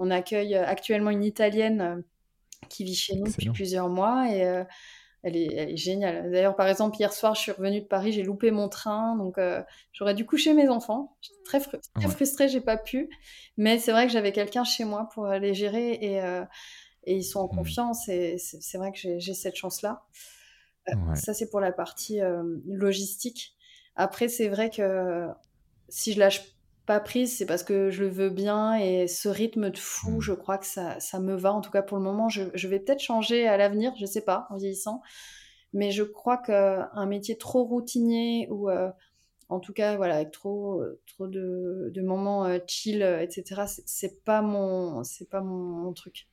on 0.00 0.10
accueille 0.10 0.54
euh, 0.54 0.66
actuellement 0.66 1.10
une 1.10 1.24
Italienne 1.24 2.02
qui 2.68 2.84
vit 2.84 2.94
chez 2.94 3.16
nous 3.16 3.26
depuis 3.26 3.50
plusieurs 3.50 3.88
mois 3.88 4.28
et 4.30 4.38
elle, 5.22 5.36
est, 5.36 5.54
elle, 5.54 5.70
est, 5.70 5.76
géniale. 5.76 6.30
D'ailleurs, 6.30 6.54
par 6.56 6.68
exemple, 6.68 6.96
hier 6.98 7.12
soir, 7.12 7.34
je 7.34 7.40
suis 7.40 7.52
revenue 7.52 7.80
de 7.80 7.86
Paris, 7.86 8.12
j'ai 8.12 8.22
loupé 8.22 8.50
mon 8.50 8.68
train, 8.68 9.16
donc 9.16 9.40
j'aurais 9.92 10.14
dû 10.14 10.26
coucher 10.26 10.52
mes 10.52 10.68
enfants. 10.68 11.16
J'étais 11.22 11.42
très, 11.42 11.60
très 11.60 12.08
frustrée, 12.08 12.48
j'ai 12.48 12.60
pas 12.60 12.76
pu. 12.76 13.08
Mais 13.56 13.78
c'est 13.78 13.92
vrai 13.92 14.06
que 14.06 14.12
j'avais 14.12 14.30
quelqu'un 14.30 14.62
chez 14.62 14.84
moi 14.84 15.08
pour 15.14 15.26
les 15.26 15.54
gérer 15.54 15.92
et, 15.92 16.20
et 17.04 17.16
ils 17.16 17.24
sont 17.24 17.40
en 17.40 17.46
mmh. 17.46 17.56
confiance 17.56 18.08
et 18.08 18.36
c'est 18.38 18.78
vrai 18.78 18.92
que 18.92 18.98
j'ai 19.18 19.34
cette 19.34 19.56
chance-là. 19.56 20.04
Ça, 21.14 21.34
c'est 21.34 21.50
pour 21.50 21.60
la 21.60 21.72
partie 21.72 22.20
euh, 22.20 22.42
logistique. 22.66 23.56
Après, 23.96 24.28
c'est 24.28 24.48
vrai 24.48 24.70
que 24.70 25.28
si 25.88 26.12
je 26.12 26.18
lâche 26.18 26.42
pas 26.90 26.98
prise, 26.98 27.38
c'est 27.38 27.46
parce 27.46 27.62
que 27.62 27.88
je 27.90 28.02
le 28.02 28.08
veux 28.08 28.30
bien 28.30 28.74
et 28.74 29.06
ce 29.06 29.28
rythme 29.28 29.70
de 29.70 29.78
fou, 29.78 30.16
mmh. 30.16 30.20
je 30.22 30.32
crois 30.32 30.58
que 30.58 30.66
ça, 30.66 30.98
ça, 30.98 31.20
me 31.20 31.36
va. 31.36 31.52
En 31.52 31.60
tout 31.60 31.70
cas, 31.70 31.82
pour 31.82 31.96
le 31.96 32.02
moment, 32.02 32.28
je, 32.28 32.42
je 32.52 32.66
vais 32.66 32.80
peut-être 32.80 32.98
changer 32.98 33.46
à 33.46 33.56
l'avenir, 33.56 33.92
je 33.96 34.06
sais 34.06 34.22
pas, 34.24 34.48
en 34.50 34.56
vieillissant. 34.56 35.00
Mais 35.72 35.92
je 35.92 36.02
crois 36.02 36.36
qu'un 36.36 37.06
métier 37.06 37.38
trop 37.38 37.62
routinier 37.62 38.48
ou 38.50 38.68
euh, 38.68 38.90
en 39.48 39.60
tout 39.60 39.72
cas, 39.72 39.96
voilà, 39.96 40.16
avec 40.16 40.32
trop, 40.32 40.82
trop 41.06 41.28
de, 41.28 41.92
de 41.94 42.02
moments 42.02 42.44
euh, 42.46 42.58
chill, 42.66 43.02
etc., 43.02 43.62
c'est 43.86 44.24
pas 44.24 44.42
mon, 44.42 45.04
c'est 45.04 45.30
pas 45.30 45.42
mon, 45.42 45.92
truc. 45.92 46.26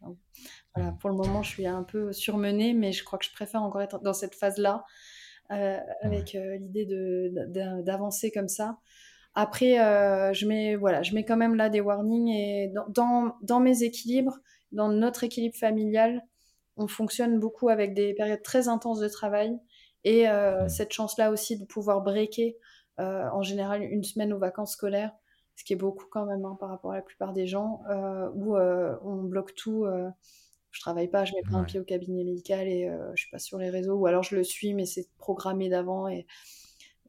voilà, 0.74 0.90
mmh. 0.90 0.98
pour 0.98 1.12
le 1.12 1.18
moment, 1.18 1.44
je 1.44 1.50
suis 1.50 1.68
un 1.68 1.84
peu 1.84 2.12
surmenée, 2.12 2.74
mais 2.74 2.94
je 2.94 3.04
crois 3.04 3.20
que 3.20 3.26
je 3.26 3.32
préfère 3.32 3.62
encore 3.62 3.84
être 3.84 4.00
dans 4.00 4.14
cette 4.14 4.34
phase-là, 4.34 4.86
euh, 5.52 5.78
avec 6.02 6.34
euh, 6.34 6.58
l'idée 6.58 6.88
d'avancer 7.84 8.32
comme 8.32 8.48
ça. 8.48 8.80
Après, 9.40 9.76
je 10.34 10.48
mets, 10.48 10.76
voilà, 10.76 11.04
je 11.04 11.14
mets 11.14 11.24
quand 11.24 11.38
même 11.38 11.54
là 11.54 11.70
des 11.70 11.80
warnings 11.80 12.30
et 12.30 12.72
dans, 12.74 12.88
dans, 12.90 13.36
dans 13.44 13.60
mes 13.60 13.84
équilibres, 13.84 14.40
dans 14.72 14.90
notre 14.90 15.24
équilibre 15.24 15.56
familial, 15.56 16.24
on 16.76 16.88
fonctionne 16.88 17.40
beaucoup 17.40 17.70
avec 17.70 17.94
des 17.94 18.16
périodes 18.16 18.42
très 18.42 18.68
intenses 18.68 19.00
de 19.00 19.08
travail 19.08 19.56
et 20.04 20.28
mmh. 20.28 20.70
cette 20.70 20.92
chance-là 20.92 21.30
aussi 21.30 21.60
de 21.60 21.66
pouvoir 21.66 22.02
breaker 22.02 22.58
en 22.98 23.44
général 23.44 23.84
une 23.84 24.04
semaine 24.04 24.34
aux 24.34 24.40
vacances 24.40 24.74
scolaires, 24.74 25.12
ce 25.56 25.64
qui 25.64 25.74
est 25.74 25.78
beaucoup 25.78 26.06
quand 26.10 26.26
même 26.26 26.44
hein, 26.44 26.58
par 26.60 26.70
rapport 26.70 26.94
à 26.94 26.96
la 26.96 27.04
plupart 27.04 27.34
des 27.34 27.46
gens, 27.46 27.82
où 28.34 28.58
on 28.58 29.24
bloque 29.24 29.54
tout 29.54 29.86
je 30.78 30.82
travaille 30.82 31.08
pas, 31.08 31.26
je 31.26 31.34
mets 31.34 31.42
pas 31.42 31.58
un 31.58 31.64
pied 31.64 31.80
au 31.80 31.84
cabinet 31.84 32.24
médical 32.24 32.68
et 32.68 32.88
euh, 32.88 33.12
je 33.16 33.22
suis 33.22 33.32
pas 33.32 33.40
sur 33.40 33.58
les 33.58 33.70
réseaux, 33.70 33.96
ou 33.96 34.06
alors 34.06 34.22
je 34.22 34.36
le 34.36 34.44
suis, 34.44 34.76
mais 34.76 34.86
c'est 34.86 35.10
programmé 35.18 35.70
d'avant 35.70 36.08
et 36.08 36.28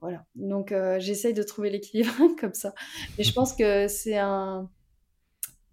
voilà. 0.00 0.24
Donc 0.34 0.72
euh, 0.72 0.98
j'essaye 1.00 1.34
de 1.34 1.42
trouver 1.42 1.70
l'équilibre 1.70 2.12
comme 2.40 2.54
ça. 2.54 2.74
Mais 3.16 3.24
je 3.24 3.32
pense 3.32 3.54
que 3.54 3.88
c'est 3.88 4.16
un, 4.16 4.70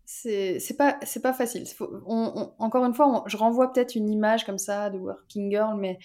c'est 0.05 0.77
pas 0.77 0.97
c'est 1.03 1.21
pas 1.21 1.33
facile. 1.33 1.65
encore 2.07 2.85
une 2.85 2.93
fois, 2.93 3.23
je 3.27 3.37
renvoie 3.37 3.71
peut-être 3.71 3.95
une 3.95 4.09
image 4.09 4.45
comme 4.45 4.57
ça 4.57 4.89
de 4.89 4.97
working 4.97 5.51
girl, 5.51 5.77
mais 5.77 5.99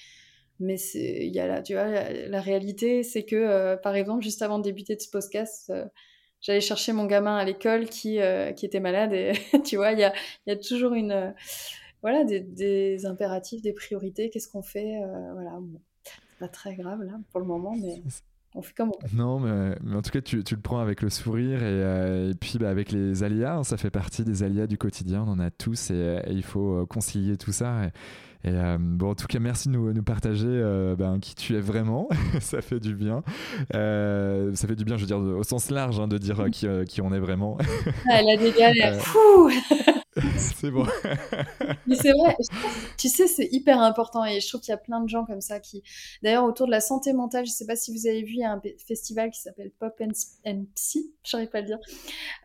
mais 0.59 0.77
y 0.95 1.41
a 1.41 1.47
la 1.47 1.63
tu 1.63 1.75
vois 1.75 1.87
la, 1.87 2.41
réalité, 2.41 3.03
c'est 3.03 3.25
que 3.25 3.37
euh, 3.37 3.77
par 3.77 3.95
exemple 3.95 4.23
juste 4.23 4.43
avant 4.43 4.59
de 4.59 4.65
débuter 4.65 4.95
de 4.95 5.01
ce 5.01 5.09
podcast 5.09 5.73
j'allais 6.43 6.61
chercher 6.61 6.93
mon 6.93 7.05
gamin 7.05 7.37
à 7.37 7.45
l'école 7.45 7.87
qui, 7.89 8.19
qui 8.57 8.67
était 8.67 8.81
malade 8.81 9.13
et 9.13 9.33
tu 9.65 9.77
vois, 9.77 9.93
il 9.93 9.99
y 9.99 10.05
a, 10.05 10.13
y 10.47 10.51
a, 10.51 10.57
toujours 10.57 10.95
une, 10.95 11.35
voilà, 12.03 12.25
des, 12.25 13.07
impératifs, 13.07 13.63
des 13.63 13.73
priorités, 13.73 14.31
qu'est-ce 14.31 14.49
qu'on 14.49 14.63
fait 14.63 15.03
euh, 15.03 15.33
Voilà, 15.35 15.59
pas 16.41 16.49
très 16.49 16.75
grave 16.75 17.03
là 17.03 17.13
pour 17.31 17.41
le 17.41 17.47
moment, 17.47 17.77
mais 17.81 18.03
on 18.55 18.63
fait 18.63 18.75
comme 18.75 18.89
on 18.89 18.99
peut. 18.99 19.07
Non, 19.15 19.39
mais, 19.39 19.77
en 19.95 20.03
tout 20.03 20.11
cas, 20.11 20.21
tu, 20.21 20.39
le 20.39 20.61
prends 20.61 20.81
avec 20.81 21.03
le 21.03 21.11
sourire 21.11 21.63
et, 21.63 21.67
euh, 21.67 22.33
puis 22.41 22.59
bah, 22.59 22.71
avec 22.71 22.91
les 22.91 23.23
aléas, 23.23 23.59
hein, 23.59 23.65
ça 23.65 23.77
fait 23.77 23.91
partie 23.91 24.25
des 24.25 24.43
aléas 24.43 24.67
du 24.67 24.79
quotidien, 24.79 25.23
on 25.27 25.33
en 25.33 25.39
a 25.39 25.51
tous 25.51 25.91
et, 25.91 26.21
il 26.29 26.43
faut 26.43 26.81
euh, 26.81 26.87
concilier 26.87 27.37
tout 27.37 27.53
ça. 27.53 27.91
Et, 28.43 28.51
bon, 28.79 29.11
en 29.11 29.15
tout 29.15 29.27
cas, 29.27 29.39
merci 29.39 29.69
de 29.69 29.75
nous, 29.75 29.93
nous 29.93 30.03
partager 30.03 30.49
ben, 30.99 31.19
qui 31.21 31.35
tu 31.35 31.57
es 31.57 31.61
vraiment. 31.61 32.09
ça 32.41 32.63
fait 32.63 32.81
du 32.81 32.95
bien. 32.95 33.23
ça 33.71 34.67
fait 34.67 34.77
du 34.77 34.85
bien, 34.87 34.97
je 34.97 35.03
veux 35.03 35.07
dire, 35.07 35.19
au 35.19 35.43
sens 35.43 35.71
large, 35.71 36.01
hein, 36.01 36.09
de 36.09 36.17
dire 36.17 36.47
qui, 36.51 36.67
qui, 36.89 37.03
on 37.03 37.13
est 37.13 37.21
vraiment. 37.21 37.59
Elle 38.11 38.31
a 38.31 38.37
des 38.39 38.53
galères. 38.53 39.05
c'est 40.39 40.71
bon. 40.71 40.87
Mais 41.87 41.97
c'est 41.97 42.13
vrai, 42.13 42.37
tu 42.97 43.09
sais, 43.09 43.27
c'est 43.27 43.49
hyper 43.51 43.81
important 43.81 44.25
et 44.25 44.41
je 44.41 44.49
trouve 44.49 44.61
qu'il 44.61 44.73
y 44.73 44.75
a 44.75 44.79
plein 44.79 45.01
de 45.01 45.09
gens 45.09 45.25
comme 45.25 45.41
ça 45.41 45.61
qui. 45.61 45.83
D'ailleurs, 46.23 46.45
autour 46.45 46.67
de 46.67 46.71
la 46.71 46.81
santé 46.81 47.13
mentale, 47.13 47.47
je 47.47 47.51
sais 47.51 47.67
pas 47.67 47.77
si 47.77 47.93
vous 47.93 48.07
avez 48.07 48.23
vu, 48.23 48.35
il 48.35 48.41
y 48.41 48.45
a 48.45 48.53
un 48.53 48.61
festival 48.87 49.31
qui 49.31 49.41
s'appelle 49.41 49.71
Pop 49.79 50.01
and, 50.01 50.65
Psy, 50.75 51.13
j'arrive 51.25 51.49
pas 51.49 51.59
à 51.59 51.61
le 51.63 51.67
dire, 51.67 51.79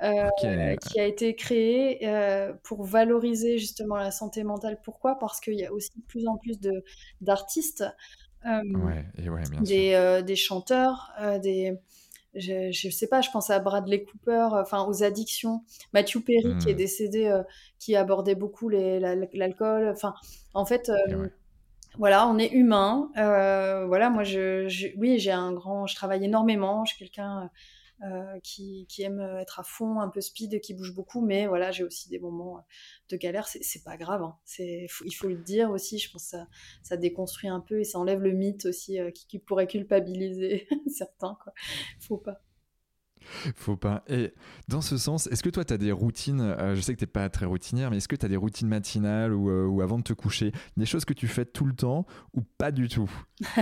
euh, 0.03 0.75
qui 0.75 0.99
a 0.99 1.05
été 1.05 1.35
créé 1.35 2.07
euh, 2.07 2.53
pour 2.63 2.83
valoriser 2.83 3.57
justement 3.57 3.95
la 3.95 4.11
santé 4.11 4.43
mentale. 4.43 4.79
Pourquoi? 4.83 5.17
Parce 5.19 5.39
qu'il 5.39 5.55
y 5.55 5.65
a 5.65 5.73
aussi 5.73 5.91
de 5.95 6.03
plus 6.05 6.27
en 6.27 6.37
plus 6.37 6.59
d'artistes. 7.21 7.83
Euh, 8.45 8.61
ouais, 8.77 9.29
ouais, 9.29 9.43
bien 9.49 9.61
des, 9.61 10.21
des 10.23 10.35
chanteurs, 10.35 11.11
des, 11.41 11.73
je, 12.35 12.71
je 12.71 12.89
sais 12.89 13.07
pas, 13.07 13.21
je 13.21 13.29
pense 13.31 13.49
à 13.49 13.59
Bradley 13.59 14.03
Cooper, 14.03 14.49
euh, 14.53 14.61
enfin 14.61 14.85
aux 14.85 15.03
addictions. 15.03 15.63
Matthew 15.93 16.19
Perry 16.19 16.57
qui 16.59 16.69
est 16.69 16.73
mmh. 16.73 16.77
décédé, 16.77 17.27
euh, 17.27 17.43
qui 17.79 17.95
abordait 17.95 18.35
beaucoup 18.35 18.69
l'alcool. 18.69 19.89
Enfin, 19.89 20.13
en 20.53 20.65
fait, 20.65 20.89
euh, 20.89 21.27
voilà, 21.97 22.27
on 22.27 22.37
est 22.37 22.51
humain. 22.51 23.09
voilà, 23.15 24.09
moi, 24.09 24.23
je, 24.23 24.67
oui, 24.97 25.19
j'ai 25.19 25.31
un 25.31 25.53
grand, 25.53 25.87
je 25.87 25.95
travaille 25.95 26.25
énormément. 26.25 26.85
Je 26.85 26.93
suis 26.93 26.99
quelqu'un 26.99 27.49
euh, 28.03 28.39
qui, 28.43 28.85
aime 28.99 29.21
être 29.39 29.59
à 29.59 29.63
fond, 29.63 30.01
un 30.01 30.09
peu 30.09 30.19
speed, 30.19 30.59
qui 30.59 30.73
bouge 30.73 30.93
beaucoup, 30.93 31.21
mais 31.21 31.47
voilà, 31.47 31.71
j'ai 31.71 31.83
aussi 31.83 32.09
des 32.09 32.19
moments 32.19 32.65
de 33.09 33.15
galère. 33.15 33.47
C'est 33.47 33.83
pas 33.83 33.95
grave, 33.95 34.21
hein. 34.21 34.37
il 34.59 34.89
faut 34.89 35.27
le 35.27 35.37
dire 35.37 35.71
aussi. 35.71 35.97
Je 35.97 36.11
pense 36.11 36.23
que 36.23 36.29
ça, 36.31 36.47
ça 36.83 36.97
déconstruit 36.97 37.49
un 37.49 37.61
peu 37.61 37.79
et 37.79 37.83
ça 37.85 37.97
enlève 37.97 38.21
le 38.21 38.33
mythe 38.33 38.65
aussi 38.65 38.99
euh, 38.99 39.11
qui, 39.11 39.39
pourrait 39.39 39.67
culpabiliser 39.67 40.67
certains. 40.87 41.37
Quoi. 41.41 41.53
Faut 41.99 42.17
pas. 42.17 42.41
Faut 43.55 43.77
pas. 43.77 44.03
Et 44.07 44.33
dans 44.67 44.81
ce 44.81 44.97
sens, 44.97 45.27
est-ce 45.27 45.41
que 45.41 45.49
toi, 45.49 45.63
tu 45.63 45.73
as 45.73 45.77
des 45.77 45.93
routines 45.93 46.41
euh, 46.41 46.75
Je 46.75 46.81
sais 46.81 46.93
que 46.93 46.99
tu 46.99 47.07
pas 47.07 47.29
très 47.29 47.45
routinière, 47.45 47.91
mais 47.91 47.97
est-ce 47.97 48.09
que 48.09 48.15
tu 48.17 48.25
as 48.25 48.29
des 48.29 48.35
routines 48.35 48.67
matinales 48.67 49.33
ou, 49.33 49.49
ou, 49.49 49.81
avant 49.81 49.97
de 49.97 50.03
te 50.03 50.13
coucher 50.13 50.51
Des 50.75 50.85
choses 50.85 51.05
que 51.05 51.13
tu 51.13 51.27
fais 51.27 51.45
tout 51.45 51.65
le 51.65 51.73
temps 51.73 52.05
ou 52.33 52.41
pas 52.57 52.71
du 52.71 52.89
tout? 52.89 53.09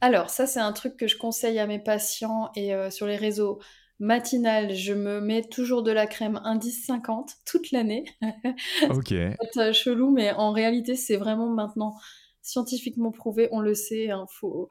Alors, 0.00 0.30
ça, 0.30 0.46
c'est 0.46 0.60
un 0.60 0.72
truc 0.72 0.96
que 0.96 1.06
je 1.06 1.16
conseille 1.16 1.58
à 1.58 1.66
mes 1.66 1.78
patients 1.78 2.50
et 2.56 2.74
euh, 2.74 2.90
sur 2.90 3.06
les 3.06 3.16
réseaux 3.16 3.60
matinales, 3.98 4.74
je 4.74 4.94
me 4.94 5.20
mets 5.20 5.42
toujours 5.42 5.82
de 5.82 5.92
la 5.92 6.06
crème 6.06 6.40
indice 6.44 6.86
50 6.86 7.34
toute 7.44 7.70
l'année. 7.70 8.04
ok. 8.90 9.14
c'est 9.52 9.72
chelou, 9.74 10.10
mais 10.10 10.32
en 10.32 10.52
réalité, 10.52 10.96
c'est 10.96 11.16
vraiment 11.16 11.50
maintenant 11.50 11.94
scientifiquement 12.40 13.12
prouvé. 13.12 13.48
On 13.52 13.60
le 13.60 13.74
sait, 13.74 14.04
il 14.04 14.10
hein, 14.10 14.26
faut, 14.30 14.68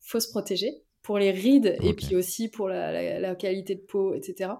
faut 0.00 0.20
se 0.20 0.28
protéger 0.28 0.84
pour 1.02 1.18
les 1.18 1.30
rides 1.30 1.78
et 1.82 1.94
puis 1.94 2.14
aussi 2.14 2.50
pour 2.50 2.68
la 2.68 3.34
qualité 3.34 3.74
de 3.74 3.80
peau, 3.80 4.12
etc. 4.12 4.50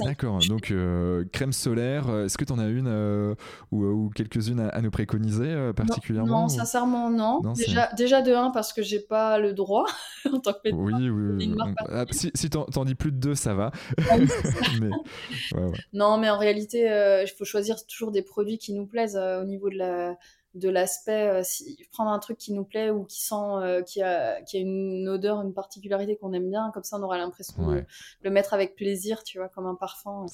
D'accord, 0.00 0.40
donc 0.48 0.72
euh, 0.72 1.24
crème 1.32 1.52
solaire, 1.52 2.08
euh, 2.08 2.24
est-ce 2.24 2.36
que 2.36 2.44
tu 2.44 2.52
en 2.52 2.58
as 2.58 2.66
une 2.66 2.88
euh, 2.88 3.36
ou, 3.70 4.10
quelques-unes 4.12 4.58
à, 4.58 4.80
nous 4.80 4.90
préconiser 4.90 5.70
particulièrement 5.76 6.42
Non, 6.42 6.48
sincèrement 6.48 7.08
non. 7.08 7.40
déjà, 7.52 7.88
déjà 7.96 8.20
de 8.20 8.32
un 8.34 8.50
parce 8.50 8.72
que 8.72 8.82
j'ai 8.82 8.98
pas 8.98 9.38
le 9.38 9.52
droit 9.52 9.86
en 10.32 10.40
tant 10.40 10.54
que 10.54 10.58
médecin. 10.64 10.98
Oui, 10.98 11.08
oui, 11.08 11.54
oui. 11.54 11.72
Ah, 11.88 12.04
si 12.10 12.32
si 12.34 12.50
t'en, 12.50 12.84
dis 12.84 12.96
plus 12.96 13.12
de 13.12 13.18
deux, 13.18 13.36
ça 13.36 13.54
va. 13.54 13.70
Ah 14.10 14.16
non, 15.92 16.18
mais 16.18 16.30
en 16.30 16.38
réalité, 16.38 16.86
il 17.24 17.30
faut 17.38 17.44
choisir 17.44 17.76
toujours 17.86 18.10
des 18.10 18.22
produits 18.22 18.58
qui 18.58 18.72
nous 18.72 18.86
plaisent 18.86 19.16
au 19.16 19.44
niveau 19.44 19.70
de 19.70 19.76
la 19.76 20.16
de 20.54 20.68
l'aspect, 20.68 21.28
euh, 21.28 21.42
si, 21.44 21.78
prendre 21.92 22.10
un 22.10 22.18
truc 22.18 22.36
qui 22.36 22.52
nous 22.52 22.64
plaît 22.64 22.90
ou 22.90 23.04
qui 23.04 23.22
sent, 23.22 23.34
euh, 23.34 23.82
qui, 23.82 24.02
a, 24.02 24.42
qui 24.42 24.56
a 24.56 24.60
une 24.60 25.08
odeur, 25.08 25.40
une 25.42 25.54
particularité 25.54 26.16
qu'on 26.16 26.32
aime 26.32 26.50
bien, 26.50 26.72
comme 26.74 26.82
ça 26.82 26.98
on 26.98 27.02
aura 27.02 27.18
l'impression 27.18 27.70
de 27.70 27.84
le 28.22 28.30
mettre 28.30 28.52
avec 28.52 28.74
plaisir, 28.74 29.22
tu 29.22 29.38
vois, 29.38 29.48
comme 29.48 29.66
un 29.66 29.76
parfum. 29.76 30.26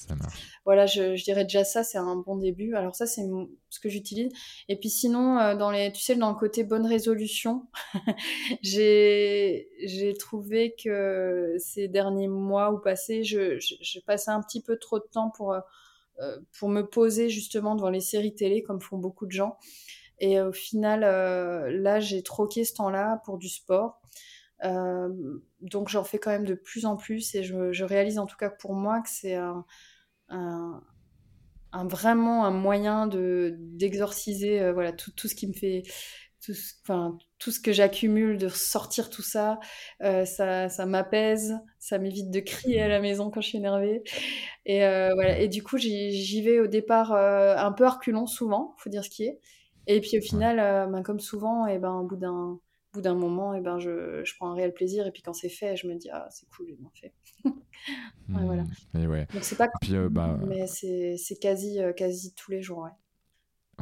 Voilà, 0.64 0.86
je, 0.86 1.16
je, 1.16 1.24
dirais 1.24 1.44
déjà 1.44 1.64
ça, 1.64 1.84
c'est 1.84 1.98
un 1.98 2.16
bon 2.16 2.36
début. 2.36 2.74
Alors 2.74 2.94
ça, 2.94 3.06
c'est 3.06 3.22
ce 3.68 3.78
que 3.78 3.90
j'utilise. 3.90 4.32
Et 4.68 4.76
puis 4.76 4.88
sinon, 4.88 5.38
euh, 5.38 5.54
dans 5.54 5.70
les, 5.70 5.92
tu 5.92 6.00
sais, 6.00 6.16
dans 6.16 6.30
le 6.30 6.36
côté 6.36 6.64
bonne 6.64 6.86
résolution, 6.86 7.66
j'ai, 8.62 9.68
j'ai 9.84 10.14
trouvé 10.14 10.74
que 10.82 11.56
ces 11.58 11.88
derniers 11.88 12.28
mois 12.28 12.72
ou 12.72 12.78
passés, 12.78 13.22
je, 13.22 13.58
je, 13.58 13.74
je, 13.82 14.00
passais 14.00 14.30
un 14.30 14.40
petit 14.40 14.62
peu 14.62 14.78
trop 14.78 14.98
de 14.98 15.06
temps 15.12 15.30
pour, 15.36 15.54
pour 16.58 16.68
me 16.70 16.82
poser 16.82 17.28
justement 17.28 17.74
devant 17.74 17.90
les 17.90 18.00
séries 18.00 18.34
télé, 18.34 18.62
comme 18.62 18.80
font 18.80 18.96
beaucoup 18.96 19.26
de 19.26 19.32
gens. 19.32 19.58
Et 20.18 20.40
au 20.40 20.52
final, 20.52 21.04
euh, 21.04 21.70
là, 21.70 22.00
j'ai 22.00 22.22
troqué 22.22 22.64
ce 22.64 22.74
temps-là 22.74 23.20
pour 23.24 23.38
du 23.38 23.48
sport. 23.48 24.00
Euh, 24.64 25.08
donc 25.60 25.88
j'en 25.88 26.02
fais 26.02 26.18
quand 26.18 26.30
même 26.30 26.46
de 26.46 26.54
plus 26.54 26.86
en 26.86 26.96
plus 26.96 27.34
et 27.34 27.42
je, 27.42 27.84
réalise 27.84 28.18
en 28.18 28.24
tout 28.24 28.38
cas 28.38 28.48
pour 28.48 28.72
moi 28.72 29.02
que 29.02 29.10
c'est 29.10 29.36
vraiment 31.84 32.46
un 32.46 32.50
moyen 32.50 33.06
de 33.06 33.54
d'exorciser 33.58 34.62
euh, 34.62 34.72
voilà 34.72 34.92
tout, 34.92 35.28
ce 35.28 35.34
qui 35.34 35.46
me 35.46 35.52
fait 35.52 35.82
enfin, 36.84 37.18
tout 37.38 37.50
ce 37.50 37.60
que 37.60 37.70
j'accumule, 37.70 38.38
de 38.38 38.48
sortir 38.48 39.10
tout 39.10 39.20
ça, 39.20 39.58
ça, 40.00 40.70
ça 40.70 40.86
m'apaise, 40.86 41.54
ça 41.78 41.98
m'évite 41.98 42.30
de 42.30 42.40
crier 42.40 42.80
à 42.80 42.88
la 42.88 43.00
maison 43.00 43.30
quand 43.30 43.40
je 43.42 43.48
suis 43.48 43.58
énervée. 43.58 44.04
Et, 44.64 44.78
voilà. 44.78 45.38
et 45.40 45.48
du 45.48 45.62
coup, 45.64 45.76
j'y 45.76 46.42
vais 46.42 46.60
au 46.60 46.68
départ 46.68 47.12
un 47.12 47.72
peu 47.72 47.86
reculant 47.86 48.26
souvent, 48.26 48.74
faut 48.78 48.90
dire 48.90 49.04
ce 49.04 49.10
qui 49.10 49.24
est. 49.24 49.40
Et 49.86 50.00
puis 50.00 50.18
au 50.18 50.20
final, 50.20 50.58
euh, 50.58 50.86
ben, 50.86 51.02
comme 51.02 51.20
souvent, 51.20 51.66
et 51.66 51.78
ben, 51.78 51.92
au 51.92 52.04
bout 52.04 52.16
d'un 52.16 52.58
bout 52.92 53.02
d'un 53.02 53.14
moment, 53.14 53.52
et 53.54 53.60
ben, 53.60 53.78
je, 53.78 54.24
je, 54.24 54.34
prends 54.36 54.50
un 54.50 54.54
réel 54.54 54.72
plaisir. 54.72 55.06
Et 55.06 55.10
puis 55.10 55.22
quand 55.22 55.34
c'est 55.34 55.50
fait, 55.50 55.76
je 55.76 55.86
me 55.86 55.94
dis, 55.96 56.08
ah, 56.10 56.26
c'est 56.30 56.48
cool, 56.48 56.66
j'ai 56.68 56.76
bien 56.76 56.90
fait. 56.94 57.12
voilà. 58.28 58.64
Ouais. 58.94 59.26
Donc 59.32 59.44
c'est 59.44 59.56
pas 59.56 59.68
puis, 59.80 59.94
euh, 59.94 60.08
bah... 60.08 60.38
mais 60.46 60.66
c'est 60.66 61.38
quasi, 61.40 61.80
euh, 61.80 61.92
quasi 61.92 62.34
tous 62.34 62.50
les 62.50 62.62
jours. 62.62 62.78
Ouais. 62.78 62.90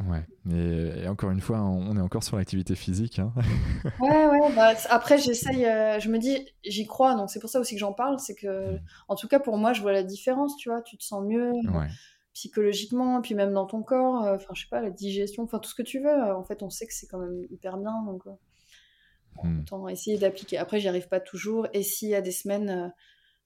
Ouais, 0.09 0.25
et, 0.51 1.07
encore 1.07 1.31
une 1.31 1.39
fois, 1.39 1.61
on 1.61 1.95
est 1.95 2.01
encore 2.01 2.21
sur 2.21 2.35
l'activité 2.35 2.75
physique. 2.75 3.19
Hein. 3.19 3.31
ouais, 4.01 4.27
ouais. 4.27 4.53
Bah, 4.53 4.73
après, 4.89 5.17
j'essaye, 5.19 5.63
je 5.63 6.09
me 6.09 6.17
dis, 6.17 6.45
j'y 6.65 6.85
crois, 6.85 7.15
donc 7.15 7.29
c'est 7.29 7.39
pour 7.39 7.49
ça 7.49 7.61
aussi 7.61 7.75
que 7.75 7.79
j'en 7.79 7.93
parle. 7.93 8.19
C'est 8.19 8.35
que, 8.35 8.73
mmh. 8.73 8.79
en 9.07 9.15
tout 9.15 9.29
cas, 9.29 9.39
pour 9.39 9.57
moi, 9.57 9.71
je 9.71 9.81
vois 9.81 9.93
la 9.93 10.03
différence, 10.03 10.57
tu 10.57 10.67
vois. 10.67 10.81
Tu 10.81 10.97
te 10.97 11.03
sens 11.03 11.23
mieux. 11.23 11.53
Ouais 11.73 11.87
psychologiquement, 12.35 13.21
puis 13.21 13.33
même 13.33 13.53
dans 13.53 13.65
ton 13.65 13.81
corps, 13.81 14.23
euh, 14.23 14.35
enfin, 14.35 14.53
je 14.53 14.63
sais 14.63 14.67
pas, 14.69 14.81
la 14.81 14.91
digestion, 14.91 15.43
enfin, 15.43 15.57
tout 15.57 15.69
ce 15.69 15.75
que 15.75 15.81
tu 15.81 15.99
veux. 15.99 16.09
Euh, 16.09 16.35
en 16.35 16.43
fait, 16.43 16.61
on 16.61 16.69
sait 16.69 16.85
que 16.85 16.93
c'est 16.93 17.07
quand 17.07 17.17
même 17.17 17.47
hyper 17.49 17.77
bien, 17.77 18.03
donc 18.03 18.27
euh, 18.27 19.41
hmm. 19.41 19.61
autant 19.61 19.87
essayer 19.87 20.17
d'appliquer. 20.17 20.57
Après, 20.57 20.81
j'y 20.81 20.89
arrive 20.89 21.07
pas 21.07 21.21
toujours, 21.21 21.67
et 21.73 21.81
s'il 21.81 22.09
y 22.09 22.15
a 22.15 22.21
des 22.21 22.33
semaines 22.33 22.93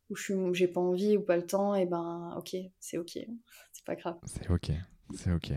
où 0.10 0.16
je 0.16 0.34
j'ai 0.54 0.68
pas 0.68 0.82
envie 0.82 1.18
ou 1.18 1.22
pas 1.22 1.38
le 1.38 1.46
temps, 1.46 1.76
et 1.76 1.86
ben, 1.86 2.34
ok, 2.36 2.56
c'est 2.80 2.98
ok, 2.98 3.12
c'est 3.72 3.86
pas 3.86 3.96
grave. 3.96 4.18
C'est 4.26 4.50
ok, 4.50 4.72
c'est 5.14 5.32
ok. 5.32 5.52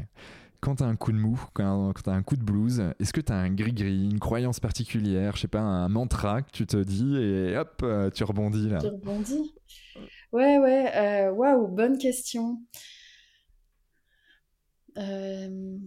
Quand 0.61 0.77
tu 0.77 0.83
as 0.85 0.87
un 0.87 0.95
coup 0.95 1.11
de 1.11 1.17
mou, 1.17 1.43
quand, 1.55 1.93
tu 2.05 2.11
as 2.11 2.13
un 2.13 2.23
coup 2.23 2.37
de 2.37 2.45
blues, 2.45 2.83
est-ce 3.01 3.15
que 3.15 3.21
tu 3.23 3.33
as 3.33 3.37
un 3.37 3.51
gris-gris, 3.51 4.11
une 4.11 4.21
croyance 4.21 4.61
particulière, 4.61 5.35
je 5.37 5.41
sais 5.41 5.49
pas, 5.49 5.59
un 5.59 5.89
mantra 5.89 6.43
que 6.43 6.51
tu 6.53 6.67
te 6.67 6.77
dis 6.77 7.17
et 7.17 7.57
hop, 7.57 7.85
tu 8.15 8.23
rebondis 8.23 8.69
là? 8.69 8.79
Tu 8.79 8.89
rebondis? 8.89 9.55
Ouais, 10.33 10.59
ouais, 10.59 11.29
waouh, 11.31 11.67
bonne 11.67 11.99
question. 11.99 12.61
Euh, 14.99 15.79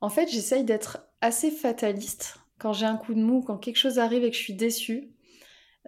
En 0.00 0.08
fait, 0.08 0.28
j'essaye 0.28 0.64
d'être 0.64 1.06
assez 1.20 1.50
fataliste 1.50 2.36
quand 2.58 2.72
j'ai 2.72 2.86
un 2.86 2.96
coup 2.96 3.14
de 3.14 3.20
mou, 3.20 3.42
quand 3.42 3.58
quelque 3.58 3.76
chose 3.76 3.98
arrive 3.98 4.24
et 4.24 4.30
que 4.30 4.36
je 4.36 4.42
suis 4.42 4.54
déçue. 4.54 5.10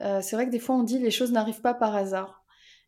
Euh, 0.01 0.21
c'est 0.23 0.37
vrai 0.37 0.47
que 0.47 0.51
des 0.51 0.59
fois, 0.59 0.75
on 0.75 0.83
dit 0.83 0.99
les 0.99 1.11
choses 1.11 1.33
n'arrivent 1.33 1.61
pas 1.61 1.75
par 1.75 1.95
hasard. 1.95 2.45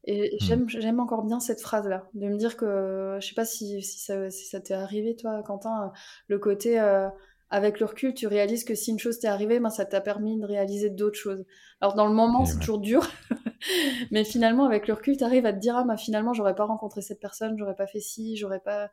Et 0.07 0.37
hmm. 0.43 0.69
j'aime 0.69 1.01
encore 1.01 1.23
bien 1.25 1.41
cette 1.41 1.63
phrase-là, 1.63 2.09
de 2.13 2.29
me 2.29 2.37
dire 2.37 2.57
que, 2.59 3.17
je 3.21 3.27
sais 3.27 3.35
pas 3.35 3.47
si, 3.47 3.83
si 3.83 3.99
ça, 3.99 4.61
t'est 4.61 4.75
arrivé, 4.75 5.17
toi, 5.17 5.43
Quentin, 5.43 5.93
le 6.29 6.39
côté, 6.39 6.79
euh, 6.79 7.09
avec 7.55 7.79
le 7.79 7.87
recul, 7.87 8.15
tu 8.15 8.27
réalises 8.27 8.65
que 8.65 8.75
si 8.75 8.91
une 8.91 8.99
chose 8.99 9.21
t'est 9.21 9.29
arrivée, 9.29 9.61
ben, 9.61 9.71
ça 9.71 9.85
t'a 9.85 10.01
permis 10.01 10.41
de 10.41 10.45
réaliser 10.45 10.91
d'autres 10.91 11.19
choses. 11.19 11.45
Alors, 11.81 11.95
dans 11.95 12.09
le 12.09 12.13
moment, 12.13 12.45
c'est 12.45 12.59
toujours 12.59 12.81
dur, 12.81 13.09
mais 14.11 14.25
finalement, 14.25 14.65
avec 14.67 14.89
le 14.89 14.95
recul, 14.95 15.17
tu 15.17 15.23
arrives 15.23 15.47
à 15.47 15.53
te 15.53 15.61
dire, 15.61 15.77
ah, 15.77 15.85
ben, 15.85 15.97
finalement, 15.97 16.33
j'aurais 16.33 16.57
pas 16.57 16.65
rencontré 16.65 17.01
cette 17.01 17.21
personne, 17.21 17.57
j'aurais 17.57 17.77
pas 17.77 17.87
fait 17.87 18.01
ci, 18.01 18.37
j'aurais 18.37 18.59
pas. 18.59 18.91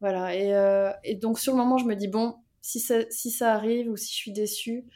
Voilà. 0.00 0.34
Et, 0.34 0.54
euh, 0.54 0.90
et, 1.04 1.14
donc, 1.14 1.38
sur 1.38 1.52
le 1.52 1.58
moment, 1.58 1.76
je 1.76 1.84
me 1.84 1.94
dis, 1.94 2.08
bon, 2.08 2.36
si 2.62 2.80
ça, 2.80 3.02
si 3.10 3.30
ça 3.30 3.52
arrive 3.52 3.90
ou 3.90 3.98
si 3.98 4.10
je 4.10 4.16
suis 4.16 4.32
déçue, 4.32 4.86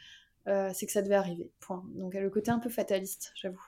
euh, 0.47 0.71
c'est 0.73 0.87
que 0.87 0.91
ça 0.91 1.03
devait 1.03 1.13
arriver. 1.13 1.51
Point. 1.59 1.83
Donc, 1.93 2.15
le 2.15 2.29
côté 2.31 2.49
un 2.49 2.59
peu 2.59 2.69
fataliste, 2.69 3.33
j'avoue. 3.35 3.61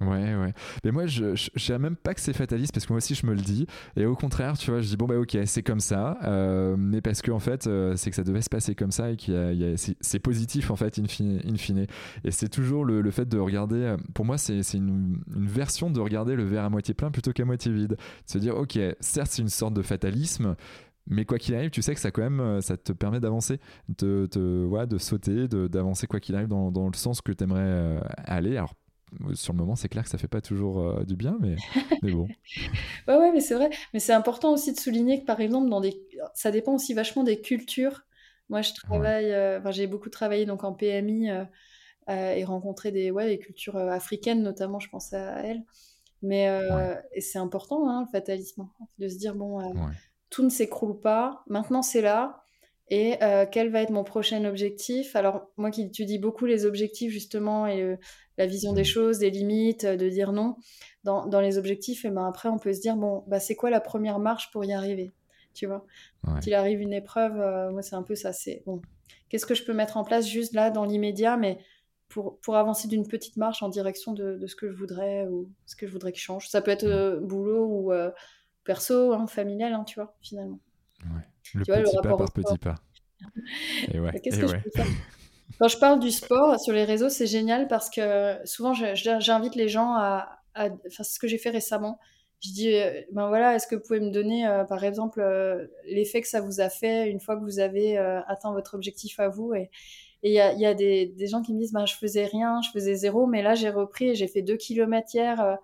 Ouais, 0.00 0.34
ouais. 0.36 0.52
Mais 0.84 0.92
moi, 0.92 1.06
je 1.06 1.24
ne 1.24 1.78
même 1.78 1.96
pas 1.96 2.14
que 2.14 2.20
c'est 2.20 2.32
fataliste 2.32 2.72
parce 2.72 2.86
que 2.86 2.92
moi 2.92 2.98
aussi, 2.98 3.14
je 3.14 3.26
me 3.26 3.34
le 3.34 3.40
dis. 3.40 3.66
Et 3.96 4.06
au 4.06 4.14
contraire, 4.14 4.56
tu 4.56 4.70
vois, 4.70 4.80
je 4.80 4.88
dis, 4.88 4.96
bon, 4.96 5.06
bah, 5.06 5.18
ok, 5.18 5.36
c'est 5.44 5.62
comme 5.62 5.80
ça. 5.80 6.18
Euh, 6.22 6.76
mais 6.78 7.00
parce 7.00 7.20
que, 7.20 7.32
en 7.32 7.40
fait, 7.40 7.66
euh, 7.66 7.96
c'est 7.96 8.10
que 8.10 8.16
ça 8.16 8.22
devait 8.22 8.42
se 8.42 8.48
passer 8.48 8.74
comme 8.74 8.92
ça 8.92 9.10
et 9.10 9.16
que 9.16 9.74
c'est 10.00 10.18
positif, 10.20 10.70
en 10.70 10.76
fait, 10.76 10.98
in 10.98 11.06
fine. 11.06 11.40
In 11.44 11.56
fine. 11.56 11.86
Et 12.24 12.30
c'est 12.30 12.48
toujours 12.48 12.84
le, 12.84 13.00
le, 13.00 13.10
fait 13.10 13.28
de 13.28 13.38
regarder. 13.38 13.76
Euh, 13.76 13.96
pour 14.14 14.24
moi, 14.24 14.38
c'est 14.38 14.60
une, 14.74 15.20
une, 15.34 15.46
version 15.46 15.90
de 15.90 16.00
regarder 16.00 16.36
le 16.36 16.44
verre 16.44 16.64
à 16.64 16.70
moitié 16.70 16.94
plein 16.94 17.10
plutôt 17.10 17.32
qu'à 17.32 17.44
moitié 17.44 17.72
vide. 17.72 17.90
De 17.92 17.96
se 18.26 18.38
dire, 18.38 18.56
ok, 18.56 18.78
certes, 19.00 19.30
c'est 19.32 19.42
une 19.42 19.48
sorte 19.48 19.74
de 19.74 19.82
fatalisme. 19.82 20.54
Mais 21.10 21.24
quoi 21.24 21.38
qu'il 21.38 21.54
arrive, 21.54 21.70
tu 21.70 21.80
sais 21.80 21.94
que 21.94 22.00
ça 22.00 22.10
quand 22.10 22.28
même, 22.28 22.60
ça 22.60 22.76
te 22.76 22.92
permet 22.92 23.18
d'avancer, 23.18 23.60
de, 23.98 24.28
de, 24.30 24.66
ouais, 24.66 24.86
de 24.86 24.98
sauter, 24.98 25.48
d'avancer 25.48 26.06
quoi 26.06 26.20
qu'il 26.20 26.34
arrive 26.34 26.48
dans, 26.48 26.70
dans, 26.70 26.86
le 26.86 26.94
sens 26.94 27.22
que 27.22 27.32
tu 27.32 27.44
aimerais 27.44 27.98
aller. 28.26 28.58
Alors 28.58 28.74
sur 29.34 29.52
le 29.52 29.58
moment, 29.58 29.76
c'est 29.76 29.88
clair 29.88 30.04
que 30.04 30.10
ça 30.10 30.18
fait 30.18 30.28
pas 30.28 30.40
toujours 30.40 30.80
euh, 30.80 31.04
du 31.04 31.16
bien, 31.16 31.36
mais, 31.40 31.56
mais 32.02 32.12
bon. 32.12 32.28
ouais, 33.08 33.16
ouais, 33.16 33.32
mais 33.32 33.40
c'est 33.40 33.54
vrai. 33.54 33.70
Mais 33.92 34.00
c'est 34.00 34.12
important 34.12 34.52
aussi 34.52 34.72
de 34.72 34.78
souligner 34.78 35.20
que, 35.20 35.26
par 35.26 35.40
exemple, 35.40 35.68
dans 35.68 35.80
des... 35.80 36.00
ça 36.34 36.50
dépend 36.50 36.74
aussi 36.74 36.94
vachement 36.94 37.24
des 37.24 37.40
cultures. 37.40 38.02
Moi, 38.48 38.62
je 38.62 38.72
travaille, 38.72 39.30
euh, 39.32 39.58
enfin, 39.58 39.70
j'ai 39.70 39.86
beaucoup 39.86 40.08
travaillé 40.08 40.46
donc 40.46 40.64
en 40.64 40.72
PMI 40.72 41.30
euh, 41.30 41.44
et 42.08 42.44
rencontré 42.44 42.92
des, 42.92 43.10
ouais, 43.10 43.26
des 43.26 43.38
cultures 43.38 43.76
africaines, 43.76 44.42
notamment, 44.42 44.80
je 44.80 44.88
pense 44.88 45.12
à 45.12 45.42
elles. 45.42 45.62
Mais 46.22 46.50
et 47.12 47.20
c'est 47.20 47.38
important, 47.38 47.88
hein, 47.88 48.06
le 48.06 48.10
fatalisme, 48.10 48.66
de 48.98 49.08
se 49.08 49.18
dire 49.18 49.34
bon, 49.34 49.60
tout 50.30 50.42
ne 50.42 50.48
s'écroule 50.48 50.98
pas. 50.98 51.44
Maintenant, 51.46 51.82
c'est 51.82 52.00
là 52.00 52.44
et 52.90 53.22
euh, 53.22 53.44
quel 53.50 53.70
va 53.70 53.82
être 53.82 53.90
mon 53.90 54.04
prochain 54.04 54.44
objectif? 54.44 55.14
Alors, 55.16 55.50
moi 55.56 55.70
qui 55.70 55.82
étudie 55.82 56.18
beaucoup 56.18 56.46
les 56.46 56.64
objectifs, 56.64 57.12
justement, 57.12 57.66
et 57.66 57.96
la 58.38 58.46
vision 58.46 58.72
des 58.72 58.84
choses, 58.84 59.18
des 59.18 59.30
limites, 59.30 59.84
euh, 59.84 59.96
de 59.96 60.08
dire 60.08 60.32
non, 60.32 60.56
dans, 61.04 61.26
dans 61.26 61.40
les 61.40 61.58
objectifs, 61.58 62.04
et 62.04 62.10
ben 62.10 62.26
après, 62.26 62.48
on 62.48 62.58
peut 62.58 62.72
se 62.72 62.80
dire, 62.80 62.96
bon, 62.96 63.24
bah, 63.26 63.40
c'est 63.40 63.56
quoi 63.56 63.68
la 63.68 63.80
première 63.80 64.18
marche 64.18 64.50
pour 64.52 64.64
y 64.64 64.72
arriver? 64.72 65.12
Tu 65.54 65.66
vois? 65.66 65.84
Quand 66.24 66.46
il 66.46 66.54
arrive 66.54 66.80
une 66.80 66.92
épreuve, 66.92 67.40
euh, 67.40 67.70
moi, 67.72 67.82
c'est 67.82 67.96
un 67.96 68.04
peu 68.04 68.14
ça. 68.14 68.32
C'est 68.32 68.62
bon, 68.64 68.80
qu'est-ce 69.28 69.44
que 69.44 69.54
je 69.54 69.64
peux 69.64 69.74
mettre 69.74 69.96
en 69.96 70.04
place 70.04 70.26
juste 70.26 70.54
là, 70.54 70.70
dans 70.70 70.84
l'immédiat, 70.84 71.36
mais 71.36 71.58
pour, 72.08 72.38
pour 72.40 72.56
avancer 72.56 72.86
d'une 72.86 73.06
petite 73.06 73.36
marche 73.36 73.62
en 73.62 73.68
direction 73.68 74.12
de, 74.12 74.36
de, 74.36 74.46
ce 74.46 74.54
que 74.54 74.70
je 74.70 74.76
voudrais 74.76 75.26
ou 75.26 75.50
ce 75.66 75.74
que 75.74 75.86
je 75.86 75.92
voudrais 75.92 76.12
qu'il 76.12 76.22
change? 76.22 76.48
Ça 76.48 76.62
peut 76.62 76.70
être 76.70 76.86
mmh. 76.86 77.26
boulot 77.26 77.66
ou 77.66 77.92
perso, 78.64 79.12
hein, 79.12 79.26
familial, 79.26 79.72
hein, 79.72 79.84
tu 79.84 79.96
vois, 79.96 80.16
finalement. 80.22 80.60
Ouais. 81.04 81.22
Le 81.54 81.64
petit 81.64 81.96
pas 82.02 82.16
par 82.16 82.32
petit 82.32 82.58
pas. 82.58 82.74
Qu'est-ce 84.22 84.40
que 84.40 84.46
je 84.46 84.56
peux 84.56 84.70
faire? 84.74 84.86
Quand 85.58 85.68
je 85.68 85.78
parle 85.78 85.98
du 85.98 86.10
sport 86.10 86.60
sur 86.60 86.72
les 86.72 86.84
réseaux, 86.84 87.08
c'est 87.08 87.26
génial 87.26 87.66
parce 87.66 87.90
que 87.90 88.36
souvent 88.44 88.74
j'invite 88.74 89.56
les 89.56 89.68
gens 89.68 89.94
à, 89.94 90.38
Enfin, 90.58 90.74
c'est 90.88 91.04
ce 91.04 91.18
que 91.18 91.28
j'ai 91.28 91.38
fait 91.38 91.50
récemment. 91.50 91.98
Je 92.40 92.50
dis, 92.50 92.74
euh, 92.74 93.02
ben 93.12 93.28
voilà, 93.28 93.54
est-ce 93.54 93.66
que 93.66 93.74
vous 93.74 93.82
pouvez 93.82 94.00
me 94.00 94.10
donner, 94.10 94.46
euh, 94.46 94.64
par 94.64 94.84
exemple, 94.84 95.20
euh, 95.20 95.66
l'effet 95.86 96.20
que 96.20 96.28
ça 96.28 96.40
vous 96.40 96.60
a 96.60 96.68
fait 96.68 97.10
une 97.10 97.20
fois 97.20 97.36
que 97.36 97.42
vous 97.42 97.58
avez 97.58 97.98
atteint 97.98 98.52
votre 98.52 98.74
objectif 98.74 99.18
à 99.20 99.28
vous 99.28 99.54
Et 99.54 99.70
il 100.22 100.32
y 100.32 100.40
a, 100.40 100.52
y 100.52 100.66
a 100.66 100.74
des, 100.74 101.06
des, 101.06 101.26
gens 101.26 101.42
qui 101.42 101.54
me 101.54 101.60
disent, 101.60 101.72
ben 101.72 101.86
je 101.86 101.94
faisais 101.94 102.26
rien, 102.26 102.60
je 102.62 102.70
faisais 102.70 102.94
zéro, 102.94 103.26
mais 103.26 103.42
là 103.42 103.54
j'ai 103.54 103.70
repris 103.70 104.10
et 104.10 104.14
j'ai 104.14 104.26
fait 104.26 104.42
deux 104.42 104.56
kilomètres 104.56 105.14
hier 105.14 105.58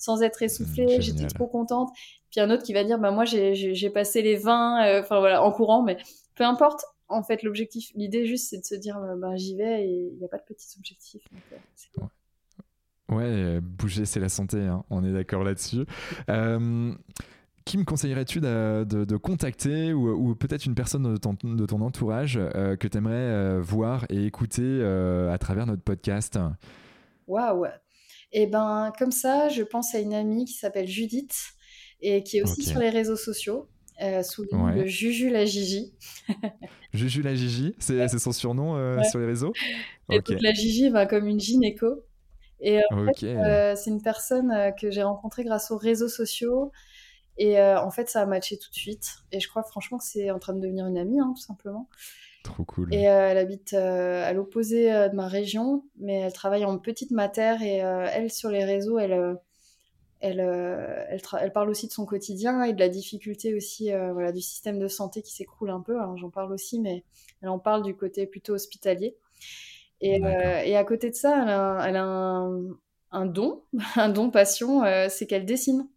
sans 0.00 0.22
être 0.22 0.42
essoufflée, 0.42 0.98
mmh, 0.98 1.02
j'étais 1.02 1.26
trop 1.26 1.46
contente. 1.46 1.90
Puis 2.30 2.40
un 2.40 2.50
autre 2.50 2.62
qui 2.62 2.72
va 2.72 2.84
dire, 2.84 2.98
ben 2.98 3.10
moi 3.10 3.24
j'ai 3.24 3.90
passé 3.90 4.22
les 4.22 4.36
20, 4.36 5.00
enfin 5.00 5.20
voilà, 5.20 5.44
en 5.44 5.52
courant, 5.52 5.82
mais 5.82 5.98
peu 6.34 6.44
importe, 6.44 6.84
en 7.08 7.22
fait, 7.22 7.42
l'objectif, 7.42 7.90
l'idée 7.94 8.24
juste, 8.24 8.48
c'est 8.48 8.58
de 8.58 8.64
se 8.64 8.74
dire, 8.74 8.98
ben, 9.18 9.36
j'y 9.36 9.56
vais 9.56 9.86
et 9.86 10.10
il 10.12 10.18
n'y 10.18 10.24
a 10.24 10.28
pas 10.28 10.38
de 10.38 10.44
petits 10.44 10.68
objectifs. 10.78 11.22
Euh, 13.10 13.14
ouais. 13.14 13.60
bouger, 13.60 14.06
c'est 14.06 14.20
la 14.20 14.28
santé, 14.28 14.58
hein. 14.58 14.84
on 14.90 15.04
est 15.04 15.12
d'accord 15.12 15.44
là-dessus. 15.44 15.84
qui 17.66 17.78
me 17.78 17.84
conseillerais-tu 17.84 18.40
de, 18.40 19.16
contacter 19.16 19.92
ou, 19.92 20.34
peut-être 20.34 20.64
une 20.64 20.74
personne 20.74 21.14
de 21.14 21.66
ton, 21.66 21.80
entourage 21.82 22.34
que 22.34 22.88
tu 22.88 22.96
aimerais 22.96 23.60
voir 23.60 24.06
et 24.08 24.24
écouter 24.24 24.82
à 24.82 25.36
travers 25.36 25.66
notre 25.66 25.82
podcast? 25.82 26.38
Waouh 27.26 27.66
Et 28.32 28.46
ben, 28.46 28.92
comme 28.98 29.12
ça, 29.12 29.48
je 29.48 29.62
pense 29.62 29.94
à 29.94 29.98
une 29.98 30.14
amie 30.14 30.44
qui 30.44 30.54
s'appelle 30.54 30.86
Judith 30.86 31.34
et 32.00 32.22
qui 32.22 32.38
est 32.38 32.42
aussi 32.42 32.62
sur 32.62 32.80
les 32.80 32.90
réseaux 32.90 33.16
sociaux. 33.16 33.68
Euh, 34.02 34.22
sous 34.22 34.44
le 34.44 34.56
nom 34.56 34.74
de 34.74 34.86
Juju 34.86 35.28
la 35.28 35.44
Gigi. 35.44 35.92
Juju 36.94 37.20
la 37.20 37.34
Gigi, 37.34 37.74
c'est 37.78 38.08
son 38.18 38.32
surnom 38.32 38.74
euh, 38.74 39.02
sur 39.02 39.18
les 39.18 39.26
réseaux? 39.26 39.52
Et 40.10 40.20
donc 40.20 40.40
la 40.40 40.54
Gigi 40.54 40.88
va 40.88 41.04
comme 41.04 41.26
une 41.26 41.38
gynéco. 41.38 42.02
Et 42.60 42.78
euh, 42.78 43.06
fait, 43.20 43.76
c'est 43.76 43.90
une 43.90 44.02
personne 44.02 44.72
que 44.80 44.90
j'ai 44.90 45.02
rencontrée 45.02 45.44
grâce 45.44 45.70
aux 45.70 45.76
réseaux 45.76 46.08
sociaux. 46.08 46.72
Et 47.36 47.60
en 47.60 47.90
fait, 47.90 48.08
ça 48.08 48.22
a 48.22 48.26
matché 48.26 48.58
tout 48.58 48.70
de 48.70 48.74
suite. 48.74 49.16
Et 49.32 49.40
je 49.40 49.48
crois 49.48 49.62
franchement 49.62 49.98
que 49.98 50.04
c'est 50.04 50.30
en 50.30 50.38
train 50.38 50.54
de 50.54 50.60
devenir 50.60 50.86
une 50.86 50.98
amie, 50.98 51.20
hein, 51.20 51.32
tout 51.36 51.42
simplement. 51.42 51.88
Trop 52.42 52.64
cool. 52.64 52.92
Et 52.94 53.02
elle 53.02 53.38
habite 53.38 53.74
à 53.74 54.32
l'opposé 54.32 54.90
de 54.90 55.14
ma 55.14 55.28
région, 55.28 55.84
mais 55.98 56.20
elle 56.20 56.32
travaille 56.32 56.64
en 56.64 56.78
petite 56.78 57.10
matière 57.10 57.62
et 57.62 57.76
elle, 57.76 58.30
sur 58.30 58.50
les 58.50 58.64
réseaux, 58.64 58.98
elle 58.98 59.38
elle, 60.20 60.40
euh, 60.40 61.04
elle, 61.08 61.52
parle 61.52 61.70
aussi 61.70 61.86
de 61.86 61.92
son 61.92 62.04
quotidien 62.04 62.62
et 62.62 62.74
de 62.74 62.78
la 62.78 62.88
difficulté 62.88 63.54
aussi 63.54 63.90
euh, 63.92 64.12
voilà, 64.12 64.32
du 64.32 64.42
système 64.42 64.78
de 64.78 64.86
santé 64.86 65.22
qui 65.22 65.32
s'écroule 65.32 65.70
un 65.70 65.80
peu. 65.80 65.96
J'en 66.16 66.30
parle 66.30 66.52
aussi, 66.52 66.78
mais 66.78 67.04
elle 67.42 67.48
en 67.48 67.58
parle 67.58 67.82
du 67.82 67.96
côté 67.96 68.26
plutôt 68.26 68.54
hospitalier. 68.54 69.16
Et, 70.02 70.24
euh, 70.24 70.62
et 70.62 70.76
à 70.76 70.84
côté 70.84 71.10
de 71.10 71.14
ça, 71.14 71.42
elle 71.86 71.96
a, 71.96 72.46
un, 73.12 73.26
don, 73.26 73.64
un 73.96 74.10
don 74.10 74.30
passion, 74.30 74.82
c'est 75.08 75.26
qu'elle 75.26 75.46
dessine. 75.46 75.88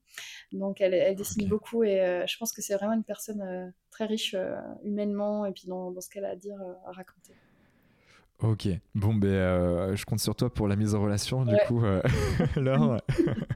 Donc 0.54 0.82
elle, 0.82 0.94
elle 0.94 1.16
dessine 1.16 1.48
beaucoup 1.48 1.84
et 1.84 2.24
je 2.28 2.38
pense 2.38 2.54
que 2.54 2.62
c'est 2.62 2.76
vraiment 2.76 2.94
une 2.94 3.04
personne 3.04 3.74
très 3.94 4.06
riche 4.06 4.36
humainement 4.84 5.46
et 5.46 5.52
puis 5.52 5.68
dans, 5.68 5.92
dans 5.92 6.02
ce 6.02 6.10
qu'elle 6.10 6.26
a 6.26 6.32
à 6.32 6.36
dire, 6.36 6.58
à 6.86 6.92
raconter. 6.92 7.34
Ok, 8.44 8.68
bon, 8.94 9.14
ben, 9.14 9.30
euh, 9.30 9.96
je 9.96 10.04
compte 10.04 10.20
sur 10.20 10.36
toi 10.36 10.54
pour 10.54 10.68
la 10.68 10.76
mise 10.76 10.96
en 10.96 11.02
relation, 11.02 11.46
du 11.46 11.56
coup, 11.66 11.86
euh, 11.86 12.02
Laure. 12.58 13.00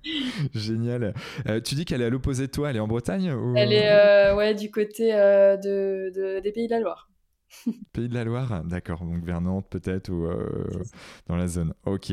Génial. 0.55 1.13
Euh, 1.45 1.59
tu 1.59 1.75
dis 1.75 1.83
qu'elle 1.83 2.01
est 2.01 2.05
à 2.05 2.09
l'opposé 2.09 2.47
de 2.47 2.51
toi, 2.51 2.69
elle 2.69 2.77
est 2.77 2.79
en 2.79 2.88
Bretagne 2.88 3.35
Elle 3.57 3.73
est 3.73 4.31
ouais, 4.31 4.55
du 4.55 4.71
côté 4.71 5.11
de, 5.11 6.39
des 6.39 6.51
Pays 6.53 6.67
de 6.67 6.71
la 6.71 6.79
Loire. 6.79 7.09
Pays 7.93 8.10
de 8.10 8.14
la 8.14 8.24
Loire, 8.24 8.64
d'accord, 8.64 9.04
donc 9.06 9.24
vers 9.24 9.41
Nantes 9.41 9.68
peut-être 9.70 10.10
ou 10.10 10.26
euh, 10.26 10.84
dans 11.28 11.36
la 11.36 11.48
zone. 11.48 11.74
Ok, 11.86 12.12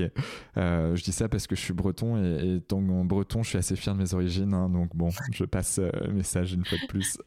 euh, 0.56 0.96
je 0.96 1.02
dis 1.02 1.12
ça 1.12 1.28
parce 1.28 1.46
que 1.46 1.56
je 1.56 1.60
suis 1.60 1.72
breton 1.72 2.16
et, 2.16 2.60
tant 2.60 2.78
en 2.78 3.04
breton, 3.04 3.42
je 3.42 3.50
suis 3.50 3.58
assez 3.58 3.76
fier 3.76 3.94
de 3.94 4.00
mes 4.00 4.14
origines, 4.14 4.54
hein, 4.54 4.68
donc 4.68 4.94
bon, 4.94 5.10
je 5.32 5.44
passe 5.44 5.78
euh, 5.78 5.90
le 6.06 6.12
message 6.12 6.52
une 6.52 6.64
fois 6.64 6.78
de 6.80 6.86
plus. 6.86 7.18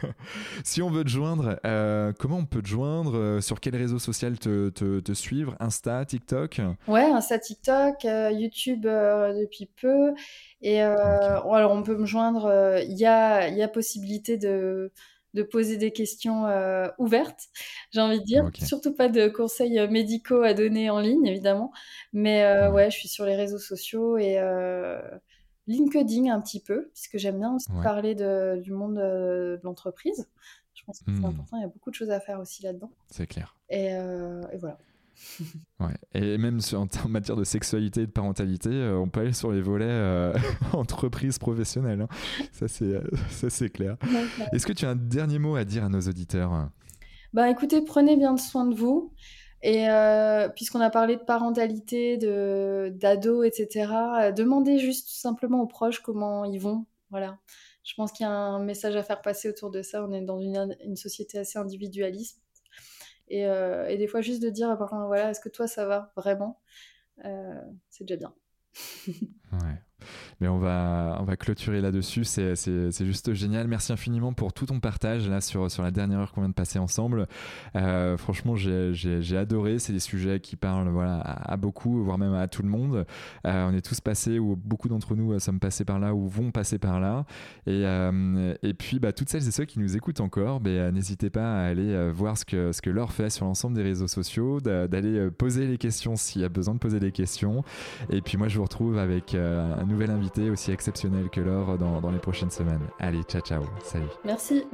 si 0.64 0.80
on 0.82 0.90
veut 0.90 1.04
te 1.04 1.08
joindre, 1.08 1.58
comment 2.18 2.38
on 2.38 2.46
peut 2.46 2.62
te 2.62 2.68
joindre 2.68 3.40
Sur 3.40 3.60
quel 3.60 3.76
réseau 3.76 3.98
social 3.98 4.38
te, 4.38 4.70
te, 4.70 5.12
suivre? 5.12 5.56
Insta, 5.60 6.04
TikTok? 6.04 6.60
Ouais, 6.86 7.04
Insta, 7.04 7.38
TikTok, 7.38 8.04
YouTube 8.04 8.82
depuis 8.82 9.66
peu. 9.80 10.12
Et 10.62 10.80
alors 10.80 11.72
on 11.72 11.82
peut 11.82 11.96
me 11.96 12.06
joindre, 12.06 12.80
il 12.82 12.96
y 12.96 13.06
a, 13.06 13.48
y 13.48 13.62
a 13.62 13.68
possibilité 13.68 14.36
de 14.36 14.92
de 15.36 15.42
poser 15.42 15.76
des 15.76 15.92
questions 15.92 16.46
euh, 16.46 16.88
ouvertes, 16.98 17.48
j'ai 17.92 18.00
envie 18.00 18.18
de 18.18 18.24
dire. 18.24 18.50
Surtout 18.54 18.94
pas 18.94 19.08
de 19.08 19.28
conseils 19.28 19.78
euh, 19.78 19.88
médicaux 19.88 20.42
à 20.42 20.54
donner 20.54 20.88
en 20.88 20.98
ligne, 20.98 21.26
évidemment. 21.26 21.72
Mais 22.12 22.42
euh, 22.42 22.72
ouais. 22.72 22.90
je 22.90 22.96
suis 22.96 23.08
sur 23.08 23.26
les 23.26 23.36
réseaux 23.36 23.58
sociaux 23.58 24.16
et 24.16 24.38
LinkedIn 25.68 26.32
un 26.32 26.40
petit 26.40 26.60
peu, 26.60 26.88
puisque 26.94 27.18
j'aime 27.18 27.38
bien 27.38 27.54
aussi 27.54 27.68
parler 27.82 28.14
du 28.14 28.72
monde 28.72 28.96
de 28.96 29.60
l'entreprise. 29.62 30.26
Je 30.74 30.84
pense 30.84 31.00
que 31.00 31.06
c'est 31.06 31.20
hmm. 31.20 31.24
important, 31.24 31.56
il 31.56 31.62
y 31.62 31.64
a 31.64 31.68
beaucoup 31.68 31.90
de 31.90 31.94
choses 31.94 32.10
à 32.10 32.20
faire 32.20 32.40
aussi 32.40 32.62
là-dedans. 32.62 32.90
C'est 33.10 33.26
clair. 33.26 33.56
Et, 33.68 33.90
voilà. 34.58 34.78
Ouais. 35.80 35.94
Et 36.14 36.38
même 36.38 36.60
en, 36.72 37.08
matière 37.08 37.36
de 37.36 37.44
sexualité 37.44 38.02
et 38.02 38.06
de 38.06 38.12
parentalité, 38.12 38.70
euh, 38.70 38.98
on 38.98 39.08
peut 39.08 39.20
aller 39.20 39.32
sur 39.32 39.52
les 39.52 39.60
volets 39.60 39.86
euh, 39.86 40.32
entreprise 40.72 41.38
professionnelle. 41.38 42.02
Hein. 42.02 42.08
Ça, 42.52 42.68
c'est, 42.68 42.84
euh, 42.84 43.68
clair. 43.68 43.96
Est-ce 44.52 44.66
que 44.66 44.72
tu 44.72 44.86
as 44.86 44.90
un 44.90 44.96
dernier 44.96 45.38
mot 45.38 45.56
à 45.56 45.64
dire 45.64 45.84
à 45.84 45.88
nos 45.88 46.00
auditeurs? 46.00 46.70
Bah, 47.32 47.50
Écoutez, 47.50 47.82
prenez 47.82 48.16
bien 48.16 48.36
soin 48.36 48.66
de 48.66 48.74
vous. 48.74 49.12
Et 49.62 49.86
puisqu'on 50.54 50.80
a 50.80 50.90
parlé 50.90 51.16
de 51.16 51.22
parentalité, 51.22 52.18
de, 52.18 52.92
d'ados, 52.94 53.44
etc., 53.46 53.90
demandez 54.36 54.78
juste 54.78 55.08
simplement 55.08 55.60
aux 55.62 55.66
proches 55.66 56.00
comment 56.00 56.44
ils 56.44 56.60
vont. 56.60 56.86
Voilà. 57.10 57.38
Je 57.82 57.94
pense 57.94 58.12
qu'il 58.12 58.24
y 58.24 58.28
a 58.28 58.32
un 58.32 58.62
message 58.62 58.96
à 58.96 59.02
faire 59.02 59.22
passer 59.22 59.48
autour 59.48 59.70
de 59.70 59.82
ça. 59.82 60.04
On 60.04 60.12
est 60.12 60.20
dans 60.20 60.40
une, 60.40 60.76
une 60.84 60.96
société 60.96 61.38
assez 61.38 61.58
individualiste. 61.58 62.40
Et, 63.28 63.46
euh, 63.46 63.88
et, 63.88 63.96
des 63.96 64.06
fois, 64.06 64.20
juste 64.20 64.42
de 64.42 64.50
dire, 64.50 64.76
voilà, 64.76 65.30
est-ce 65.30 65.40
que 65.40 65.48
toi, 65.48 65.66
ça 65.66 65.86
va 65.86 66.12
vraiment 66.16 66.60
euh, 67.24 67.60
C'est 67.90 68.04
déjà 68.04 68.16
bien. 68.16 68.34
Mais 70.40 70.48
on 70.48 70.58
va, 70.58 71.16
on 71.20 71.24
va 71.24 71.36
clôturer 71.36 71.80
là-dessus. 71.80 72.24
C'est, 72.24 72.54
juste 73.04 73.32
génial. 73.32 73.68
Merci 73.68 73.92
infiniment 73.92 74.32
pour 74.32 74.52
tout 74.52 74.66
ton 74.66 74.80
partage 74.80 75.28
là 75.28 75.40
sur, 75.40 75.70
sur 75.70 75.82
la 75.82 75.90
dernière 75.90 76.20
heure 76.20 76.32
qu'on 76.32 76.42
vient 76.42 76.50
de 76.50 76.54
passer 76.54 76.78
ensemble. 76.78 77.26
Euh, 77.74 78.16
franchement, 78.16 78.54
j'ai, 78.56 79.36
adoré. 79.36 79.78
C'est 79.78 79.92
des 79.92 80.00
sujets 80.00 80.40
qui 80.40 80.56
parlent 80.56 80.88
voilà, 80.88 81.20
à, 81.20 81.56
beaucoup, 81.56 82.02
voire 82.04 82.18
même 82.18 82.34
à 82.34 82.48
tout 82.48 82.62
le 82.62 82.68
monde. 82.68 83.06
Euh, 83.46 83.68
on 83.68 83.74
est 83.74 83.84
tous 83.84 84.00
passés, 84.00 84.38
ou 84.38 84.56
beaucoup 84.56 84.88
d'entre 84.88 85.14
nous 85.14 85.32
euh, 85.32 85.38
sommes 85.38 85.60
passés 85.60 85.84
par 85.84 85.98
là 85.98 86.14
ou 86.14 86.28
vont 86.28 86.50
passer 86.50 86.78
par 86.78 87.00
là. 87.00 87.24
Et, 87.66 87.84
et 88.62 88.74
puis, 88.74 88.98
bah, 88.98 89.12
toutes 89.12 89.28
celles 89.28 89.46
et 89.46 89.50
ceux 89.50 89.64
qui 89.64 89.78
nous 89.78 89.96
écoutent 89.96 90.20
encore, 90.20 90.60
bah, 90.60 90.90
n'hésitez 90.90 91.30
pas 91.30 91.60
à 91.60 91.66
aller 91.66 92.10
voir 92.10 92.36
ce 92.36 92.44
que, 92.44 92.72
ce 92.72 92.82
que 92.82 92.90
Laure 92.90 93.12
fait 93.12 93.30
sur 93.30 93.46
l'ensemble 93.46 93.74
des 93.74 93.82
réseaux 93.82 94.08
sociaux, 94.08 94.60
d'aller 94.60 95.30
poser 95.30 95.66
les 95.66 95.78
questions 95.78 96.16
s'il 96.16 96.42
y 96.42 96.44
a 96.44 96.48
besoin 96.48 96.74
de 96.74 96.78
poser 96.78 97.00
des 97.00 97.12
questions. 97.12 97.64
Et 98.10 98.20
puis, 98.20 98.36
moi, 98.36 98.48
je 98.48 98.58
vous 98.58 98.64
retrouve 98.64 98.98
avec 98.98 99.34
un 99.34 99.86
nouvel 99.96 100.10
invité 100.10 100.50
aussi 100.50 100.72
exceptionnel 100.72 101.30
que 101.30 101.40
l'or 101.40 101.78
dans, 101.78 102.02
dans 102.02 102.10
les 102.10 102.18
prochaines 102.18 102.50
semaines. 102.50 102.86
Allez, 102.98 103.22
ciao 103.22 103.40
ciao, 103.40 103.62
salut. 103.82 104.04
Merci. 104.26 104.64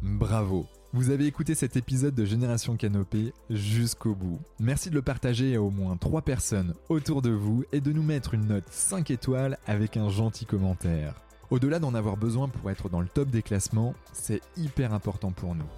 Bravo. 0.00 0.66
Vous 0.92 1.10
avez 1.10 1.26
écouté 1.26 1.56
cet 1.56 1.76
épisode 1.76 2.14
de 2.14 2.24
Génération 2.24 2.76
Canopée 2.76 3.32
jusqu'au 3.50 4.14
bout. 4.14 4.38
Merci 4.60 4.90
de 4.90 4.94
le 4.94 5.02
partager 5.02 5.56
à 5.56 5.62
au 5.62 5.70
moins 5.70 5.96
3 5.96 6.22
personnes 6.22 6.74
autour 6.88 7.20
de 7.20 7.30
vous 7.30 7.64
et 7.72 7.80
de 7.80 7.90
nous 7.90 8.04
mettre 8.04 8.34
une 8.34 8.46
note 8.46 8.68
5 8.70 9.10
étoiles 9.10 9.58
avec 9.66 9.96
un 9.96 10.08
gentil 10.08 10.46
commentaire. 10.46 11.20
Au-delà 11.50 11.80
d'en 11.80 11.92
avoir 11.92 12.16
besoin 12.16 12.48
pour 12.48 12.70
être 12.70 12.88
dans 12.88 13.00
le 13.00 13.08
top 13.08 13.28
des 13.28 13.42
classements, 13.42 13.92
c'est 14.12 14.40
hyper 14.56 14.94
important 14.94 15.32
pour 15.32 15.56
nous. 15.56 15.68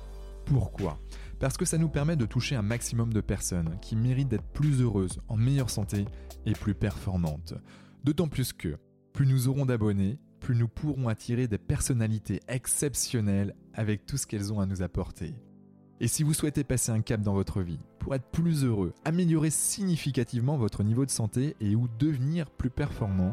Pourquoi? 0.45 0.99
Parce 1.41 1.57
que 1.57 1.65
ça 1.65 1.79
nous 1.79 1.89
permet 1.89 2.17
de 2.17 2.27
toucher 2.27 2.57
un 2.57 2.63
maximum 2.63 3.11
de 3.11 3.23
personnes 3.23 3.79
qui 3.81 3.97
méritent 3.97 4.29
d'être 4.29 4.53
plus 4.53 4.83
heureuses, 4.83 5.19
en 5.29 5.39
meilleure 5.39 5.71
santé 5.71 6.05
et 6.45 6.53
plus 6.53 6.75
performantes. 6.75 7.55
D'autant 8.05 8.29
plus 8.29 8.53
que, 8.53 8.77
plus 9.15 9.27
nous 9.27 9.49
aurons 9.49 9.65
d'abonnés, 9.65 10.19
plus 10.39 10.55
nous 10.55 10.69
pourrons 10.69 11.09
attirer 11.09 11.49
des 11.49 11.57
personnalités 11.57 12.41
exceptionnelles 12.49 13.55
avec 13.73 14.05
tout 14.05 14.19
ce 14.19 14.27
qu'elles 14.27 14.53
ont 14.53 14.61
à 14.61 14.67
nous 14.67 14.83
apporter. 14.83 15.35
Et 16.01 16.09
si 16.09 16.23
vous 16.23 16.35
souhaitez 16.35 16.65
passer 16.65 16.93
un 16.93 17.01
cap 17.01 17.23
dans 17.23 17.33
votre 17.33 17.63
vie, 17.63 17.81
pour 17.99 18.15
être 18.15 18.31
plus 18.31 18.63
heureux, 18.63 18.93
améliorer 19.07 19.49
significativement 19.49 20.59
votre 20.59 20.83
niveau 20.83 21.07
de 21.07 21.11
santé 21.11 21.57
et 21.61 21.75
ou 21.75 21.89
devenir 21.99 22.51
plus 22.51 22.69
performant, 22.69 23.33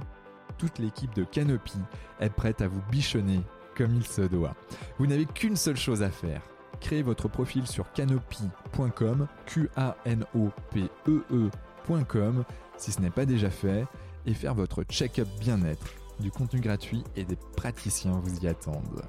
toute 0.58 0.80
l'équipe 0.80 1.14
de 1.16 1.26
Canopy 1.26 1.80
est 2.22 2.30
prête 2.30 2.62
à 2.62 2.70
vous 2.70 2.82
bichonner 2.90 3.42
comme 3.76 3.94
il 3.94 4.06
se 4.06 4.22
doit. 4.22 4.56
Vous 5.00 5.08
n'avez 5.08 5.26
qu'une 5.26 5.58
seule 5.58 5.76
chose 5.76 6.02
à 6.02 6.12
faire. 6.12 6.44
Créez 6.80 7.02
votre 7.02 7.28
profil 7.28 7.68
sur 7.68 7.92
canopy.com, 7.92 9.28
Q 9.48 9.70
A 9.76 9.98
N 10.06 10.24
O 10.34 10.50
P 10.72 10.90
E 11.10 11.24
E.com 11.30 12.46
si 12.78 12.92
ce 12.92 13.02
n'est 13.02 13.12
pas 13.12 13.26
déjà 13.26 13.50
fait 13.50 13.86
et 14.26 14.34
faire 14.34 14.56
votre 14.56 14.84
check-up 14.84 15.28
bien-être. 15.40 15.86
Du 16.20 16.32
contenu 16.32 16.60
gratuit 16.60 17.04
et 17.16 17.24
des 17.24 17.38
praticiens 17.56 18.20
vous 18.24 18.40
y 18.40 18.48
attendent. 18.48 19.04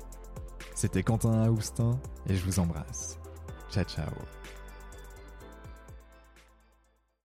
C'était 0.74 1.02
Quentin 1.02 1.42
Aoustin 1.42 2.00
et 2.28 2.34
je 2.34 2.44
vous 2.44 2.58
embrasse. 2.58 3.18
Ciao 3.70 3.84
ciao 3.84 4.41